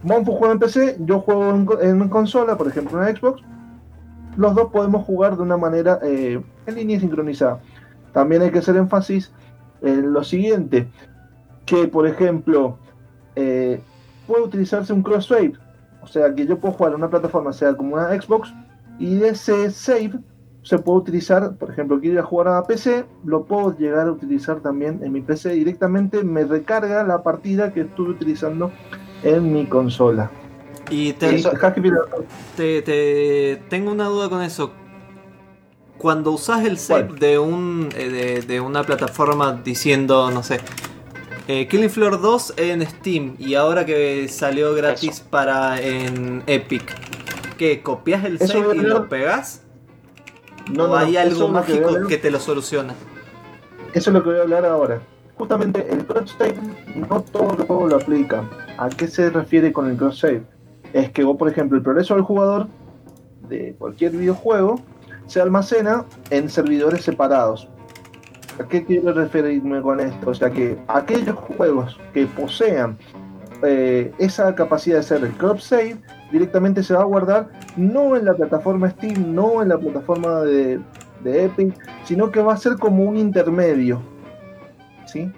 Monfu 0.04 0.32
juega 0.32 0.52
en 0.52 0.58
PC, 0.58 0.96
yo 1.00 1.20
juego 1.20 1.50
en, 1.80 2.02
en 2.02 2.08
consola, 2.10 2.56
por 2.56 2.68
ejemplo 2.68 3.04
en 3.04 3.16
Xbox. 3.16 3.42
Los 4.36 4.54
dos 4.54 4.70
podemos 4.70 5.04
jugar 5.04 5.36
de 5.36 5.42
una 5.42 5.56
manera 5.56 5.98
eh, 6.02 6.42
en 6.66 6.74
línea 6.74 7.00
sincronizada. 7.00 7.60
También 8.12 8.42
hay 8.42 8.50
que 8.50 8.58
hacer 8.58 8.76
énfasis 8.76 9.32
en 9.80 10.12
lo 10.12 10.22
siguiente, 10.22 10.88
que 11.64 11.88
por 11.88 12.06
ejemplo 12.06 12.78
eh, 13.34 13.80
puede 14.26 14.42
utilizarse 14.42 14.92
un 14.92 15.02
cross 15.02 15.26
save, 15.26 15.54
o 16.02 16.06
sea 16.06 16.34
que 16.34 16.46
yo 16.46 16.58
puedo 16.58 16.74
jugar 16.74 16.92
en 16.92 16.98
una 16.98 17.10
plataforma, 17.10 17.52
sea 17.52 17.74
como 17.74 17.94
una 17.94 18.08
Xbox, 18.20 18.52
y 18.98 19.22
ese 19.22 19.70
save 19.70 20.12
se 20.62 20.78
puede 20.78 20.98
utilizar, 20.98 21.56
por 21.56 21.70
ejemplo, 21.70 21.98
quiero 22.00 22.14
ir 22.14 22.20
a 22.20 22.24
jugar 22.24 22.48
a 22.48 22.62
PC, 22.64 23.04
lo 23.24 23.44
puedo 23.44 23.76
llegar 23.76 24.06
a 24.06 24.12
utilizar 24.12 24.60
también 24.60 25.00
en 25.02 25.12
mi 25.12 25.20
PC 25.20 25.50
directamente, 25.50 26.24
me 26.24 26.44
recarga 26.44 27.04
la 27.04 27.22
partida 27.22 27.72
que 27.72 27.82
estuve 27.82 28.10
utilizando 28.10 28.70
en 29.24 29.52
mi 29.52 29.66
consola. 29.66 30.30
Y 30.90 31.14
te, 31.14 31.34
Eso- 31.36 31.50
te, 32.56 32.82
te- 32.82 33.62
tengo 33.68 33.90
una 33.90 34.04
duda 34.06 34.28
con 34.28 34.42
eso. 34.42 34.72
Cuando 35.98 36.32
usas 36.32 36.64
el 36.64 36.78
save 36.78 37.08
de, 37.18 37.38
un, 37.38 37.88
eh, 37.96 38.08
de, 38.10 38.42
de 38.42 38.60
una 38.60 38.82
plataforma 38.84 39.60
diciendo, 39.64 40.30
no 40.30 40.42
sé, 40.42 40.60
eh, 41.48 41.66
Killing 41.68 41.88
Floor 41.90 42.20
2 42.20 42.54
en 42.58 42.86
Steam 42.86 43.36
y 43.38 43.54
ahora 43.54 43.86
que 43.86 44.28
salió 44.28 44.74
gratis 44.74 45.20
para 45.20 45.80
en 45.80 46.42
Epic, 46.46 46.94
¿qué? 47.56 47.82
¿Copias 47.82 48.24
el 48.24 48.38
save 48.38 48.76
y 48.76 48.80
lo 48.80 49.08
pegas? 49.08 49.62
No, 50.70 50.84
¿O 50.84 50.88
no, 50.88 50.96
hay 50.96 51.16
algo 51.16 51.46
que 51.46 51.52
mágico 51.52 52.06
que 52.08 52.18
te 52.18 52.30
lo 52.30 52.40
soluciona? 52.40 52.94
Eso 53.94 54.10
es 54.10 54.14
lo 54.14 54.22
que 54.22 54.30
voy 54.30 54.38
a 54.38 54.42
hablar 54.42 54.66
ahora. 54.66 55.00
Justamente 55.36 55.86
el 55.90 56.06
cross 56.06 56.36
save 56.38 56.54
no 56.94 57.20
todo 57.22 57.56
el 57.58 57.66
juego 57.66 57.88
lo 57.88 57.96
aplica. 57.96 58.48
¿A 58.78 58.88
qué 58.88 59.08
se 59.08 59.30
refiere 59.30 59.72
con 59.72 59.90
el 59.90 59.96
cross 59.96 60.20
save? 60.20 60.42
Es 60.92 61.10
que 61.10 61.24
vos, 61.24 61.36
por 61.36 61.48
ejemplo, 61.48 61.76
el 61.76 61.82
progreso 61.82 62.14
del 62.14 62.22
jugador 62.22 62.68
de 63.48 63.74
cualquier 63.78 64.12
videojuego 64.12 64.80
se 65.26 65.40
almacena 65.40 66.04
en 66.30 66.48
servidores 66.48 67.02
separados. 67.02 67.68
¿A 68.60 68.68
qué 68.68 68.84
quiero 68.84 69.12
referirme 69.12 69.82
con 69.82 69.98
esto? 69.98 70.30
O 70.30 70.34
sea 70.34 70.50
que 70.50 70.78
aquellos 70.86 71.36
juegos 71.36 71.98
que 72.12 72.26
posean 72.26 72.96
eh, 73.62 74.12
esa 74.18 74.54
capacidad 74.54 74.96
de 74.96 75.00
hacer 75.00 75.24
el 75.24 75.32
crop 75.32 75.58
save 75.58 75.96
directamente 76.30 76.82
se 76.82 76.94
va 76.94 77.00
a 77.00 77.04
guardar 77.04 77.48
no 77.76 78.16
en 78.16 78.26
la 78.26 78.34
plataforma 78.34 78.90
Steam, 78.90 79.34
no 79.34 79.62
en 79.62 79.70
la 79.70 79.78
plataforma 79.78 80.42
de 80.42 80.80
Epic, 81.24 81.74
sino 82.04 82.30
que 82.30 82.40
va 82.40 82.52
a 82.52 82.56
ser 82.56 82.76
como 82.76 83.02
un 83.02 83.16
intermedio. 83.16 84.13
¿Sí? 85.14 85.30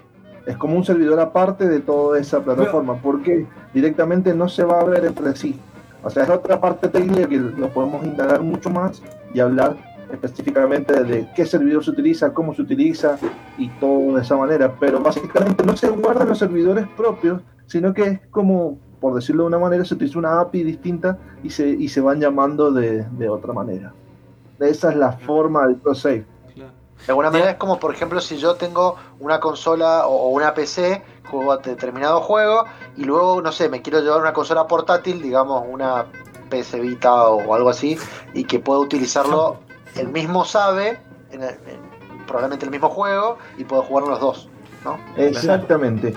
Es 0.47 0.57
como 0.57 0.75
un 0.75 0.83
servidor 0.83 1.19
aparte 1.19 1.67
de 1.67 1.81
toda 1.81 2.17
esa 2.19 2.43
plataforma, 2.43 2.99
porque 2.99 3.45
directamente 3.75 4.33
no 4.33 4.49
se 4.49 4.63
va 4.63 4.79
a 4.79 4.83
ver 4.85 5.05
entre 5.05 5.35
sí. 5.35 5.59
O 6.03 6.09
sea, 6.09 6.23
es 6.23 6.29
otra 6.29 6.59
parte 6.59 6.87
técnica 6.87 7.29
que 7.29 7.37
lo 7.37 7.69
podemos 7.69 8.03
indagar 8.03 8.41
mucho 8.41 8.71
más 8.71 9.03
y 9.35 9.39
hablar 9.39 9.77
específicamente 10.11 11.03
de 11.03 11.27
qué 11.35 11.45
servidor 11.45 11.83
se 11.83 11.91
utiliza, 11.91 12.33
cómo 12.33 12.55
se 12.55 12.63
utiliza 12.63 13.19
y 13.59 13.69
todo 13.79 14.15
de 14.15 14.21
esa 14.23 14.35
manera. 14.35 14.73
Pero 14.79 14.99
básicamente 14.99 15.63
no 15.63 15.77
se 15.77 15.89
guardan 15.89 16.27
los 16.27 16.39
servidores 16.39 16.87
propios, 16.97 17.43
sino 17.67 17.93
que 17.93 18.03
es 18.03 18.19
como, 18.31 18.79
por 18.99 19.13
decirlo 19.13 19.43
de 19.43 19.49
una 19.49 19.59
manera, 19.59 19.85
se 19.85 19.93
utiliza 19.93 20.17
una 20.17 20.39
API 20.39 20.63
distinta 20.63 21.19
y 21.43 21.51
se, 21.51 21.67
y 21.69 21.87
se 21.89 22.01
van 22.01 22.19
llamando 22.19 22.71
de, 22.71 23.03
de 23.03 23.29
otra 23.29 23.53
manera. 23.53 23.93
Esa 24.59 24.89
es 24.89 24.97
la 24.97 25.11
forma 25.11 25.67
del 25.67 25.75
cross-save. 25.77 26.25
De 27.05 27.11
alguna 27.11 27.29
manera 27.31 27.51
es 27.51 27.57
como, 27.57 27.79
por 27.79 27.93
ejemplo, 27.93 28.19
si 28.19 28.37
yo 28.37 28.55
tengo 28.55 28.95
una 29.19 29.39
consola 29.39 30.07
o 30.07 30.29
una 30.29 30.53
PC, 30.53 31.01
juego 31.29 31.51
a 31.53 31.57
determinado 31.57 32.21
juego, 32.21 32.65
y 32.97 33.03
luego, 33.05 33.41
no 33.41 33.51
sé, 33.51 33.69
me 33.69 33.81
quiero 33.81 34.01
llevar 34.01 34.19
una 34.21 34.33
consola 34.33 34.67
portátil, 34.67 35.21
digamos 35.21 35.63
una 35.69 36.05
PC 36.49 36.79
Vita 36.79 37.27
o 37.29 37.53
algo 37.53 37.69
así, 37.69 37.97
y 38.33 38.43
que 38.45 38.59
puedo 38.59 38.81
utilizarlo, 38.81 39.57
el 39.95 40.09
mismo 40.09 40.43
sabe, 40.45 40.99
en 41.31 41.43
el- 41.43 41.49
en 41.49 42.25
probablemente 42.25 42.65
el 42.65 42.71
mismo 42.71 42.89
juego, 42.89 43.37
y 43.57 43.63
puedo 43.63 43.83
jugar 43.83 44.05
los 44.07 44.19
dos, 44.19 44.49
¿no? 44.83 44.97
Exactamente. 45.15 46.13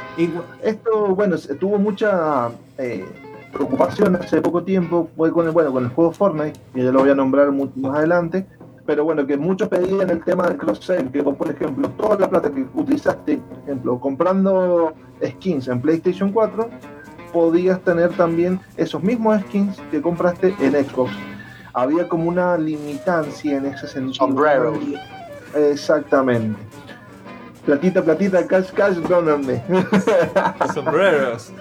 Esto, 0.62 1.06
bueno, 1.14 1.36
se- 1.38 1.54
tuvo 1.54 1.78
mucha 1.78 2.50
eh, 2.78 3.04
preocupación 3.52 4.16
hace 4.16 4.40
poco 4.40 4.62
tiempo, 4.64 5.08
fue 5.16 5.30
con 5.32 5.46
el, 5.46 5.52
bueno, 5.52 5.72
con 5.72 5.84
el 5.84 5.90
juego 5.90 6.12
Fortnite, 6.12 6.58
que 6.74 6.82
ya 6.84 6.90
lo 6.92 7.00
voy 7.00 7.10
a 7.10 7.14
nombrar 7.14 7.50
mucho 7.52 7.72
más 7.76 7.96
adelante, 7.98 8.46
pero 8.86 9.04
bueno, 9.04 9.26
que 9.26 9.36
muchos 9.36 9.68
pedían 9.68 10.10
el 10.10 10.22
tema 10.22 10.48
del 10.48 10.56
cross-save, 10.56 11.10
que 11.10 11.22
vos, 11.22 11.36
por 11.36 11.50
ejemplo, 11.50 11.88
toda 11.90 12.18
la 12.18 12.28
plata 12.28 12.50
que 12.50 12.66
utilizaste, 12.74 13.38
por 13.38 13.58
ejemplo, 13.64 14.00
comprando 14.00 14.92
skins 15.24 15.68
en 15.68 15.80
PlayStation 15.80 16.32
4, 16.32 16.68
podías 17.32 17.80
tener 17.82 18.10
también 18.10 18.60
esos 18.76 19.02
mismos 19.02 19.40
skins 19.42 19.80
que 19.90 20.02
compraste 20.02 20.54
en 20.60 20.72
Xbox. 20.72 21.12
Había 21.72 22.08
como 22.08 22.28
una 22.28 22.58
limitancia 22.58 23.56
en 23.56 23.66
ese 23.66 23.86
sentido. 23.86 24.14
Sombreros. 24.14 24.78
Exactamente. 25.54 26.60
Platita, 27.64 28.02
platita, 28.02 28.46
cash, 28.46 28.70
cash, 28.72 28.96
dóname. 28.96 29.62
Sombreros. 30.74 31.52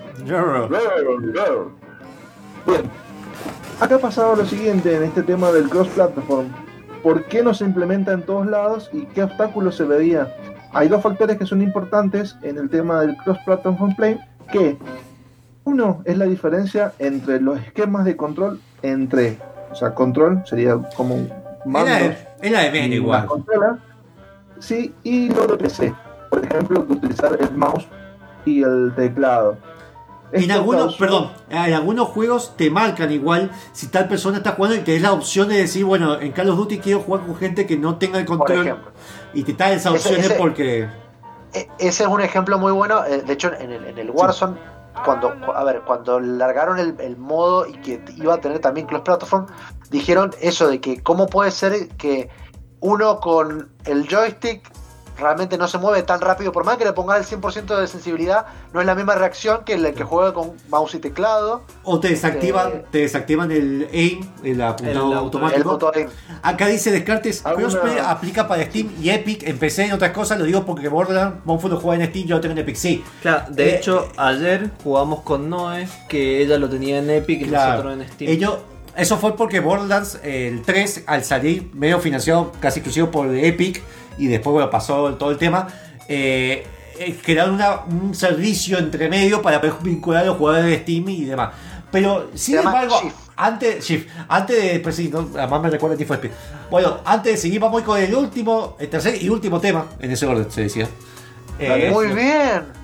Bien. 2.66 2.82
Acá 3.80 3.96
ha 3.96 4.00
pasado 4.00 4.36
lo 4.36 4.46
siguiente 4.46 4.96
en 4.96 5.04
este 5.04 5.24
tema 5.24 5.52
del 5.52 5.70
cross-platform. 5.70 6.48
¿Por 7.04 7.26
qué 7.26 7.44
no 7.44 7.54
se 7.54 7.66
implementa 7.66 8.12
en 8.12 8.24
todos 8.24 8.46
lados 8.46 8.90
y 8.92 9.06
qué 9.08 9.24
obstáculos 9.24 9.76
se 9.76 9.84
veía? 9.84 10.36
Hay 10.74 10.88
dos 10.88 11.02
factores 11.02 11.38
que 11.38 11.46
son 11.46 11.62
importantes 11.62 12.36
en 12.44 12.58
el 12.58 12.70
tema 12.70 13.02
del 13.02 13.16
cross-platform 13.18 13.96
play, 13.96 14.20
que 14.52 14.78
uno 15.64 16.02
es 16.06 16.18
la 16.18 16.26
diferencia 16.26 16.94
entre 17.00 17.40
los 17.40 17.60
esquemas 17.60 18.06
de 18.06 18.16
control 18.16 18.60
entre, 18.82 19.38
o 19.72 19.76
sea, 19.76 19.94
control 19.94 20.44
sería 20.46 20.78
como 20.96 21.16
un 21.16 21.30
mando 21.66 21.92
de, 21.92 22.18
era 22.42 22.62
de 22.70 22.80
y 22.80 22.94
igual. 22.96 23.28
sí, 24.60 24.94
y 25.04 25.30
lo 25.30 25.48
de 25.48 25.58
PC. 25.58 25.94
Por 26.30 26.46
ejemplo, 26.46 26.86
utilizar 26.88 27.38
el 27.40 27.52
mouse 27.56 27.88
y 28.46 28.62
el 28.64 28.94
teclado. 28.96 29.58
En 30.32 30.52
algunos, 30.52 30.96
perdón, 30.96 31.32
en 31.50 31.74
algunos 31.74 32.10
juegos 32.10 32.54
te 32.56 32.70
marcan 32.70 33.12
igual 33.12 33.50
si 33.72 33.88
tal 33.88 34.08
persona 34.08 34.38
está 34.38 34.52
jugando 34.52 34.78
y 34.78 34.82
tenés 34.82 35.02
la 35.02 35.12
opción 35.14 35.48
de 35.50 35.58
decir, 35.58 35.86
bueno, 35.86 36.20
en 36.20 36.32
Call 36.32 36.50
of 36.50 36.58
Duty 36.58 36.78
quiero 36.80 37.00
jugar 37.00 37.26
con 37.26 37.36
gente 37.36 37.66
que 37.66 37.78
no 37.78 37.98
tenga 37.98 38.20
el 38.20 38.26
control. 38.26 38.78
y 39.34 39.44
te 39.44 39.54
Ese- 39.88 39.90
opciones 39.90 40.26
ese- 40.28 40.36
porque. 40.36 40.88
E- 41.54 41.68
Ese 41.80 42.04
es 42.04 42.10
un 42.10 42.22
ejemplo 42.22 42.60
muy 42.60 42.72
bueno. 42.72 43.04
eh, 43.06 43.24
De 43.26 43.34
hecho, 43.34 43.52
en 43.60 43.72
el, 43.72 43.86
en 43.86 43.98
el 43.98 44.12
Warzone, 44.12 44.56
cuando, 45.04 45.30
a 45.56 45.64
ver, 45.64 45.82
cuando 45.86 46.20
largaron 46.20 46.78
el, 46.78 46.96
el 47.00 47.18
modo 47.18 47.66
y 47.66 47.74
que 47.74 48.04
iba 48.18 48.36
a 48.36 48.42
tener 48.42 48.60
también 48.60 48.86
Cross 48.86 49.02
Platform, 49.04 49.48
dijeron 49.90 50.32
eso 50.42 50.68
de 50.68 50.80
que 50.80 51.02
cómo 51.02 51.26
puede 51.28 51.50
ser 51.52 51.88
que 51.98 52.30
uno 52.82 53.20
con 53.20 53.70
el 53.86 54.08
joystick 54.08 54.62
realmente 55.20 55.58
no 55.58 55.68
se 55.68 55.78
mueve 55.78 56.04
tan 56.04 56.22
rápido, 56.22 56.52
por 56.52 56.64
más 56.66 56.78
que 56.78 56.86
le 56.86 56.94
pongas 56.94 57.20
el 57.32 57.40
100% 57.40 57.80
de 57.80 57.88
sensibilidad, 57.88 58.46
no 58.74 58.80
es 58.80 58.86
la 58.86 58.96
misma 58.96 59.16
reacción 59.16 59.64
que 59.66 59.74
el 59.74 59.94
que 59.94 60.04
juega 60.04 60.34
con 60.34 60.54
mouse 60.70 60.96
y 60.96 61.00
teclado. 61.00 61.64
O 61.84 62.00
te 62.00 62.10
desactivan, 62.10 62.70
Eh, 62.70 62.86
te 62.92 62.98
desactivan 63.00 63.52
el 63.52 63.88
aim, 63.94 64.22
el 64.44 64.62
apuntado 64.62 65.12
El 65.12 65.18
automático. 65.18 65.62
el 65.62 65.68
auto 65.68 65.92
aim. 65.96 66.08
Acá 66.42 66.68
dice 66.68 66.92
Descartes, 66.92 67.42
Crossplay 67.42 67.98
aplica 68.04 68.48
para 68.48 68.64
Steam 68.66 68.90
y 69.02 69.10
Epic, 69.10 69.44
en 69.44 69.58
PC 69.58 69.86
en 69.86 69.94
otras 69.94 70.12
cosas, 70.12 70.40
lo 70.40 70.46
digo 70.46 70.66
porque 70.66 70.88
Borderlands, 70.88 71.46
Monfu 71.46 71.68
lo 71.68 71.80
juega 71.80 72.04
en 72.04 72.10
Steam, 72.10 72.28
yo 72.28 72.36
lo 72.36 72.42
tengo 72.42 72.54
en 72.54 72.60
Epic, 72.60 72.76
sí. 72.76 73.04
Claro, 73.22 73.46
de 73.50 73.70
Eh, 73.70 73.76
hecho, 73.78 74.08
ayer 74.18 74.70
jugamos 74.84 75.22
con 75.22 75.50
Noé, 75.50 75.88
que 76.08 76.42
ella 76.42 76.58
lo 76.58 76.70
tenía 76.70 77.00
en 77.00 77.10
Epic 77.10 77.42
y 77.42 77.46
Claro. 77.50 77.72
nosotros 77.84 77.94
en 78.08 78.14
Steam. 78.14 78.32
Ellos- 78.32 78.58
eso 78.96 79.18
fue 79.18 79.36
porque 79.36 79.60
Borderlands, 79.60 80.20
el 80.24 80.62
3, 80.64 81.04
al 81.08 81.24
salir 81.24 81.70
medio 81.74 82.00
financiado 82.00 82.52
casi 82.60 82.80
exclusivo 82.80 83.10
por 83.12 83.34
Epic, 83.34 83.82
y 84.20 84.28
después 84.28 84.54
bueno, 84.54 84.70
pasó 84.70 85.16
todo 85.16 85.32
el 85.32 85.38
tema, 85.38 85.68
eh, 86.08 86.66
eh, 86.98 87.20
crearon 87.24 87.56
una- 87.56 87.82
un 87.90 88.14
servicio 88.14 88.78
entre 88.78 89.08
medio 89.10 89.42
para 89.42 89.60
vincular 89.82 90.24
a 90.24 90.28
los 90.28 90.38
jugadores 90.38 90.66
de 90.66 90.80
Steam 90.80 91.08
y 91.10 91.26
demás. 91.26 91.50
Pero, 91.92 92.30
sin 92.36 92.58
embargo, 92.60 93.00
Shift. 93.02 93.16
antes, 93.36 93.84
Shift, 93.86 94.08
antes 94.28 94.62
de. 94.62 94.80
Pues 94.80 94.96
sí, 94.96 95.10
no, 95.12 95.28
además 95.36 95.62
me 95.62 95.70
recuerda 95.72 95.96
a. 95.96 96.30
Bueno, 96.70 96.98
antes 97.04 97.34
de 97.34 97.38
seguir, 97.40 97.60
vamos 97.60 97.82
con 97.82 97.98
el 98.00 98.14
último, 98.14 98.76
el 98.80 98.90
tercer 98.90 99.22
y 99.24 99.28
último 99.30 99.60
tema, 99.60 99.86
en 100.00 100.12
ese 100.12 100.28
orden 100.28 100.52
se 100.52 100.62
decía. 100.62 100.88
Eh, 101.58 101.90
Muy 101.92 102.08
bien. 102.08 102.78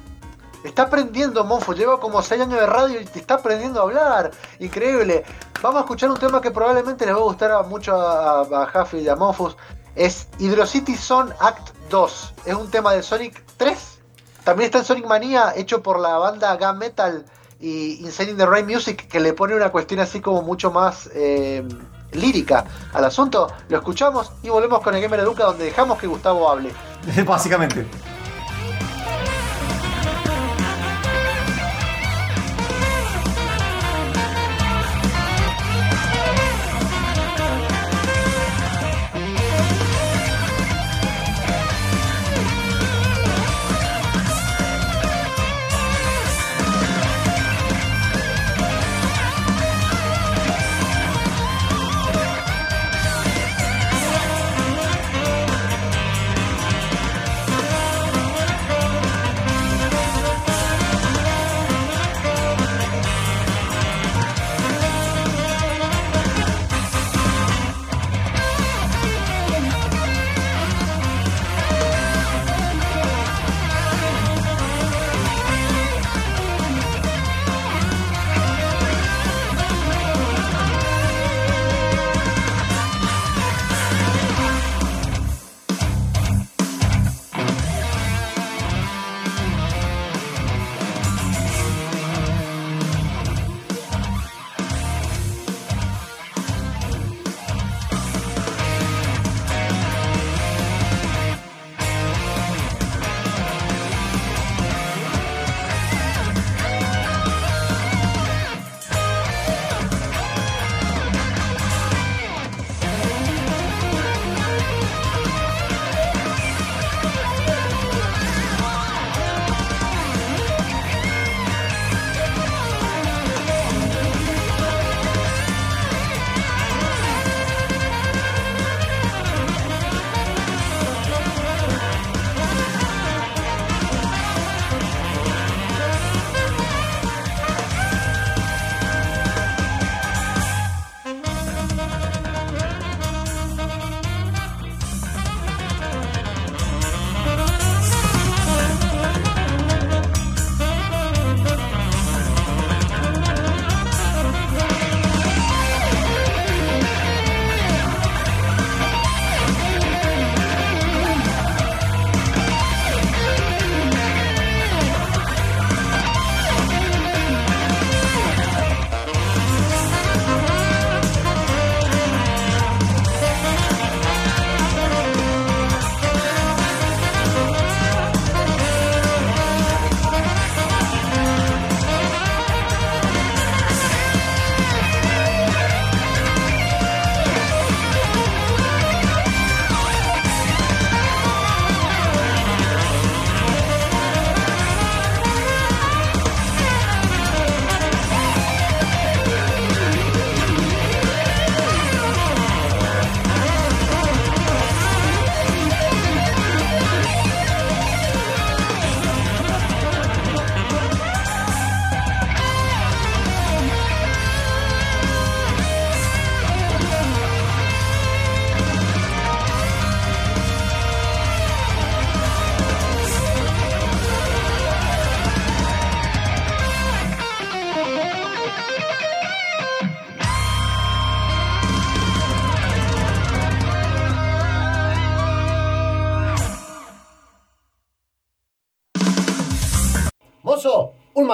Está 0.63 0.83
aprendiendo, 0.83 1.43
Monfo. 1.43 1.73
Lleva 1.73 1.99
como 1.99 2.19
6 2.23 2.41
años 2.41 2.59
de 2.59 2.65
radio 2.65 2.99
y 2.99 3.05
te 3.05 3.19
está 3.19 3.35
aprendiendo 3.35 3.79
a 3.79 3.83
hablar. 3.83 4.31
Increíble. 4.59 5.23
Vamos 5.61 5.77
a 5.77 5.81
escuchar 5.81 6.09
un 6.09 6.17
tema 6.17 6.41
que 6.41 6.49
probablemente 6.49 7.05
les 7.05 7.13
va 7.13 7.19
a 7.19 7.23
gustar 7.23 7.51
a 7.51 7.61
mucho 7.61 7.95
a, 7.95 8.41
a, 8.41 8.81
Huffy 8.81 8.97
y 9.01 9.07
a 9.07 9.15
Monfus. 9.15 9.55
Es 9.95 10.27
Hydro 10.39 10.65
City 10.67 10.95
Act 11.39 11.69
2. 11.89 12.33
Es 12.45 12.53
un 12.53 12.69
tema 12.69 12.93
de 12.93 13.03
Sonic 13.03 13.43
3. 13.57 13.99
También 14.43 14.67
está 14.67 14.79
en 14.79 14.85
Sonic 14.85 15.07
Mania, 15.07 15.53
hecho 15.55 15.81
por 15.81 15.99
la 15.99 16.17
banda 16.17 16.55
Gun 16.57 16.77
Metal 16.77 17.25
y 17.59 18.05
Insane 18.05 18.31
in 18.31 18.37
the 18.37 18.45
Rain 18.45 18.65
Music, 18.65 19.07
que 19.07 19.19
le 19.19 19.33
pone 19.33 19.55
una 19.55 19.71
cuestión 19.71 19.99
así 20.01 20.19
como 20.19 20.41
mucho 20.41 20.71
más 20.71 21.09
eh, 21.13 21.63
lírica 22.11 22.65
al 22.93 23.05
asunto. 23.05 23.51
Lo 23.69 23.77
escuchamos 23.77 24.31
y 24.43 24.49
volvemos 24.49 24.81
con 24.81 24.93
el 24.95 25.01
Gamer 25.01 25.21
Educa, 25.21 25.45
donde 25.45 25.65
dejamos 25.65 25.97
que 25.97 26.07
Gustavo 26.07 26.49
hable. 26.49 26.71
Básicamente. 27.25 27.87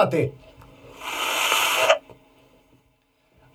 Mate. 0.02 0.32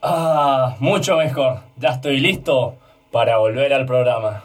Ah, 0.01 0.75
mucho 0.79 1.17
mejor. 1.17 1.59
Ya 1.77 1.89
estoy 1.89 2.19
listo 2.19 2.75
para 3.11 3.37
volver 3.37 3.73
al 3.73 3.85
programa. 3.85 4.43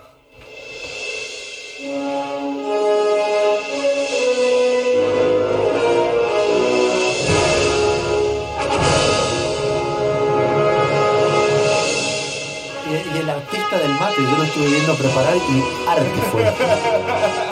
Y, 12.89 13.17
y 13.17 13.21
el 13.21 13.31
artista 13.31 13.79
del 13.79 13.91
mate, 13.93 14.23
yo 14.23 14.37
lo 14.37 14.43
estuve 14.43 14.69
viendo 14.69 14.95
preparar 14.97 15.37
y 15.37 15.89
arte 15.89 16.21
fue. 16.31 17.52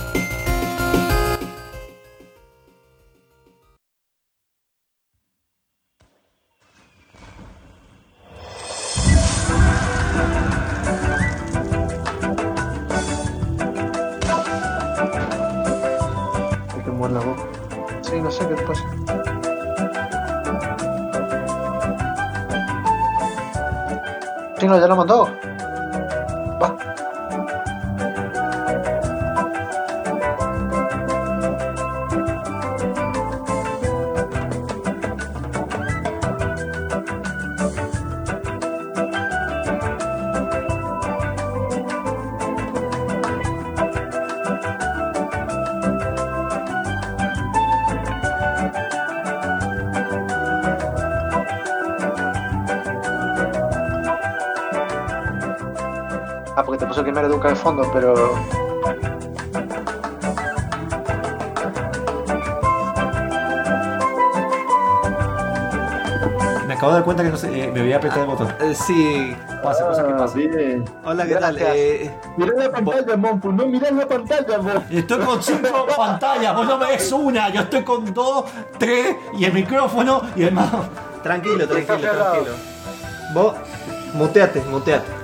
Fondo, 57.61 57.89
pero. 57.93 58.13
Me 66.67 66.73
acabo 66.75 66.91
de 66.91 66.97
dar 66.99 67.03
cuenta 67.03 67.23
que 67.23 67.29
no 67.29 67.37
sé, 67.37 67.63
eh, 67.65 67.71
me 67.71 67.81
voy 67.81 67.91
a 67.93 67.97
apretar 67.97 68.19
el 68.19 68.25
botón. 68.27 68.47
Eh, 68.61 68.73
sí. 68.73 69.35
Pasa, 69.61 69.85
cosa 69.87 70.05
que 70.05 70.13
Ah, 70.13 70.17
pasa. 70.17 70.37
bien. 70.37 70.85
Hola, 71.03 71.25
¿qué 71.25 71.35
tal? 71.35 71.57
Eh, 71.59 72.11
Mirá 72.37 72.53
la 72.55 72.71
pantalla, 72.71 73.17
Monfu, 73.17 73.51
no 73.51 73.65
mirás 73.65 73.91
la 73.91 74.07
pantalla, 74.07 74.57
vos. 74.57 74.73
Estoy 74.89 75.19
con 75.19 75.43
cinco 75.43 75.85
pantallas, 75.97 76.55
vos 76.55 76.65
no 76.67 76.77
me 76.77 76.87
ves 76.87 77.11
una, 77.11 77.49
yo 77.49 77.61
estoy 77.61 77.83
con 77.83 78.13
dos, 78.13 78.45
tres, 78.79 79.15
y 79.37 79.45
el 79.45 79.53
micrófono 79.53 80.21
y 80.35 80.43
el 80.43 80.53
mouse. 80.53 80.69
tranquilo, 81.23 81.67
tranquilo, 81.67 81.97
tranquilo. 81.99 82.53
Vos, 83.33 83.53
muteate, 84.13 84.61
muteate. 84.61 85.20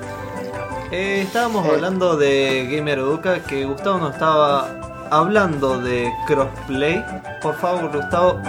Eh, 0.92 1.22
estábamos 1.24 1.66
Eh. 1.66 1.72
hablando 1.74 2.16
de 2.18 2.68
Gamer 2.72 3.00
Educa, 3.00 3.40
que 3.40 3.66
Gustavo 3.66 3.98
nos 4.00 4.14
estaba 4.14 4.68
hablando 5.12 5.80
de 5.80 6.12
crossplay. 6.26 7.04
Por 7.42 7.56
favor, 7.56 7.92
Gustavo, 7.94 8.40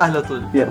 haz 0.00 0.12
lo 0.12 0.22
tuyo. 0.22 0.46
Bien. 0.52 0.70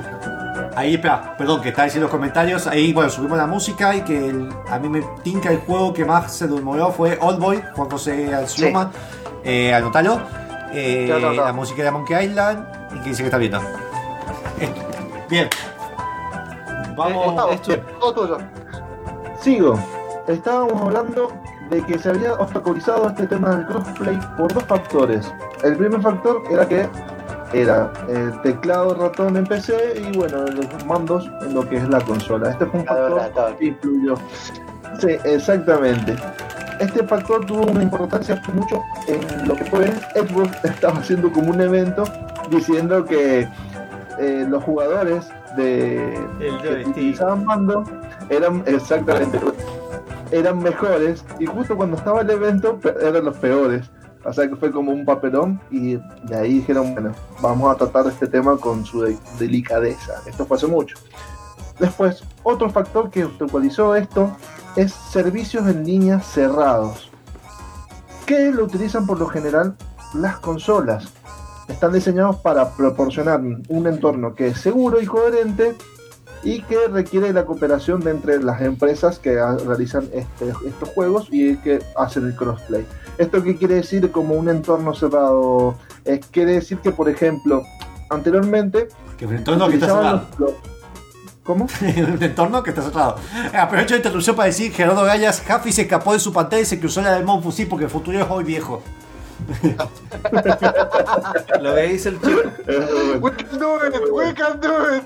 Ahí, 0.75 0.95
espera, 0.95 1.35
perdón, 1.37 1.61
que 1.61 1.69
está 1.69 1.85
diciendo 1.85 2.05
los 2.07 2.11
comentarios. 2.11 2.67
Ahí, 2.67 2.91
bueno, 2.91 3.09
subimos 3.09 3.37
la 3.37 3.47
música 3.47 3.95
y 3.95 4.01
que 4.01 4.29
el- 4.29 4.49
a 4.69 4.77
mí 4.77 4.89
me 4.89 5.01
tinca 5.23 5.49
el 5.51 5.59
juego 5.59 5.93
que 5.93 6.03
más 6.03 6.33
se 6.33 6.47
demoró 6.47 6.91
fue 6.91 7.17
Old 7.21 7.39
Boy, 7.39 7.63
Juan 7.75 7.89
José 7.89 8.33
Alcioma. 8.35 8.91
Eh, 9.43 9.73
anótalo. 9.73 10.19
Eh, 10.73 11.05
Ya, 11.07 11.15
anotado. 11.15 11.45
la 11.45 11.53
música 11.53 11.81
de 11.83 11.91
Monkey 11.91 12.25
Island 12.25 12.65
y 12.93 12.99
que 12.99 13.09
dice 13.09 13.21
que 13.23 13.27
está 13.27 13.37
viendo. 13.37 13.61
Eh, 14.59 14.69
bien. 15.29 15.47
Vamos. 16.97 17.25
Gustavo, 17.25 17.51
es 17.51 17.61
todo 17.99 18.13
tuyo. 18.13 18.37
Sigo. 19.45 19.79
Estábamos 20.27 20.81
hablando 20.81 21.31
de 21.69 21.79
que 21.83 21.99
se 21.99 22.09
había 22.09 22.33
obstaculizado 22.33 23.09
este 23.09 23.27
tema 23.27 23.55
del 23.55 23.67
crossplay 23.67 24.19
por 24.39 24.51
dos 24.51 24.63
factores. 24.63 25.31
El 25.63 25.77
primer 25.77 26.01
factor 26.01 26.41
era 26.49 26.67
que 26.67 26.89
era 27.53 27.93
el 28.09 28.41
teclado 28.41 28.95
ratón 28.95 29.37
en 29.37 29.45
PC 29.45 30.01
y 30.01 30.17
bueno, 30.17 30.47
los 30.47 30.85
mandos 30.87 31.29
en 31.43 31.53
lo 31.53 31.69
que 31.69 31.75
es 31.75 31.87
la 31.87 32.01
consola. 32.01 32.49
Este 32.49 32.65
fue 32.65 32.79
un 32.79 32.87
factor 32.87 33.55
que 33.57 33.65
influyó. 33.65 34.15
Sí, 34.99 35.09
exactamente. 35.25 36.15
Este 36.79 37.03
factor 37.03 37.45
tuvo 37.45 37.67
una 37.67 37.83
importancia 37.83 38.41
mucho 38.51 38.81
en 39.07 39.47
lo 39.47 39.55
que 39.55 39.65
fue 39.65 39.91
Xbox 40.15 40.57
estaba 40.65 40.97
haciendo 40.97 41.31
como 41.31 41.51
un 41.51 41.61
evento 41.61 42.03
diciendo 42.49 43.05
que 43.05 43.47
eh, 44.17 44.45
los 44.49 44.63
jugadores 44.63 45.29
de 45.55 46.15
El 46.39 46.61
que 46.63 46.89
utilizaban 46.89 47.45
mando 47.45 47.83
eran 48.29 48.63
exactamente 48.65 49.39
eran 50.31 50.57
mejores 50.59 51.23
y 51.39 51.45
justo 51.45 51.77
cuando 51.77 51.97
estaba 51.97 52.21
el 52.21 52.29
evento 52.29 52.79
eran 53.01 53.25
los 53.25 53.37
peores. 53.37 53.89
O 54.25 54.33
sea 54.33 54.49
que 54.49 54.55
fue 54.55 54.71
como 54.71 54.91
un 54.91 55.05
papelón 55.05 55.61
y 55.69 55.97
de 56.23 56.35
ahí 56.35 56.53
dijeron, 56.55 56.93
bueno, 56.93 57.11
vamos 57.41 57.71
a 57.73 57.77
tratar 57.77 58.07
este 58.07 58.25
tema 58.25 58.57
con 58.57 58.83
su 58.83 59.01
de- 59.03 59.17
delicadeza. 59.37 60.13
Esto 60.25 60.47
hace 60.49 60.65
mucho. 60.65 60.97
Después, 61.79 62.23
otro 62.41 62.69
factor 62.71 63.11
que 63.11 63.25
obstaculizó 63.25 63.95
esto 63.95 64.35
es 64.75 64.91
servicios 64.93 65.67
en 65.67 65.85
línea 65.85 66.19
cerrados. 66.21 67.11
que 68.25 68.51
lo 68.51 68.63
utilizan 68.63 69.05
por 69.05 69.19
lo 69.19 69.27
general 69.27 69.75
las 70.15 70.39
consolas? 70.39 71.13
Están 71.67 71.93
diseñados 71.93 72.37
para 72.37 72.71
proporcionar 72.71 73.41
un 73.41 73.87
entorno 73.87 74.33
que 74.33 74.47
es 74.47 74.57
seguro 74.59 74.99
y 74.99 75.05
coherente 75.05 75.75
y 76.45 76.61
que 76.61 76.87
requiere 76.87 77.33
la 77.33 77.43
cooperación 77.45 77.99
de 78.01 78.11
entre 78.11 78.41
las 78.41 78.61
empresas 78.61 79.19
que 79.19 79.35
realizan 79.65 80.07
este- 80.13 80.53
estos 80.65 80.89
juegos 80.89 81.27
y 81.31 81.57
que 81.57 81.79
hacen 81.97 82.25
el 82.27 82.35
crossplay. 82.35 82.85
¿Esto 83.17 83.43
qué 83.43 83.57
quiere 83.57 83.75
decir 83.75 84.09
como 84.11 84.35
un 84.35 84.47
entorno 84.47 84.93
cerrado? 84.93 85.75
Es, 86.05 86.25
quiere 86.27 86.53
decir 86.53 86.77
que, 86.77 86.91
por 86.91 87.09
ejemplo, 87.09 87.63
anteriormente... 88.09 88.87
Que 89.17 89.25
un 89.25 89.35
entorno 89.35 89.67
que 89.67 89.73
está 89.75 89.87
cerrado. 89.87 90.21
los- 90.37 90.39
los- 90.39 90.53
¿Cómo? 91.43 91.67
un 91.81 92.23
entorno 92.23 92.63
que 92.63 92.69
está 92.71 92.81
cerrado. 92.81 93.17
Eh, 93.53 93.57
Aprovecho 93.57 93.93
la 93.93 93.97
interrupción 93.97 94.35
para 94.35 94.47
decir 94.47 94.71
Gerardo 94.71 95.03
Gallas, 95.03 95.41
Jaffi 95.41 95.71
se 95.71 95.83
escapó 95.83 96.13
de 96.13 96.19
su 96.19 96.31
pantalla 96.33 96.61
y 96.61 96.65
se 96.65 96.79
cruzó 96.79 97.01
la 97.01 97.13
del 97.13 97.23
Monfusí 97.23 97.65
porque 97.65 97.85
el 97.85 97.91
futuro 97.91 98.19
es 98.19 98.25
hoy 98.29 98.43
viejo. 98.43 98.81
Lo 101.61 101.75
que 101.75 101.81
dice 101.83 102.09
el 102.09 102.21
chico. 102.21 102.41
We 103.21 103.31
can 103.31 103.59
do 103.59 103.77
it, 103.85 103.93
we 104.11 104.33
can 104.33 104.59
do 104.59 104.95
it. 104.95 105.03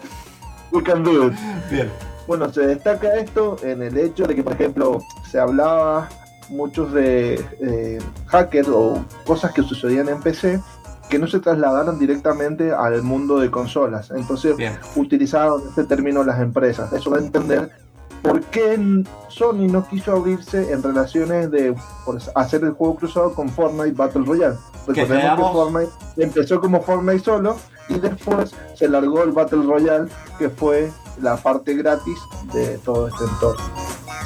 We 0.72 0.84
can 0.84 1.04
do 1.04 1.28
it. 1.28 1.34
Bien. 1.72 1.90
Bueno, 2.28 2.52
se 2.54 2.62
destaca 2.68 3.16
esto 3.16 3.56
en 3.64 3.82
el 3.82 3.98
hecho 3.98 4.26
de 4.28 4.36
que, 4.36 4.44
por 4.44 4.54
ejemplo, 4.54 5.00
se 5.30 5.40
hablaba 5.40 6.08
muchos 6.50 6.94
de 6.94 7.36
eh, 7.62 8.00
hackers 8.28 8.68
o 8.70 9.04
cosas 9.26 9.52
que 9.54 9.62
sucedían 9.64 10.10
en 10.10 10.20
PC 10.22 10.60
que 11.10 11.18
no 11.18 11.26
se 11.28 11.40
trasladaron 11.40 11.98
directamente 11.98 12.72
al 12.72 13.02
mundo 13.02 13.40
de 13.40 13.50
consolas. 13.50 14.12
Entonces 14.12 14.56
utilizaron 14.96 15.62
este 15.70 15.84
término 15.86 16.24
las 16.24 16.40
empresas. 16.40 16.94
Eso 16.94 17.10
da 17.10 17.18
a 17.18 17.20
entender 17.22 17.72
por 18.22 18.42
qué 18.42 19.04
Sony 19.30 19.68
no 19.72 19.88
quiso 19.88 20.12
abrirse 20.12 20.72
en 20.72 20.84
relaciones 20.84 21.50
de 21.50 21.74
por 22.06 22.20
hacer 22.36 22.64
el 22.64 22.72
juego 22.74 22.96
cruzado 22.98 23.34
con 23.34 23.50
Fortnite 23.50 23.94
Battle 23.94 24.24
Royale. 24.24 24.56
Que 24.86 25.02
Recordemos 25.04 25.08
que 25.08 25.14
veamos- 25.14 25.52
Fortnite 25.54 25.92
empezó 26.18 26.60
como 26.62 26.82
Fortnite 26.82 27.24
solo 27.24 27.58
y 27.90 28.00
después 28.00 28.54
se 28.76 28.88
largó 28.88 29.24
el 29.24 29.32
Battle 29.32 29.64
Royale, 29.64 30.10
que 30.38 30.50
fue 30.50 30.90
la 31.22 31.36
parte 31.36 31.76
gratis 31.76 32.18
de 32.54 32.78
todo 32.80 33.08
este 33.08 33.24
entorno. 33.26 33.64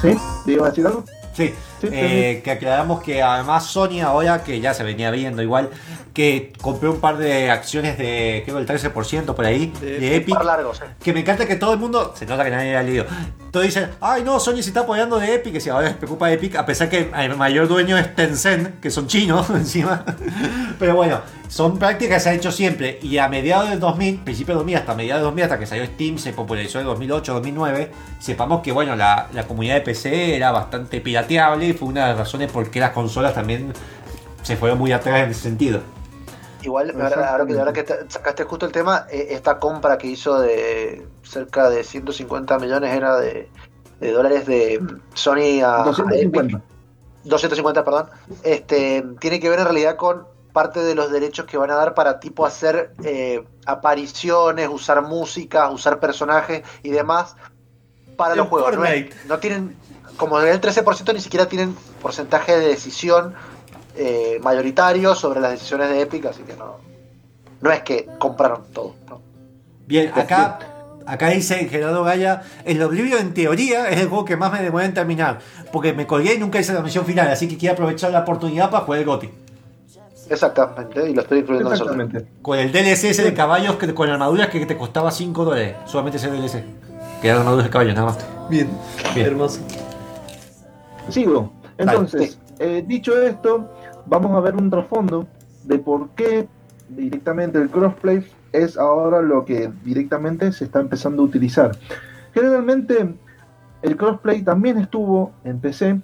¿Sí? 0.00 0.16
¿Te 0.44 0.52
iba 0.52 0.66
a 0.66 0.68
decir 0.70 0.86
algo? 0.86 1.04
Sí, 1.32 1.52
eh, 1.82 2.40
que 2.44 2.50
aclaramos 2.52 3.02
que 3.02 3.20
además 3.20 3.66
Sony 3.66 4.00
ahora, 4.04 4.44
que 4.44 4.60
ya 4.60 4.72
se 4.72 4.84
venía 4.84 5.10
viendo 5.10 5.42
igual, 5.42 5.70
que 6.14 6.52
compró 6.60 6.92
un 6.92 7.00
par 7.00 7.18
de 7.18 7.50
acciones 7.50 7.98
de, 7.98 8.42
creo 8.46 8.58
el 8.58 8.66
13% 8.66 9.34
por 9.34 9.44
ahí, 9.44 9.72
de, 9.80 10.16
Epic. 10.16 10.36
Que 11.02 11.12
me 11.12 11.20
encanta 11.20 11.44
que 11.44 11.56
todo 11.56 11.72
el 11.72 11.80
mundo, 11.80 12.14
se 12.16 12.24
nota 12.24 12.44
que 12.44 12.50
nadie 12.50 12.76
ha 12.76 12.82
leído, 12.84 13.04
todos 13.50 13.66
dicen, 13.66 13.90
ay 14.00 14.22
no, 14.22 14.38
Sony 14.38 14.62
se 14.62 14.68
está 14.70 14.80
apoyando 14.80 15.18
de 15.18 15.34
Epic, 15.34 15.54
que 15.54 15.60
si 15.60 15.70
ahora 15.70 15.88
se 15.88 15.94
preocupa 15.94 16.28
de 16.28 16.34
Epic, 16.34 16.54
a 16.54 16.64
pesar 16.64 16.88
que 16.88 17.10
el 17.12 17.36
mayor 17.36 17.66
dueño 17.66 17.98
es 17.98 18.14
Tencent, 18.14 18.78
que 18.78 18.92
son 18.92 19.08
chinos 19.08 19.50
encima. 19.50 20.04
Pero 20.78 20.94
bueno, 20.94 21.20
son 21.48 21.78
prácticas 21.78 22.18
que 22.18 22.20
se 22.20 22.28
han 22.30 22.36
hecho 22.36 22.52
siempre. 22.52 23.00
Y 23.02 23.18
a 23.18 23.28
mediados 23.28 23.70
del 23.70 23.80
2000, 23.80 24.20
principio 24.20 24.54
del 24.54 24.58
2000 24.60 24.76
hasta 24.76 24.94
mediados 24.94 25.20
del 25.22 25.26
2000, 25.30 25.44
hasta 25.44 25.58
que 25.58 25.66
salió 25.66 25.84
Steam, 25.84 26.18
se 26.18 26.32
popularizó 26.32 26.80
en 26.80 26.86
2008-2009, 26.86 27.88
sepamos 28.20 28.62
que 28.62 28.70
bueno, 28.70 28.94
la, 28.94 29.28
la 29.32 29.48
comunidad 29.48 29.74
de 29.74 29.80
PC 29.80 30.36
era 30.36 30.52
bastante 30.52 31.00
pirateable 31.00 31.66
y 31.66 31.72
fue 31.72 31.88
una 31.88 32.02
de 32.02 32.08
las 32.10 32.18
razones 32.18 32.52
por 32.52 32.70
qué 32.70 32.78
las 32.78 32.90
consolas 32.90 33.34
también 33.34 33.72
se 34.44 34.56
fueron 34.56 34.78
muy 34.78 34.92
atrás 34.92 35.24
en 35.24 35.30
ese 35.30 35.40
sentido. 35.40 35.80
Igual, 36.64 36.90
ahora, 36.92 37.30
ahora 37.30 37.46
que, 37.46 37.58
ahora 37.58 37.72
que 37.72 37.82
te- 37.82 38.10
sacaste 38.10 38.44
justo 38.44 38.66
el 38.66 38.72
tema, 38.72 39.06
eh, 39.10 39.28
esta 39.30 39.58
compra 39.58 39.98
que 39.98 40.06
hizo 40.06 40.38
de 40.40 41.06
cerca 41.22 41.68
de 41.68 41.84
150 41.84 42.58
millones 42.58 42.94
era 42.96 43.18
de, 43.18 43.48
de 44.00 44.10
dólares 44.12 44.46
de 44.46 44.82
Sony 45.12 45.60
a, 45.62 45.82
a 45.82 45.84
250. 45.84 46.56
Epic. 46.56 46.62
250, 47.24 47.84
perdón. 47.84 48.06
Este, 48.42 49.04
tiene 49.20 49.40
que 49.40 49.48
ver 49.50 49.58
en 49.60 49.64
realidad 49.66 49.96
con 49.96 50.26
parte 50.52 50.80
de 50.80 50.94
los 50.94 51.10
derechos 51.10 51.46
que 51.46 51.56
van 51.58 51.70
a 51.70 51.74
dar 51.74 51.94
para 51.94 52.20
tipo 52.20 52.46
hacer 52.46 52.92
eh, 53.02 53.44
apariciones, 53.66 54.68
usar 54.68 55.02
música, 55.02 55.68
usar 55.70 56.00
personajes 56.00 56.62
y 56.82 56.90
demás 56.90 57.34
para 58.16 58.34
los 58.36 58.48
juegos. 58.48 58.70
No, 59.24 59.34
no 59.34 59.38
tienen, 59.40 59.76
como 60.16 60.38
el 60.38 60.60
13% 60.60 61.12
ni 61.12 61.20
siquiera 61.20 61.46
tienen 61.46 61.74
porcentaje 62.00 62.56
de 62.58 62.68
decisión 62.68 63.34
eh, 63.96 64.38
mayoritario 64.42 65.14
sobre 65.14 65.40
las 65.40 65.52
decisiones 65.52 65.88
de 65.88 66.00
Epic, 66.00 66.26
así 66.26 66.42
que 66.42 66.54
no, 66.54 66.76
no 67.60 67.70
es 67.70 67.82
que 67.82 68.08
compraron 68.18 68.64
todo. 68.72 68.94
¿no? 69.08 69.20
Bien, 69.86 70.10
acá, 70.14 70.58
acá 71.06 71.28
dice 71.28 71.66
Gerardo 71.68 72.04
Gaya, 72.04 72.42
el 72.64 72.82
Oblivion 72.82 73.20
en 73.20 73.34
teoría 73.34 73.88
es 73.88 74.00
el 74.00 74.08
juego 74.08 74.24
que 74.24 74.36
más 74.36 74.52
me 74.52 74.62
demoré 74.62 74.86
en 74.86 74.94
terminar, 74.94 75.40
porque 75.72 75.92
me 75.92 76.06
colgué 76.06 76.34
y 76.34 76.38
nunca 76.38 76.58
hice 76.58 76.72
la 76.72 76.80
misión 76.80 77.04
final, 77.04 77.28
así 77.28 77.48
que 77.48 77.56
quiero 77.56 77.74
aprovechar 77.74 78.10
la 78.10 78.20
oportunidad 78.20 78.70
para 78.70 78.84
jugar 78.84 79.00
el 79.00 79.06
GOTI. 79.06 79.30
Exactamente, 80.30 81.10
y 81.10 81.14
lo 81.14 81.22
estoy 81.22 81.40
incluyendo. 81.40 81.70
Exactamente. 81.72 82.26
Con 82.40 82.58
el 82.58 82.72
DLC 82.72 83.04
ese 83.04 83.24
de 83.24 83.34
caballos 83.34 83.76
que, 83.76 83.92
con 83.92 84.08
armaduras 84.08 84.48
que 84.48 84.64
te 84.64 84.76
costaba 84.76 85.10
5 85.10 85.44
dólares, 85.44 85.76
solamente 85.86 86.16
ese 86.16 86.30
DLC. 86.30 86.64
Que 87.20 87.28
eran 87.28 87.40
armaduras 87.40 87.66
de 87.66 87.70
caballos, 87.70 87.94
nada 87.94 88.06
más. 88.06 88.18
Bien, 88.48 88.68
Bien. 89.14 89.26
hermoso. 89.26 89.60
Sigo. 91.10 91.52
Entonces, 91.76 92.38
eh, 92.58 92.84
dicho 92.86 93.20
esto, 93.20 93.68
vamos 94.06 94.36
a 94.36 94.40
ver 94.40 94.54
un 94.54 94.70
trasfondo 94.70 95.26
de 95.64 95.78
por 95.78 96.10
qué 96.10 96.48
directamente 96.88 97.58
el 97.58 97.70
crossplay 97.70 98.24
es 98.52 98.76
ahora 98.76 99.22
lo 99.22 99.44
que 99.44 99.70
directamente 99.84 100.52
se 100.52 100.64
está 100.64 100.80
empezando 100.80 101.22
a 101.22 101.26
utilizar. 101.26 101.76
Generalmente 102.32 103.14
el 103.82 103.96
crossplay 103.96 104.42
también 104.42 104.78
estuvo 104.78 105.32
en 105.44 105.58
PC 105.58 106.00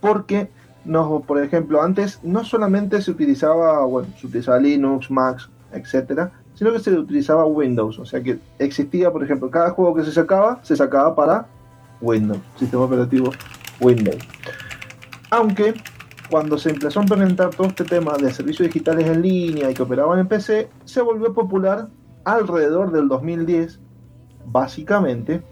porque 0.00 0.50
no, 0.84 1.20
por 1.20 1.42
ejemplo, 1.42 1.82
antes 1.82 2.20
no 2.22 2.44
solamente 2.44 3.02
se 3.02 3.10
utilizaba, 3.10 3.84
bueno, 3.84 4.08
se 4.18 4.26
utilizaba 4.26 4.58
Linux, 4.58 5.10
Mac, 5.10 5.48
etcétera, 5.72 6.32
sino 6.54 6.72
que 6.72 6.80
se 6.80 6.90
utilizaba 6.92 7.44
Windows, 7.44 7.98
o 7.98 8.04
sea 8.04 8.22
que 8.22 8.38
existía, 8.58 9.12
por 9.12 9.22
ejemplo, 9.22 9.50
cada 9.50 9.70
juego 9.70 9.94
que 9.94 10.04
se 10.04 10.12
sacaba, 10.12 10.60
se 10.62 10.76
sacaba 10.76 11.14
para 11.14 11.46
Windows, 12.00 12.40
sistema 12.56 12.84
operativo 12.84 13.30
Windows. 13.80 14.18
Aunque 15.30 15.74
cuando 16.30 16.58
se 16.58 16.70
empezó 16.70 17.00
a 17.00 17.02
implementar 17.02 17.50
todo 17.50 17.66
este 17.68 17.84
tema 17.84 18.16
de 18.16 18.32
servicios 18.32 18.66
digitales 18.68 19.06
en 19.06 19.22
línea 19.22 19.70
y 19.70 19.74
que 19.74 19.82
operaban 19.82 20.18
en 20.18 20.28
PC, 20.28 20.68
se 20.84 21.00
volvió 21.00 21.32
popular 21.32 21.88
alrededor 22.24 22.92
del 22.92 23.08
2010, 23.08 23.80
básicamente, 24.46 25.42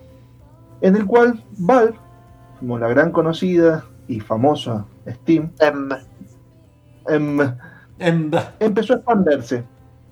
en 0.81 0.97
el 0.97 1.07
cual 1.07 1.43
Valve, 1.59 1.95
como 2.59 2.79
la 2.79 2.89
gran 2.89 3.11
conocida 3.13 3.85
y 4.09 4.21
famosa 4.21 4.85
Steam, 5.09 5.51
Em, 5.61 5.89
em, 7.09 7.41
En- 7.99 8.31
empezó 8.61 8.93
a 8.93 8.97
expandirse. 8.97 9.65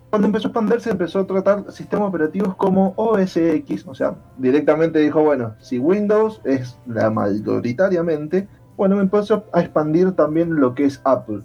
Cuando 0.08 0.26
empezó 0.28 0.48
a 0.48 0.50
expandirse, 0.50 0.90
empezó 0.90 1.18
a 1.18 1.26
tratar 1.26 1.70
sistemas 1.70 2.08
operativos 2.08 2.54
como 2.54 2.94
OS 2.96 3.36
X, 3.36 3.84
o 3.86 3.94
sea, 3.94 4.14
directamente 4.38 5.00
dijo, 5.00 5.22
bueno, 5.22 5.54
si 5.60 5.78
Windows 5.78 6.40
es 6.44 6.78
la 6.86 7.10
mayoritariamente, 7.10 8.48
bueno, 8.76 8.96
me 8.96 9.02
empezó 9.02 9.44
a 9.52 9.60
expandir 9.60 10.12
también 10.12 10.56
lo 10.56 10.74
que 10.74 10.84
es 10.84 11.00
Apple 11.04 11.40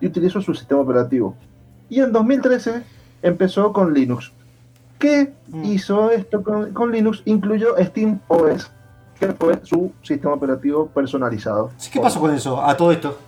y 0.00 0.06
utilizó 0.06 0.40
su 0.40 0.54
sistema 0.54 0.80
operativo. 0.80 1.34
Y 1.88 2.00
en 2.00 2.12
2013 2.12 2.82
empezó 3.22 3.72
con 3.72 3.94
Linux. 3.94 4.32
¿Qué 4.98 5.32
hizo 5.64 6.10
esto 6.10 6.42
con, 6.42 6.72
con 6.72 6.90
Linux? 6.92 7.22
Incluyó 7.26 7.76
Steam 7.78 8.20
OS, 8.28 8.70
que 9.18 9.28
fue 9.32 9.58
su 9.62 9.92
sistema 10.02 10.34
operativo 10.34 10.86
personalizado. 10.88 11.70
¿Qué 11.92 12.00
pasó 12.00 12.20
con 12.20 12.34
eso? 12.34 12.62
A 12.64 12.76
todo 12.76 12.90
esto. 12.92 13.18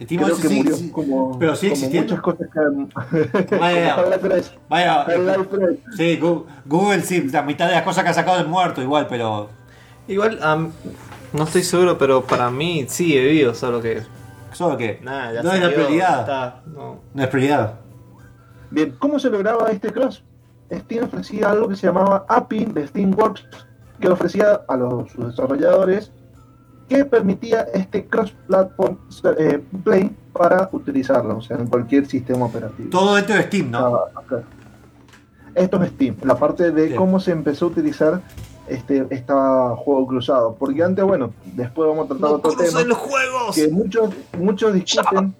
Steam 0.00 0.22
Creo 0.22 0.34
OS 0.34 0.40
que 0.42 0.48
sí, 0.48 0.56
murió 0.56 0.76
sí, 0.76 0.90
como, 0.90 1.38
pero 1.38 1.52
como 1.52 1.72
existiendo. 1.72 2.02
muchas 2.02 2.20
cosas 2.20 2.48
que 2.50 3.56
Vaya, 3.56 3.94
como 3.96 4.06
Half-Life 4.06 4.28
3. 4.28 4.54
vaya, 4.68 5.02
Half-Life 5.02 5.48
3. 5.50 5.78
sí, 5.96 6.20
Google 6.66 7.02
sí, 7.02 7.28
la 7.28 7.42
mitad 7.42 7.68
de 7.68 7.74
las 7.74 7.82
cosas 7.82 8.04
que 8.04 8.10
ha 8.10 8.14
sacado 8.14 8.38
es 8.40 8.46
muerto 8.46 8.80
igual, 8.82 9.06
pero 9.08 9.48
Igual, 10.08 10.38
am, 10.42 10.72
no 11.32 11.44
estoy 11.44 11.62
seguro, 11.62 11.96
pero 11.98 12.22
para 12.22 12.50
mí 12.50 12.86
sigue 12.88 13.24
vivo, 13.26 13.54
solo 13.54 13.80
que. 13.80 14.02
solo 14.52 14.76
que 14.76 15.00
Nada, 15.02 15.32
ya 15.34 15.42
no 15.42 15.52
es 15.52 15.60
la 15.60 15.68
prioridad. 15.72 16.20
está, 16.20 16.62
no. 16.66 17.00
No 17.14 17.22
es 17.22 17.28
prioridad. 17.28 17.74
Bien, 18.70 18.94
¿cómo 18.98 19.18
se 19.18 19.30
lograba 19.30 19.70
este 19.70 19.92
cross? 19.92 20.22
Steam 20.72 21.04
ofrecía 21.04 21.50
algo 21.50 21.68
que 21.68 21.76
se 21.76 21.86
llamaba 21.88 22.24
API 22.28 22.66
de 22.66 22.86
Steamworks, 22.86 23.44
que 24.00 24.08
ofrecía 24.08 24.60
a 24.68 24.76
los 24.76 25.10
sus 25.10 25.26
desarrolladores 25.28 26.12
que 26.88 27.04
permitía 27.04 27.66
este 27.72 28.06
cross-platform 28.06 28.96
eh, 29.38 29.62
play 29.84 30.10
para 30.32 30.68
utilizarlo, 30.72 31.38
o 31.38 31.40
sea, 31.40 31.56
en 31.56 31.66
cualquier 31.68 32.06
sistema 32.06 32.46
operativo. 32.46 32.90
Todo 32.90 33.16
esto 33.16 33.32
es 33.34 33.46
Steam, 33.46 33.70
¿no? 33.70 33.96
Ah. 33.96 34.40
Esto 35.54 35.82
es 35.82 35.90
Steam, 35.90 36.16
la 36.24 36.34
parte 36.36 36.70
de 36.72 36.86
Bien. 36.86 36.96
cómo 36.96 37.20
se 37.20 37.32
empezó 37.32 37.66
a 37.66 37.68
utilizar 37.68 38.20
este, 38.70 39.06
este 39.10 39.32
juego 39.32 40.06
cruzado. 40.06 40.56
Porque 40.58 40.82
antes, 40.82 41.04
bueno, 41.04 41.32
después 41.54 41.88
vamos 41.88 42.06
a 42.06 42.08
tratar 42.08 42.30
¡No 42.30 42.36
otro 42.36 42.52
tema. 42.52 42.82
los 42.82 42.98
juegos! 42.98 43.54
que 43.56 43.68
muchos 43.68 44.10
muchos 44.38 44.72
discuten 44.74 45.34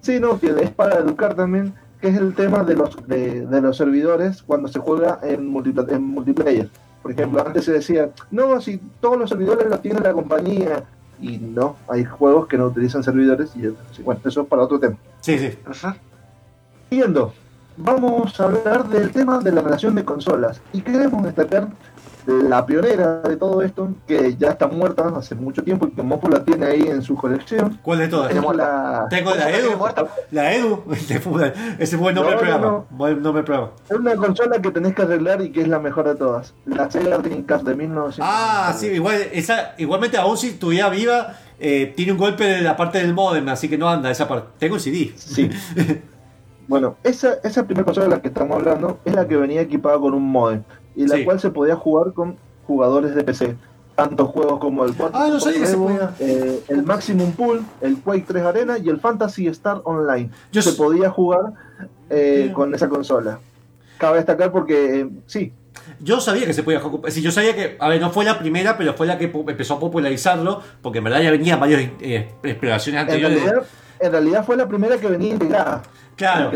sí 0.00 0.20
no 0.20 0.38
que 0.38 0.48
es 0.60 0.70
para 0.70 0.98
educar 0.98 1.34
también 1.34 1.74
que 2.00 2.08
es 2.08 2.16
el 2.16 2.34
tema 2.34 2.62
de 2.62 2.74
los 2.76 2.96
de, 3.08 3.44
de 3.46 3.60
los 3.60 3.76
servidores 3.76 4.42
cuando 4.42 4.68
se 4.68 4.78
juega 4.78 5.18
en, 5.22 5.52
multipla- 5.52 5.90
en 5.90 6.02
multiplayer 6.02 6.68
por 7.02 7.10
ejemplo 7.10 7.44
antes 7.44 7.64
se 7.64 7.72
decía 7.72 8.10
no 8.30 8.60
si 8.60 8.78
todos 9.00 9.18
los 9.18 9.28
servidores 9.30 9.66
los 9.68 9.82
tiene 9.82 9.98
la 10.00 10.12
compañía 10.12 10.84
y 11.20 11.38
no 11.38 11.74
hay 11.88 12.04
juegos 12.04 12.46
que 12.46 12.56
no 12.56 12.66
utilizan 12.66 13.02
servidores 13.02 13.50
y 13.56 13.62
bueno 14.02 14.20
eso 14.24 14.42
es 14.42 14.46
para 14.46 14.62
otro 14.62 14.78
tema 14.78 14.96
Sí, 15.22 15.38
sí. 15.38 15.50
siguiendo 16.88 17.32
vamos 17.76 18.38
a 18.40 18.44
hablar 18.44 18.88
del 18.88 19.10
tema 19.10 19.38
de 19.40 19.52
la 19.52 19.60
relación 19.60 19.94
de 19.94 20.04
consolas 20.04 20.60
y 20.72 20.80
queremos 20.82 21.24
destacar 21.24 21.68
la 22.26 22.66
pionera 22.66 23.20
de 23.20 23.36
todo 23.36 23.62
esto, 23.62 23.88
que 24.06 24.36
ya 24.36 24.50
está 24.50 24.66
muerta 24.66 25.12
hace 25.16 25.34
mucho 25.34 25.62
tiempo 25.62 25.86
y 25.86 25.90
que 25.92 26.02
Mopo 26.02 26.28
la 26.28 26.44
tiene 26.44 26.66
ahí 26.66 26.82
en 26.82 27.02
su 27.02 27.14
colección. 27.14 27.78
¿Cuál 27.82 28.00
de 28.00 28.08
todas? 28.08 28.34
Es 28.34 28.42
la, 28.42 29.06
Tengo 29.08 29.34
la 29.34 29.50
Edu. 29.50 29.70
La 30.32 30.54
Edu. 30.54 30.82
Ese 30.90 31.18
fue 31.20 32.10
el 32.10 32.14
nombre 32.14 32.14
No, 32.14 32.28
del 32.30 32.38
programa. 32.38 32.66
no. 32.90 33.72
Es 33.88 33.96
una 33.96 34.16
consola 34.16 34.60
que 34.60 34.70
tenés 34.70 34.94
que 34.94 35.02
arreglar 35.02 35.40
y 35.40 35.52
que 35.52 35.62
es 35.62 35.68
la 35.68 35.78
mejor 35.78 36.08
de 36.08 36.16
todas. 36.16 36.54
La 36.64 36.90
Sega 36.90 37.18
Dreamcast 37.18 37.64
de 37.64 37.74
1900. 37.74 38.18
Ah, 38.20 38.74
sí, 38.76 38.86
igual, 38.88 39.16
esa, 39.32 39.74
igualmente 39.78 40.16
aún 40.16 40.36
si 40.36 40.48
estuviera 40.48 40.88
viva, 40.88 41.34
eh, 41.60 41.92
tiene 41.96 42.12
un 42.12 42.18
golpe 42.18 42.44
de 42.44 42.60
la 42.60 42.76
parte 42.76 42.98
del 42.98 43.14
modem, 43.14 43.48
así 43.48 43.68
que 43.68 43.78
no 43.78 43.88
anda 43.88 44.10
esa 44.10 44.26
parte. 44.26 44.48
Tengo 44.58 44.74
el 44.76 44.80
CD. 44.80 45.12
Sí. 45.16 45.48
Bueno, 46.68 46.96
esa, 47.04 47.34
esa 47.44 47.64
primera 47.64 47.84
consola 47.84 48.06
de 48.08 48.16
la 48.16 48.20
que 48.20 48.26
estamos 48.26 48.56
hablando 48.56 48.98
es 49.04 49.14
la 49.14 49.28
que 49.28 49.36
venía 49.36 49.60
equipada 49.60 50.00
con 50.00 50.14
un 50.14 50.28
modem 50.28 50.64
y 50.96 51.06
la 51.06 51.16
Sí. 51.16 51.24
cual 51.24 51.38
se 51.40 51.50
podía 51.50 51.76
jugar 51.76 52.12
con 52.12 52.36
jugadores 52.66 53.14
de 53.14 53.22
PC. 53.22 53.56
Tanto 53.94 54.26
juegos 54.26 54.58
como 54.58 54.84
el 54.84 54.94
Quad 54.94 55.10
Ah, 55.14 55.28
no 55.30 55.38
Evo, 55.50 55.86
podía. 55.86 56.10
eh, 56.20 56.60
el 56.68 56.82
Maximum 56.82 57.32
Pool, 57.32 57.62
el 57.80 57.98
Quake 58.02 58.24
3 58.26 58.42
Arena 58.42 58.76
y 58.78 58.88
el 58.90 59.00
Fantasy 59.00 59.46
Star 59.46 59.80
Online. 59.84 60.30
Yo 60.52 60.60
se 60.60 60.72
podía 60.72 61.08
jugar 61.10 61.52
eh, 62.10 62.50
con 62.54 62.74
esa 62.74 62.88
consola. 62.88 63.38
Cabe 63.98 64.18
destacar 64.18 64.52
porque, 64.52 65.00
eh, 65.00 65.08
sí, 65.26 65.52
Yo 66.00 66.20
sabía 66.20 66.46
que 66.46 66.52
se 66.52 66.62
podía 66.62 66.80
jugar. 66.80 67.10
Sí, 67.12 67.22
yo 67.22 67.30
sabía 67.30 67.54
que, 67.54 67.76
a 67.78 67.88
ver, 67.88 68.00
no 68.00 68.10
fue 68.10 68.24
la 68.24 68.38
primera, 68.38 68.76
pero 68.76 68.92
fue 68.94 69.06
la 69.06 69.16
que 69.18 69.26
empezó 69.26 69.74
a 69.74 69.80
popularizarlo, 69.80 70.60
porque 70.82 70.98
en 70.98 71.04
verdad 71.04 71.20
ya 71.22 71.30
venían 71.30 71.58
varias 71.60 71.90
eh, 72.00 72.28
exploraciones 72.42 73.00
en 73.02 73.06
anteriores. 73.06 73.42
realidad, 73.42 73.66
en 74.00 74.12
realidad 74.12 74.44
fue 74.44 74.56
la 74.56 74.66
primera 74.68 74.98
que 74.98 75.06
venía 75.06 75.30
integrada. 75.32 75.82
Claro. 76.16 76.50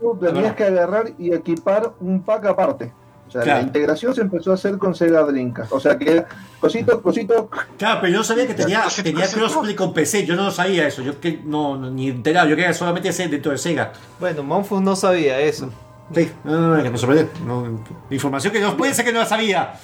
Porque 0.00 0.26
la- 0.26 0.32
tenías 0.32 0.54
que 0.56 0.64
agarrar 0.64 1.12
y 1.18 1.32
equipar 1.32 1.92
un 2.00 2.22
pack 2.22 2.46
aparte. 2.46 2.92
O 3.26 3.30
sea, 3.30 3.42
Claro. 3.42 3.60
la 3.60 3.66
integración 3.66 4.14
se 4.14 4.20
empezó 4.20 4.50
a 4.52 4.54
hacer 4.54 4.78
con 4.78 4.94
Sega 4.94 5.22
Dreamcast. 5.24 5.72
O 5.72 5.80
sea, 5.80 5.98
que 5.98 6.10
era 6.12 6.26
cosito, 6.60 7.02
cosito. 7.02 7.48
Claro, 7.78 8.00
pero 8.00 8.12
yo 8.12 8.18
no 8.18 8.24
sabía 8.24 8.46
que 8.46 8.54
tenía, 8.54 8.82
Cosito, 8.84 9.02
tenía 9.04 9.24
cosito. 9.24 9.40
crossplay 9.46 9.74
con 9.74 9.92
PC, 9.94 10.24
yo 10.26 10.36
no 10.36 10.50
sabía 10.50 10.86
eso, 10.86 11.02
yo 11.02 11.18
que 11.20 11.40
no, 11.44 11.76
no, 11.76 11.90
ni 11.90 12.08
enterado, 12.08 12.48
yo 12.48 12.54
quería 12.56 12.72
solamente 12.74 13.08
hacer 13.08 13.30
dentro 13.30 13.50
de 13.52 13.58
Sega. 13.58 13.92
Bueno, 14.20 14.42
Monfus 14.42 14.80
no 14.82 14.94
sabía 14.94 15.40
eso. 15.40 15.70
Sí, 16.14 16.30
no, 16.44 16.52
no, 16.60 16.76
no, 16.76 16.82
que 16.82 16.90
me 16.90 16.98
sorprendió. 16.98 17.30
No, 17.46 17.80
información 18.10 18.52
que 18.52 18.60
no 18.60 18.76
puede 18.76 18.92
ser 18.94 19.04
que 19.04 19.12
no 19.12 19.20
la 19.20 19.26
sabía. 19.26 19.74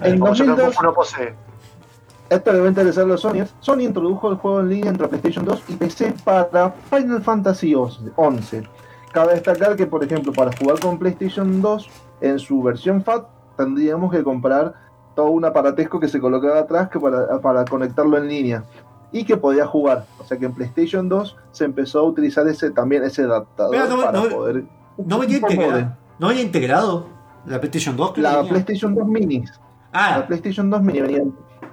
En 0.00 0.18
Como 0.18 0.32
yo 0.34 0.44
no, 0.44 0.52
2002, 0.56 0.82
no 0.82 0.94
posee. 0.94 1.34
esto 2.30 2.52
le 2.52 2.60
va 2.60 2.66
a 2.66 2.68
interesar 2.68 3.04
a 3.04 3.06
los 3.08 3.20
Sony. 3.20 3.44
Sony 3.60 3.80
introdujo 3.80 4.30
el 4.30 4.36
juego 4.36 4.60
en 4.60 4.68
línea 4.68 4.90
entre 4.90 5.08
PlayStation 5.08 5.44
2 5.44 5.62
y 5.68 5.72
PC 5.74 6.14
para 6.24 6.70
Final 6.90 7.22
Fantasy 7.22 7.74
11. 7.74 8.62
Cabe 9.12 9.34
destacar 9.34 9.76
que, 9.76 9.86
por 9.86 10.02
ejemplo, 10.02 10.32
para 10.32 10.50
jugar 10.56 10.80
con 10.80 10.98
PlayStation 10.98 11.60
2, 11.60 11.90
en 12.22 12.38
su 12.38 12.62
versión 12.62 13.02
FAT, 13.02 13.26
tendríamos 13.56 14.10
que 14.12 14.22
comprar 14.22 14.74
todo 15.14 15.26
un 15.26 15.44
aparatesco 15.44 16.00
que 16.00 16.08
se 16.08 16.18
colocaba 16.18 16.60
atrás 16.60 16.88
que 16.88 16.98
para, 16.98 17.38
para 17.40 17.64
conectarlo 17.66 18.16
en 18.16 18.28
línea 18.28 18.64
y 19.10 19.24
que 19.24 19.36
podía 19.36 19.66
jugar. 19.66 20.06
O 20.18 20.24
sea 20.24 20.38
que 20.38 20.46
en 20.46 20.52
PlayStation 20.54 21.08
2 21.08 21.36
se 21.50 21.64
empezó 21.66 21.98
a 21.98 22.02
utilizar 22.04 22.48
ese 22.48 22.70
también 22.70 23.04
ese 23.04 23.22
adaptador 23.24 23.72
Pero 23.72 23.88
no- 23.96 24.02
para 24.02 24.20
no- 24.20 24.28
poder. 24.30 24.64
No 24.96 25.18
venía 25.18 25.36
integrado. 25.38 25.92
No 26.18 26.28
venía 26.28 26.42
integrado 26.44 27.06
la 27.44 27.58
PlayStation 27.60 27.96
2. 27.96 28.12
creo 28.12 28.14
que 28.14 28.22
La 28.22 28.36
venía. 28.36 28.50
PlayStation 28.52 28.94
2 28.94 29.06
Mini. 29.06 29.44
Ah, 29.92 30.18
La 30.20 30.26
PlayStation 30.26 30.70
2 30.70 30.80
Mini 30.82 31.00
venía. 31.02 31.22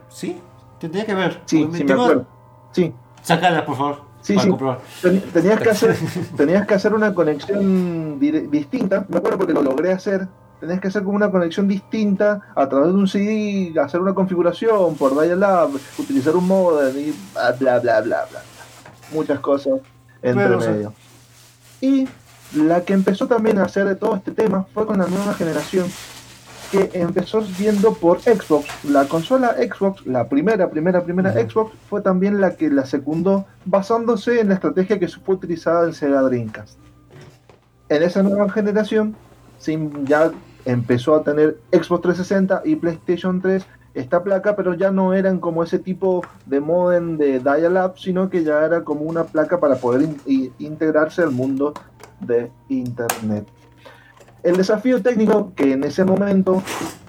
sí, 0.10 0.42
tendría 0.80 1.06
que 1.06 1.14
ver. 1.14 1.42
Sí, 1.46 1.70
sí, 1.72 1.84
me 1.86 1.94
acuerdo. 1.94 2.26
Sí, 2.72 2.94
Sacala, 3.22 3.66
por 3.66 3.76
favor. 3.78 4.09
Sí, 4.34 4.40
sí. 4.40 4.50
comprobar. 4.50 4.80
Tenías 5.34 5.60
que 5.60 5.70
hacer, 5.70 5.96
tenías 6.38 6.68
que 6.68 6.74
hacer 6.74 6.94
una 6.94 7.14
conexión 7.14 8.20
distinta. 8.20 9.06
Me 9.10 9.18
acuerdo 9.18 9.38
porque 9.38 9.54
lo 9.54 9.62
logré 9.62 9.92
hacer 9.92 10.28
tenés 10.60 10.82
que 10.82 10.90
hacer 10.90 11.04
como 11.04 11.16
una 11.16 11.32
conexión 11.32 11.68
distinta 11.68 12.42
a 12.56 12.68
través 12.68 12.90
de 12.90 12.94
un 12.94 13.08
CD, 13.08 13.74
hacer 13.80 14.02
una 14.02 14.14
configuración 14.14 14.96
por 14.96 15.14
dial-up, 15.20 15.80
utilizar 15.98 16.36
un 16.36 16.48
modem 16.48 16.98
y 16.98 17.16
bla 17.34 17.52
bla 17.54 17.80
bla 17.80 18.02
bla 18.02 18.26
bla. 18.30 18.42
Muchas 19.14 19.40
cosas 19.40 19.80
entre 20.22 20.60
sí. 20.60 20.68
medio. 20.68 20.94
Y 21.82 22.10
la 22.54 22.84
que 22.84 22.94
empezó 22.94 23.28
también 23.28 23.58
a 23.60 23.64
hacer 23.64 23.86
de 23.86 23.96
todo 23.96 24.16
este 24.16 24.32
tema 24.32 24.66
fue 24.74 24.86
con 24.86 25.00
la 25.00 25.08
nueva 25.08 25.34
generación 25.34 25.88
que 26.72 26.90
empezó 26.94 27.42
viendo 27.58 27.94
por 27.94 28.20
Xbox. 28.22 28.68
La 28.86 29.06
consola 29.06 29.56
Xbox, 29.58 30.06
la 30.06 30.28
primera, 30.30 30.70
primera, 30.70 31.04
primera 31.04 31.32
Xbox, 31.34 31.74
fue 31.90 32.02
también 32.02 32.40
la 32.42 32.56
que 32.56 32.70
la 32.70 32.86
secundó 32.86 33.46
basándose 33.66 34.40
en 34.40 34.50
la 34.50 34.56
estrategia 34.56 35.00
que 35.00 35.08
fue 35.08 35.36
utilizada 35.36 35.86
en 35.86 35.94
Sega 35.94 36.22
Dreamcast. 36.22 36.78
En 37.90 38.04
esa 38.04 38.22
nueva 38.24 38.50
generación, 38.52 39.16
Sim 39.58 40.06
ya 40.06 40.32
empezó 40.66 41.16
a 41.16 41.24
tener 41.24 41.58
Xbox 41.72 42.02
360 42.04 42.62
y 42.66 42.76
PlayStation 42.76 43.42
3 43.42 43.66
esta 43.96 44.24
placa, 44.24 44.56
pero 44.56 44.76
ya 44.76 44.92
no 44.92 45.14
eran 45.14 45.40
como 45.40 45.64
ese 45.64 45.80
tipo 45.80 46.24
de 46.46 46.60
modem 46.60 47.18
de 47.18 47.40
dial-up, 47.40 47.98
sino 47.98 48.30
que 48.30 48.44
ya 48.44 48.64
era 48.64 48.84
como 48.84 49.02
una 49.02 49.24
placa 49.24 49.60
para 49.60 49.76
poder 49.78 50.04
in- 50.28 50.54
integrarse 50.60 51.24
al 51.24 51.32
mundo 51.32 51.74
de 52.20 52.52
Internet. 52.70 53.48
El 54.44 54.56
desafío 54.58 55.02
técnico 55.02 55.54
que 55.56 55.74
en 55.74 55.84
ese 55.84 56.06
momento 56.06 56.64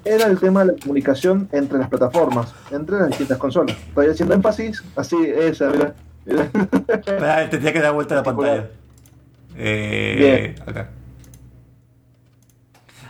era 0.04 0.26
el 0.26 0.38
tema 0.40 0.64
de 0.64 0.72
la 0.72 0.78
comunicación 0.80 1.48
entre 1.52 1.78
las 1.78 1.88
plataformas, 1.88 2.52
entre 2.70 2.98
las 2.98 3.08
distintas 3.08 3.38
consolas. 3.38 3.76
Estoy 3.88 4.06
haciendo 4.08 4.34
énfasis, 4.34 4.82
así, 4.96 5.16
esa, 5.26 5.68
mira. 5.70 5.94
tendría 7.50 7.72
que 7.72 7.80
dar 7.80 7.92
vuelta 7.94 8.14
a 8.14 8.18
la 8.18 8.22
pantalla. 8.24 8.68
Eh, 9.56 10.54
acá. 10.66 10.88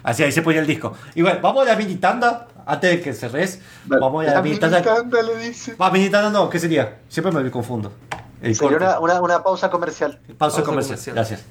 Así 0.02 0.22
ahí 0.22 0.32
se 0.32 0.42
ponía 0.42 0.60
el 0.60 0.66
disco. 0.66 0.94
Y 1.14 1.22
bueno, 1.22 1.40
vamos 1.42 1.66
a 1.66 1.70
la 1.70 1.76
mini 1.76 1.96
tanda. 1.96 2.46
Antes 2.66 2.90
de 2.90 3.00
que 3.00 3.12
cerres, 3.14 3.60
vamos 3.86 4.24
a 4.24 4.28
la, 4.28 4.34
La 4.34 4.42
mini 4.42 4.58
tanda. 4.58 4.78
militanda 4.80 5.22
le 5.22 5.36
dice. 5.38 5.74
Va, 5.74 5.90
mini 5.90 6.08
tanda 6.08 6.30
no, 6.30 6.48
¿qué 6.48 6.58
sería? 6.58 6.98
Siempre 7.08 7.32
me 7.32 7.50
confundo. 7.50 7.92
El 8.40 8.54
Sería 8.54 8.76
una, 8.76 9.00
una, 9.00 9.20
una 9.20 9.42
pausa 9.42 9.70
comercial. 9.70 10.18
Pausa 10.38 10.58
Pausa 10.58 10.62
comercial. 10.62 10.96
comercial. 10.98 11.14
Gracias. 11.16 11.44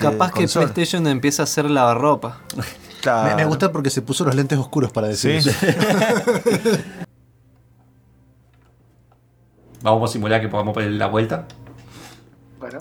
Capaz 0.00 0.32
que 0.32 0.40
consola. 0.40 0.66
PlayStation 0.66 1.06
empieza 1.06 1.42
a 1.42 1.44
hacer 1.44 1.70
lavarropa. 1.70 2.40
Me, 3.24 3.36
me 3.36 3.44
gusta 3.44 3.70
porque 3.70 3.88
se 3.88 4.02
puso 4.02 4.24
los 4.24 4.34
lentes 4.34 4.58
oscuros 4.58 4.90
para 4.90 5.06
decir 5.06 5.40
Sí. 5.40 5.48
eso. 5.50 5.58
Vamos 9.82 10.10
a 10.10 10.12
simular 10.12 10.40
que 10.40 10.48
podamos 10.48 10.74
poner 10.74 10.90
la 10.90 11.06
vuelta. 11.06 11.46
Bueno. 12.58 12.80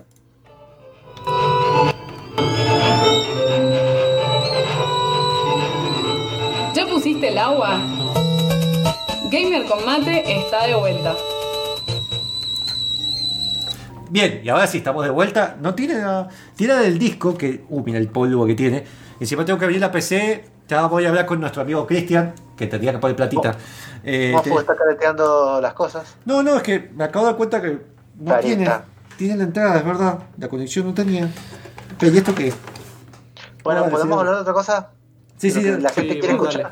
¿Ya 6.74 6.86
pusiste 6.88 7.30
el 7.30 7.38
agua? 7.38 7.80
Gamer 9.32 9.66
con 9.66 9.86
mate 9.86 10.24
está 10.40 10.68
de 10.68 10.76
vuelta. 10.76 11.16
Bien, 14.10 14.42
y 14.44 14.50
ahora 14.50 14.68
sí 14.68 14.78
estamos 14.80 15.04
de 15.04 15.10
vuelta. 15.10 15.58
No 15.62 15.74
tiene 15.76 15.96
nada. 15.96 16.30
Tiene 16.56 16.76
del 16.76 17.00
disco 17.00 17.38
que. 17.38 17.66
Uh, 17.70 17.84
mira 17.84 17.98
el 17.98 18.08
polvo 18.08 18.46
que 18.46 18.56
tiene. 18.56 18.84
Encima 19.20 19.44
tengo 19.46 19.58
que 19.60 19.66
abrir 19.66 19.80
la 19.82 19.92
PC. 19.92 20.46
Ya 20.68 20.86
voy 20.88 21.06
a 21.06 21.10
hablar 21.10 21.26
con 21.26 21.40
nuestro 21.40 21.62
amigo 21.62 21.86
Cristian, 21.86 22.34
que 22.58 22.66
tendría 22.68 22.92
que 22.92 22.98
poner 22.98 23.16
platita. 23.16 23.56
Eh, 24.04 24.32
Mofo 24.34 24.44
te- 24.56 24.60
está 24.62 24.76
careteando 24.76 25.60
las 25.62 25.74
cosas. 25.74 26.16
No, 26.26 26.42
no, 26.42 26.56
es 26.58 26.64
que 26.64 26.92
me 26.96 27.04
acabo 27.04 27.26
de 27.26 27.32
dar 27.32 27.38
cuenta 27.38 27.62
que 27.62 27.80
no 28.20 28.26
Careta. 28.32 28.42
tiene. 28.48 28.72
Tiene 29.18 29.38
la 29.38 29.44
entrada, 29.44 29.78
es 29.78 29.86
verdad. 29.86 30.20
La 30.38 30.48
conexión 30.50 30.88
no 30.88 30.94
tenía. 30.94 31.30
Pero, 32.00 32.14
¿y 32.14 32.18
esto 32.18 32.34
qué? 32.36 32.52
Bueno, 33.64 33.82
¿podemos 33.84 34.02
decir- 34.10 34.20
hablar 34.20 34.36
de 34.36 34.42
otra 34.42 34.54
cosa? 34.54 34.90
Sí, 35.38 35.52
Creo 35.52 35.64
sí, 35.64 35.70
que 35.70 35.78
La 35.82 35.90
sí, 35.90 35.96
gente 36.02 36.20
quiere 36.20 36.36
vos 36.36 36.48
escuchar. 36.50 36.72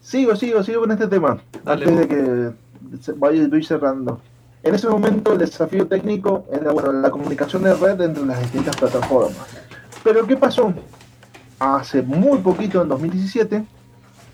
Sigo, 0.00 0.36
sigo, 0.36 0.62
sigo 0.62 0.80
con 0.80 0.90
este 0.92 1.06
tema. 1.08 1.42
Dale, 1.64 1.84
antes 1.86 1.98
de 1.98 2.08
que 2.08 3.12
vaya 3.16 3.48
voy 3.48 3.64
cerrando. 3.64 4.20
En 4.62 4.74
ese 4.74 4.88
momento 4.88 5.32
el 5.32 5.38
desafío 5.38 5.86
técnico 5.86 6.44
era 6.52 6.70
bueno, 6.72 6.92
la 6.92 7.10
comunicación 7.10 7.64
de 7.64 7.74
red 7.74 8.00
entre 8.00 8.24
las 8.24 8.40
distintas 8.40 8.76
plataformas. 8.76 9.36
Pero 10.04 10.26
¿qué 10.26 10.36
pasó? 10.36 10.72
Hace 11.58 12.02
muy 12.02 12.38
poquito, 12.38 12.82
en 12.82 12.88
2017, 12.88 13.64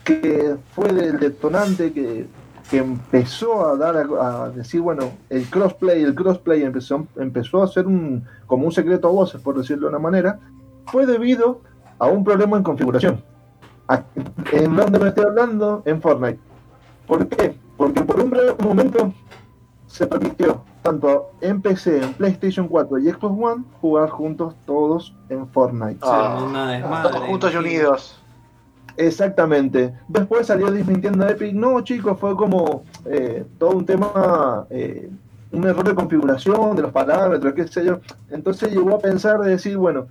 que 0.05 0.57
fue 0.75 0.93
del 0.93 1.19
detonante 1.19 1.93
que, 1.93 2.27
que 2.71 2.79
empezó 2.79 3.67
a 3.67 3.77
dar 3.77 3.97
a, 3.97 4.45
a 4.45 4.51
decir, 4.51 4.81
bueno, 4.81 5.11
el 5.31 5.49
crossplay, 5.49 6.03
el 6.03 6.15
crossplay 6.15 6.63
empezó, 6.63 7.07
empezó 7.17 7.63
a 7.63 7.69
ser 7.69 7.87
un, 7.87 8.25
como 8.47 8.67
un 8.67 8.73
secreto 8.73 9.09
a 9.09 9.13
voces, 9.13 9.41
por 9.41 9.57
decirlo 9.59 9.85
de 9.89 9.91
una 9.91 9.99
manera, 9.99 10.39
fue 10.87 11.07
debido 11.07 11.61
a 11.99 12.07
un 12.07 12.25
problema 12.25 12.57
en 12.57 12.63
configuración. 12.63 13.23
¿A- 13.89 14.03
¿En 14.53 14.77
dónde 14.77 14.99
me 14.99 15.09
estoy 15.09 15.25
hablando? 15.25 15.83
En 15.87 16.01
Fortnite. 16.01 16.39
¿Por 17.07 17.27
qué? 17.29 17.55
Porque 17.77 18.03
por 18.03 18.21
un 18.21 18.31
breve 18.31 18.55
momento 18.63 19.13
se 19.89 20.07
permitió 20.07 20.63
tanto 20.83 21.33
en 21.41 21.61
PC, 21.61 22.03
en 22.03 22.15
PlayStation 22.15 22.69
4 22.69 22.99
y 22.99 23.11
Xbox 23.11 23.25
One 23.25 23.65
jugar 23.81 24.09
juntos 24.11 24.55
todos 24.65 25.15
en 25.29 25.49
Fortnite. 25.49 25.99
Ah, 26.03 27.03
todos 27.03 27.27
juntos 27.27 27.53
y 27.53 27.57
unidos. 27.57 28.21
Exactamente. 28.97 29.95
Después 30.09 30.47
salió 30.47 30.71
desmintiendo 30.71 31.27
Epic. 31.27 31.55
No, 31.55 31.81
chicos, 31.83 32.19
fue 32.19 32.37
como 32.37 32.83
eh, 33.07 33.45
todo 33.59 33.71
un 33.71 33.87
tema, 33.87 34.67
eh, 34.71 35.09
un 35.53 35.67
error 35.67 35.85
de 35.85 35.95
configuración 35.95 36.77
de 36.77 36.83
los 36.83 36.93
parámetros, 36.93 37.55
qué 37.55 37.67
sé 37.69 37.85
yo. 37.85 38.01
Entonces 38.31 38.71
llegó 38.71 38.97
a 38.97 38.99
pensar 38.99 39.39
de 39.41 39.51
decir, 39.51 39.77
bueno, 39.77 40.09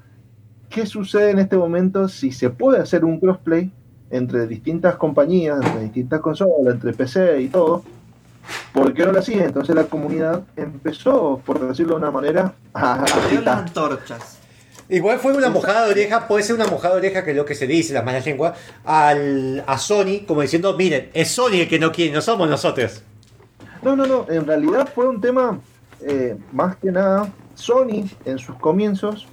¿qué 0.70 0.86
sucede 0.86 1.32
en 1.32 1.40
este 1.40 1.58
momento 1.58 2.08
si 2.08 2.32
se 2.32 2.50
puede 2.50 2.80
hacer 2.80 3.04
un 3.04 3.20
crossplay 3.20 3.72
entre 4.10 4.48
distintas 4.48 4.96
compañías, 4.96 5.58
entre 5.58 5.82
distintas 5.82 6.22
consolas, 6.22 6.76
entre 6.76 6.94
PC 6.94 7.42
y 7.42 7.50
todo? 7.50 7.84
¿Por 8.74 8.94
qué 8.94 9.06
no 9.06 9.12
lo 9.12 9.20
hacía? 9.20 9.46
Entonces 9.46 9.76
la 9.76 9.86
comunidad 9.86 10.44
empezó, 10.56 11.42
por 11.46 11.60
decirlo 11.68 11.94
de 11.94 12.00
una 12.02 12.12
manera, 12.12 12.54
a 12.74 13.04
agitar. 13.04 13.60
antorchas. 13.60 14.38
Igual 14.90 15.20
fue 15.20 15.34
una 15.34 15.50
mojada 15.50 15.86
de 15.86 15.92
oreja, 15.92 16.28
puede 16.28 16.44
ser 16.44 16.56
una 16.56 16.68
mojada 16.68 16.94
de 16.94 17.00
oreja 17.00 17.26
que 17.26 17.32
es 17.32 17.38
lo 17.38 17.44
que 17.44 17.56
se 17.56 17.68
dice, 17.68 17.94
las 17.94 18.06
malas 18.06 18.26
lenguas, 18.26 18.58
al, 18.86 19.64
a 19.68 19.78
Sony, 19.78 20.26
como 20.26 20.42
diciendo, 20.42 20.78
miren, 20.78 21.10
es 21.14 21.30
Sony 21.30 21.56
el 21.56 21.68
que 21.68 21.78
no 21.78 21.92
quiere, 21.92 22.14
no 22.14 22.22
somos 22.22 22.50
nosotros. 22.50 23.04
No, 23.82 23.96
no, 23.96 24.06
no. 24.06 24.26
En 24.30 24.46
realidad 24.46 24.88
fue 24.94 25.08
un 25.08 25.20
tema 25.20 25.60
eh, 26.02 26.38
más 26.54 26.78
que 26.78 26.92
nada. 26.92 27.30
Sony 27.56 28.06
en 28.24 28.38
sus 28.40 28.56
comienzos 28.58 29.28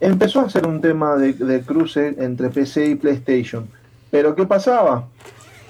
empezó 0.00 0.40
a 0.40 0.44
hacer 0.44 0.66
un 0.66 0.80
tema 0.80 1.16
de, 1.16 1.34
de 1.34 1.60
cruce 1.60 2.14
entre 2.18 2.48
PC 2.48 2.86
y 2.86 2.94
PlayStation. 2.94 3.68
Pero 4.10 4.34
¿qué 4.34 4.46
pasaba? 4.46 5.08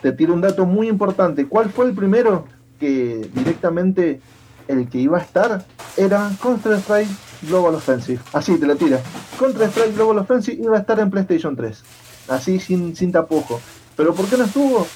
Te 0.02 0.12
tiro 0.12 0.34
un 0.34 0.40
dato 0.40 0.66
muy 0.66 0.88
importante. 0.88 1.46
¿Cuál 1.46 1.70
fue 1.70 1.86
el 1.86 1.94
primero 1.94 2.46
que 2.78 3.28
directamente 3.34 4.20
el 4.68 4.88
que 4.88 4.98
iba 4.98 5.18
a 5.18 5.20
estar? 5.22 5.64
Era 5.96 6.30
Counter-Strike 6.42 7.08
Global 7.42 7.74
Offensive. 7.76 8.20
Así 8.32 8.56
te 8.58 8.66
lo 8.66 8.76
tira. 8.76 9.00
Counter-Strike 9.38 9.94
Global 9.94 10.18
Offensive 10.18 10.62
iba 10.62 10.76
a 10.76 10.80
estar 10.80 10.98
en 11.00 11.10
PlayStation 11.10 11.54
3. 11.56 11.82
Así 12.28 12.58
sin, 12.60 12.94
sin 12.96 13.12
tapujo. 13.12 13.60
¿Pero 13.96 14.14
por 14.14 14.26
qué 14.26 14.36
no 14.36 14.44
estuvo? 14.44 14.86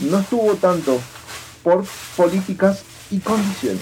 No 0.00 0.18
estuvo 0.18 0.54
tanto 0.54 0.98
por 1.62 1.84
políticas 2.16 2.84
y 3.10 3.18
condiciones. 3.20 3.80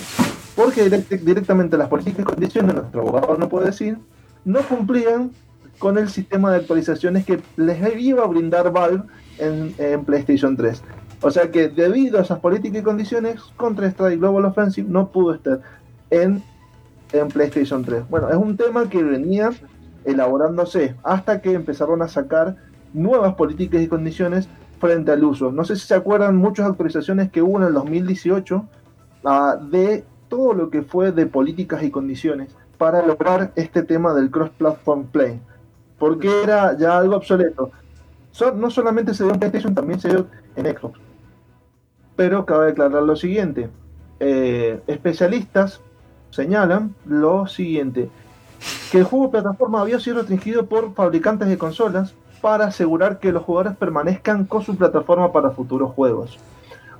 Porque 0.54 0.88
direct- 0.90 1.20
directamente 1.22 1.76
las 1.76 1.88
políticas 1.88 2.20
y 2.20 2.24
condiciones, 2.24 2.74
nuestro 2.74 3.00
abogado 3.00 3.36
no 3.38 3.48
puede 3.48 3.66
decir, 3.66 3.98
no 4.44 4.60
cumplían 4.62 5.30
con 5.78 5.98
el 5.98 6.08
sistema 6.10 6.50
de 6.52 6.58
actualizaciones 6.58 7.24
que 7.24 7.40
les 7.56 7.78
iba 7.98 8.22
a 8.22 8.26
brindar 8.26 8.70
Valve 8.70 9.02
en, 9.38 9.74
en 9.78 10.04
PlayStation 10.04 10.56
3. 10.56 10.82
O 11.22 11.30
sea 11.30 11.50
que 11.50 11.68
debido 11.68 12.18
a 12.18 12.22
esas 12.22 12.40
políticas 12.40 12.80
y 12.80 12.84
condiciones, 12.84 13.40
Counter-Strike 13.56 14.18
Global 14.18 14.44
Offensive 14.44 14.88
no 14.88 15.08
pudo 15.08 15.34
estar 15.34 15.60
en, 16.10 16.42
en 17.12 17.28
PlayStation 17.28 17.84
3. 17.84 18.08
Bueno, 18.08 18.28
es 18.28 18.36
un 18.36 18.56
tema 18.56 18.88
que 18.88 19.02
venía 19.02 19.50
elaborándose 20.04 20.96
hasta 21.04 21.40
que 21.40 21.52
empezaron 21.52 22.02
a 22.02 22.08
sacar 22.08 22.56
nuevas 22.92 23.34
políticas 23.34 23.80
y 23.82 23.86
condiciones 23.86 24.48
frente 24.80 25.12
al 25.12 25.22
uso. 25.24 25.52
No 25.52 25.64
sé 25.64 25.76
si 25.76 25.86
se 25.86 25.94
acuerdan 25.94 26.36
muchas 26.36 26.68
actualizaciones 26.68 27.30
que 27.30 27.40
hubo 27.40 27.58
en 27.58 27.68
el 27.68 27.72
2018 27.72 28.64
ah, 29.24 29.56
de 29.70 30.04
todo 30.28 30.54
lo 30.54 30.70
que 30.70 30.82
fue 30.82 31.12
de 31.12 31.26
políticas 31.26 31.84
y 31.84 31.90
condiciones 31.90 32.56
para 32.78 33.06
lograr 33.06 33.52
este 33.54 33.84
tema 33.84 34.12
del 34.12 34.28
cross-platform 34.30 35.04
play. 35.06 35.40
Porque 35.98 36.28
era 36.42 36.76
ya 36.76 36.98
algo 36.98 37.14
obsoleto. 37.14 37.70
So- 38.32 38.54
no 38.54 38.70
solamente 38.70 39.14
se 39.14 39.22
dio 39.22 39.32
en 39.32 39.38
PlayStation, 39.38 39.72
también 39.72 40.00
se 40.00 40.08
dio 40.08 40.26
en 40.56 40.66
Xbox. 40.66 40.98
Pero 42.16 42.44
cabe 42.46 42.70
aclarar 42.70 43.02
lo 43.02 43.16
siguiente. 43.16 43.70
eh, 44.20 44.80
especialistas 44.86 45.80
señalan 46.30 46.94
lo 47.04 47.46
siguiente. 47.46 48.08
Que 48.90 48.98
el 48.98 49.04
juego 49.04 49.26
de 49.26 49.32
plataforma 49.32 49.80
había 49.80 49.98
sido 49.98 50.18
restringido 50.18 50.66
por 50.66 50.94
fabricantes 50.94 51.48
de 51.48 51.58
consolas 51.58 52.14
para 52.40 52.66
asegurar 52.66 53.18
que 53.18 53.32
los 53.32 53.42
jugadores 53.42 53.76
permanezcan 53.76 54.44
con 54.44 54.62
su 54.62 54.76
plataforma 54.76 55.32
para 55.32 55.50
futuros 55.50 55.92
juegos. 55.92 56.38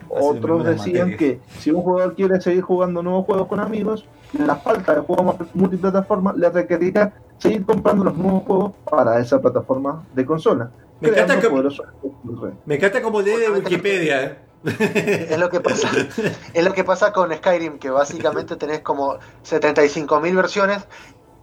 Otros 0.09 0.65
decían 0.65 1.11
materias. 1.11 1.19
que 1.19 1.41
si 1.59 1.71
un 1.71 1.83
jugador 1.83 2.15
quiere 2.15 2.41
seguir 2.41 2.63
jugando 2.63 3.03
nuevos 3.03 3.25
juegos 3.25 3.49
con 3.49 3.61
amigos, 3.61 4.05
la 4.39 4.57
falta 4.57 4.95
de 4.95 5.01
juegos 5.01 5.37
multiplataforma 5.55 6.35
le 6.37 6.51
requerirá 6.51 7.13
seguir 7.39 7.65
comprando 7.65 8.05
los 8.05 8.17
nuevos 8.17 8.43
juegos 8.45 8.73
para 8.91 9.19
esa 9.21 9.41
plataforma 9.41 10.05
de 10.15 10.27
consola. 10.27 10.71
Me 11.01 11.09
encanta. 11.09 11.37
Me 12.67 13.03
como 13.03 13.21
lee 13.21 13.37
de 13.37 13.51
Wikipedia, 13.51 14.25
¿eh? 14.25 14.52
Es 14.65 15.39
lo 15.39 15.49
que 15.51 15.61
pasa. 15.61 15.89
es 16.55 16.65
lo 16.65 16.73
que 16.73 16.85
pasa 16.85 17.13
con 17.13 17.33
Skyrim, 17.35 17.79
que 17.79 17.91
básicamente 17.91 18.57
tenés 18.57 18.81
como 18.81 19.19
75.000 19.45 20.35
versiones. 20.37 20.79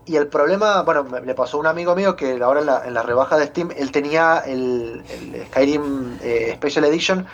Y 0.05 0.15
el 0.15 0.27
problema, 0.27 0.81
bueno, 0.81 1.03
me- 1.03 1.21
le 1.21 1.35
pasó 1.35 1.57
a 1.57 1.59
un 1.59 1.67
amigo 1.67 1.95
mío 1.95 2.15
que 2.15 2.41
ahora 2.41 2.61
en 2.61 2.65
la, 2.65 2.85
en 2.85 2.93
la 2.93 3.03
rebaja 3.03 3.37
de 3.37 3.45
Steam, 3.47 3.69
él 3.77 3.91
tenía 3.91 4.39
el, 4.39 5.03
el 5.09 5.45
Skyrim 5.47 6.17
eh, 6.21 6.53
Special 6.55 6.85
Edition, 6.85 7.27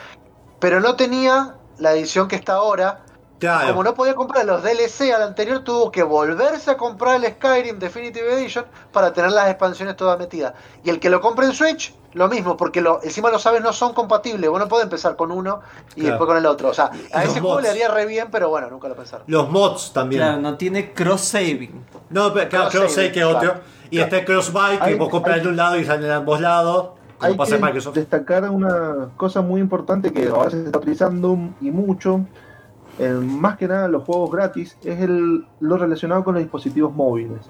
pero 0.60 0.80
no 0.80 0.94
tenía 0.96 1.54
la 1.78 1.92
edición 1.92 2.28
que 2.28 2.36
está 2.36 2.54
ahora. 2.54 3.02
Claro. 3.38 3.68
Como 3.68 3.84
no 3.84 3.94
podía 3.94 4.14
comprar 4.14 4.44
los 4.46 4.62
DLC 4.62 5.12
al 5.14 5.22
anterior, 5.22 5.62
tuvo 5.62 5.90
que 5.90 6.02
volverse 6.02 6.70
a 6.70 6.76
comprar 6.76 7.16
el 7.22 7.32
Skyrim 7.32 7.78
Definitive 7.78 8.32
Edition 8.34 8.64
para 8.92 9.12
tener 9.12 9.30
las 9.30 9.48
expansiones 9.50 9.96
todas 9.96 10.18
metidas. 10.18 10.54
Y 10.84 10.90
el 10.90 10.98
que 11.00 11.08
lo 11.10 11.20
compre 11.20 11.46
en 11.46 11.52
Switch, 11.52 11.94
lo 12.16 12.28
mismo, 12.28 12.56
porque 12.56 12.80
lo, 12.80 13.00
encima 13.02 13.30
los 13.30 13.42
sabes 13.42 13.60
no 13.62 13.72
son 13.72 13.92
compatibles. 13.92 14.48
Vos 14.50 14.58
no 14.58 14.68
podés 14.68 14.84
empezar 14.84 15.14
con 15.16 15.30
uno 15.30 15.60
y 15.94 16.00
Claro. 16.00 16.08
después 16.10 16.28
con 16.28 16.36
el 16.38 16.46
otro. 16.46 16.70
O 16.70 16.74
sea, 16.74 16.90
a 17.12 17.20
los 17.24 17.30
ese 17.30 17.40
juego 17.40 17.60
le 17.60 17.68
haría 17.68 17.88
re 17.88 18.06
bien, 18.06 18.28
pero 18.32 18.48
bueno, 18.48 18.68
nunca 18.70 18.88
lo 18.88 18.94
pensaron. 18.96 19.24
Los 19.28 19.50
mods 19.50 19.92
también. 19.92 20.22
Claro, 20.22 20.40
no 20.40 20.56
tiene 20.56 20.92
cross-saving. 20.94 21.84
No, 22.10 22.32
pero 22.32 22.48
claro, 22.48 22.70
Cross-saving, 22.70 23.10
Cross 23.12 23.14
que 23.14 23.24
otro. 23.24 23.40
claro. 23.40 23.60
Y 23.90 23.98
está 24.00 24.18
el 24.18 24.24
Crossbuy, 24.24 24.78
que 24.78 24.84
Hay- 24.84 24.94
vos 24.98 25.10
compras 25.10 25.36
hay- 25.36 25.42
de 25.42 25.48
un 25.48 25.56
lado 25.56 25.76
y 25.78 25.84
salen 25.84 26.02
de 26.08 26.12
ambos 26.14 26.40
lados. 26.40 26.88
Como 27.18 27.30
Hay 27.32 27.36
pasa 27.38 27.54
en 27.54 27.60
que 27.60 27.66
Microsoft. 27.66 27.94
destacar 27.94 28.50
una 28.50 29.08
cosa 29.16 29.40
muy 29.42 29.60
importante 29.60 30.12
que 30.12 30.26
ahora 30.28 30.50
se 30.50 30.64
está 30.64 30.78
utilizando 30.78 31.38
y 31.60 31.70
mucho, 31.70 32.20
eh, 32.98 33.08
más 33.10 33.56
que 33.56 33.68
nada 33.68 33.88
los 33.88 34.04
juegos 34.04 34.30
gratis, 34.30 34.76
es 34.84 35.00
el, 35.00 35.46
lo 35.60 35.76
relacionado 35.78 36.24
con 36.24 36.34
los 36.34 36.42
dispositivos 36.42 36.92
móviles. 36.94 37.40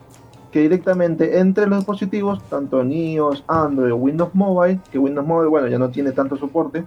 Que 0.56 0.62
directamente 0.62 1.38
entre 1.38 1.66
los 1.66 1.80
dispositivos, 1.80 2.42
tanto 2.48 2.80
en 2.80 2.90
iOS, 2.90 3.44
Android 3.46 3.92
o 3.92 3.96
Windows 3.96 4.34
Mobile, 4.34 4.80
que 4.90 4.98
Windows 4.98 5.26
Mobile, 5.26 5.50
bueno, 5.50 5.66
ya 5.66 5.78
no 5.78 5.90
tiene 5.90 6.12
tanto 6.12 6.34
soporte, 6.38 6.86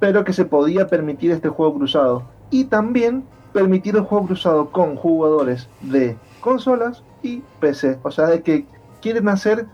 pero 0.00 0.24
que 0.24 0.32
se 0.32 0.44
podía 0.44 0.88
permitir 0.88 1.30
este 1.30 1.48
juego 1.48 1.76
cruzado. 1.76 2.24
Y 2.50 2.64
también 2.64 3.22
permitir 3.52 3.94
el 3.94 4.02
juego 4.02 4.26
cruzado 4.26 4.70
con 4.70 4.96
jugadores 4.96 5.68
de 5.80 6.16
consolas 6.40 7.04
y 7.22 7.44
PC. 7.60 8.00
O 8.02 8.10
sea, 8.10 8.26
de 8.26 8.42
que 8.42 8.66
quieren 9.00 9.28
hacer 9.28 9.66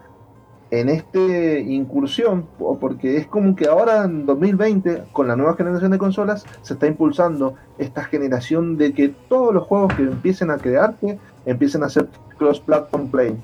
en 0.70 0.90
este 0.90 1.60
incursión, 1.60 2.46
porque 2.78 3.16
es 3.16 3.26
como 3.26 3.56
que 3.56 3.68
ahora 3.68 4.04
en 4.04 4.26
2020, 4.26 5.04
con 5.12 5.28
la 5.28 5.36
nueva 5.36 5.56
generación 5.56 5.92
de 5.92 5.96
consolas, 5.96 6.44
se 6.60 6.74
está 6.74 6.86
impulsando 6.86 7.54
esta 7.78 8.04
generación 8.04 8.76
de 8.76 8.92
que 8.92 9.08
todos 9.30 9.54
los 9.54 9.64
juegos 9.64 9.94
que 9.94 10.02
empiecen 10.02 10.50
a 10.50 10.58
crearse 10.58 11.18
empiecen 11.46 11.82
a 11.82 11.88
ser 11.88 12.08
cross-platform 12.38 13.08
play. 13.10 13.36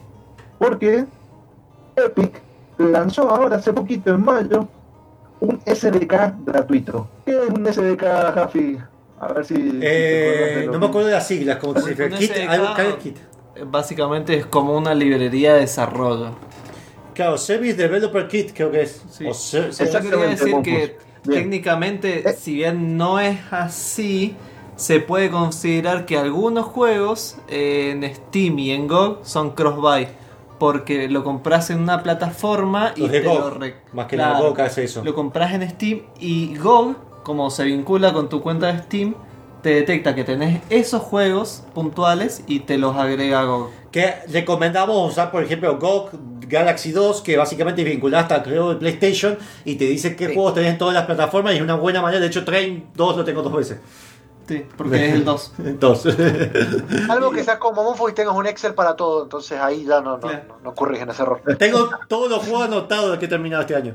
Porque 0.58 1.04
Epic 1.96 2.40
lanzó 2.78 3.28
ahora 3.30 3.56
hace 3.56 3.72
poquito, 3.72 4.14
en 4.14 4.24
mayo, 4.24 4.66
un 5.40 5.60
SDK 5.66 6.44
gratuito. 6.46 7.08
¿Qué 7.24 7.32
es 7.32 7.48
un 7.50 7.66
SDK, 7.66 8.02
Jafi? 8.34 8.78
A 9.20 9.32
ver 9.32 9.44
si. 9.44 9.54
si 9.54 9.78
Eh, 9.82 10.68
no 10.70 10.78
me 10.78 10.86
acuerdo 10.86 11.08
de 11.08 11.14
las 11.14 11.26
siglas, 11.26 11.58
como 11.58 11.74
se 11.74 11.80
Un 11.92 11.96
refiere. 11.96 12.16
Kit, 12.16 12.30
SDK, 12.32 12.98
kit. 12.98 13.16
eh, 13.56 13.64
Básicamente 13.66 14.36
es 14.36 14.46
como 14.46 14.76
una 14.76 14.94
librería 14.94 15.54
de 15.54 15.60
desarrollo. 15.60 16.30
Claro, 17.14 17.36
Service 17.36 17.74
Developer 17.76 18.26
Kit 18.26 18.52
creo 18.54 18.70
que 18.70 18.82
es. 18.82 19.02
Sí. 19.10 19.26
O 19.26 19.34
ser- 19.34 19.70
Yo 19.70 19.84
Exactamente, 19.84 20.10
quería 20.16 20.28
decir 20.30 20.62
que 20.62 20.96
Bien. 21.24 21.42
técnicamente, 21.42 22.28
Eh. 22.28 22.32
si 22.32 22.54
bien 22.54 22.96
no 22.96 23.20
es 23.20 23.38
así, 23.52 24.34
se 24.82 24.98
puede 24.98 25.30
considerar 25.30 26.06
que 26.06 26.16
algunos 26.18 26.66
juegos 26.66 27.36
eh, 27.48 27.90
en 27.92 28.14
Steam 28.14 28.58
y 28.58 28.72
en 28.72 28.88
GOG 28.88 29.18
son 29.22 29.50
cross-buy. 29.52 30.08
Porque 30.58 31.08
lo 31.08 31.22
compras 31.22 31.70
en 31.70 31.78
una 31.80 32.02
plataforma 32.02 32.92
y 32.96 33.02
Los 33.02 33.10
de 33.12 33.20
te 33.20 33.26
GOG, 33.28 33.38
lo 33.38 33.50
re- 33.50 33.76
más 33.92 34.06
que 34.06 34.16
nada 34.16 34.40
GOG 34.40 34.60
hace 34.60 34.84
eso. 34.84 35.04
Lo 35.04 35.14
compras 35.14 35.52
en 35.54 35.68
Steam 35.70 36.02
y 36.18 36.56
GOG, 36.56 36.96
como 37.22 37.48
se 37.50 37.62
vincula 37.64 38.12
con 38.12 38.28
tu 38.28 38.42
cuenta 38.42 38.72
de 38.72 38.78
Steam, 38.82 39.14
te 39.62 39.70
detecta 39.74 40.16
que 40.16 40.24
tenés 40.24 40.60
esos 40.70 41.00
juegos 41.02 41.62
puntuales 41.74 42.42
y 42.48 42.60
te 42.60 42.76
los 42.78 42.96
agrega 42.96 43.40
a 43.40 43.44
GOG. 43.44 43.70
Que 43.92 44.14
recomendamos 44.32 45.12
usar, 45.12 45.30
por 45.30 45.44
ejemplo, 45.44 45.78
GOG 45.78 46.10
Galaxy 46.48 46.90
2, 46.90 47.22
que 47.22 47.36
básicamente 47.36 47.82
es 47.82 47.88
vinculado 47.88 48.22
hasta 48.22 48.42
creo 48.42 48.70
de 48.70 48.76
PlayStation 48.76 49.38
y 49.64 49.76
te 49.76 49.84
dice 49.84 50.16
qué 50.16 50.26
Sí. 50.28 50.34
juegos 50.34 50.54
tenés 50.54 50.72
en 50.72 50.78
todas 50.78 50.94
las 50.94 51.06
plataformas 51.06 51.52
y 51.54 51.56
es 51.58 51.62
una 51.62 51.74
buena 51.76 52.02
manera. 52.02 52.20
De 52.20 52.26
hecho, 52.26 52.44
Train 52.44 52.84
2 52.96 53.16
lo 53.16 53.24
tengo 53.24 53.42
dos 53.42 53.52
veces. 53.54 53.78
Sí, 54.46 54.66
porque 54.76 55.08
es 55.08 55.14
el 55.14 55.24
2. 55.24 55.52
Entonces, 55.64 56.16
Algo 57.08 57.30
que 57.30 57.44
seas 57.44 57.58
como 57.58 57.84
Monfo 57.84 58.08
y 58.08 58.12
tengas 58.12 58.34
un 58.34 58.46
Excel 58.46 58.74
para 58.74 58.96
todo, 58.96 59.22
entonces 59.24 59.58
ahí 59.60 59.84
ya 59.84 60.00
no, 60.00 60.18
no, 60.18 60.28
no, 60.28 60.58
no 60.62 60.70
ocurres 60.70 61.00
en 61.00 61.10
ese 61.10 61.22
error. 61.22 61.40
tengo 61.58 61.90
todos 62.08 62.28
los 62.28 62.40
juegos 62.40 62.66
anotados 62.66 63.18
que 63.18 63.26
he 63.26 63.28
terminado 63.28 63.62
este 63.62 63.76
año. 63.76 63.94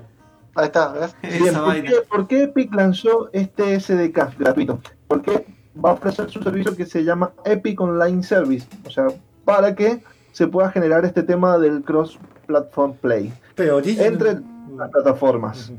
Ahí 0.56 0.66
está, 0.66 0.92
¿ves? 0.92 1.16
Bien, 1.22 1.54
¿por, 1.54 1.84
qué, 1.84 1.96
por 2.10 2.28
qué 2.28 2.44
Epic 2.44 2.74
lanzó 2.74 3.30
este 3.32 3.80
SDK 3.80 4.38
gratuito? 4.40 4.80
Porque 5.08 5.46
va 5.84 5.92
a 5.92 5.94
ofrecer 5.94 6.30
su 6.32 6.42
servicio 6.42 6.76
que 6.76 6.86
se 6.86 7.04
llama 7.04 7.32
Epic 7.46 7.80
Online 7.80 8.24
Service, 8.24 8.68
o 8.86 8.90
sea, 8.90 9.08
para 9.46 9.76
que 9.76 10.04
se 10.32 10.48
pueda 10.48 10.72
generar 10.72 11.06
este 11.06 11.24
tema 11.24 11.58
del 11.58 11.84
cross-platform 11.84 12.94
play 12.98 13.34
Pero 13.56 13.80
entre 13.80 14.40
las 14.76 14.90
plataformas. 14.92 15.72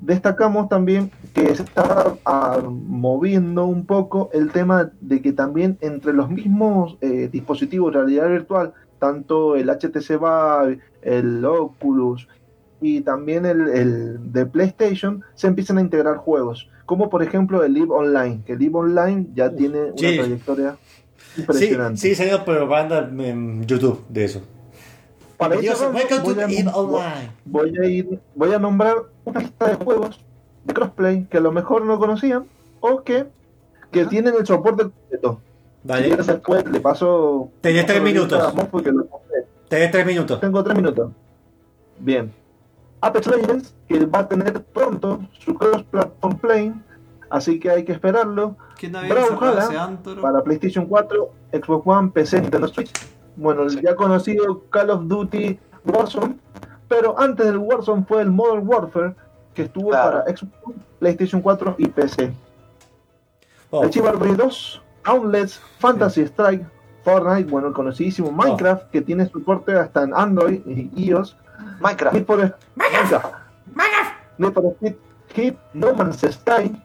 Destacamos 0.00 0.68
también 0.68 1.10
que 1.34 1.54
se 1.54 1.62
está 1.62 2.16
ah, 2.24 2.60
moviendo 2.62 3.64
un 3.64 3.86
poco 3.86 4.30
el 4.32 4.50
tema 4.50 4.90
de 5.00 5.22
que 5.22 5.32
también 5.32 5.78
entre 5.80 6.12
los 6.12 6.30
mismos 6.30 6.96
eh, 7.00 7.28
dispositivos 7.32 7.92
de 7.92 7.98
realidad 8.00 8.28
virtual, 8.28 8.72
tanto 8.98 9.56
el 9.56 9.68
HTC 9.68 10.18
Vive, 10.18 10.80
el 11.02 11.44
Oculus 11.44 12.28
y 12.80 13.00
también 13.00 13.46
el, 13.46 13.68
el 13.68 14.32
de 14.32 14.44
PlayStation, 14.46 15.22
se 15.34 15.46
empiezan 15.46 15.78
a 15.78 15.80
integrar 15.80 16.16
juegos, 16.16 16.68
como 16.84 17.08
por 17.08 17.22
ejemplo 17.22 17.64
el 17.64 17.72
Live 17.72 17.90
Online, 17.90 18.42
que 18.44 18.52
el 18.52 18.58
Live 18.58 18.78
Online 18.78 19.26
ya 19.34 19.50
tiene 19.50 19.80
una 19.80 19.96
sí. 19.96 20.16
trayectoria 20.18 20.76
Sí, 21.36 21.42
impresionante. 21.42 22.00
sí, 22.00 22.14
salió 22.14 22.44
propaganda 22.44 23.10
en 23.18 23.66
YouTube 23.66 24.04
de 24.08 24.24
eso. 24.24 24.42
Para 25.36 25.54
to 25.56 25.60
voy 25.60 26.40
a- 26.40 26.44
Eve 26.46 26.70
Online. 26.74 27.30
voy 27.44 27.78
a 27.78 27.84
ir, 27.86 28.20
voy 28.34 28.52
a 28.54 28.58
nombrar 28.58 28.96
una 29.24 29.40
lista 29.40 29.68
de 29.68 29.74
juegos 29.84 30.20
de 30.64 30.74
crossplay 30.74 31.24
que 31.26 31.38
a 31.38 31.40
lo 31.40 31.52
mejor 31.52 31.84
no 31.84 31.98
conocían 31.98 32.46
o 32.80 33.02
que, 33.02 33.26
que 33.90 34.06
tienen 34.06 34.34
el 34.38 34.46
soporte 34.46 34.84
completo. 34.84 35.40
Si 35.82 35.88
Vale, 35.88 36.06
quieres 36.08 36.26
después 36.26 36.64
le 36.68 36.80
paso. 36.80 37.50
Tenés 37.60 37.86
tres 37.86 38.02
minutos. 38.02 38.54
tenés 39.68 39.90
tres 39.90 40.06
minutos. 40.06 40.40
Tengo 40.40 40.64
tres 40.64 40.76
minutos. 40.76 41.12
Bien. 41.98 42.32
Apex 43.00 43.26
Legends, 43.28 43.74
que 43.88 44.04
va 44.06 44.20
a 44.20 44.28
tener 44.28 44.62
pronto 44.64 45.20
su 45.38 45.54
cross-platform 45.54 46.38
play, 46.38 46.74
así 47.30 47.60
que 47.60 47.70
hay 47.70 47.84
que 47.84 47.92
esperarlo. 47.92 48.56
¿Quién 48.78 48.96
había 48.96 49.14
Brawlhalla 49.14 49.98
para 50.20 50.42
PlayStation 50.42 50.86
4, 50.86 51.30
Xbox 51.52 51.86
One, 51.86 52.10
PC, 52.10 52.40
Nintendo 52.40 52.68
Switch. 52.68 52.90
Bueno, 53.36 53.62
el 53.62 53.80
ya 53.82 53.94
conocido 53.94 54.62
Call 54.70 54.90
of 54.90 55.02
Duty 55.06 55.58
Warzone, 55.84 56.36
pero 56.88 57.18
antes 57.18 57.46
del 57.46 57.58
Warzone 57.58 58.04
fue 58.08 58.22
el 58.22 58.30
Modern 58.30 58.66
Warfare, 58.66 59.14
que 59.54 59.62
estuvo 59.62 59.90
Claro. 59.90 60.22
para 60.24 60.36
Xbox 60.36 60.52
PlayStation 60.98 61.40
4 61.42 61.74
y 61.78 61.88
PC. 61.88 62.32
Oh, 63.70 63.82
El 63.84 63.90
Chivalry 63.90 64.34
2, 64.34 64.82
Outlets, 65.04 65.60
Fantasy 65.78 66.22
Strike, 66.22 66.64
Fortnite, 67.04 67.50
bueno, 67.50 67.68
el 67.68 67.74
conocidísimo 67.74 68.30
Minecraft, 68.32 68.90
que 68.90 69.00
tiene 69.02 69.26
soporte 69.28 69.74
hasta 69.76 70.02
en 70.02 70.14
Android 70.14 70.60
y 70.66 70.90
iOS. 71.10 71.36
Minecraft. 71.80 72.14
Need 72.14 72.26
for, 72.26 72.56
Minecraft. 72.76 73.34
Need 74.38 74.52
for 74.52 74.64
Speed 74.76 74.94
Hit, 75.34 75.56
No 75.74 75.92
Man's 75.94 76.20
Sky, 76.20 76.80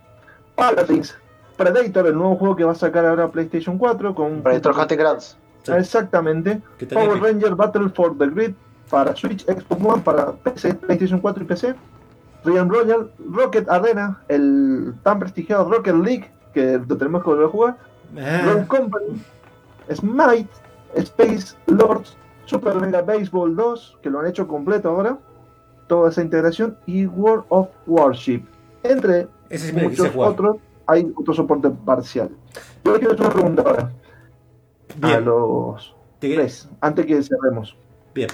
Paladins, 0.55 1.15
Predator, 1.57 2.07
el 2.07 2.15
nuevo 2.15 2.35
juego 2.35 2.55
que 2.55 2.63
va 2.63 2.71
a 2.71 2.75
sacar 2.75 3.05
ahora 3.05 3.29
PlayStation 3.29 3.77
4 3.77 4.13
con 4.15 4.41
Predator 4.41 4.77
Hunting 4.77 4.97
Grounds. 4.97 5.37
Sí. 5.63 5.71
Exactamente. 5.73 6.61
Power 6.91 7.21
Ranger 7.21 7.55
Battle 7.55 7.89
for 7.89 8.17
the 8.17 8.27
Grid 8.27 8.53
para 8.89 9.15
Switch, 9.15 9.45
Xbox 9.45 9.83
One, 9.83 10.01
para 10.01 10.31
PC, 10.31 10.73
PlayStation 10.75 11.19
4 11.19 11.43
y 11.43 11.47
PC. 11.47 11.75
Realm 12.43 12.69
Royal, 12.69 13.11
Rocket 13.31 13.69
Arena, 13.69 14.19
el 14.27 14.95
tan 15.03 15.19
prestigiado 15.19 15.69
Rocket 15.69 15.95
League, 15.95 16.31
que 16.53 16.79
lo 16.87 16.97
tenemos 16.97 17.23
que 17.23 17.29
volver 17.29 17.45
a 17.45 17.49
jugar. 17.49 17.77
Ah, 18.17 18.41
Rogue 18.45 18.67
Company, 18.67 19.21
Smite, 19.93 20.49
Space 20.95 21.55
Lords, 21.67 22.17
Super 22.45 22.75
Mega 22.75 23.01
Baseball 23.01 23.55
2, 23.55 23.99
que 24.01 24.09
lo 24.09 24.19
han 24.19 24.27
hecho 24.27 24.47
completo 24.47 24.89
ahora. 24.89 25.17
Toda 25.87 26.09
esa 26.09 26.21
integración. 26.21 26.77
Y 26.85 27.05
World 27.05 27.45
of 27.49 27.69
Warship. 27.85 28.43
Entre 28.83 29.27
Ese 29.49 29.73
muchos 29.73 30.11
otros, 30.15 30.57
hay 30.87 31.11
otro 31.15 31.33
soporte 31.33 31.69
parcial. 31.69 32.29
Yo 32.83 32.93
quiero 32.95 33.13
hacer 33.13 33.25
una 33.25 33.33
pregunta 33.33 33.61
ahora. 33.61 33.91
A 35.01 35.07
Bien. 35.07 35.25
los 35.25 35.93
Te- 36.19 36.33
tres, 36.35 36.67
antes 36.81 37.05
que 37.05 37.21
cerremos. 37.23 37.75
Bien. 38.13 38.29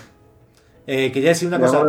Eh, 0.86 1.12
quería 1.12 1.30
decir 1.30 1.48
una 1.50 1.60
cosa. 1.60 1.84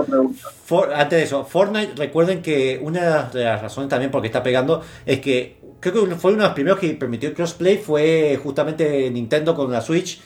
For- 0.65 0.93
antes 0.93 1.19
de 1.19 1.23
eso, 1.24 1.45
Fortnite, 1.45 1.93
recuerden 1.97 2.43
que 2.43 2.81
una 2.82 3.23
de 3.24 3.45
las 3.45 3.62
razones 3.62 3.89
también 3.89 4.11
por 4.11 4.20
qué 4.20 4.27
está 4.27 4.43
pegando 4.43 4.82
es 5.07 5.20
que 5.20 5.61
creo 5.81 6.09
que 6.09 6.16
fue 6.16 6.32
uno 6.32 6.43
de 6.43 6.49
los 6.49 6.55
primeros 6.55 6.81
que 6.81 6.90
permitió 6.95 7.28
el 7.28 7.35
crossplay 7.36 7.78
fue 7.78 8.39
justamente 8.43 9.09
Nintendo 9.11 9.55
con 9.55 9.70
la 9.70 9.81
Switch 9.81 10.20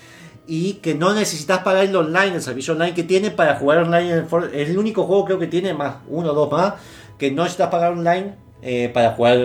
y 0.47 0.75
que 0.75 0.95
no 0.95 1.13
necesitas 1.15 1.59
pagar 1.61 1.85
el 1.85 1.95
online, 1.95 2.35
el 2.37 2.43
servicio 2.43 2.73
online 2.73 2.95
que 2.95 3.03
tiene 3.05 3.31
para 3.31 3.57
jugar 3.57 3.79
online 3.79 4.11
en 4.11 4.19
el 4.21 4.25
For- 4.27 4.51
Es 4.55 4.71
el 4.71 4.79
único 4.79 5.05
juego 5.05 5.27
creo 5.27 5.39
que 5.39 5.47
tiene 5.49 5.75
más, 5.75 5.97
uno 6.09 6.31
o 6.31 6.35
dos 6.35 6.51
más, 6.51 6.75
que 7.19 7.31
no 7.31 7.43
necesitas 7.43 7.69
pagar 7.69 7.93
online 7.93 8.37
eh, 8.63 8.91
para 8.93 9.11
jugar 9.13 9.39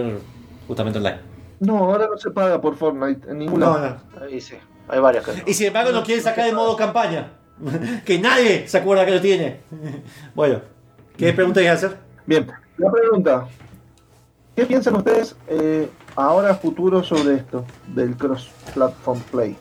justamente 0.67 0.99
online. 0.99 1.19
No, 1.59 1.77
ahora 1.79 2.07
no 2.09 2.17
se 2.17 2.31
paga 2.31 2.61
por 2.61 2.77
Fortnite 2.77 3.29
en 3.29 3.39
ningún 3.39 3.59
No, 3.59 3.77
no. 3.77 3.97
Ahí 4.21 4.39
sí, 4.39 4.55
hay 4.87 4.99
varios 4.99 5.25
que 5.25 5.31
no. 5.33 5.43
Y 5.45 5.53
sin 5.53 5.67
embargo 5.67 5.91
lo 5.91 6.03
quieren 6.03 6.23
sacar 6.23 6.45
de 6.45 6.53
modo 6.53 6.75
campaña. 6.75 7.31
que 8.05 8.19
nadie 8.19 8.67
se 8.67 8.77
acuerda 8.77 9.05
que 9.05 9.11
lo 9.11 9.21
tiene. 9.21 9.57
bueno, 10.35 10.61
¿qué 11.17 11.33
pregunta 11.33 11.59
a 11.61 11.73
hacer? 11.73 11.97
Bien, 12.25 12.47
la 12.77 12.91
pregunta. 12.91 13.47
¿Qué 14.55 14.65
piensan 14.65 14.95
ustedes 14.95 15.35
eh, 15.47 15.87
ahora 16.15 16.55
futuro 16.55 17.03
sobre 17.03 17.35
esto 17.35 17.63
del 17.87 18.15
cross-platform 18.15 19.19
play? 19.31 19.55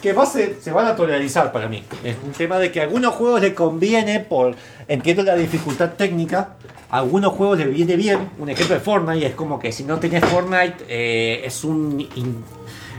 que 0.00 0.12
va 0.12 0.22
a 0.22 0.26
ser- 0.26 0.58
se 0.60 0.70
van 0.70 0.86
a 0.86 0.90
naturalizar 0.90 1.50
para 1.50 1.66
mí. 1.68 1.82
Es 2.04 2.14
un 2.24 2.30
tema 2.30 2.60
de 2.60 2.70
que 2.70 2.78
a 2.78 2.84
algunos 2.84 3.12
juegos 3.16 3.40
le 3.40 3.52
conviene 3.52 4.20
por, 4.20 4.54
entiendo 4.86 5.24
la 5.24 5.34
dificultad 5.34 5.94
técnica, 5.94 6.50
a 6.88 6.98
algunos 6.98 7.32
juegos 7.32 7.58
le 7.58 7.66
viene 7.66 7.96
bien. 7.96 8.30
Un 8.38 8.48
ejemplo 8.48 8.76
de 8.76 8.80
Fortnite 8.80 9.26
es 9.26 9.34
como 9.34 9.58
que 9.58 9.72
si 9.72 9.82
no 9.82 9.98
tenés 9.98 10.24
Fortnite 10.26 10.84
eh, 10.88 11.42
es 11.44 11.64
un 11.64 12.00
in- 12.14 12.44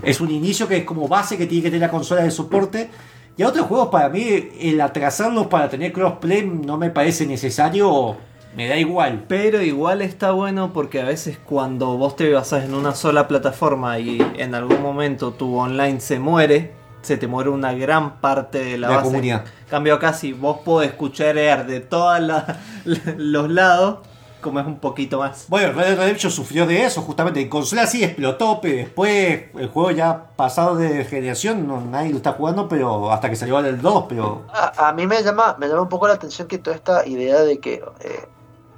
es 0.03 0.21
un 0.21 0.31
inicio 0.31 0.67
que 0.67 0.77
es 0.77 0.83
como 0.85 1.07
base 1.07 1.37
que 1.37 1.45
tiene 1.45 1.63
que 1.63 1.69
tener 1.69 1.87
la 1.87 1.91
consola 1.91 2.23
de 2.23 2.31
soporte. 2.31 2.89
Y 3.37 3.43
a 3.43 3.47
otros 3.47 3.67
juegos 3.67 3.87
para 3.89 4.09
mí 4.09 4.49
el 4.59 4.81
atrasarlos 4.81 5.47
para 5.47 5.69
tener 5.69 5.93
crossplay 5.93 6.45
no 6.45 6.77
me 6.77 6.89
parece 6.89 7.25
necesario, 7.25 8.17
me 8.55 8.67
da 8.67 8.75
igual. 8.77 9.23
Pero 9.27 9.61
igual 9.61 10.01
está 10.01 10.31
bueno 10.31 10.73
porque 10.73 10.99
a 11.01 11.05
veces 11.05 11.37
cuando 11.45 11.97
vos 11.97 12.15
te 12.17 12.31
basás 12.33 12.65
en 12.65 12.73
una 12.73 12.93
sola 12.95 13.27
plataforma 13.29 13.97
y 13.99 14.19
en 14.37 14.55
algún 14.55 14.81
momento 14.81 15.31
tu 15.31 15.55
online 15.55 16.01
se 16.01 16.19
muere, 16.19 16.73
se 17.01 17.15
te 17.15 17.27
muere 17.27 17.49
una 17.49 17.71
gran 17.73 18.19
parte 18.19 18.57
de 18.61 18.77
la, 18.77 18.89
La 18.89 18.95
base. 18.97 19.07
comunidad. 19.07 19.45
Cambio 19.69 19.93
acá 19.93 20.11
si 20.11 20.33
vos 20.33 20.57
podés 20.65 20.89
escuchar 20.89 21.65
de 21.65 21.79
todos 21.79 22.19
los 23.17 23.49
lados, 23.49 23.99
como 24.41 24.59
es 24.59 24.65
un 24.67 24.79
poquito 24.79 25.19
más. 25.19 25.45
Bueno, 25.49 25.73
Red 25.73 25.85
Dead 25.87 25.97
Redemption 25.97 26.31
sufrió 26.31 26.65
de 26.65 26.83
eso, 26.85 27.01
justamente. 27.01 27.41
En 27.41 27.49
consola 27.49 27.85
sí 27.87 28.03
explotó, 28.03 28.59
pero 28.61 28.77
después 28.77 29.43
el 29.55 29.67
juego 29.69 29.91
ya 29.91 30.31
pasado 30.35 30.75
de 30.75 31.05
generación, 31.05 31.67
no, 31.67 31.81
nadie 31.81 32.11
lo 32.11 32.17
está 32.17 32.33
jugando, 32.33 32.67
pero 32.67 33.11
hasta 33.11 33.29
que 33.29 33.35
salió 33.35 33.59
el 33.59 33.81
2, 33.81 34.05
pero. 34.09 34.43
A, 34.53 34.89
a 34.89 34.93
mí 34.93 35.05
me 35.07 35.21
llama, 35.23 35.55
me 35.59 35.67
llama 35.67 35.81
un 35.81 35.89
poco 35.89 36.07
la 36.07 36.13
atención 36.15 36.47
que 36.47 36.57
toda 36.57 36.75
esta 36.75 37.05
idea 37.07 37.39
de 37.41 37.59
que 37.59 37.83
eh, 37.99 38.25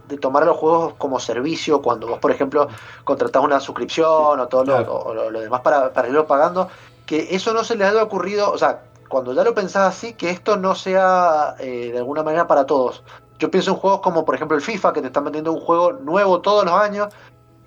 de 0.07 0.17
tomar 0.17 0.45
los 0.45 0.57
juegos 0.57 0.93
como 0.97 1.19
servicio 1.19 1.81
cuando 1.81 2.07
vos, 2.07 2.19
por 2.19 2.31
ejemplo, 2.31 2.67
contratás 3.05 3.43
una 3.43 3.59
suscripción 3.59 4.39
o 4.39 4.47
todo 4.47 4.65
lo, 4.65 4.75
o 4.93 5.13
lo- 5.13 5.31
lo 5.31 5.39
demás 5.39 5.61
para, 5.61 5.93
para 5.93 6.07
irlo 6.09 6.27
pagando, 6.27 6.67
que 7.05 7.29
eso 7.35 7.53
no 7.53 7.63
se 7.63 7.75
les 7.77 7.87
haya 7.87 8.03
ocurrido, 8.03 8.51
o 8.51 8.57
sea, 8.57 8.83
cuando 9.07 9.33
ya 9.33 9.43
lo 9.43 9.53
pensás 9.53 9.95
así, 9.95 10.13
que 10.13 10.29
esto 10.29 10.57
no 10.57 10.73
sea 10.75 11.55
eh, 11.59 11.89
de 11.91 11.97
alguna 11.97 12.23
manera 12.23 12.47
para 12.47 12.65
todos. 12.65 13.03
Yo 13.41 13.49
pienso 13.49 13.71
en 13.71 13.77
juegos 13.77 14.01
como, 14.01 14.23
por 14.23 14.35
ejemplo, 14.35 14.55
el 14.55 14.61
FIFA, 14.61 14.93
que 14.93 15.01
te 15.01 15.07
están 15.07 15.23
vendiendo 15.23 15.51
un 15.51 15.59
juego 15.59 15.93
nuevo 15.93 16.41
todos 16.41 16.63
los 16.63 16.75
años. 16.75 17.07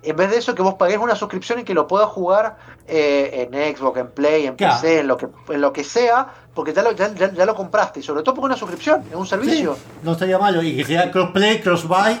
En 0.03 0.15
vez 0.15 0.31
de 0.31 0.37
eso, 0.37 0.55
que 0.55 0.61
vos 0.61 0.75
pagues 0.75 0.97
una 0.99 1.15
suscripción 1.15 1.59
y 1.59 1.63
que 1.65 1.73
lo 1.73 1.85
puedas 1.85 2.07
jugar 2.07 2.55
eh, 2.87 3.49
en 3.51 3.75
Xbox, 3.75 3.99
en 3.99 4.07
Play, 4.07 4.45
en 4.45 4.55
Claro. 4.55 4.75
PC, 4.81 4.99
en 5.01 5.07
lo 5.07 5.17
que, 5.17 5.27
en 5.49 5.59
lo 5.59 5.73
que 5.73 5.83
sea, 5.83 6.27
porque 6.53 6.71
ya 6.71 6.81
lo, 6.81 6.93
ya, 6.93 7.13
ya- 7.13 7.33
ya 7.33 7.45
lo 7.45 7.55
compraste. 7.55 7.99
Y 7.99 8.03
sobre 8.03 8.23
todo 8.23 8.35
porque 8.35 8.45
una 8.45 8.55
suscripción, 8.55 9.03
es 9.09 9.15
un 9.15 9.27
servicio. 9.27 9.75
No 10.01 10.13
estaría 10.13 10.39
malo. 10.39 10.63
Y 10.63 10.77
que 10.77 10.85
sea 10.85 11.11
crossplay, 11.11 11.59
crossbuy, 11.59 12.19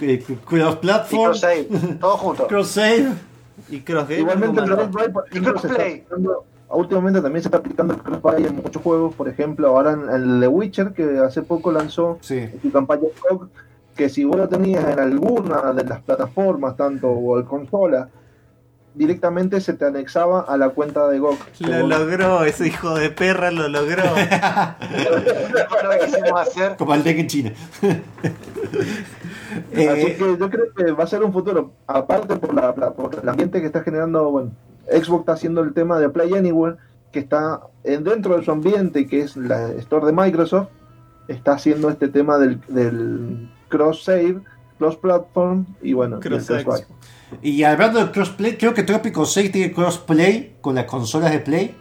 eh, 0.00 0.24
cross-platform, 0.44 1.24
cross-save, 1.32 1.64
todo 1.98 2.16
junto. 2.18 2.46
cross-save. 2.48 3.08
Y 3.68 3.80
cross 3.80 4.10
Igualmente 4.10 4.60
el 4.60 4.66
crossbuy, 4.66 6.04
últimamente 6.70 7.20
también 7.20 7.42
se 7.42 7.48
está 7.48 7.58
aplicando 7.58 7.94
el 7.94 8.00
crossbuy 8.00 8.44
en 8.44 8.56
muchos 8.56 8.82
juegos, 8.82 9.14
por 9.14 9.28
ejemplo, 9.28 9.68
ahora 9.68 9.92
en 9.92 10.10
el 10.10 10.40
The 10.40 10.48
Witcher, 10.48 10.92
que 10.92 11.18
hace 11.18 11.42
poco 11.42 11.72
lanzó 11.72 12.18
su 12.20 12.72
campaña 12.72 13.08
GOG, 13.30 13.48
que 13.94 14.08
si 14.08 14.24
vos 14.24 14.36
lo 14.36 14.48
tenías 14.48 14.84
en 14.88 14.98
alguna 14.98 15.72
de 15.72 15.84
las 15.84 16.02
plataformas, 16.02 16.76
tanto 16.76 17.08
o 17.08 17.38
el 17.38 17.44
consola, 17.44 18.08
directamente 18.96 19.60
se 19.60 19.74
te 19.74 19.84
anexaba 19.84 20.40
a 20.40 20.56
la 20.56 20.70
cuenta 20.70 21.06
de 21.08 21.18
GOG. 21.18 21.36
Lo 21.60 21.86
logró, 21.86 22.44
ese 22.44 22.66
hijo 22.66 22.94
de 22.94 23.10
perra 23.10 23.50
lo 23.50 23.68
logró. 23.68 24.02
lo 24.82 26.04
quisimos 26.06 26.40
hacer. 26.40 26.76
Como 26.76 26.94
el 26.94 27.04
deck 27.04 27.18
en 27.18 27.26
China. 27.26 27.52
Así 29.72 30.14
que 30.14 30.36
yo 30.38 30.50
creo 30.50 30.72
que 30.74 30.90
va 30.92 31.04
a 31.04 31.06
ser 31.06 31.22
un 31.22 31.32
futuro, 31.32 31.72
aparte 31.86 32.36
por, 32.36 32.54
la, 32.54 32.74
la- 32.76 32.92
por 32.92 33.18
el 33.22 33.28
ambiente 33.28 33.60
que 33.60 33.66
está 33.66 33.82
generando, 33.82 34.30
bueno, 34.30 34.50
Xbox 34.90 35.20
está 35.20 35.32
haciendo 35.32 35.62
el 35.62 35.72
tema 35.72 35.98
de 35.98 36.08
Play 36.08 36.34
Anywhere, 36.34 36.76
que 37.12 37.20
está 37.20 37.60
en, 37.84 38.04
dentro 38.04 38.36
de 38.36 38.44
su 38.44 38.50
ambiente, 38.50 39.06
que 39.06 39.20
es 39.20 39.36
la 39.36 39.68
store 39.72 40.06
de 40.06 40.12
Microsoft, 40.12 40.68
está 41.28 41.52
haciendo 41.52 41.90
este 41.90 42.08
tema 42.08 42.38
del, 42.38 42.60
del 42.68 43.50
cross-save, 43.68 44.40
cross-platform 44.78 45.66
y 45.82 45.92
bueno, 45.94 46.20
crossbuy. 46.20 46.82
Y 47.42 47.62
hablando 47.64 48.04
de 48.04 48.10
crossplay, 48.10 48.56
creo 48.56 48.72
que 48.72 48.82
Tropico 48.82 49.26
6 49.26 49.52
tiene 49.52 49.72
crossplay 49.72 50.56
con 50.60 50.74
las 50.74 50.84
consolas 50.84 51.32
de 51.32 51.40
Play. 51.40 51.74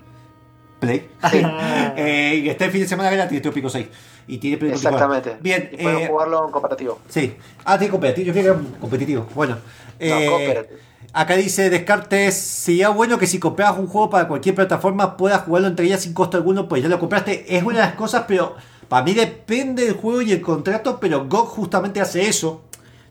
Play. 0.80 1.08
Eh, 1.98 2.42
y 2.44 2.50
este 2.50 2.70
fin 2.70 2.82
de 2.82 2.88
semana 2.88 3.10
gratis 3.10 3.42
Tropico 3.42 3.70
6. 3.70 3.88
Y 4.28 4.38
tiene 4.38 4.58
Play 4.58 4.72
Exactamente. 4.72 5.38
Bien, 5.40 5.70
Y 5.72 5.78
pueden 5.78 6.00
eh, 6.00 6.08
jugarlo 6.08 6.46
en 6.46 6.52
cooperativo. 6.52 7.00
Sí. 7.08 7.36
Ah, 7.64 7.78
tiene 7.78 7.92
competitivo. 7.92 8.28
Yo 8.28 8.34
creía 8.34 8.52
que 8.54 8.60
era 8.60 8.80
competitivo. 8.82 9.28
Bueno. 9.34 9.58
eh, 10.00 10.28
cooperativo. 10.28 10.80
acá 11.14 11.36
dice 11.38 11.70
Descartes, 11.70 12.36
sería 12.36 12.90
bueno 12.90 13.18
que 13.18 13.28
si 13.28 13.40
compras 13.40 13.78
un 13.78 13.88
juego 13.88 14.10
para 14.10 14.28
cualquier 14.28 14.56
plataforma 14.56 15.16
puedas 15.16 15.44
jugarlo 15.44 15.68
entre 15.70 15.86
ellas 15.86 16.02
sin 16.02 16.14
costo 16.14 16.36
alguno, 16.38 16.68
pues 16.68 16.84
ya 16.84 16.90
lo 16.90 17.00
compraste. 17.00 17.46
Es 17.56 17.64
una 17.64 17.76
de 17.76 17.86
las 17.86 17.96
cosas, 17.96 18.26
pero 18.28 18.56
para 18.90 19.04
mí 19.06 19.14
depende 19.14 19.86
del 19.86 19.94
juego 19.96 20.22
y 20.22 20.32
el 20.34 20.42
contrato, 20.42 21.00
pero 21.00 21.28
GOG 21.28 21.48
justamente 21.48 22.02
hace 22.02 22.28
eso. 22.28 22.64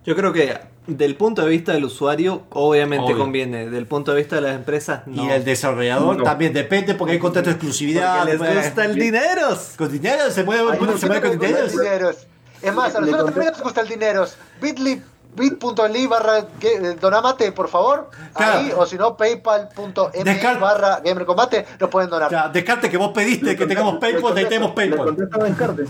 Yo 0.04 0.14
creo 0.14 0.32
que 0.32 0.54
del 0.86 1.16
punto 1.16 1.42
de 1.42 1.48
vista 1.48 1.72
del 1.72 1.84
usuario, 1.84 2.42
obviamente 2.50 3.06
Obvio. 3.06 3.18
conviene. 3.18 3.70
Del 3.70 3.86
punto 3.86 4.12
de 4.12 4.18
vista 4.18 4.36
de 4.36 4.42
las 4.42 4.54
empresas, 4.56 5.06
no. 5.06 5.24
Y 5.24 5.30
el 5.30 5.44
desarrollador 5.44 6.16
No. 6.18 6.24
también 6.24 6.52
depende 6.52 6.94
porque 6.94 7.12
hay 7.14 7.18
contrato 7.18 7.48
de 7.48 7.54
exclusividad. 7.56 8.18
Porque 8.18 8.32
les 8.32 8.40
después- 8.40 8.66
gusta 8.66 8.84
el 8.84 8.94
dinero. 8.96 9.58
Con 9.78 9.90
dinero 9.92 10.30
se 10.30 10.44
mueve, 10.44 10.78
se 10.98 11.06
mueve 11.06 11.28
con 11.28 11.38
dinero. 11.38 11.68
dineros. 11.68 12.26
Es 12.62 12.74
más, 12.74 12.94
a 12.94 13.00
nosotros 13.00 13.26
también 13.26 13.52
nos 13.52 13.62
gusta 13.62 13.80
el 13.82 13.88
dinero. 13.88 14.26
Bitly 14.60 15.02
bit.ly 15.36 16.06
barra 16.06 16.46
que- 16.60 16.74
eh, 16.74 16.96
donamate, 17.00 17.52
por 17.52 17.68
favor. 17.68 18.10
Ahí, 18.34 18.72
o 18.76 18.86
si 18.86 18.96
no, 18.96 19.16
paypal.me 19.16 20.58
barra 20.60 21.00
gamercombate, 21.04 21.64
nos 21.80 21.90
pueden 21.90 22.10
donar. 22.10 22.30
Ya, 22.30 22.48
descarte 22.48 22.88
que 22.90 22.96
vos 22.96 23.12
pediste 23.12 23.56
que 23.56 23.66
tengamos 23.66 23.96
PayPal, 23.98 24.36
ahí 24.36 24.44
tenemos 24.46 24.70
Le 24.70 24.74
PayPal. 24.74 25.06
contesto 25.06 25.38
Descartes. 25.44 25.88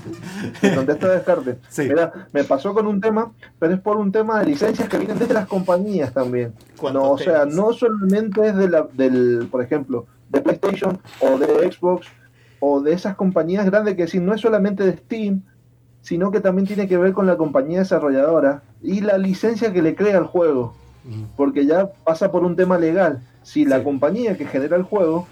Le 0.62 0.74
contesto 0.74 1.06
a 1.06 1.10
Descartes. 1.10 1.56
Mira, 1.78 2.12
me 2.32 2.44
pasó 2.44 2.74
con 2.74 2.86
un 2.86 3.00
tema, 3.00 3.32
pero 3.58 3.74
es 3.74 3.80
por 3.80 3.96
un 3.96 4.10
tema 4.12 4.40
de 4.40 4.46
licencias 4.46 4.88
que 4.88 4.98
vienen 4.98 5.18
desde 5.18 5.34
las 5.34 5.46
compañías 5.46 6.12
también. 6.12 6.54
No, 6.92 7.10
o 7.12 7.18
sea, 7.18 7.44
no 7.44 7.72
solamente 7.72 8.48
es 8.48 8.56
de 8.56 8.68
la, 8.68 8.86
del, 8.92 9.48
por 9.50 9.62
ejemplo, 9.62 10.06
de 10.28 10.40
PlayStation 10.40 11.00
o 11.20 11.38
de 11.38 11.70
Xbox 11.72 12.06
o 12.60 12.80
de 12.80 12.92
esas 12.92 13.14
compañías 13.16 13.64
grandes 13.66 13.94
que 13.94 14.02
decir, 14.02 14.22
no 14.22 14.34
es 14.34 14.40
solamente 14.40 14.84
de 14.84 14.96
Steam, 14.96 15.42
sino 16.04 16.30
que 16.30 16.40
también 16.40 16.66
tiene 16.66 16.86
que 16.86 16.98
ver 16.98 17.14
con 17.14 17.26
la 17.26 17.38
compañía 17.38 17.78
desarrolladora 17.78 18.62
y 18.82 19.00
la 19.00 19.16
licencia 19.16 19.72
que 19.72 19.80
le 19.80 19.96
crea 19.96 20.18
el 20.18 20.24
juego. 20.24 20.74
Porque 21.36 21.66
ya 21.66 21.90
pasa 22.04 22.30
por 22.30 22.44
un 22.44 22.56
tema 22.56 22.78
legal. 22.78 23.22
Si 23.42 23.64
la 23.64 23.82
compañía 23.82 24.36
que 24.36 24.46
genera 24.46 24.76
el 24.76 24.82
juego 24.82 25.26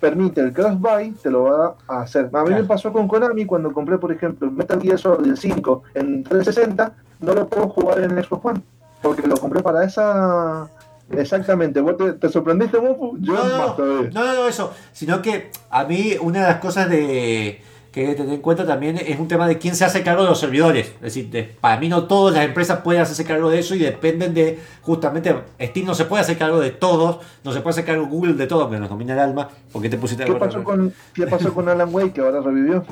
permite 0.00 0.40
el 0.40 0.52
cross-buy, 0.52 1.12
te 1.22 1.30
lo 1.30 1.44
va 1.44 1.74
a 1.88 2.02
hacer. 2.02 2.30
A 2.32 2.44
mí 2.44 2.50
me 2.50 2.64
pasó 2.64 2.92
con 2.92 3.08
Konami 3.08 3.46
cuando 3.46 3.72
compré, 3.72 3.98
por 3.98 4.12
ejemplo, 4.12 4.48
Metal 4.50 4.80
Gear 4.80 4.98
Solid 4.98 5.34
5 5.34 5.82
en 5.94 6.22
360, 6.22 6.92
no 7.20 7.34
lo 7.34 7.48
puedo 7.48 7.68
jugar 7.68 8.00
en 8.00 8.10
Xbox 8.10 8.44
One, 8.44 8.62
porque 9.02 9.26
lo 9.26 9.36
compré 9.36 9.62
para 9.62 9.84
esa... 9.84 10.68
Exactamente, 11.10 11.80
¿vos 11.80 11.96
te, 11.96 12.14
te 12.14 12.28
sorprendiste? 12.28 12.78
Yo 12.80 13.18
No, 13.20 13.34
más 13.34 13.78
no, 13.78 14.02
no, 14.04 14.34
no, 14.34 14.48
eso. 14.48 14.72
Sino 14.92 15.20
que 15.20 15.50
a 15.68 15.84
mí 15.84 16.14
una 16.20 16.40
de 16.40 16.46
las 16.46 16.60
cosas 16.60 16.88
de 16.88 17.60
que 17.94 18.14
tener 18.14 18.34
en 18.34 18.40
cuenta 18.40 18.66
también 18.66 18.98
es 18.98 19.18
un 19.20 19.28
tema 19.28 19.46
de 19.46 19.56
quién 19.56 19.76
se 19.76 19.84
hace 19.84 20.02
cargo 20.02 20.24
de 20.24 20.30
los 20.30 20.40
servidores. 20.40 20.88
Es 20.96 21.00
decir, 21.00 21.30
de- 21.30 21.44
para 21.44 21.78
mí 21.78 21.88
no 21.88 22.04
todas 22.08 22.34
las 22.34 22.44
empresas 22.44 22.80
pueden 22.80 23.00
hacerse 23.00 23.24
cargo 23.24 23.48
de 23.50 23.60
eso 23.60 23.76
y 23.76 23.78
dependen 23.78 24.34
de, 24.34 24.58
justamente, 24.82 25.32
Steam 25.62 25.86
no 25.86 25.94
se 25.94 26.04
puede 26.04 26.22
hacer 26.22 26.36
cargo 26.36 26.58
de 26.58 26.70
todos, 26.72 27.18
no 27.44 27.52
se 27.52 27.60
puede 27.60 27.70
hacer 27.70 27.84
cargo 27.84 28.06
Google 28.06 28.34
de 28.34 28.48
todo, 28.48 28.68
que 28.68 28.78
nos 28.78 28.88
domina 28.88 29.12
el 29.12 29.20
alma, 29.20 29.48
porque 29.72 29.88
te 29.88 29.96
pusiste 29.96 30.24
¿Qué 30.24 30.32
algo 30.32 30.44
pasó, 30.44 30.64
con, 30.64 30.92
¿Qué 31.14 31.26
pasó 31.28 31.54
con 31.54 31.68
Alan 31.68 31.88
Wake 31.94 32.12
que 32.12 32.20
ahora 32.20 32.40
revivió? 32.40 32.84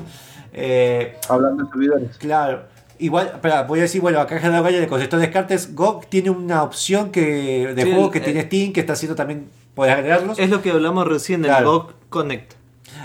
Eh, 0.53 1.17
Hablando 1.29 1.63
de 1.65 1.69
servidores. 1.69 2.17
Claro. 2.17 2.61
Igual, 2.99 3.31
espera, 3.33 3.63
voy 3.63 3.79
a 3.79 3.81
decir, 3.81 3.99
bueno, 4.01 4.19
acá 4.21 4.39
Gerardo 4.39 4.63
Valle 4.63 4.79
le 4.79 4.87
contestó 4.87 5.17
Descartes. 5.17 5.75
GOG 5.75 6.05
tiene 6.07 6.29
una 6.29 6.63
opción 6.63 7.11
que 7.11 7.73
de 7.75 7.83
Sí, 7.83 7.91
juego 7.91 8.09
que 8.11 8.21
tiene 8.21 8.43
Steam, 8.43 8.71
que 8.71 8.79
está 8.79 8.93
haciendo 8.93 9.15
también, 9.15 9.49
puedes 9.75 9.93
agregarlos. 9.93 10.39
Es 10.39 10.49
lo 10.49 10.61
que 10.61 10.71
hablamos 10.71 11.05
recién 11.07 11.41
del 11.41 11.51
Claro. 11.51 11.71
GOG 11.71 11.93
Connect. 12.09 12.53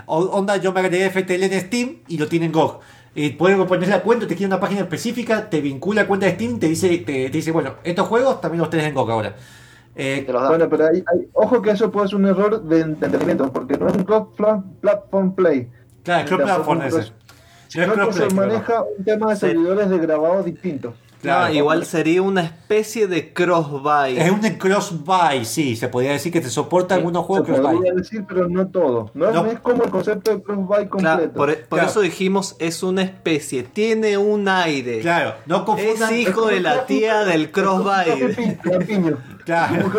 Onda, 0.08 0.56
yo 0.56 0.72
me 0.72 0.80
agregué 0.80 1.10
FTL 1.10 1.42
en 1.44 1.60
Steam 1.60 1.96
y 2.08 2.18
lo 2.18 2.26
tiene 2.28 2.46
en 2.46 2.52
GOG. 2.52 2.80
Y 3.14 3.30
puedes 3.30 3.58
poner 3.66 3.88
la 3.88 4.02
cuenta, 4.02 4.26
te 4.26 4.34
quiere 4.36 4.46
una 4.46 4.60
página 4.60 4.82
específica, 4.82 5.48
te 5.50 5.60
vincula 5.60 6.02
a 6.02 6.06
cuenta 6.06 6.26
de 6.26 6.32
Steam, 6.32 6.58
te 6.58 6.68
dice, 6.68 6.88
te, 6.98 7.04
te 7.04 7.28
dice, 7.30 7.50
bueno, 7.50 7.74
estos 7.84 8.06
juegos 8.06 8.40
también 8.40 8.60
los 8.60 8.70
tenés 8.70 8.86
en 8.86 8.94
GOG 8.94 9.10
ahora. 9.10 9.34
Eh, 9.96 10.22
Te 10.24 10.32
los 10.32 10.40
dan. 10.42 10.50
Bueno, 10.52 10.68
pero 10.70 10.86
hay, 10.86 10.98
hay- 11.12 11.28
ojo 11.32 11.60
que 11.60 11.70
eso 11.70 11.90
puede 11.90 12.06
ser 12.08 12.16
un 12.18 12.26
error 12.26 12.62
de 12.62 12.80
entendimiento, 12.80 13.52
porque 13.52 13.76
no 13.76 13.88
es 13.88 13.94
un 13.96 14.04
cross-platform 14.04 15.34
play. 15.34 15.68
Claro, 16.04 16.20
es 16.22 16.26
cross-platform 16.28 16.78
Tampoco 16.78 17.00
ese. 17.02 17.10
cross- 17.10 17.12
No 17.74 17.82
es 18.10 18.16
claro. 18.16 18.34
maneja 18.34 18.82
un 18.96 19.04
tema 19.04 19.30
de 19.30 19.34
Sí. 19.34 19.40
servidores 19.40 19.88
de 19.90 19.98
grabado 19.98 20.42
distintos. 20.44 20.94
Claro. 21.20 21.48
No, 21.48 21.54
igual 21.54 21.84
sería 21.84 22.22
una 22.22 22.42
especie 22.42 23.08
de 23.08 23.32
cross-buy. 23.32 24.18
Es 24.18 24.30
un 24.30 24.40
cross-buy, 24.40 25.44
sí, 25.44 25.74
se 25.74 25.88
podría 25.88 26.12
decir 26.12 26.32
que 26.32 26.40
te 26.40 26.48
soporta 26.48 26.94
algunos 26.94 27.24
juegos 27.26 27.46
cross-buy. 27.48 27.74
podría 27.76 27.92
decir, 27.94 28.24
pero 28.28 28.48
no 28.48 28.68
todo. 28.68 29.10
No, 29.14 29.30
No. 29.32 29.46
es 29.46 29.58
como 29.60 29.82
el 29.82 29.90
concepto 29.90 30.30
de 30.36 30.42
cross-buy 30.42 30.86
Claro, 30.88 30.88
completo. 30.88 31.32
por, 31.34 31.54
por 31.68 31.78
Claro. 31.78 31.88
eso 31.90 32.00
dijimos 32.02 32.54
es 32.60 32.82
una 32.82 33.02
especie, 33.02 33.64
tiene 33.64 34.16
un 34.16 34.48
aire. 34.48 35.00
Claro, 35.00 35.34
no 35.46 35.64
confundan. 35.64 36.14
Es 36.14 36.20
hijo 36.20 36.46
de 36.46 36.60
la 36.60 36.86
tía 36.86 37.24
del 37.24 37.50
crossbuy. 37.50 38.46
Claro. 39.44 39.90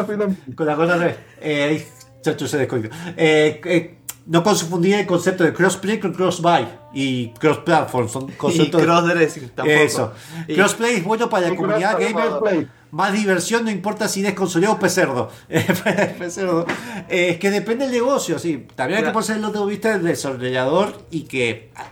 Con 0.56 0.66
la 0.66 0.76
cosa 0.76 0.98
revés. 0.98 1.16
Eh, 1.42 1.86
se 2.22 2.58
descolgó. 2.58 2.88
Eh, 3.18 3.62
eh, 3.66 3.99
no 4.30 4.44
confundir 4.44 4.94
el 4.94 5.06
concepto 5.06 5.44
de 5.44 5.52
crossplay 5.54 6.00
con 6.00 6.14
crossbuy 6.14 6.66
y 6.94 7.30
cross-platform. 7.40 8.08
Son 8.10 8.30
Y 8.30 8.34
conceptos. 8.34 8.82
crossdressing 8.82 9.50
tampoco. 9.50 9.78
Eso. 9.78 10.14
Y- 10.48 10.54
Crossplay 10.56 10.96
es 10.98 11.04
bueno 11.04 11.30
para 11.30 11.48
la 11.48 11.54
Y 11.54 11.58
comunidad 11.58 11.98
cross- 11.98 12.08
gamer. 12.14 12.28
crossplay. 12.30 12.68
Más 12.92 13.14
diversión, 13.14 13.66
no 13.66 13.70
importa 13.72 14.08
si 14.08 14.22
eres 14.22 14.34
consolero 14.34 14.74
o 14.74 14.80
pecerdo. 14.80 15.30
Eh, 15.48 15.66
pecerdo. 16.20 16.66
Eh, 17.10 17.30
es 17.32 17.38
que 17.38 17.50
depende 17.52 17.86
del 17.86 17.94
negocio, 17.94 18.40
sí. 18.40 18.66
También 18.76 19.00
hay 19.00 19.06
que 19.06 19.12
poner 19.12 19.38
el 19.38 19.46
otro 19.46 19.66
vista 19.66 19.92
del 19.92 20.04
desarrollador 20.06 20.96
y 21.12 21.22
que 21.24 21.70
ah, 21.76 21.92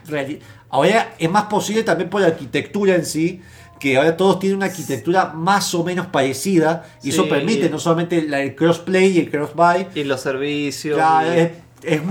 ahora 0.70 1.14
es 1.20 1.30
más 1.30 1.44
posible 1.44 1.84
también 1.84 2.10
por 2.10 2.22
la 2.22 2.28
arquitectura 2.28 2.96
en 2.96 3.06
sí. 3.06 3.42
Que 3.80 3.98
ahora 3.98 4.18
todos 4.18 4.40
tienen 4.40 4.58
una 4.58 4.66
arquitectura 4.68 5.34
más 5.36 5.76
o 5.76 5.84
menos 5.84 6.08
parecida 6.08 6.84
y 7.04 7.10
eso 7.10 7.24
Sí. 7.26 7.30
permite 7.30 7.70
no 7.70 7.78
solamente 7.78 8.24
la- 8.24 8.42
el 8.42 8.56
crossplay 8.56 9.16
y 9.16 9.20
el 9.20 9.30
crossbuy, 9.30 9.86
Y 9.94 10.04
los 10.04 10.20
servicios. 10.22 10.96
Claro, 10.98 11.30
y- 11.40 11.52
es, 11.84 12.02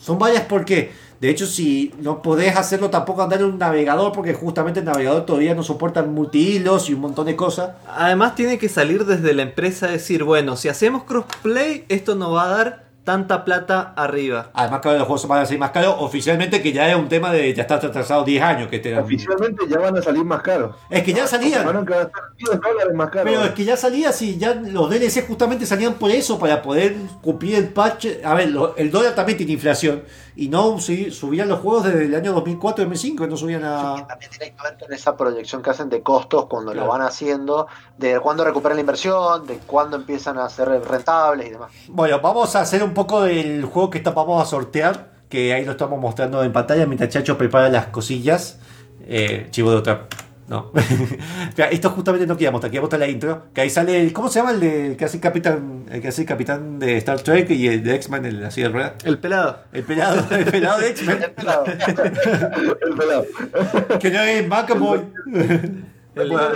son 0.00 0.18
varias 0.18 0.44
porque, 0.44 0.92
de 1.20 1.30
hecho, 1.30 1.46
si 1.46 1.94
no 2.00 2.22
podés 2.22 2.56
hacerlo 2.56 2.90
tampoco 2.90 3.22
andar 3.22 3.40
en 3.40 3.46
un 3.46 3.58
navegador, 3.58 4.12
porque 4.12 4.34
justamente 4.34 4.80
el 4.80 4.86
navegador 4.86 5.26
todavía 5.26 5.54
no 5.54 5.62
soporta 5.62 6.02
multihilos 6.02 6.88
y 6.88 6.94
un 6.94 7.00
montón 7.00 7.26
de 7.26 7.36
cosas. 7.36 7.72
Además 7.88 8.34
tiene 8.34 8.58
que 8.58 8.68
salir 8.68 9.04
desde 9.04 9.34
la 9.34 9.42
empresa 9.42 9.86
decir, 9.88 10.24
bueno, 10.24 10.56
si 10.56 10.68
hacemos 10.68 11.04
crossplay, 11.04 11.84
esto 11.88 12.14
nos 12.14 12.34
va 12.34 12.44
a 12.44 12.48
dar 12.48 12.89
tanta 13.10 13.44
plata 13.44 13.92
arriba. 13.96 14.50
Además, 14.54 14.80
cada 14.80 14.92
vez 14.94 14.98
los 15.00 15.08
juegos 15.08 15.26
van 15.26 15.40
a 15.42 15.46
ser 15.46 15.58
más 15.58 15.72
caros 15.72 15.96
oficialmente, 15.98 16.62
que 16.62 16.72
ya 16.72 16.88
es 16.88 16.94
un 16.94 17.08
tema 17.08 17.32
de 17.32 17.52
ya 17.52 17.62
está 17.62 17.74
atrasado 17.74 18.22
10 18.22 18.40
años. 18.40 18.68
que 18.68 18.78
te 18.78 18.96
Oficialmente 18.96 19.66
ya 19.68 19.78
van 19.80 19.96
a 19.98 20.00
salir 20.02 20.24
más 20.24 20.40
caros. 20.42 20.76
Es 20.88 21.02
que 21.02 21.12
ya 21.12 21.26
salían. 21.26 21.66
Van 21.66 21.76
a 21.78 21.80
estar 21.80 22.10
10 22.36 22.60
dólares 22.60 22.94
más 22.94 23.10
caros. 23.10 23.24
Pero 23.28 23.44
es 23.44 23.50
que 23.50 23.64
ya 23.64 23.76
salía, 23.76 24.12
si 24.12 24.38
ya 24.38 24.54
los 24.54 24.88
DLC 24.88 25.26
justamente 25.26 25.66
salían 25.66 25.94
por 25.94 26.12
eso, 26.12 26.38
para 26.38 26.62
poder 26.62 26.94
cumplir 27.20 27.56
el 27.56 27.68
patch. 27.70 28.06
A 28.24 28.34
ver, 28.34 28.50
lo- 28.50 28.76
el 28.76 28.92
dólar 28.92 29.16
también 29.16 29.36
tiene 29.38 29.54
inflación. 29.54 30.02
Y 30.40 30.48
no 30.48 30.78
si- 30.80 31.10
subían 31.10 31.50
los 31.50 31.60
juegos 31.60 31.84
desde 31.84 32.06
el 32.06 32.14
año 32.14 32.32
2004, 32.32 32.84
2005, 32.84 33.26
no 33.26 33.36
subían 33.36 33.62
a. 33.62 34.06
También 34.08 34.30
tiene 34.30 34.54
que 34.54 34.62
ver 34.62 34.78
con 34.80 34.90
esa 34.90 35.14
proyección 35.14 35.60
que 35.62 35.68
hacen 35.68 35.90
de 35.90 36.00
costos 36.00 36.46
cuando 36.46 36.72
Claro. 36.72 36.86
lo 36.86 36.92
van 36.92 37.02
haciendo, 37.02 37.66
de 37.98 38.18
cuándo 38.20 38.42
recuperan 38.42 38.76
la 38.78 38.80
inversión, 38.80 39.46
de 39.46 39.58
cuándo 39.66 39.98
empiezan 39.98 40.38
a 40.38 40.48
ser 40.48 40.68
rentables 40.68 41.48
y 41.48 41.50
demás. 41.50 41.70
Bueno, 41.88 42.20
vamos 42.22 42.56
a 42.56 42.62
hacer 42.62 42.82
un 42.82 42.94
poco 42.94 43.20
del 43.20 43.66
juego 43.66 43.90
que 43.90 43.98
está- 43.98 44.12
vamos 44.12 44.42
a 44.42 44.46
sortear, 44.46 45.10
que 45.28 45.52
ahí 45.52 45.62
lo 45.66 45.72
estamos 45.72 46.00
mostrando 46.00 46.42
en 46.42 46.54
pantalla 46.54 46.86
mientras 46.86 47.10
Chacho 47.10 47.36
prepara 47.36 47.68
las 47.68 47.88
cosillas. 47.88 48.58
Eh, 49.06 49.48
chivo 49.50 49.70
de 49.72 49.76
otra. 49.76 50.06
No. 50.50 50.72
Esto 51.70 51.90
justamente 51.90 52.26
no 52.26 52.34
quería 52.36 52.50
mostrar, 52.50 52.72
quería 52.72 52.80
mostrar 52.80 52.98
la 52.98 53.06
intro. 53.08 53.44
Que 53.54 53.60
ahí 53.60 53.70
sale 53.70 54.00
el. 54.00 54.12
¿Cómo 54.12 54.28
se 54.28 54.40
llama 54.40 54.50
el, 54.50 54.58
de, 54.58 54.86
el 54.88 54.96
que 54.96 55.04
hace 55.04 55.20
capitán? 55.20 55.84
El 55.88 56.02
que 56.02 56.08
hace 56.08 56.24
capitán 56.24 56.80
de 56.80 56.96
Star 56.96 57.20
Trek 57.20 57.48
y 57.50 57.68
el 57.68 57.84
de 57.84 57.94
X-Men, 57.94 58.24
el 58.24 58.44
así 58.44 58.60
de 58.60 58.68
rueda. 58.68 58.96
El 59.04 59.18
pelado. 59.20 59.60
El 59.72 59.84
pelado, 59.84 60.26
el 60.36 60.44
pelado 60.46 60.80
de 60.80 60.88
X-Men. 60.88 61.22
El 61.22 61.30
pelado. 61.30 61.64
El 61.66 62.96
pelado. 62.96 63.26
que 64.00 64.10
no 64.10 64.22
es 64.22 64.48
McAvoy. 64.48 65.00
El- 65.32 65.84
Bueno, 66.12 66.48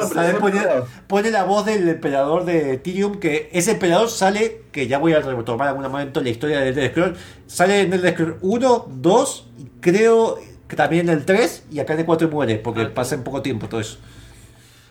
pone, 1.07 1.31
la 1.31 1.45
voz 1.45 1.65
del 1.65 1.89
emperador 1.89 2.45
de 2.45 2.77
Tyrion, 2.79 3.21
que 3.21 3.49
ese 3.53 3.71
emperador 3.71 4.11
sale, 4.11 4.63
que 4.73 4.89
ya 4.89 4.99
voy 4.99 5.13
a 5.13 5.21
retomar 5.21 5.69
en 5.69 5.77
algún 5.77 5.91
momento 5.91 6.21
la 6.21 6.29
historia 6.29 6.59
de 6.61 6.71
Elder 6.71 6.91
Scrolls, 6.91 7.19
sale 7.47 7.83
en 7.83 7.93
Elder 7.93 8.15
Scrolls 8.15 8.37
1, 8.43 8.87
2, 8.97 9.51
y 9.59 9.65
creo 9.81 10.39
que 10.69 10.77
también 10.77 11.09
en 11.09 11.15
el 11.19 11.25
3, 11.25 11.65
y 11.71 11.79
acá 11.81 11.95
en 11.95 12.01
el 12.01 12.07
4 12.07 12.29
muere, 12.29 12.57
porque 12.57 12.83
Ah, 12.83 12.91
pasa 12.95 13.15
en 13.15 13.23
poco 13.25 13.43
tiempo 13.43 13.69
todo 13.69 13.81
eso. 13.81 13.99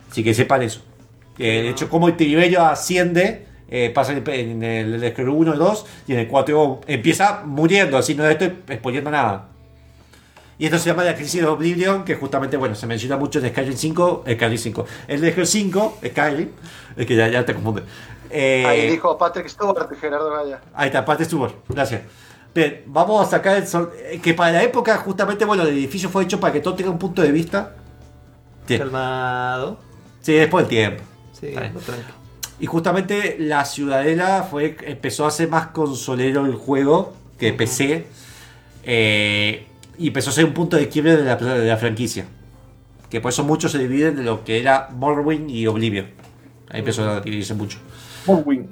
Así 0.10 0.24
que 0.24 0.34
sepan 0.34 0.62
eso. 0.62 0.82
Que, 1.38 1.64
de 1.64 1.70
hecho, 1.70 1.90
como 1.90 2.08
el 2.08 2.16
Tiberio 2.16 2.62
asciende, 2.64 3.48
eh, 3.70 3.90
pasa 3.94 4.12
en 4.12 4.20
el, 4.20 4.30
en 4.30 4.64
el 4.64 4.94
Elder 4.96 5.14
Scrolls 5.14 5.34
1 5.36 5.56
y 5.56 5.58
2, 5.58 5.86
y 6.08 6.14
en 6.14 6.20
el 6.20 6.28
4 6.28 6.82
empieza 6.88 7.42
muriendo, 7.46 7.98
así 7.98 8.14
no 8.14 8.28
estoy 8.28 8.56
exponiendo 8.68 9.10
nada. 9.10 9.50
Y 10.60 10.66
esto 10.66 10.78
se 10.78 10.92
llama 10.92 11.04
la 11.04 11.16
crisis 11.16 11.42
de 11.42 11.48
Oblivion, 11.48 12.06
que 12.06 12.16
justamente, 12.16 12.58
bueno, 12.58 12.76
se 12.76 12.86
menciona 12.86 13.18
mucho 13.18 13.40
en 13.40 13.50
Skyrim 13.50 13.76
5, 13.76 14.24
Skyrim 14.32 14.58
5. 14.58 14.86
El 15.08 15.22
de 15.22 15.32
Skyrim 15.32 15.48
5, 15.48 16.00
Skyrim, 16.06 16.50
es 16.96 17.06
que 17.08 17.16
ya, 17.16 17.28
ya 17.28 17.44
te 17.44 17.56
confunde. 17.56 17.82
Eh, 18.30 18.64
Ahí 18.66 18.90
dijo 18.90 19.18
Patrick 19.18 19.48
Stewart, 19.48 19.90
Gerardo 20.00 20.30
Gaya. 20.32 20.62
Ahí 20.76 20.88
está, 20.88 21.04
parte 21.04 21.26
Stewart, 21.26 21.54
gracias. 21.68 22.02
Bien, 22.56 22.84
vamos 22.86 23.26
a 23.28 23.30
sacar 23.32 23.58
el 23.58 23.68
sol- 23.68 23.92
eh, 23.98 24.20
que 24.22 24.34
para 24.34 24.52
la 24.52 24.64
época, 24.64 24.98
justamente, 24.98 25.44
bueno, 25.46 25.64
el 25.64 25.70
edificio 25.70 26.10
fue 26.10 26.24
hecho 26.24 26.40
para 26.40 26.54
que 26.54 26.60
todo 26.60 26.76
tenga 26.76 26.92
un 26.92 27.00
punto 27.00 27.22
de 27.22 27.32
vista. 27.32 27.76
Sí, 28.68 28.78
Calmado. 28.78 29.80
sí 30.22 30.34
después 30.34 30.68
del 30.68 30.70
tiempo. 30.70 31.04
Sí, 31.40 31.54
no. 31.56 31.82
Y 32.60 32.66
justamente 32.68 33.36
la 33.40 33.66
Ciudadela 33.66 34.44
fue, 34.50 34.78
empezó 34.86 35.26
a 35.26 35.32
ser 35.32 35.50
más 35.50 35.68
consolero 35.68 36.46
el 36.46 36.54
juego 36.56 37.14
que 37.40 37.52
PC. 37.54 38.06
eh, 38.86 39.68
y 39.98 40.08
empezó 40.08 40.30
a 40.30 40.34
ser 40.34 40.46
un 40.46 40.54
punto 40.54 40.76
de 40.78 40.88
quiebre 40.90 41.16
de 41.18 41.24
la, 41.24 41.36
de 41.36 41.68
la 41.68 41.78
franquicia. 41.78 42.26
Que 43.10 43.22
por 43.22 43.30
eso 43.30 43.44
muchos 43.44 43.72
se 43.72 43.78
dividen 43.80 44.16
de 44.16 44.24
lo 44.24 44.44
que 44.44 44.60
era 44.60 44.90
Morrowind 44.92 45.50
y 45.50 45.68
Oblivion. 45.68 46.08
Ahí 46.70 46.80
empezó 46.80 47.08
a 47.10 47.20
dividirse 47.22 47.54
mucho. 47.54 47.78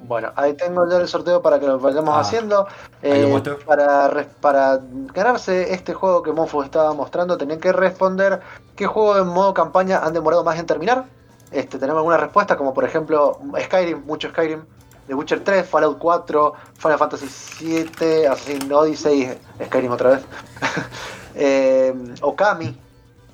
Bueno, 0.08 0.32
ahí 0.36 0.54
tengo 0.54 0.90
ya 0.90 0.98
el 0.98 1.08
sorteo 1.08 1.42
para 1.42 1.60
que 1.60 1.68
lo 1.68 1.80
vayamos 1.80 2.16
Ah, 2.16 2.22
haciendo. 2.22 2.68
Eh, 3.02 3.42
para, 3.66 4.28
para 4.40 4.80
ganarse 5.14 5.74
este 5.74 5.94
juego 5.94 6.22
que 6.24 6.32
Monfo 6.32 6.64
estaba 6.64 6.94
mostrando, 6.94 7.38
tenían 7.38 7.60
que 7.60 7.72
responder 7.72 8.40
qué 8.76 8.86
juego 8.86 9.18
en 9.18 9.28
modo 9.28 9.54
campaña 9.54 10.00
han 10.04 10.14
demorado 10.14 10.44
más 10.44 10.58
en 10.60 10.66
terminar. 10.66 11.06
Este, 11.52 11.78
tenemos 11.78 12.00
algunas 12.00 12.20
respuestas, 12.22 12.56
como 12.58 12.74
por 12.74 12.86
ejemplo 12.86 13.40
Skyrim, 13.62 14.06
mucho 14.06 14.30
Skyrim, 14.30 14.62
The 15.08 15.14
Witcher 15.16 15.44
3, 15.44 15.68
Fallout 15.68 15.98
4, 15.98 16.54
Final 16.78 16.98
Fantasy 16.98 17.28
7, 17.28 18.28
Assassin's 18.28 18.72
Odyssey, 18.72 19.38
Skyrim 19.66 19.92
otra 19.92 20.12
vez, 20.12 20.22
eh, 21.36 21.94
Okami, 22.22 22.80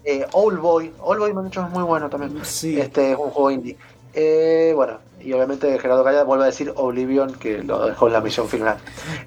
eh, 0.03 0.25
Oldboy, 0.31 0.93
Oldboy 0.99 1.33
me 1.33 1.39
han 1.41 1.45
dicho 1.45 1.61
es 1.61 1.69
muy 1.69 1.83
bueno 1.83 2.09
también. 2.09 2.43
Sí. 2.43 2.79
Este 2.79 3.11
es 3.11 3.17
un 3.17 3.29
juego 3.29 3.51
indie. 3.51 3.77
Eh, 4.19 4.73
bueno, 4.75 4.97
y 5.21 5.31
obviamente 5.33 5.77
Gerardo 5.77 6.03
Calla 6.03 6.23
vuelve 6.23 6.45
a 6.45 6.47
decir 6.47 6.73
Oblivion, 6.75 7.35
que 7.35 7.61
lo 7.61 7.85
dejó 7.85 8.07
en 8.07 8.13
la 8.13 8.19
misión 8.19 8.49
final. 8.49 8.77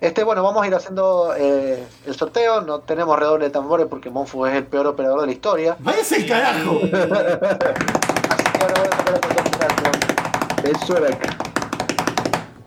Este, 0.01 0.25
bueno, 0.25 0.43
vamos 0.43 0.65
a 0.65 0.67
ir 0.67 0.75
haciendo 0.75 1.33
eh, 1.37 1.87
el 2.07 2.15
sorteo. 2.17 2.63
No 2.63 2.81
tenemos 2.81 3.17
redoble 3.17 3.45
de 3.45 3.51
tambores 3.53 3.87
porque 3.87 4.11
Monfu 4.11 4.47
es 4.47 4.57
el 4.57 4.65
peor 4.65 4.89
operador 4.89 5.21
de 5.21 5.27
la 5.29 5.33
historia. 5.33 5.77
¡Váyase 5.79 6.17
el 6.17 6.27
carajo! 6.27 6.81
Así 6.83 6.91
que 6.91 8.63
ahora 8.63 8.75
voy 8.81 8.89
a 8.89 8.97
sacar 8.97 9.15
el 9.15 9.21
botón 9.21 9.45
final. 9.45 10.83
Eso 10.83 10.97
era. 10.97 11.19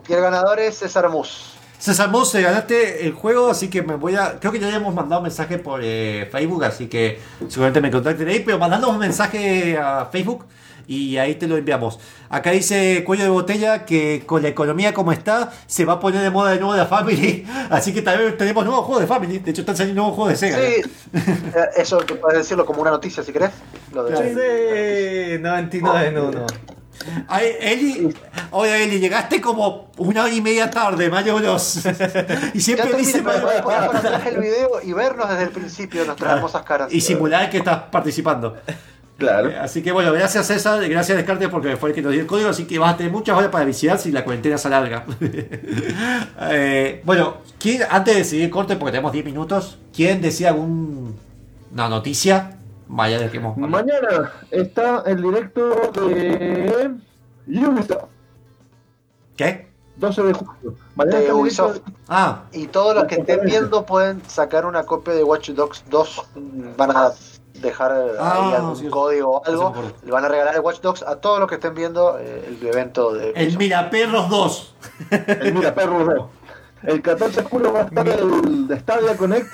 Y 0.07 0.13
el 0.13 0.21
ganador 0.21 0.59
es 0.61 0.77
César 0.77 1.09
Mus. 1.09 1.55
César 1.77 2.09
Mose, 2.09 2.41
ganaste 2.41 3.05
el 3.05 3.11
juego, 3.11 3.49
así 3.49 3.69
que 3.69 3.81
me 3.81 3.95
voy 3.95 4.15
a. 4.15 4.39
Creo 4.39 4.53
que 4.53 4.59
ya 4.59 4.67
habíamos 4.67 4.95
mandado 4.95 5.19
un 5.19 5.23
mensaje 5.23 5.57
por 5.57 5.81
eh, 5.83 6.29
Facebook, 6.31 6.63
así 6.63 6.87
que 6.87 7.19
seguramente 7.49 7.81
me 7.81 7.91
contacten 7.91 8.29
ahí, 8.29 8.39
pero 8.39 8.57
mandando 8.57 8.89
un 8.89 8.97
mensaje 8.97 9.77
a 9.77 10.05
Facebook 10.05 10.45
y 10.87 11.17
ahí 11.17 11.35
te 11.35 11.47
lo 11.47 11.55
enviamos. 11.57 11.99
Acá 12.29 12.51
dice 12.51 13.03
Cuello 13.05 13.23
de 13.23 13.29
Botella 13.29 13.85
que 13.85 14.23
con 14.25 14.41
la 14.41 14.49
economía 14.49 14.93
como 14.93 15.11
está, 15.11 15.51
se 15.67 15.85
va 15.85 15.93
a 15.93 15.99
poner 15.99 16.21
de 16.21 16.29
moda 16.29 16.51
de 16.51 16.59
nuevo 16.59 16.75
la 16.75 16.85
Family, 16.85 17.45
así 17.69 17.93
que 17.93 18.01
también 18.01 18.37
tenemos 18.37 18.65
nuevos 18.65 18.85
juegos 18.85 19.01
de 19.01 19.07
Family. 19.07 19.39
De 19.39 19.51
hecho, 19.51 19.61
están 19.61 19.77
saliendo 19.77 20.01
nuevos 20.01 20.15
juegos 20.15 20.39
de 20.39 20.47
Sega. 20.47 20.57
Sí, 20.57 21.19
eh, 21.55 21.69
eso 21.77 21.97
que 21.99 22.15
puedes 22.15 22.39
decirlo 22.39 22.65
como 22.65 22.81
una 22.81 22.91
noticia 22.91 23.23
si 23.23 23.31
querés. 23.31 23.51
Lo 23.93 24.03
de- 24.03 25.37
Sí, 25.37 25.41
99 25.41 26.07
en 26.07 26.17
uno. 26.17 26.45
Ay, 27.27 27.47
Eli, 27.59 28.15
oye 28.51 28.83
Eli, 28.83 28.99
llegaste 28.99 29.41
como 29.41 29.91
una 29.97 30.23
hora 30.23 30.33
y 30.33 30.41
media 30.41 30.69
tarde, 30.69 31.09
Mario 31.09 31.35
Bros. 31.37 31.77
y 32.53 32.59
Ya 32.59 32.61
siempre 32.61 32.93
dice 32.97 33.21
terminé, 33.21 33.41
Mario 33.41 33.63
para 33.65 33.85
atrás 33.97 34.25
el 34.27 34.39
video 34.39 34.79
y 34.81 34.93
vernos 34.93 35.27
desde 35.27 35.43
el 35.43 35.49
principio 35.49 36.05
nuestras 36.05 36.35
hermosas 36.35 36.63
caras. 36.63 36.93
y 36.93 37.01
simular 37.01 37.49
que 37.49 37.57
estás 37.57 37.83
participando. 37.91 38.55
Claro. 39.17 39.49
Eh, 39.49 39.57
Así 39.57 39.81
que 39.83 39.91
bueno, 39.91 40.11
gracias 40.11 40.47
César, 40.47 40.87
gracias 40.89 41.17
Descartes 41.17 41.47
porque 41.49 41.77
fue 41.77 41.89
el 41.89 41.95
que 41.95 42.01
nos 42.01 42.11
dio 42.11 42.21
el 42.21 42.27
código, 42.27 42.49
así 42.49 42.65
que 42.65 42.79
vas 42.79 42.95
a 42.95 42.97
tener 42.97 43.11
muchas 43.11 43.37
horas 43.37 43.51
para 43.51 43.63
visitar 43.63 43.97
si 43.99 44.11
la 44.11 44.23
cuarentena 44.23 44.57
se 44.57 44.67
alarga. 44.67 45.05
Eh, 46.55 47.01
bueno, 47.05 47.37
¿quién, 47.59 47.83
antes 47.89 48.15
de 48.15 48.23
seguir 48.23 48.49
corte, 48.49 48.75
porque 48.75 48.91
tenemos 48.91 49.11
10 49.13 49.25
minutos, 49.25 49.77
¿quién 49.95 50.21
decía 50.21 50.49
alguna 50.49 51.13
noticia? 51.71 52.57
Vaya 52.87 53.17
de 53.19 53.29
que 53.29 53.37
hemos 53.37 53.57
Mañana 53.57 54.31
está 54.51 55.03
el 55.05 55.21
directo 55.21 55.91
de 56.07 56.91
Ubisoft. 57.47 58.05
¿Qué? 59.37 59.67
12 59.95 60.23
de 60.23 60.33
julio. 60.33 60.75
Mañana 60.95 61.19
de 61.19 61.33
Ubisoft. 61.33 61.79
Ah, 62.07 62.43
Y 62.51 62.67
todos 62.67 62.95
los 62.95 63.05
que 63.05 63.15
estén 63.15 63.41
viendo 63.45 63.85
pueden 63.85 64.21
sacar 64.27 64.65
una 64.65 64.83
copia 64.83 65.13
de 65.13 65.23
Watch 65.23 65.51
Dogs 65.51 65.83
2. 65.89 66.21
mm, 66.35 66.61
Van 66.77 66.91
a 66.91 67.11
dejar 67.53 67.91
eh, 67.91 68.11
Ah, 68.19 68.47
ahí 68.49 68.53
algún 68.55 68.75
sí. 68.75 68.87
código 68.87 69.31
o 69.37 69.45
algo. 69.45 69.73
Le 70.03 70.11
van 70.11 70.25
a 70.25 70.27
regalar 70.27 70.55
el 70.55 70.61
Watch 70.61 70.81
Dogs 70.81 71.03
a 71.03 71.15
todos 71.17 71.39
los 71.39 71.47
que 71.47 71.55
estén 71.55 71.73
viendo 71.75 72.17
eh, 72.19 72.45
el 72.59 72.67
evento 72.67 73.13
de 73.13 73.31
el. 73.35 73.57
Miraperros 73.57 74.29
2. 74.29 74.75
El 75.27 75.53
Mira 75.53 75.73
Perro 75.75 76.03
2. 76.05 76.25
El 76.83 77.01
14 77.01 77.41
de 77.43 77.47
julio 77.47 77.71
va 77.71 77.81
a 77.81 77.83
estar 77.83 78.07
el 78.07 78.67
de 78.67 78.79
Stadia 78.79 79.15
Connect. 79.15 79.47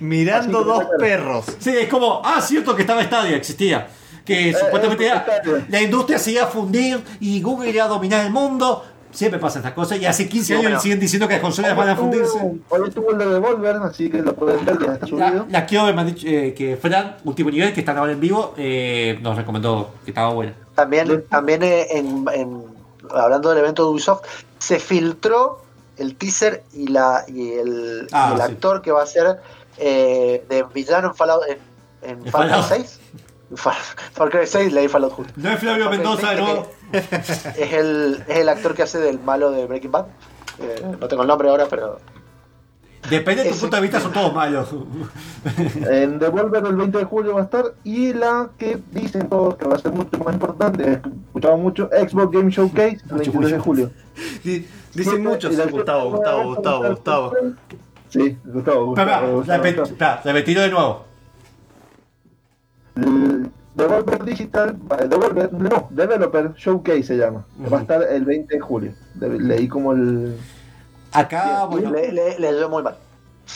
Mirando 0.00 0.62
dos 0.62 0.84
perros. 0.98 1.46
Sí, 1.58 1.70
es 1.76 1.88
como, 1.88 2.20
ah, 2.24 2.40
cierto 2.40 2.74
que 2.76 2.82
estaba 2.82 3.02
Stadia, 3.02 3.36
existía. 3.36 3.88
Que 4.24 4.52
supuestamente 4.52 5.04
eh, 5.04 5.08
era- 5.08 5.22
Stadia. 5.22 5.66
la 5.70 5.80
industria 5.80 6.18
se 6.18 6.32
iba 6.32 6.44
a 6.44 6.48
fundir 6.48 7.02
y 7.20 7.40
Google 7.40 7.70
iba 7.70 7.84
a 7.84 7.88
dominar 7.88 8.26
el 8.26 8.32
mundo. 8.32 8.84
Siempre 9.10 9.40
pasan 9.40 9.60
estas 9.60 9.72
cosas 9.72 9.98
y 9.98 10.06
hace 10.06 10.28
15 10.28 10.46
Sí, 10.46 10.52
años 10.52 10.62
bueno. 10.64 10.80
siguen 10.80 11.00
diciendo 11.00 11.26
que 11.26 11.34
las 11.34 11.42
consolas 11.42 11.74
van 11.76 11.88
a 11.88 11.96
fundirse. 11.96 12.38
Hoy 12.68 12.88
estuvo 12.88 13.10
el 13.12 13.18
de 13.18 13.26
Devolver, 13.26 13.76
así 13.76 14.10
que 14.10 14.18
lo 14.22 14.34
pueden 14.34 14.64
ver, 14.64 14.78
ya 14.78 14.92
está 14.94 15.06
La, 15.06 15.28
subido. 15.28 15.46
la 15.48 15.66
quiero 15.66 15.84
ver, 15.86 15.94
me 15.94 16.00
han 16.02 16.06
dicho 16.08 16.26
eh, 16.28 16.54
que 16.54 16.76
Fran, 16.76 17.16
último 17.24 17.50
nivel, 17.50 17.72
que 17.72 17.80
están 17.80 17.96
ahora 17.96 18.12
en 18.12 18.20
vivo, 18.20 18.54
eh, 18.58 19.18
nos 19.22 19.36
recomendó 19.36 19.90
que 20.04 20.10
estaba 20.10 20.32
buena. 20.34 20.54
También, 20.74 21.24
también 21.28 21.62
eh, 21.62 21.86
en, 21.90 22.26
en- 22.34 22.62
hablando 23.10 23.48
del 23.48 23.58
evento 23.58 23.84
de 23.84 23.90
Ubisoft, 23.90 24.22
se 24.58 24.78
filtró 24.78 25.62
el 25.96 26.14
teaser 26.14 26.62
y 26.74 26.88
la 26.88 27.24
y 27.26 27.52
el, 27.52 28.08
Ah, 28.12 28.28
y 28.30 28.34
el 28.40 28.46
sí. 28.46 28.52
actor 28.52 28.82
que 28.82 28.92
va 28.92 29.02
a 29.02 29.06
ser 29.06 29.38
eh, 29.78 30.44
de 30.48 30.64
villano 30.74 31.08
en 31.08 31.14
Fallout 31.14 31.42
en, 31.48 32.10
en 32.10 32.26
Fallout. 32.26 32.66
6. 32.68 32.97
Far, 33.54 33.76
Far 34.12 34.30
Cry 34.30 34.46
6, 34.46 34.72
leí 34.72 34.88
Fallout 34.88 35.12
justo. 35.12 35.32
No 35.36 35.50
es 35.50 35.58
Flavio 35.58 35.88
Mendoza, 35.90 36.34
no. 36.34 36.66
Es 36.92 37.72
el, 37.72 38.22
es 38.28 38.38
el 38.38 38.48
actor 38.48 38.74
que 38.74 38.82
hace 38.82 38.98
del 38.98 39.18
malo 39.20 39.50
de 39.50 39.66
Breaking 39.66 39.90
Bad. 39.92 40.06
Eh, 40.60 40.84
no 41.00 41.08
tengo 41.08 41.22
el 41.22 41.28
nombre 41.28 41.48
ahora, 41.48 41.66
pero 41.68 41.98
Depende 43.08 43.44
de 43.44 43.50
tu 43.50 43.56
punto 43.56 43.76
de 43.76 43.82
vista, 43.82 44.00
son 44.00 44.12
todos 44.12 44.34
malos. 44.34 44.68
En 45.88 46.18
Devolver 46.18 46.66
el 46.66 46.76
20 46.76 46.98
de 46.98 47.04
julio 47.04 47.34
va 47.34 47.40
a 47.40 47.44
estar. 47.44 47.64
Y 47.84 48.12
la 48.12 48.50
que 48.58 48.78
dicen 48.90 49.28
todos 49.28 49.56
que 49.56 49.66
va 49.66 49.76
a 49.76 49.78
ser 49.78 49.92
mucho 49.92 50.18
más 50.18 50.34
importante, 50.34 51.00
escuchamos 51.26 51.60
mucho, 51.60 51.88
Xbox 51.90 52.32
Game 52.32 52.50
Showcase 52.50 52.98
el 53.08 53.16
23 53.16 53.50
de 53.52 53.58
julio. 53.58 53.90
Dicen 54.42 55.22
muchos. 55.22 55.56
Gustavo, 55.70 56.10
Gustavo, 56.10 56.54
Gustavo, 56.54 56.88
Gustavo. 56.90 57.32
Sí, 58.10 58.36
Gustavo, 58.44 58.86
Gustavo. 58.86 59.10
espera, 59.10 59.20
Gustavo. 59.30 59.62
repet- 59.64 59.82
espera, 59.84 60.20
repetirlo 60.24 60.62
de 60.62 60.68
nuevo. 60.70 61.04
Devolver 63.74 64.24
Digital, 64.24 64.76
Devolver, 65.08 65.52
no, 65.52 65.86
Developer 65.90 66.52
Showcase 66.56 67.02
se 67.04 67.16
llama. 67.16 67.44
Va 67.72 67.78
a 67.78 67.80
estar 67.82 68.02
el 68.02 68.24
20 68.24 68.54
de 68.54 68.60
julio. 68.60 68.92
De- 69.14 69.38
leí 69.38 69.68
como 69.68 69.92
el. 69.92 70.36
Acá, 71.12 71.64
bueno. 71.64 71.90
le, 71.92 72.12
le, 72.12 72.38
le 72.38 72.54
dio 72.56 72.68
muy 72.68 72.82
mal. 72.82 72.96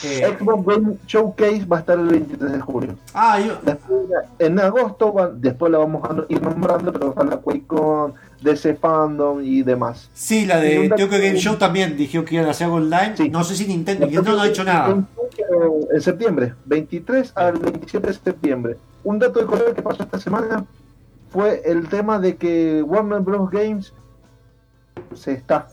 eh, 0.04 0.36
Xbox 0.38 0.64
Game 0.66 0.96
Showcase 1.06 1.64
va 1.66 1.78
a 1.78 1.80
estar 1.80 1.98
el 1.98 2.06
23 2.06 2.52
de 2.52 2.60
julio. 2.60 2.94
ah, 3.14 3.38
yo- 3.40 3.58
Después, 3.62 4.00
en 4.38 4.60
agosto, 4.60 5.32
después 5.34 5.70
la 5.72 5.78
vamos 5.78 6.02
a 6.08 6.24
ir 6.32 6.40
nombrando, 6.40 6.92
pero 6.92 7.06
va 7.06 7.10
a 7.10 7.24
estar 7.24 7.26
la 7.26 7.36
QuakeCon, 7.42 8.14
DC 8.42 8.74
Fandom 8.76 9.40
y 9.42 9.62
demás. 9.62 10.08
sí, 10.14 10.46
la 10.46 10.58
de 10.60 10.88
Tokyo 10.88 11.08
Game 11.10 11.36
Show 11.36 11.56
también 11.56 11.96
dijeron 11.96 12.24
que 12.24 12.36
iban 12.36 12.46
a 12.46 12.52
hacer 12.52 12.66
algo 12.66 12.76
online. 12.76 13.16
Sí. 13.16 13.28
No 13.28 13.42
sé 13.44 13.54
si 13.56 13.66
Nintendo, 13.66 14.06
Nintendo 14.06 14.32
no 14.36 14.42
ha 14.42 14.46
hecho 14.48 14.64
nada. 14.64 15.04
En 15.92 16.00
septiembre, 16.00 16.54
23 16.64 17.32
al 17.34 17.58
27 17.58 18.06
de 18.06 18.12
septiembre. 18.14 18.76
Un 19.04 19.18
dato 19.18 19.40
de 19.40 19.46
correo 19.46 19.74
que 19.74 19.82
pasó 19.82 20.02
esta 20.02 20.18
semana 20.20 20.64
fue 21.30 21.62
el 21.64 21.88
tema 21.88 22.18
de 22.18 22.36
que 22.36 22.82
Warner 22.82 23.20
Bros. 23.20 23.50
Games 23.50 23.92
se 25.14 25.32
está, 25.32 25.68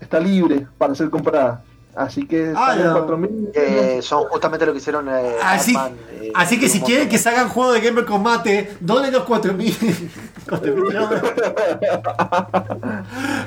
está 0.00 0.18
libre 0.20 0.66
para 0.76 0.94
ser 0.94 1.08
comprada. 1.10 1.62
Así 1.94 2.26
que 2.26 2.52
Ah, 2.54 2.66
salen 2.76 2.84
ya. 2.84 2.92
4.000 2.94 3.50
Eh, 3.54 3.98
son 4.02 4.24
justamente 4.28 4.64
lo 4.66 4.72
que 4.72 4.78
hicieron 4.78 5.08
eh, 5.08 5.34
Así, 5.42 5.72
Batman, 5.74 5.98
eh, 6.12 6.30
así 6.34 6.60
que 6.60 6.68
si 6.68 6.78
quieren 6.80 7.04
montón. 7.04 7.10
que 7.10 7.18
se 7.18 7.28
hagan 7.28 7.48
juego 7.48 7.72
de 7.72 7.80
Gamer 7.80 8.04
Combate, 8.04 8.76
donen 8.80 9.12
los 9.12 9.24
4000. 9.24 10.10
4000 10.48 10.92
dólares. 10.92 11.22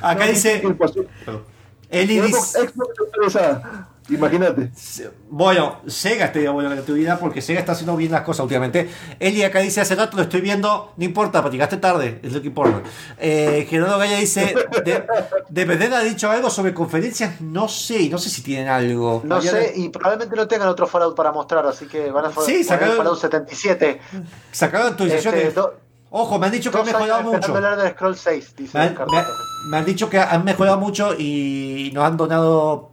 Acá 0.01 0.25
dice. 0.25 0.61
Eli 1.89 2.19
Xbox, 2.19 2.53
dice. 2.53 2.67
Xbox. 2.67 3.41
Imagínate. 4.11 4.71
Bueno, 5.29 5.77
Sega 5.87 6.31
bueno 6.51 6.71
en 6.73 6.83
tu 6.83 6.93
vida 6.93 7.17
porque 7.17 7.41
Sega 7.41 7.59
está 7.59 7.71
haciendo 7.71 7.95
bien 7.95 8.11
las 8.11 8.21
cosas 8.21 8.43
últimamente. 8.43 8.89
Eli 9.19 9.43
acá 9.43 9.59
dice 9.59 9.81
hace 9.81 9.95
rato 9.95 10.17
lo 10.17 10.23
estoy 10.23 10.41
viendo, 10.41 10.93
no 10.97 11.03
importa, 11.05 11.47
llegaste 11.49 11.77
tarde, 11.77 12.19
es 12.21 12.33
lo 12.33 12.41
que 12.41 12.47
importa. 12.47 12.81
Eh, 13.17 13.65
Gerardo 13.69 13.97
Gaya 13.97 14.17
dice, 14.17 14.53
de, 14.83 15.03
de 15.49 15.95
ha 15.95 16.01
dicho 16.03 16.29
algo 16.29 16.49
sobre 16.49 16.73
conferencias, 16.73 17.39
no 17.41 17.67
sé, 17.67 18.09
no 18.09 18.17
sé 18.17 18.29
si 18.29 18.41
tienen 18.41 18.67
algo. 18.67 19.21
No 19.23 19.37
Mañana- 19.37 19.59
sé, 19.59 19.73
y 19.75 19.89
probablemente 19.89 20.35
no 20.35 20.47
tengan 20.47 20.67
otro 20.67 20.87
Fallout 20.87 21.15
para 21.15 21.31
mostrar, 21.31 21.65
así 21.65 21.85
que 21.87 22.11
van 22.11 22.25
a 22.25 22.31
Sí, 22.45 22.63
sacaron- 22.63 22.97
Fallout 22.97 23.19
77. 23.19 23.99
Sacaron 24.51 24.87
actualizaciones. 24.87 25.43
Este, 25.45 25.59
do- 25.59 25.73
Ojo, 26.13 26.37
me 26.37 26.47
han 26.47 26.51
dicho 26.51 26.71
que 26.71 26.77
han 26.77 26.85
mejorado 26.85 27.23
mucho. 27.23 27.37
esperando 27.37 27.67
el 27.69 27.73
Elder 27.79 27.93
Scrolls 27.93 28.19
6, 28.19 28.53
dice 28.57 28.77
Me 28.77 28.83
han, 28.83 28.89
Ricardo 28.89 29.11
me- 29.13 29.17
también. 29.19 29.37
me 29.69 29.77
han 29.77 29.85
dicho 29.85 30.09
que 30.09 30.19
han 30.19 30.43
mejorado 30.43 30.77
mucho 30.77 31.13
y 31.17 31.89
nos 31.93 32.03
han 32.03 32.17
donado 32.17 32.90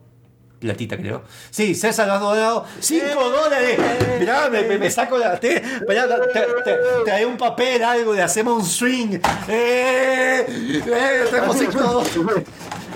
platita, 0.59 0.97
creo. 0.97 1.23
Sí, 1.49 1.73
César 1.75 2.07
nos 2.07 2.17
ha 2.17 2.19
donado 2.19 2.65
5 2.79 3.29
dólares. 3.29 3.79
Mirá, 4.19 4.49
me, 4.49 4.63
me- 4.63 4.77
me 4.77 4.91
saco 4.91 5.17
la. 5.17 5.39
Te, 5.39 5.61
mirá, 5.87 6.07
te, 6.07 6.39
te- 6.63 6.77
trae 7.05 7.25
un 7.25 7.37
papel, 7.37 7.83
algo, 7.83 8.13
le 8.13 8.21
hacemos 8.21 8.61
un 8.61 8.65
swing. 8.65 9.19
¡Eh! 9.47 10.45
¡Eh! 10.85 11.25
Tenemos 11.31 11.57
5 11.57 11.79
dólares. 11.79 12.43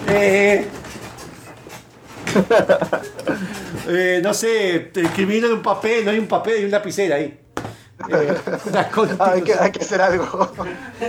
Eh, 0.09 0.67
eh, 3.87 4.21
no 4.23 4.33
sé, 4.33 4.89
te 4.93 5.01
escribieron 5.01 5.51
en 5.51 5.57
un 5.57 5.63
papel, 5.63 6.05
no 6.05 6.11
hay 6.11 6.19
un 6.19 6.27
papel 6.27 6.61
y 6.61 6.65
un 6.65 6.71
lapicera 6.71 7.15
ahí. 7.17 7.39
Eh, 8.09 8.35
Ah, 9.19 9.31
hay, 9.33 9.41
que, 9.43 9.53
hay 9.53 9.71
que 9.71 9.79
hacer 9.83 10.01
algo. 10.01 10.51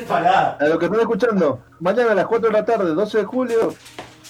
Pará. 0.07 0.57
A 0.61 0.65
lo 0.67 0.79
que 0.79 0.85
están 0.87 1.01
escuchando, 1.01 1.65
mañana 1.81 2.13
a 2.13 2.15
las 2.15 2.27
4 2.27 2.49
de 2.49 2.53
la 2.53 2.65
tarde, 2.65 2.95
12 2.95 3.19
de 3.19 3.25
julio, 3.25 3.75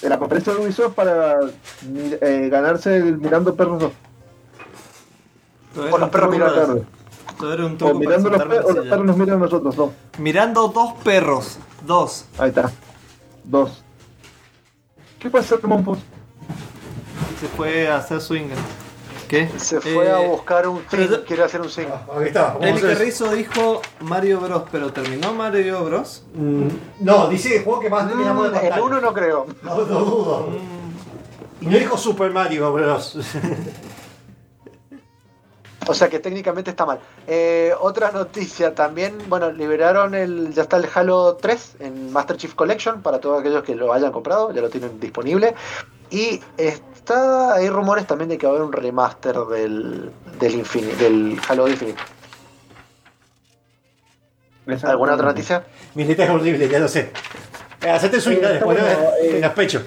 en 0.01 0.09
la 0.09 0.19
conferencia 0.19 0.53
de 0.53 0.59
Ubisoft 0.59 0.93
para 0.93 1.39
eh, 1.83 2.49
ganarse 2.51 2.97
el 2.97 3.17
Mirando 3.17 3.55
Perros 3.55 3.79
2. 3.81 3.91
Por 5.89 5.99
los 5.99 6.09
perros 6.09 6.31
de 6.31 6.39
tarde. 6.39 6.83
Esto 7.29 7.53
era 7.53 7.65
un 7.65 7.77
O 7.81 7.93
mirando 7.95 8.29
los 8.29 8.43
perros, 8.43 8.65
o 8.65 8.73
los 8.73 8.87
perros 8.87 9.05
nos 9.05 9.17
miran 9.17 9.35
a 9.35 9.39
nosotros, 9.39 9.75
dos. 9.75 9.91
Mirando 10.19 10.69
dos 10.69 10.93
perros. 11.03 11.59
Dos. 11.85 12.25
Ahí 12.37 12.49
está. 12.49 12.71
Dos. 13.43 13.83
¿Qué 15.19 15.29
pasa, 15.29 15.57
Monfos? 15.63 15.99
Se 17.41 17.47
fue 17.47 17.89
a 17.89 17.97
hacer 17.97 18.21
swinger. 18.21 18.57
¿Qué? 19.27 19.49
Se 19.57 19.81
fue 19.81 20.11
a 20.11 20.21
Eh, 20.21 20.27
buscar 20.27 20.67
un 20.67 20.83
pero 20.89 21.03
yo- 21.03 21.25
quiere 21.25 21.43
hacer 21.43 21.61
un 21.61 21.69
thing. 21.69 21.85
Ahí 22.15 22.27
está. 22.27 22.43
vamos 22.53 22.63
a 22.63 22.67
Eli 22.69 22.77
hacer 22.77 22.89
eso. 22.91 22.97
Carrizo 23.25 23.31
dijo 23.33 23.81
Mario 24.01 24.39
Bros, 24.39 24.63
pero 24.71 24.93
terminó 24.93 25.33
Mario 25.33 25.83
Bros. 25.83 26.23
Mm, 26.35 26.67
No, 26.99 27.27
dice 27.27 27.57
el 27.57 27.63
juego 27.63 27.79
que 27.79 27.89
más 27.89 28.07
terminamos 28.07 28.43
de 28.45 28.49
Mm, 28.51 28.55
el 28.55 28.61
pantalla. 28.61 28.83
1 28.83 29.01
no 29.01 29.13
creo. 29.13 29.45
No, 29.63 29.75
no 29.77 29.83
dudo. 29.85 30.47
Y 31.61 31.65
no 31.67 31.77
dijo 31.77 31.97
Super 31.97 32.31
Mario 32.31 32.71
Bros. 32.71 33.17
O 35.87 35.93
sea 35.93 36.09
que 36.09 36.17
técnicamente 36.19 36.71
está 36.71 36.83
mal. 36.85 36.99
Eh, 37.27 37.71
otra 37.79 38.11
noticia 38.11 38.73
también, 38.73 39.17
bueno, 39.27 39.51
liberaron 39.51 40.15
el, 40.15 40.51
ya 40.51 40.63
está 40.63 40.77
el 40.77 40.87
Halo 40.91 41.35
3 41.39 41.75
en 41.79 42.11
Master 42.11 42.37
Chief 42.37 42.55
Collection 42.55 43.03
para 43.03 43.19
todos 43.19 43.39
aquellos 43.39 43.63
que 43.63 43.75
lo 43.75 43.93
hayan 43.93 44.11
comprado, 44.11 44.51
ya 44.51 44.61
lo 44.61 44.69
tienen 44.69 44.99
disponible. 44.99 45.53
Y 46.09 46.41
está, 47.05 47.53
hay 47.55 47.69
rumores 47.69 48.07
también 48.07 48.29
de 48.29 48.37
que 48.37 48.47
va 48.47 48.53
a 48.53 48.55
haber 48.55 48.65
un 48.67 48.73
remaster 48.73 49.35
del, 49.35 50.11
del, 50.39 50.53
Infini- 50.63 50.95
del 50.97 51.39
Halo 51.47 51.67
Infinite. 51.67 52.01
¿Alguna 54.83 55.13
otra 55.13 55.27
noticia? 55.27 55.63
Mi 55.93 56.03
neta 56.05 56.23
es 56.23 56.29
horrible, 56.31 56.67
ya 56.67 56.79
lo 56.79 56.87
sé. 56.87 57.11
Eh, 57.83 57.89
hacete 57.89 58.19
swing, 58.19 58.37
Eh, 58.37 58.41
dale, 58.41 58.59
eh. 59.21 59.35
en 59.35 59.41
los 59.41 59.51
pechos. 59.53 59.83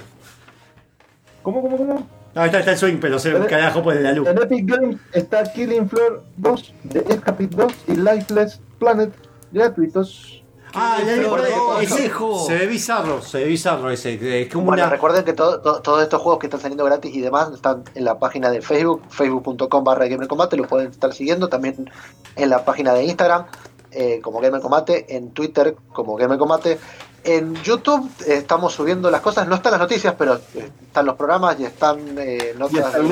¿Cómo, 1.43 1.61
cómo, 1.63 1.77
cómo? 1.77 2.09
No, 2.35 2.45
está, 2.45 2.61
está 2.61 2.73
el 2.73 2.79
swing, 2.79 2.99
pero 3.01 3.19
se 3.19 3.31
ve 3.33 3.41
un 3.41 3.47
carajo 3.47 3.83
por 3.83 3.97
la 3.97 4.13
luz. 4.13 4.29
En 4.29 4.39
Epic 4.39 4.65
Games 4.71 5.01
está 5.13 5.43
Killing 5.53 5.89
Floor 5.89 6.23
2, 6.37 6.75
de 6.85 7.01
Escapist 7.09 7.53
2 7.55 7.73
y 7.89 7.95
Lifeless 7.97 8.61
Planet 8.79 9.13
gratuitos. 9.51 10.38
Ah, 10.75 10.99
ya 11.01 11.07
Pero, 11.07 11.37
ese, 11.81 12.09
no. 12.09 12.39
se 12.47 12.55
ve 12.55 12.67
bizarro, 12.67 13.23
se 13.23 13.39
ve 13.39 13.45
bizarro 13.47 13.91
ese. 13.91 14.43
Es 14.43 14.53
como 14.53 14.67
Bueno, 14.67 14.83
una. 14.85 14.91
recuerden 14.91 15.25
que 15.25 15.33
todo- 15.33 15.61
todo- 15.61 15.81
todos 15.83 16.03
estos 16.03 16.21
juegos 16.21 16.39
que 16.41 16.47
están 16.47 16.61
saliendo 16.61 16.85
gratis 16.85 17.15
y 17.15 17.21
demás 17.21 17.51
están 17.53 17.85
en 17.95 18.05
la 18.05 18.19
página 18.19 18.51
de 18.51 18.61
Facebook, 18.61 19.03
facebook.com 19.09 19.83
barra 19.85 20.07
Gamer 20.07 20.29
Combate, 20.29 20.57
lo 20.57 20.65
pueden 20.69 20.91
estar 20.91 21.13
siguiendo 21.15 21.49
también 21.49 21.91
en 22.37 22.51
la 22.51 22.65
página 22.65 22.93
de 22.93 23.05
Instagram 23.05 23.47
eh, 23.91 24.21
como 24.23 24.41
Gamer 24.41 24.61
Combate, 24.61 25.17
en 25.17 25.31
Twitter 25.31 25.75
como 25.93 26.17
Gamer 26.17 26.39
Combate. 26.39 26.79
En 27.25 27.55
YouTube 27.63 28.09
eh, 28.27 28.35
estamos 28.37 28.73
subiendo 28.75 29.11
las 29.11 29.21
cosas, 29.23 29.49
no 29.49 29.55
están 29.57 29.73
las 29.73 29.81
noticias, 29.81 30.15
pero 30.17 30.35
eh, 30.55 30.71
están 30.87 31.05
los 31.07 31.17
programas 31.17 31.59
y 31.59 31.65
están 31.65 31.99
eh, 32.19 32.55
notas. 32.59 32.95
el- 32.95 33.11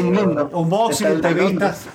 entrevistas. 1.12 1.86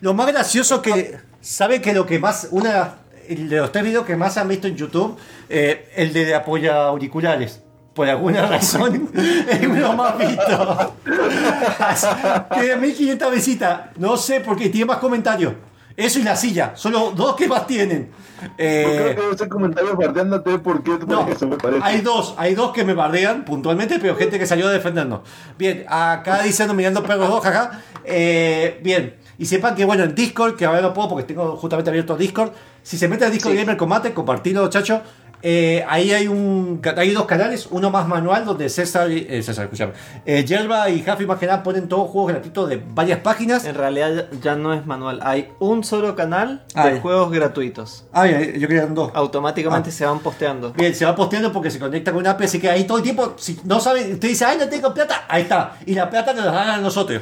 Lo 0.00 0.14
más 0.14 0.26
gracioso 0.28 0.80
que. 0.82 1.18
¿Sabe 1.40 1.80
que 1.80 1.92
lo 1.92 2.06
que 2.06 2.18
más. 2.18 2.48
Una. 2.50 2.96
De 3.28 3.56
los 3.56 3.72
tres 3.72 3.84
videos 3.84 4.04
que 4.06 4.16
más 4.16 4.36
han 4.36 4.48
visto 4.48 4.66
en 4.68 4.76
YouTube, 4.76 5.16
eh, 5.48 5.90
el 5.96 6.12
de 6.12 6.34
apoya 6.34 6.86
auriculares. 6.86 7.62
por 7.94 8.08
alguna 8.08 8.46
razón, 8.46 9.10
es 9.50 9.66
uno 9.66 9.92
más 9.94 10.18
visto. 10.18 10.94
Tiene 12.54 12.76
1500 12.76 13.32
visitas. 13.32 13.80
No 13.96 14.16
sé 14.16 14.40
por 14.40 14.56
qué, 14.56 14.68
tiene 14.68 14.86
más 14.86 14.98
comentarios. 14.98 15.54
Eso 15.96 16.18
y 16.18 16.22
la 16.24 16.36
silla, 16.36 16.72
son 16.76 16.92
los 16.92 17.16
dos 17.16 17.34
que 17.36 17.48
más 17.48 17.66
tienen. 17.66 18.10
Eh, 18.58 18.84
Yo 18.86 19.14
creo 19.14 19.30
que 19.30 19.34
ese 19.34 19.48
comentario 19.48 19.96
bardeándote 19.96 20.58
porque 20.58 20.98
no, 21.06 21.26
eso 21.26 21.48
me 21.48 21.56
parece. 21.56 21.80
hay 21.82 22.02
dos, 22.02 22.34
hay 22.36 22.54
dos 22.54 22.70
que 22.72 22.84
me 22.84 22.92
bardean 22.92 23.46
puntualmente, 23.46 23.98
pero 23.98 24.14
gente 24.14 24.38
que 24.38 24.46
salió 24.46 24.68
a 24.68 24.72
defendernos. 24.72 25.20
Bien, 25.56 25.86
acá 25.88 26.42
diciendo 26.42 26.74
mirando 26.74 27.02
perros 27.02 27.30
dos, 27.30 27.42
jaja. 27.42 27.80
Eh, 28.04 28.78
bien, 28.84 29.16
y 29.38 29.46
sepan 29.46 29.74
que 29.74 29.86
bueno, 29.86 30.04
en 30.04 30.14
Discord, 30.14 30.56
que 30.56 30.66
ahora 30.66 30.82
no 30.82 30.92
puedo 30.92 31.08
porque 31.08 31.24
tengo 31.24 31.56
justamente 31.56 31.88
abierto 31.88 32.14
Discord. 32.14 32.52
Si 32.86 32.96
se 32.96 33.08
mete 33.08 33.24
a 33.24 33.30
Discord 33.30 33.56
Gamer 33.56 33.76
Combate, 33.76 34.14
compartirlo, 34.14 34.68
chacho. 34.70 35.02
eh, 35.42 35.84
ahí 35.88 36.12
hay 36.12 36.28
un 36.28 36.80
hay 36.96 37.10
dos 37.10 37.26
canales, 37.26 37.66
uno 37.72 37.90
más 37.90 38.06
manual 38.06 38.44
donde 38.44 38.68
César, 38.68 39.10
eh, 39.10 39.42
César, 39.42 39.64
escúchame, 39.64 39.92
eh, 40.24 40.44
Yerba 40.44 40.88
y 40.88 41.02
Jaffi 41.02 41.26
más 41.26 41.38
que 41.40 41.46
nada 41.46 41.64
ponen 41.64 41.88
todos 41.88 42.08
juegos 42.10 42.30
gratuitos 42.32 42.68
de 42.68 42.80
varias 42.94 43.18
páginas. 43.20 43.64
En 43.64 43.74
realidad 43.74 44.26
ya- 44.40 44.54
no 44.54 44.72
es 44.72 44.86
manual, 44.86 45.18
hay 45.24 45.48
un 45.58 45.82
solo 45.82 46.14
canal 46.14 46.62
de 46.74 46.80
Ah, 46.80 46.90
ya. 46.94 47.00
juegos 47.00 47.32
gratuitos. 47.32 48.04
Ah, 48.12 48.22
bien, 48.24 48.54
yo 48.54 48.68
quería 48.68 48.86
dos. 48.86 49.10
Automáticamente 49.14 49.90
Ah. 49.90 49.92
se 49.92 50.06
van 50.06 50.20
posteando. 50.20 50.72
Bien, 50.72 50.94
se 50.94 51.04
va 51.04 51.14
posteando 51.16 51.52
porque 51.52 51.72
se 51.72 51.80
conecta 51.80 52.12
con 52.12 52.20
una 52.20 52.30
API, 52.30 52.44
así 52.44 52.60
que 52.60 52.70
ahí 52.70 52.84
todo 52.84 52.98
el 52.98 53.02
tiempo, 53.04 53.34
si 53.36 53.58
no 53.64 53.80
sabe, 53.80 54.12
usted 54.14 54.28
dice, 54.28 54.44
ay, 54.44 54.58
no 54.58 54.68
tengo 54.68 54.94
plata, 54.94 55.24
ahí 55.28 55.42
está. 55.42 55.76
Y 55.86 55.94
la 55.94 56.08
plata 56.08 56.32
nos 56.34 56.44
la 56.46 56.52
dan 56.52 56.68
a 56.70 56.76
nosotros. 56.78 57.20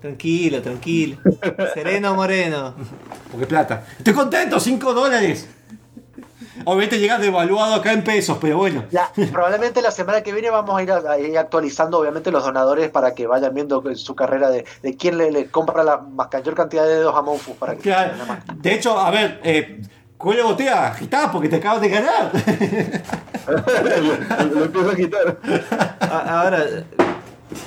Tranquilo, 0.00 0.62
tranquilo. 0.62 1.18
Sereno 1.74 2.14
Moreno. 2.14 2.74
Porque 3.30 3.46
plata. 3.46 3.84
Estoy 3.98 4.14
contento, 4.14 4.60
5 4.60 4.94
dólares. 4.94 5.48
Obviamente 6.64 6.98
llega 6.98 7.18
devaluado 7.18 7.74
acá 7.74 7.92
en 7.92 8.02
pesos, 8.02 8.38
pero 8.40 8.56
bueno. 8.58 8.84
La- 8.90 9.10
probablemente 9.32 9.80
la 9.80 9.90
semana 9.92 10.22
que 10.22 10.32
viene 10.32 10.50
vamos 10.50 10.76
a 10.78 10.82
ir, 10.82 10.90
a- 10.90 11.12
a 11.12 11.18
ir 11.18 11.36
actualizando 11.38 11.98
obviamente 11.98 12.30
los 12.32 12.42
donadores 12.44 12.90
para 12.90 13.14
que 13.14 13.26
vayan 13.26 13.54
viendo 13.54 13.82
su 13.94 14.14
carrera 14.16 14.50
de, 14.50 14.64
de 14.82 14.96
quién 14.96 15.18
le, 15.18 15.30
le 15.30 15.46
compra 15.50 15.84
la 15.84 15.98
mayor 15.98 16.54
cantidad 16.54 16.84
de 16.84 16.96
dedos 16.96 17.14
a 17.16 17.22
Monfus 17.22 17.56
para 17.56 17.74
que 17.76 17.82
Claro. 17.82 18.12
De 18.56 18.74
hecho, 18.74 18.98
a 18.98 19.10
ver, 19.12 19.40
eh, 19.44 19.80
cuello 20.16 20.42
de 20.42 20.48
botella, 20.48 20.88
agitá 20.88 21.30
porque 21.30 21.48
te 21.48 21.56
acabas 21.56 21.80
de 21.80 21.88
ganar. 21.90 22.32
lo, 23.48 24.54
lo 24.54 24.64
empiezo 24.64 24.90
a 24.90 24.94
quitar. 24.96 25.38
A- 26.00 26.40
Ahora, 26.42 26.64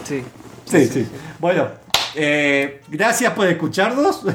sí. 0.03 0.23
Sí, 0.65 0.85
sí. 0.87 1.07
Bueno, 1.39 1.67
eh, 2.15 2.81
gracias 2.88 3.33
por 3.33 3.47
escucharnos. 3.47 4.21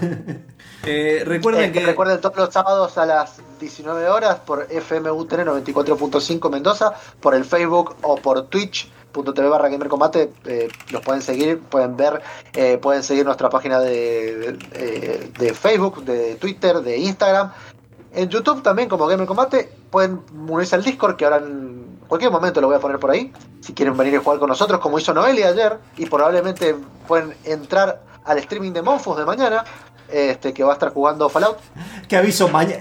Eh, 0.84 1.24
recuerden 1.24 1.70
Eh, 1.70 1.72
que 1.72 1.80
recuerden 1.80 2.20
todos 2.20 2.36
los 2.36 2.52
sábados 2.52 2.96
a 2.96 3.06
las 3.06 3.40
19 3.58 4.08
horas 4.08 4.36
por 4.36 4.68
FMUTN 4.70 5.44
94.5 5.46 6.50
Mendoza, 6.50 6.92
por 7.20 7.34
el 7.34 7.44
Facebook 7.44 7.96
o 8.02 8.16
por 8.16 8.46
Twitch.tv 8.46 9.48
barra 9.48 9.68
Gamer 9.68 9.88
Combate, 9.88 10.30
eh, 10.44 10.68
los 10.90 11.02
pueden 11.02 11.22
seguir, 11.22 11.58
pueden 11.60 11.96
ver, 11.96 12.22
eh, 12.54 12.78
pueden 12.78 13.02
seguir 13.02 13.24
nuestra 13.24 13.50
página 13.50 13.80
de, 13.80 14.36
de, 14.36 14.58
eh, 14.74 15.32
de 15.36 15.54
Facebook, 15.54 16.04
de 16.04 16.36
Twitter, 16.36 16.76
de 16.80 16.98
Instagram. 16.98 17.52
En 18.12 18.28
YouTube 18.28 18.62
también 18.62 18.88
como 18.88 19.06
Gamer 19.06 19.26
Combate, 19.26 19.68
pueden 19.90 20.20
unirse 20.48 20.76
al 20.76 20.84
Discord 20.84 21.16
que 21.16 21.24
ahora 21.24 21.38
en 21.38 21.85
cualquier 22.08 22.30
momento 22.30 22.60
lo 22.60 22.68
voy 22.68 22.76
a 22.76 22.80
poner 22.80 22.98
por 22.98 23.10
ahí. 23.10 23.32
Si 23.60 23.72
quieren 23.72 23.96
venir 23.96 24.16
a 24.16 24.20
jugar 24.20 24.38
con 24.38 24.48
nosotros 24.48 24.80
como 24.80 24.98
hizo 24.98 25.12
Noelia 25.14 25.48
ayer 25.48 25.78
y 25.96 26.06
probablemente 26.06 26.74
pueden 27.06 27.34
entrar 27.44 28.02
al 28.24 28.38
streaming 28.38 28.72
de 28.72 28.82
Monfus 28.82 29.16
de 29.16 29.24
mañana. 29.24 29.64
Este, 30.08 30.54
que 30.54 30.62
va 30.62 30.70
a 30.70 30.74
estar 30.74 30.92
jugando 30.92 31.28
Fallout. 31.28 31.58
que 32.08 32.16
aviso, 32.16 32.48
mañana. 32.48 32.80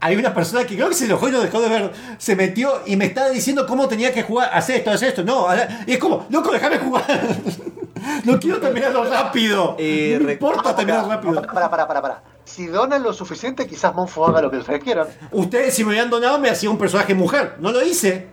hay 0.00 0.16
una 0.16 0.34
persona 0.34 0.64
que 0.66 0.76
creo 0.76 0.90
que 0.90 0.94
se 0.94 1.06
enojó 1.06 1.28
y 1.28 1.32
lo 1.32 1.40
dejó 1.40 1.60
de 1.60 1.68
ver. 1.68 1.92
Se 2.18 2.36
metió 2.36 2.82
y 2.84 2.96
me 2.96 3.06
está 3.06 3.30
diciendo 3.30 3.66
cómo 3.66 3.88
tenía 3.88 4.12
que 4.12 4.22
jugar. 4.22 4.50
Haz 4.52 4.68
esto, 4.68 4.90
haz 4.90 5.02
esto. 5.02 5.24
No, 5.24 5.46
y 5.86 5.92
es 5.92 5.98
como, 5.98 6.26
loco, 6.28 6.52
déjame 6.52 6.78
jugar. 6.78 7.04
no 8.24 8.38
quiero 8.38 8.60
terminarlo 8.60 9.04
rápido. 9.04 9.76
Eh, 9.78 10.18
no 10.20 10.26
me 10.26 10.32
importa 10.32 10.76
terminar 10.76 11.06
rápido. 11.06 11.42
Para, 11.42 11.70
para, 11.70 11.86
para, 11.86 12.02
para. 12.02 12.22
Si 12.44 12.66
donan 12.66 13.02
lo 13.02 13.12
suficiente, 13.12 13.66
quizás 13.66 13.94
Monfus 13.94 14.28
haga 14.28 14.42
lo 14.42 14.50
que 14.50 14.58
ustedes 14.58 14.82
quieran. 14.82 15.06
Ustedes, 15.30 15.72
si 15.74 15.84
me 15.84 15.90
hubieran 15.90 16.10
donado, 16.10 16.38
me 16.38 16.50
hacía 16.50 16.68
un 16.68 16.78
personaje 16.78 17.14
mujer. 17.14 17.56
No 17.60 17.70
lo 17.70 17.82
hice. 17.82 18.28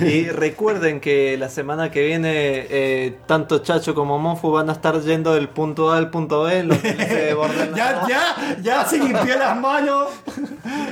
Y 0.00 0.28
recuerden 0.28 1.00
que 1.00 1.36
la 1.38 1.48
semana 1.48 1.90
que 1.90 2.04
viene 2.06 2.30
eh, 2.70 3.18
tanto 3.26 3.58
Chacho 3.60 3.94
como 3.94 4.18
Monfu 4.18 4.50
van 4.50 4.68
a 4.70 4.72
estar 4.72 5.00
yendo 5.00 5.34
del 5.34 5.48
punto 5.48 5.90
A 5.92 5.96
al 5.98 6.10
punto 6.10 6.42
B. 6.44 6.64
los 6.64 6.82
de. 6.82 7.36
Ya, 7.76 8.06
ya, 8.08 8.56
ya 8.62 8.84
se 8.84 8.98
limpió 8.98 9.38
las 9.38 9.56
manos. 9.58 10.08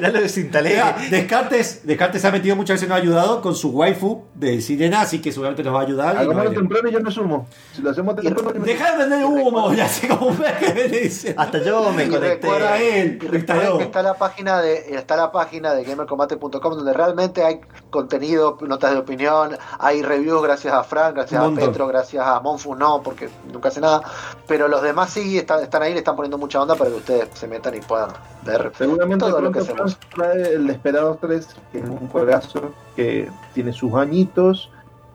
Ya 0.00 0.08
lo 0.08 0.20
desinstalé. 0.20 0.70
Oiga, 0.70 0.96
Descartes, 1.10 1.86
Descartes 1.86 2.24
ha 2.24 2.30
metido 2.30 2.56
muchas 2.56 2.74
veces, 2.76 2.88
nos 2.88 2.98
ha 2.98 3.00
ayudado 3.02 3.40
con 3.42 3.54
su 3.54 3.70
waifu 3.70 4.24
de 4.34 4.60
Sirena, 4.60 5.02
así 5.02 5.20
que 5.20 5.30
seguramente 5.32 5.62
nos 5.62 5.74
va 5.74 5.80
a 5.80 5.82
ayudar. 5.82 6.14
y 6.22 6.26
nos 6.26 6.36
va 6.36 6.40
a 6.40 6.42
Hagámoslo 6.42 6.52
ir. 6.52 6.58
temprano 6.58 6.88
y 6.88 6.92
yo 6.92 7.00
me 7.00 7.10
sumo. 7.10 7.46
Si 7.74 7.82
lo 7.82 7.90
hacemos 7.90 8.16
temprano, 8.16 8.52
yo 8.54 8.60
me 8.60 8.66
Deja 8.66 8.92
de 8.92 8.98
vender 8.98 9.24
humo, 9.26 9.72
ya 9.74 9.88
sé 9.88 10.08
cómo 10.08 10.30
me 10.74 10.82
dice. 10.88 11.34
Hasta 11.36 11.62
yo 11.62 11.92
me 11.92 12.04
Y 12.04 12.08
conecté. 12.08 12.46
recuerda 12.46 12.78
él, 12.80 13.18
y 13.22 13.26
recuerden 13.26 13.78
que 13.78 13.84
está 13.84 14.02
la 14.02 14.14
página 14.14 14.60
de 14.60 14.94
está 14.96 15.16
la 15.16 15.30
página 15.32 15.74
de 15.74 15.84
gamercombate.com 15.84 16.74
donde 16.74 16.92
realmente 16.92 17.42
hay 17.44 17.60
contenido, 17.90 18.56
notas 18.62 18.92
de 18.92 18.98
opinión, 18.98 19.56
hay 19.78 20.02
reviews 20.02 20.42
gracias 20.42 20.72
a 20.72 20.82
Frank, 20.84 21.14
gracias 21.14 21.42
a. 21.42 21.50
Petro, 21.50 21.86
gracias 21.86 22.26
a 22.26 22.40
Monfus 22.40 22.78
no, 22.78 23.02
porque 23.02 23.28
nunca 23.52 23.68
hace 23.68 23.80
nada, 23.80 24.02
pero 24.46 24.68
los 24.68 24.82
demás 24.82 25.10
sí 25.10 25.36
están, 25.38 25.62
están 25.62 25.82
ahí, 25.82 25.92
le 25.92 25.98
están 25.98 26.16
poniendo 26.16 26.38
mucha 26.38 26.60
onda 26.62 26.74
para 26.76 26.90
que 26.90 26.96
ustedes 26.96 27.28
se 27.34 27.46
metan 27.48 27.74
y 27.74 27.80
puedan 27.80 28.10
ver 28.44 28.72
Seguramente 28.76 29.26
todo 29.26 29.40
lo 29.40 29.52
que 29.52 29.58
hacemos. 29.58 29.98
Trae 30.14 30.54
el 30.54 30.66
Desperados 30.66 31.18
3, 31.20 31.48
que 31.72 31.78
es 31.78 31.84
un 31.84 32.08
juegazo 32.08 32.72
que 32.96 33.28
tiene 33.52 33.72
sus 33.72 33.94
añitos. 33.94 34.70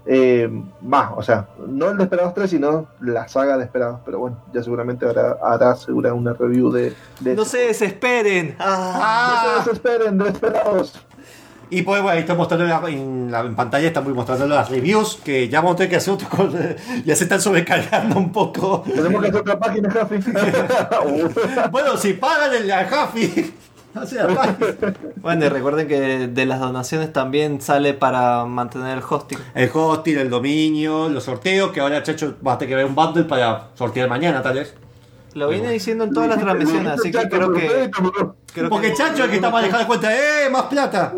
eh, 0.08 0.48
más, 0.82 1.14
o 1.16 1.24
sea, 1.24 1.48
no 1.68 1.90
el 1.90 1.98
Desperados 1.98 2.34
3, 2.36 2.50
sino 2.50 2.88
la 3.00 3.28
saga 3.28 3.58
Desperados. 3.58 4.02
Pero 4.06 4.20
bueno, 4.20 4.38
ya 4.54 4.62
seguramente 4.62 5.08
hará, 5.08 5.38
hará 5.42 5.76
segura 5.76 6.14
una 6.14 6.34
review 6.34 6.72
de, 6.72 6.94
de 7.22 7.36
No 7.36 7.44
se 7.46 7.60
desesperen. 7.60 8.56
Ah. 8.60 9.56
No 9.58 9.64
se 9.64 9.70
desesperen, 9.70 10.18
Desperados. 10.20 11.06
Y 11.70 11.82
pues 11.82 12.02
bueno, 12.02 12.16
ahí 12.16 12.20
está 12.20 12.36
mostrando 12.36 12.64
en 12.66 12.70
la- 12.70 12.90
en, 12.90 13.32
la, 13.32 13.40
en 13.42 13.56
pantalla, 13.56 13.88
están 13.88 14.04
muy 14.04 14.14
mostrando 14.14 14.48
las 14.48 14.70
reviews, 14.70 15.20
que 15.24 15.50
ya 15.50 15.60
vamos 15.62 15.74
a 15.74 15.78
tener 15.78 15.90
que 15.90 15.96
hacer 15.98 16.14
otro 16.14 16.30
con- 16.30 16.54
ya 17.06 17.16
se 17.16 17.24
están 17.24 17.42
sobrecargando 17.42 18.18
un 18.18 18.32
poco. 18.32 18.84
Tenemos 18.86 19.22
que 19.22 19.28
hacer 19.30 19.42
otra 19.42 19.60
página, 19.60 19.90
Jafi. 19.90 20.20
bueno, 21.72 21.98
si 21.98 22.14
pagan 22.14 22.54
el 22.54 22.72
a 22.72 22.86
Jaffi. 22.86 23.54
O 23.98 24.06
sea. 24.06 24.28
Bueno, 25.22 25.46
y 25.46 25.48
recuerden 25.48 25.88
que 25.88 26.28
de 26.28 26.46
las 26.46 26.60
donaciones 26.60 27.14
también 27.14 27.62
sale 27.62 27.94
para 27.94 28.44
mantener 28.44 28.98
el 28.98 29.04
hosting. 29.10 29.38
el 29.54 29.70
hosting, 29.74 30.18
el 30.18 30.30
dominio, 30.30 31.08
los 31.08 31.24
sorteos, 31.24 31.72
que 31.72 31.80
ahora 31.80 32.04
Chacho 32.04 32.36
va 32.46 32.54
a 32.54 32.58
tener 32.58 32.72
que 32.72 32.76
ver 32.76 32.86
un 32.88 32.94
bundle 32.94 33.24
para 33.24 33.70
sortear 33.76 34.10
mañana, 34.10 34.42
tal 34.42 34.56
vez. 34.56 34.74
Lo 35.34 35.48
viene 35.48 35.72
diciendo 35.72 36.04
en 36.04 36.12
todas 36.14 36.28
las 36.28 36.40
transmisiones, 36.40 36.92
así 36.92 37.10
que 37.10 37.30
creo 37.30 37.54
que. 37.54 37.90
creo 38.54 38.68
Porque 38.70 38.90
que- 38.90 38.96
Chacho 38.96 39.24
es 39.24 39.30
que 39.30 39.36
está 39.38 39.50
manejando 39.50 39.88
cuenta, 39.88 40.14
¡eh! 40.14 40.50
¡Más 40.52 40.64
plata! 40.64 41.14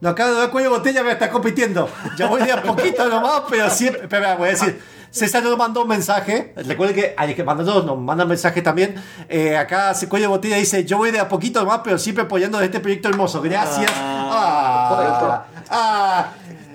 No 0.00 0.08
acabo 0.08 0.32
de 0.32 0.38
dar 0.38 0.50
cuello 0.50 0.70
de 0.70 0.76
botella, 0.78 1.02
me 1.02 1.12
está 1.12 1.30
compitiendo. 1.30 1.88
Ya 2.16 2.26
voy 2.26 2.42
de 2.42 2.52
a 2.52 2.62
poquito 2.62 3.08
nomás, 3.08 3.42
pero 3.50 3.68
siempre. 3.68 4.02
Espera, 4.02 4.36
voy 4.36 4.48
a 4.48 4.50
decir. 4.52 4.80
César 5.10 5.42
nos 5.42 5.58
mandó 5.58 5.82
un 5.82 5.88
mensaje. 5.88 6.54
Recuerden 6.56 6.96
que 6.96 7.14
hay 7.16 7.34
que 7.34 7.42
mandar 7.42 7.66
nos 7.66 7.98
mandan 7.98 8.28
mensajes 8.28 8.62
también. 8.62 8.94
Eh, 9.28 9.56
acá 9.56 9.92
se 9.92 10.08
cuello 10.08 10.26
de 10.26 10.28
botella 10.28 10.56
dice: 10.56 10.84
Yo 10.84 10.98
voy 10.98 11.10
de 11.10 11.18
a 11.18 11.28
poquito 11.28 11.60
nomás, 11.60 11.80
pero 11.82 11.98
siempre 11.98 12.24
apoyando 12.24 12.60
este 12.60 12.80
proyecto 12.80 13.08
hermoso. 13.08 13.42
Gracias. 13.42 13.90
Ah, 13.94 15.44
ah, 15.68 16.28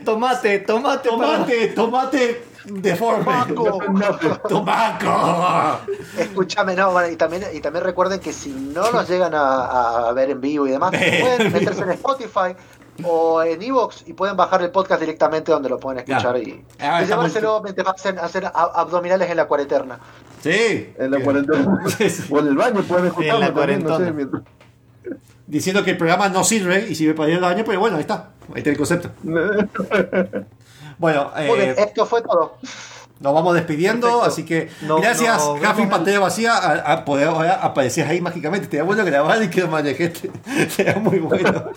Tomate, 0.04 0.60
tomate, 0.60 1.10
tomate, 1.10 1.68
tomate 1.70 2.45
deforme. 2.68 3.26
Tomaco. 4.48 5.80
Escúchame, 6.18 6.76
no, 6.76 6.92
bueno, 6.92 7.10
y 7.10 7.16
también, 7.16 7.44
y 7.54 7.60
también 7.60 7.84
recuerden 7.86 8.20
que 8.20 8.34
si 8.34 8.50
no 8.52 8.92
nos 8.92 9.08
llegan 9.10 9.34
a, 9.36 10.08
a 10.10 10.14
ver 10.14 10.30
en 10.32 10.42
vivo 10.42 10.68
y 10.68 10.72
demás, 10.72 10.92
pueden 11.22 11.54
meterse 11.54 11.82
en 11.84 11.92
Spotify 11.92 12.56
o 13.04 13.44
en 13.44 13.62
Evox 13.62 14.04
y 14.08 14.14
pueden 14.14 14.38
bajar 14.38 14.62
el 14.62 14.72
podcast 14.72 15.02
directamente 15.02 15.52
donde 15.52 15.68
lo 15.70 15.78
pueden 15.80 16.00
escuchar 16.00 16.38
Ya. 16.38 16.44
y, 16.44 16.66
Ah, 16.80 17.04
y 17.04 17.08
llevárselo 17.08 17.62
mientras 17.62 17.88
hacen, 17.88 18.18
hacen 18.20 18.44
abdominales 18.54 19.30
en 19.30 19.38
la 19.38 19.46
cuareterna. 19.48 20.00
Sí. 20.42 20.94
En 20.98 21.12
la 21.12 21.20
cuarentena. 21.22 21.84
O 22.30 22.40
en 22.40 22.48
el 22.48 22.56
baño 22.56 22.82
pueden 22.84 23.08
escucharlo 23.08 23.40
la 23.40 23.54
también, 23.54 23.84
no 23.84 23.90
sé, 23.90 23.96
cuarentona. 23.96 24.12
mientras- 24.12 24.44
Diciendo 25.48 25.84
que 25.84 25.92
el 25.92 25.98
programa 25.98 26.28
no 26.30 26.44
sirve 26.44 26.88
y 26.90 26.96
sirve 26.96 27.14
para 27.14 27.30
ir 27.30 27.36
al 27.36 27.42
baño, 27.42 27.64
pero 27.68 27.80
bueno, 27.80 27.98
ahí 27.98 28.02
está. 28.02 28.30
Ahí 28.50 28.58
está 28.60 28.70
el 28.72 28.78
concepto. 28.78 29.10
Bueno, 30.98 31.32
Muy 31.36 31.58
bien, 31.58 31.70
eh, 31.72 31.76
esto 31.78 32.06
fue 32.06 32.22
todo. 32.22 32.58
nos 33.20 33.34
vamos 33.34 33.54
despidiendo, 33.56 34.24
así 34.24 34.44
que 34.46 34.70
No, 34.82 34.98
gracias, 35.00 35.38
no, 35.38 35.56
vemos- 35.60 35.88
pantalla 35.90 36.20
vacía, 36.20 36.54
a, 36.56 36.94
a 36.94 37.06
poder 37.06 37.28
aparecer 37.62 38.08
ahí 38.08 38.22
mágicamente. 38.22 38.68
Te 38.68 38.78
da 38.78 38.84
bueno 38.84 39.04
grabar 39.06 39.42
y 39.44 39.50
que 39.50 39.62
lo 39.62 39.68
manejes. 39.70 40.14
Te 40.76 40.84
da 40.84 40.96
muy 41.00 41.20
bueno. 41.20 41.52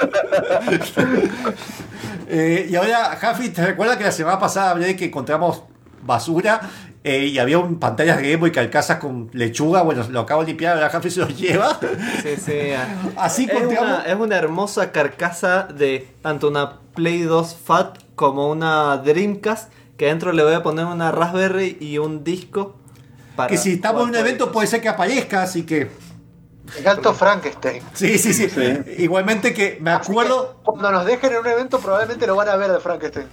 Eh, 2.30 2.66
y 2.70 2.76
ahora, 2.76 3.16
Jafi, 3.18 3.48
¿te 3.50 3.64
recuerdas 3.64 3.96
que 3.96 4.04
la 4.04 4.12
semana 4.12 4.38
pasada 4.38 4.70
hablé 4.70 4.88
de 4.88 4.96
que 4.96 5.06
encontramos 5.06 5.62
basura? 6.02 6.60
eh, 7.04 7.24
y 7.26 7.38
había 7.38 7.58
un 7.58 7.78
pantallas 7.78 8.18
de 8.18 8.24
Game 8.24 8.36
Boy 8.36 8.52
calcazas 8.52 8.98
con 8.98 9.30
lechuga, 9.32 9.80
bueno, 9.82 10.04
lo 10.10 10.20
acabo 10.20 10.42
de 10.42 10.48
limpiar, 10.48 10.74
ahora 10.74 10.90
Jafi 10.90 11.10
se 11.10 11.20
los 11.20 11.38
lleva. 11.38 11.78
Sí, 12.22 12.36
sí. 12.36 12.52
Así 13.16 13.48
es 13.50 13.64
una, 13.66 14.02
es 14.04 14.14
una 14.16 14.36
hermosa 14.36 14.92
carcasa 14.92 15.62
de 15.62 16.06
tanto 16.20 16.48
una 16.48 16.80
Play 16.94 17.22
2 17.22 17.56
Fat 17.64 17.98
como 18.18 18.50
una 18.50 18.98
Dreamcast 18.98 19.72
que 19.96 20.06
adentro 20.06 20.32
le 20.32 20.42
voy 20.44 20.52
a 20.52 20.62
poner 20.62 20.84
una 20.84 21.10
Raspberry 21.10 21.78
y 21.80 21.96
un 21.96 22.22
disco. 22.24 22.76
Para 23.34 23.48
Que 23.48 23.56
si 23.56 23.74
estamos 23.74 24.02
en 24.02 24.08
un 24.10 24.16
evento 24.16 24.52
puede 24.52 24.66
ser 24.66 24.82
que 24.82 24.88
aparezca, 24.90 25.42
así 25.42 25.62
que. 25.64 25.88
El 26.76 26.84
gato 26.84 27.14
Frankenstein. 27.14 27.82
Sí, 27.94 28.18
sí, 28.18 28.34
sí. 28.34 28.48
Igualmente 28.98 29.54
que 29.54 29.78
me 29.80 29.90
acuerdo. 29.92 30.60
Cuando 30.64 30.92
nos 30.92 31.06
dejen 31.06 31.32
en 31.32 31.38
un 31.38 31.46
evento, 31.46 31.78
probablemente 31.78 32.26
lo 32.26 32.36
van 32.36 32.48
a 32.48 32.56
ver 32.56 32.70
de 32.70 32.80
Frankenstein. 32.80 33.26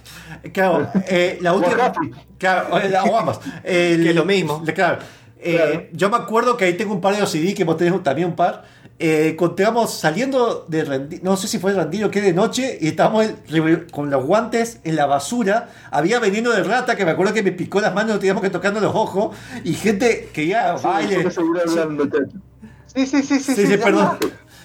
Claro, 0.54 0.88
eh, 1.08 1.38
la 1.42 1.52
última. 1.52 1.92
Claro, 2.38 2.68
o 3.10 3.18
ambas. 3.18 3.40
El- 3.62 4.02
Que 4.04 4.10
es 4.10 4.16
lo 4.16 4.24
mismo. 4.24 4.62
Claro. 4.74 5.00
Eh, 5.38 5.90
Yo 5.92 6.08
me 6.08 6.16
acuerdo 6.16 6.56
que 6.56 6.64
ahí 6.64 6.74
tengo 6.74 6.94
un 6.94 7.00
par 7.00 7.14
de 7.14 7.22
OCD, 7.22 7.54
que 7.54 7.64
vos 7.64 7.76
tenés 7.76 8.02
también 8.02 8.28
un 8.28 8.36
par. 8.36 8.64
Eh, 8.98 9.28
encontramos 9.32 9.92
saliendo 9.92 10.64
de 10.68 10.86
Rendi- 10.86 11.20
no 11.22 11.36
sé 11.36 11.48
si 11.48 11.58
fue 11.58 11.72
de 11.74 11.80
Rendillo 11.80 12.10
que 12.10 12.22
de 12.22 12.32
noche, 12.32 12.78
y 12.80 12.88
estábamos 12.88 13.26
con 13.92 14.08
los 14.10 14.24
guantes 14.24 14.80
en 14.84 14.96
la 14.96 15.04
basura. 15.04 15.68
Había 15.90 16.18
veneno 16.18 16.50
de 16.50 16.62
rata 16.62 16.96
que 16.96 17.04
me 17.04 17.10
acuerdo 17.10 17.34
que 17.34 17.42
me 17.42 17.52
picó 17.52 17.78
las 17.82 17.92
manos, 17.92 18.18
teníamos 18.20 18.42
que 18.42 18.48
tocando 18.48 18.80
los 18.80 18.94
ojos, 18.94 19.36
y 19.64 19.74
gente 19.74 20.30
que 20.32 20.46
ya 20.46 20.72
baile. 20.76 21.28
Sí, 22.86 23.06
sí, 23.06 23.22
sí, 23.22 23.38
sí. 23.38 23.54
Sí, 23.54 23.66
sí, 23.66 23.76
ya 23.76 23.84
perdón. 23.84 24.16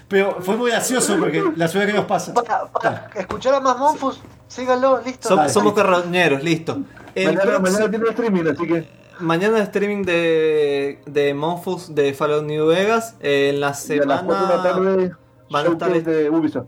Pero 0.08 0.38
fue 0.41 0.56
muy 0.56 0.72
gracioso 0.72 1.18
porque 1.20 1.44
la 1.56 1.68
ciudad 1.68 1.86
que 1.86 1.94
nos 1.94 2.06
pasa. 2.06 2.34
Escuchar 3.16 3.56
a 3.56 3.60
más 3.60 3.78
Monfus, 3.78 4.22
síganlo, 4.48 5.02
listo. 5.06 5.30
Som- 5.30 5.49
somos 5.49 5.74
carroñeros, 5.74 6.41
listo. 6.44 6.82
El 7.16 7.26
Mañana, 7.36 7.44
próximo- 7.44 7.70
mañana 7.72 7.90
tiene 7.90 8.10
streaming, 8.10 8.44
así 8.49 8.68
que. 8.68 9.01
Mañana 9.20 9.60
streaming 9.60 10.04
de, 10.04 11.00
de 11.06 11.34
Monfus 11.34 11.94
de 11.94 12.14
Fallout 12.14 12.44
New 12.44 12.68
Vegas. 12.68 13.16
Eh, 13.20 13.50
en 13.54 13.60
la 13.60 13.76
Y 13.88 14.00
a 14.00 14.06
las 14.06 14.24
4 14.24 14.48
de 14.48 14.56
la 14.56 14.64
semana. 14.64 14.64
tarde, 14.64 15.12
van 15.50 15.68
a 15.68 15.70
estar 15.72 16.04
de 16.04 16.30
Ubisoft. 16.30 16.66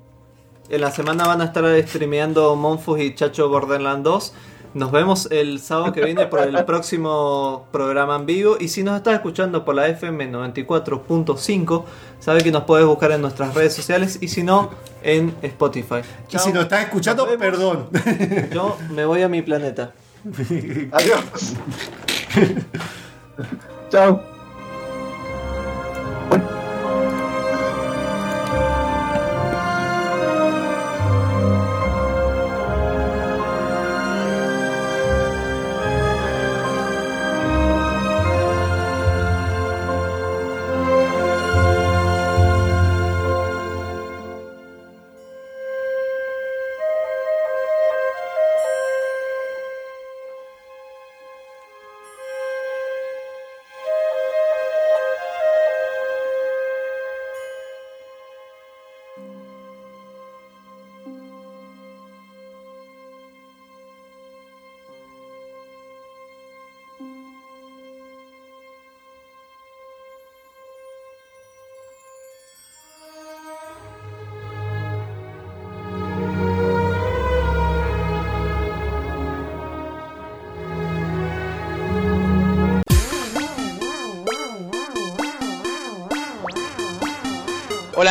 En 0.70 0.82
la 0.82 0.92
semana 0.92 1.28
van 1.28 1.42
a 1.42 1.46
estar 1.46 1.66
streameando 1.88 2.56
Monfus 2.56 3.00
y 3.00 3.16
Chacho 3.16 3.50
Borderland 3.50 4.04
2. 4.04 4.34
Nos 4.76 4.92
vemos 4.92 5.28
el 5.30 5.60
sábado 5.60 5.94
que 5.94 6.04
viene 6.04 6.26
por 6.26 6.40
el 6.40 6.66
próximo 6.66 7.68
programa 7.72 8.16
en 8.16 8.26
vivo. 8.26 8.58
Y 8.60 8.70
si 8.70 8.82
nos 8.84 8.98
estás 8.98 9.16
escuchando 9.16 9.66
por 9.66 9.76
la 9.76 9.88
FM 9.88 10.32
94.5, 10.32 11.84
sabe 12.20 12.42
que 12.42 12.52
nos 12.52 12.64
puedes 12.64 12.86
buscar 12.86 13.12
en 13.12 13.22
nuestras 13.22 13.54
redes 13.54 13.74
sociales 13.76 14.18
y 14.20 14.30
si 14.30 14.42
no, 14.42 14.72
en 15.04 15.36
Spotify. 15.44 16.02
Y 16.32 16.40
si 16.40 16.52
nos 16.52 16.64
estás 16.64 16.86
escuchando, 16.86 17.28
perdón. 17.38 17.90
Yo 18.52 18.78
me 18.92 19.06
voy 19.06 19.22
a 19.22 19.30
mi 19.30 19.42
planeta. 19.44 19.94
Adiós. 20.92 21.54
Chao. 23.92 24.33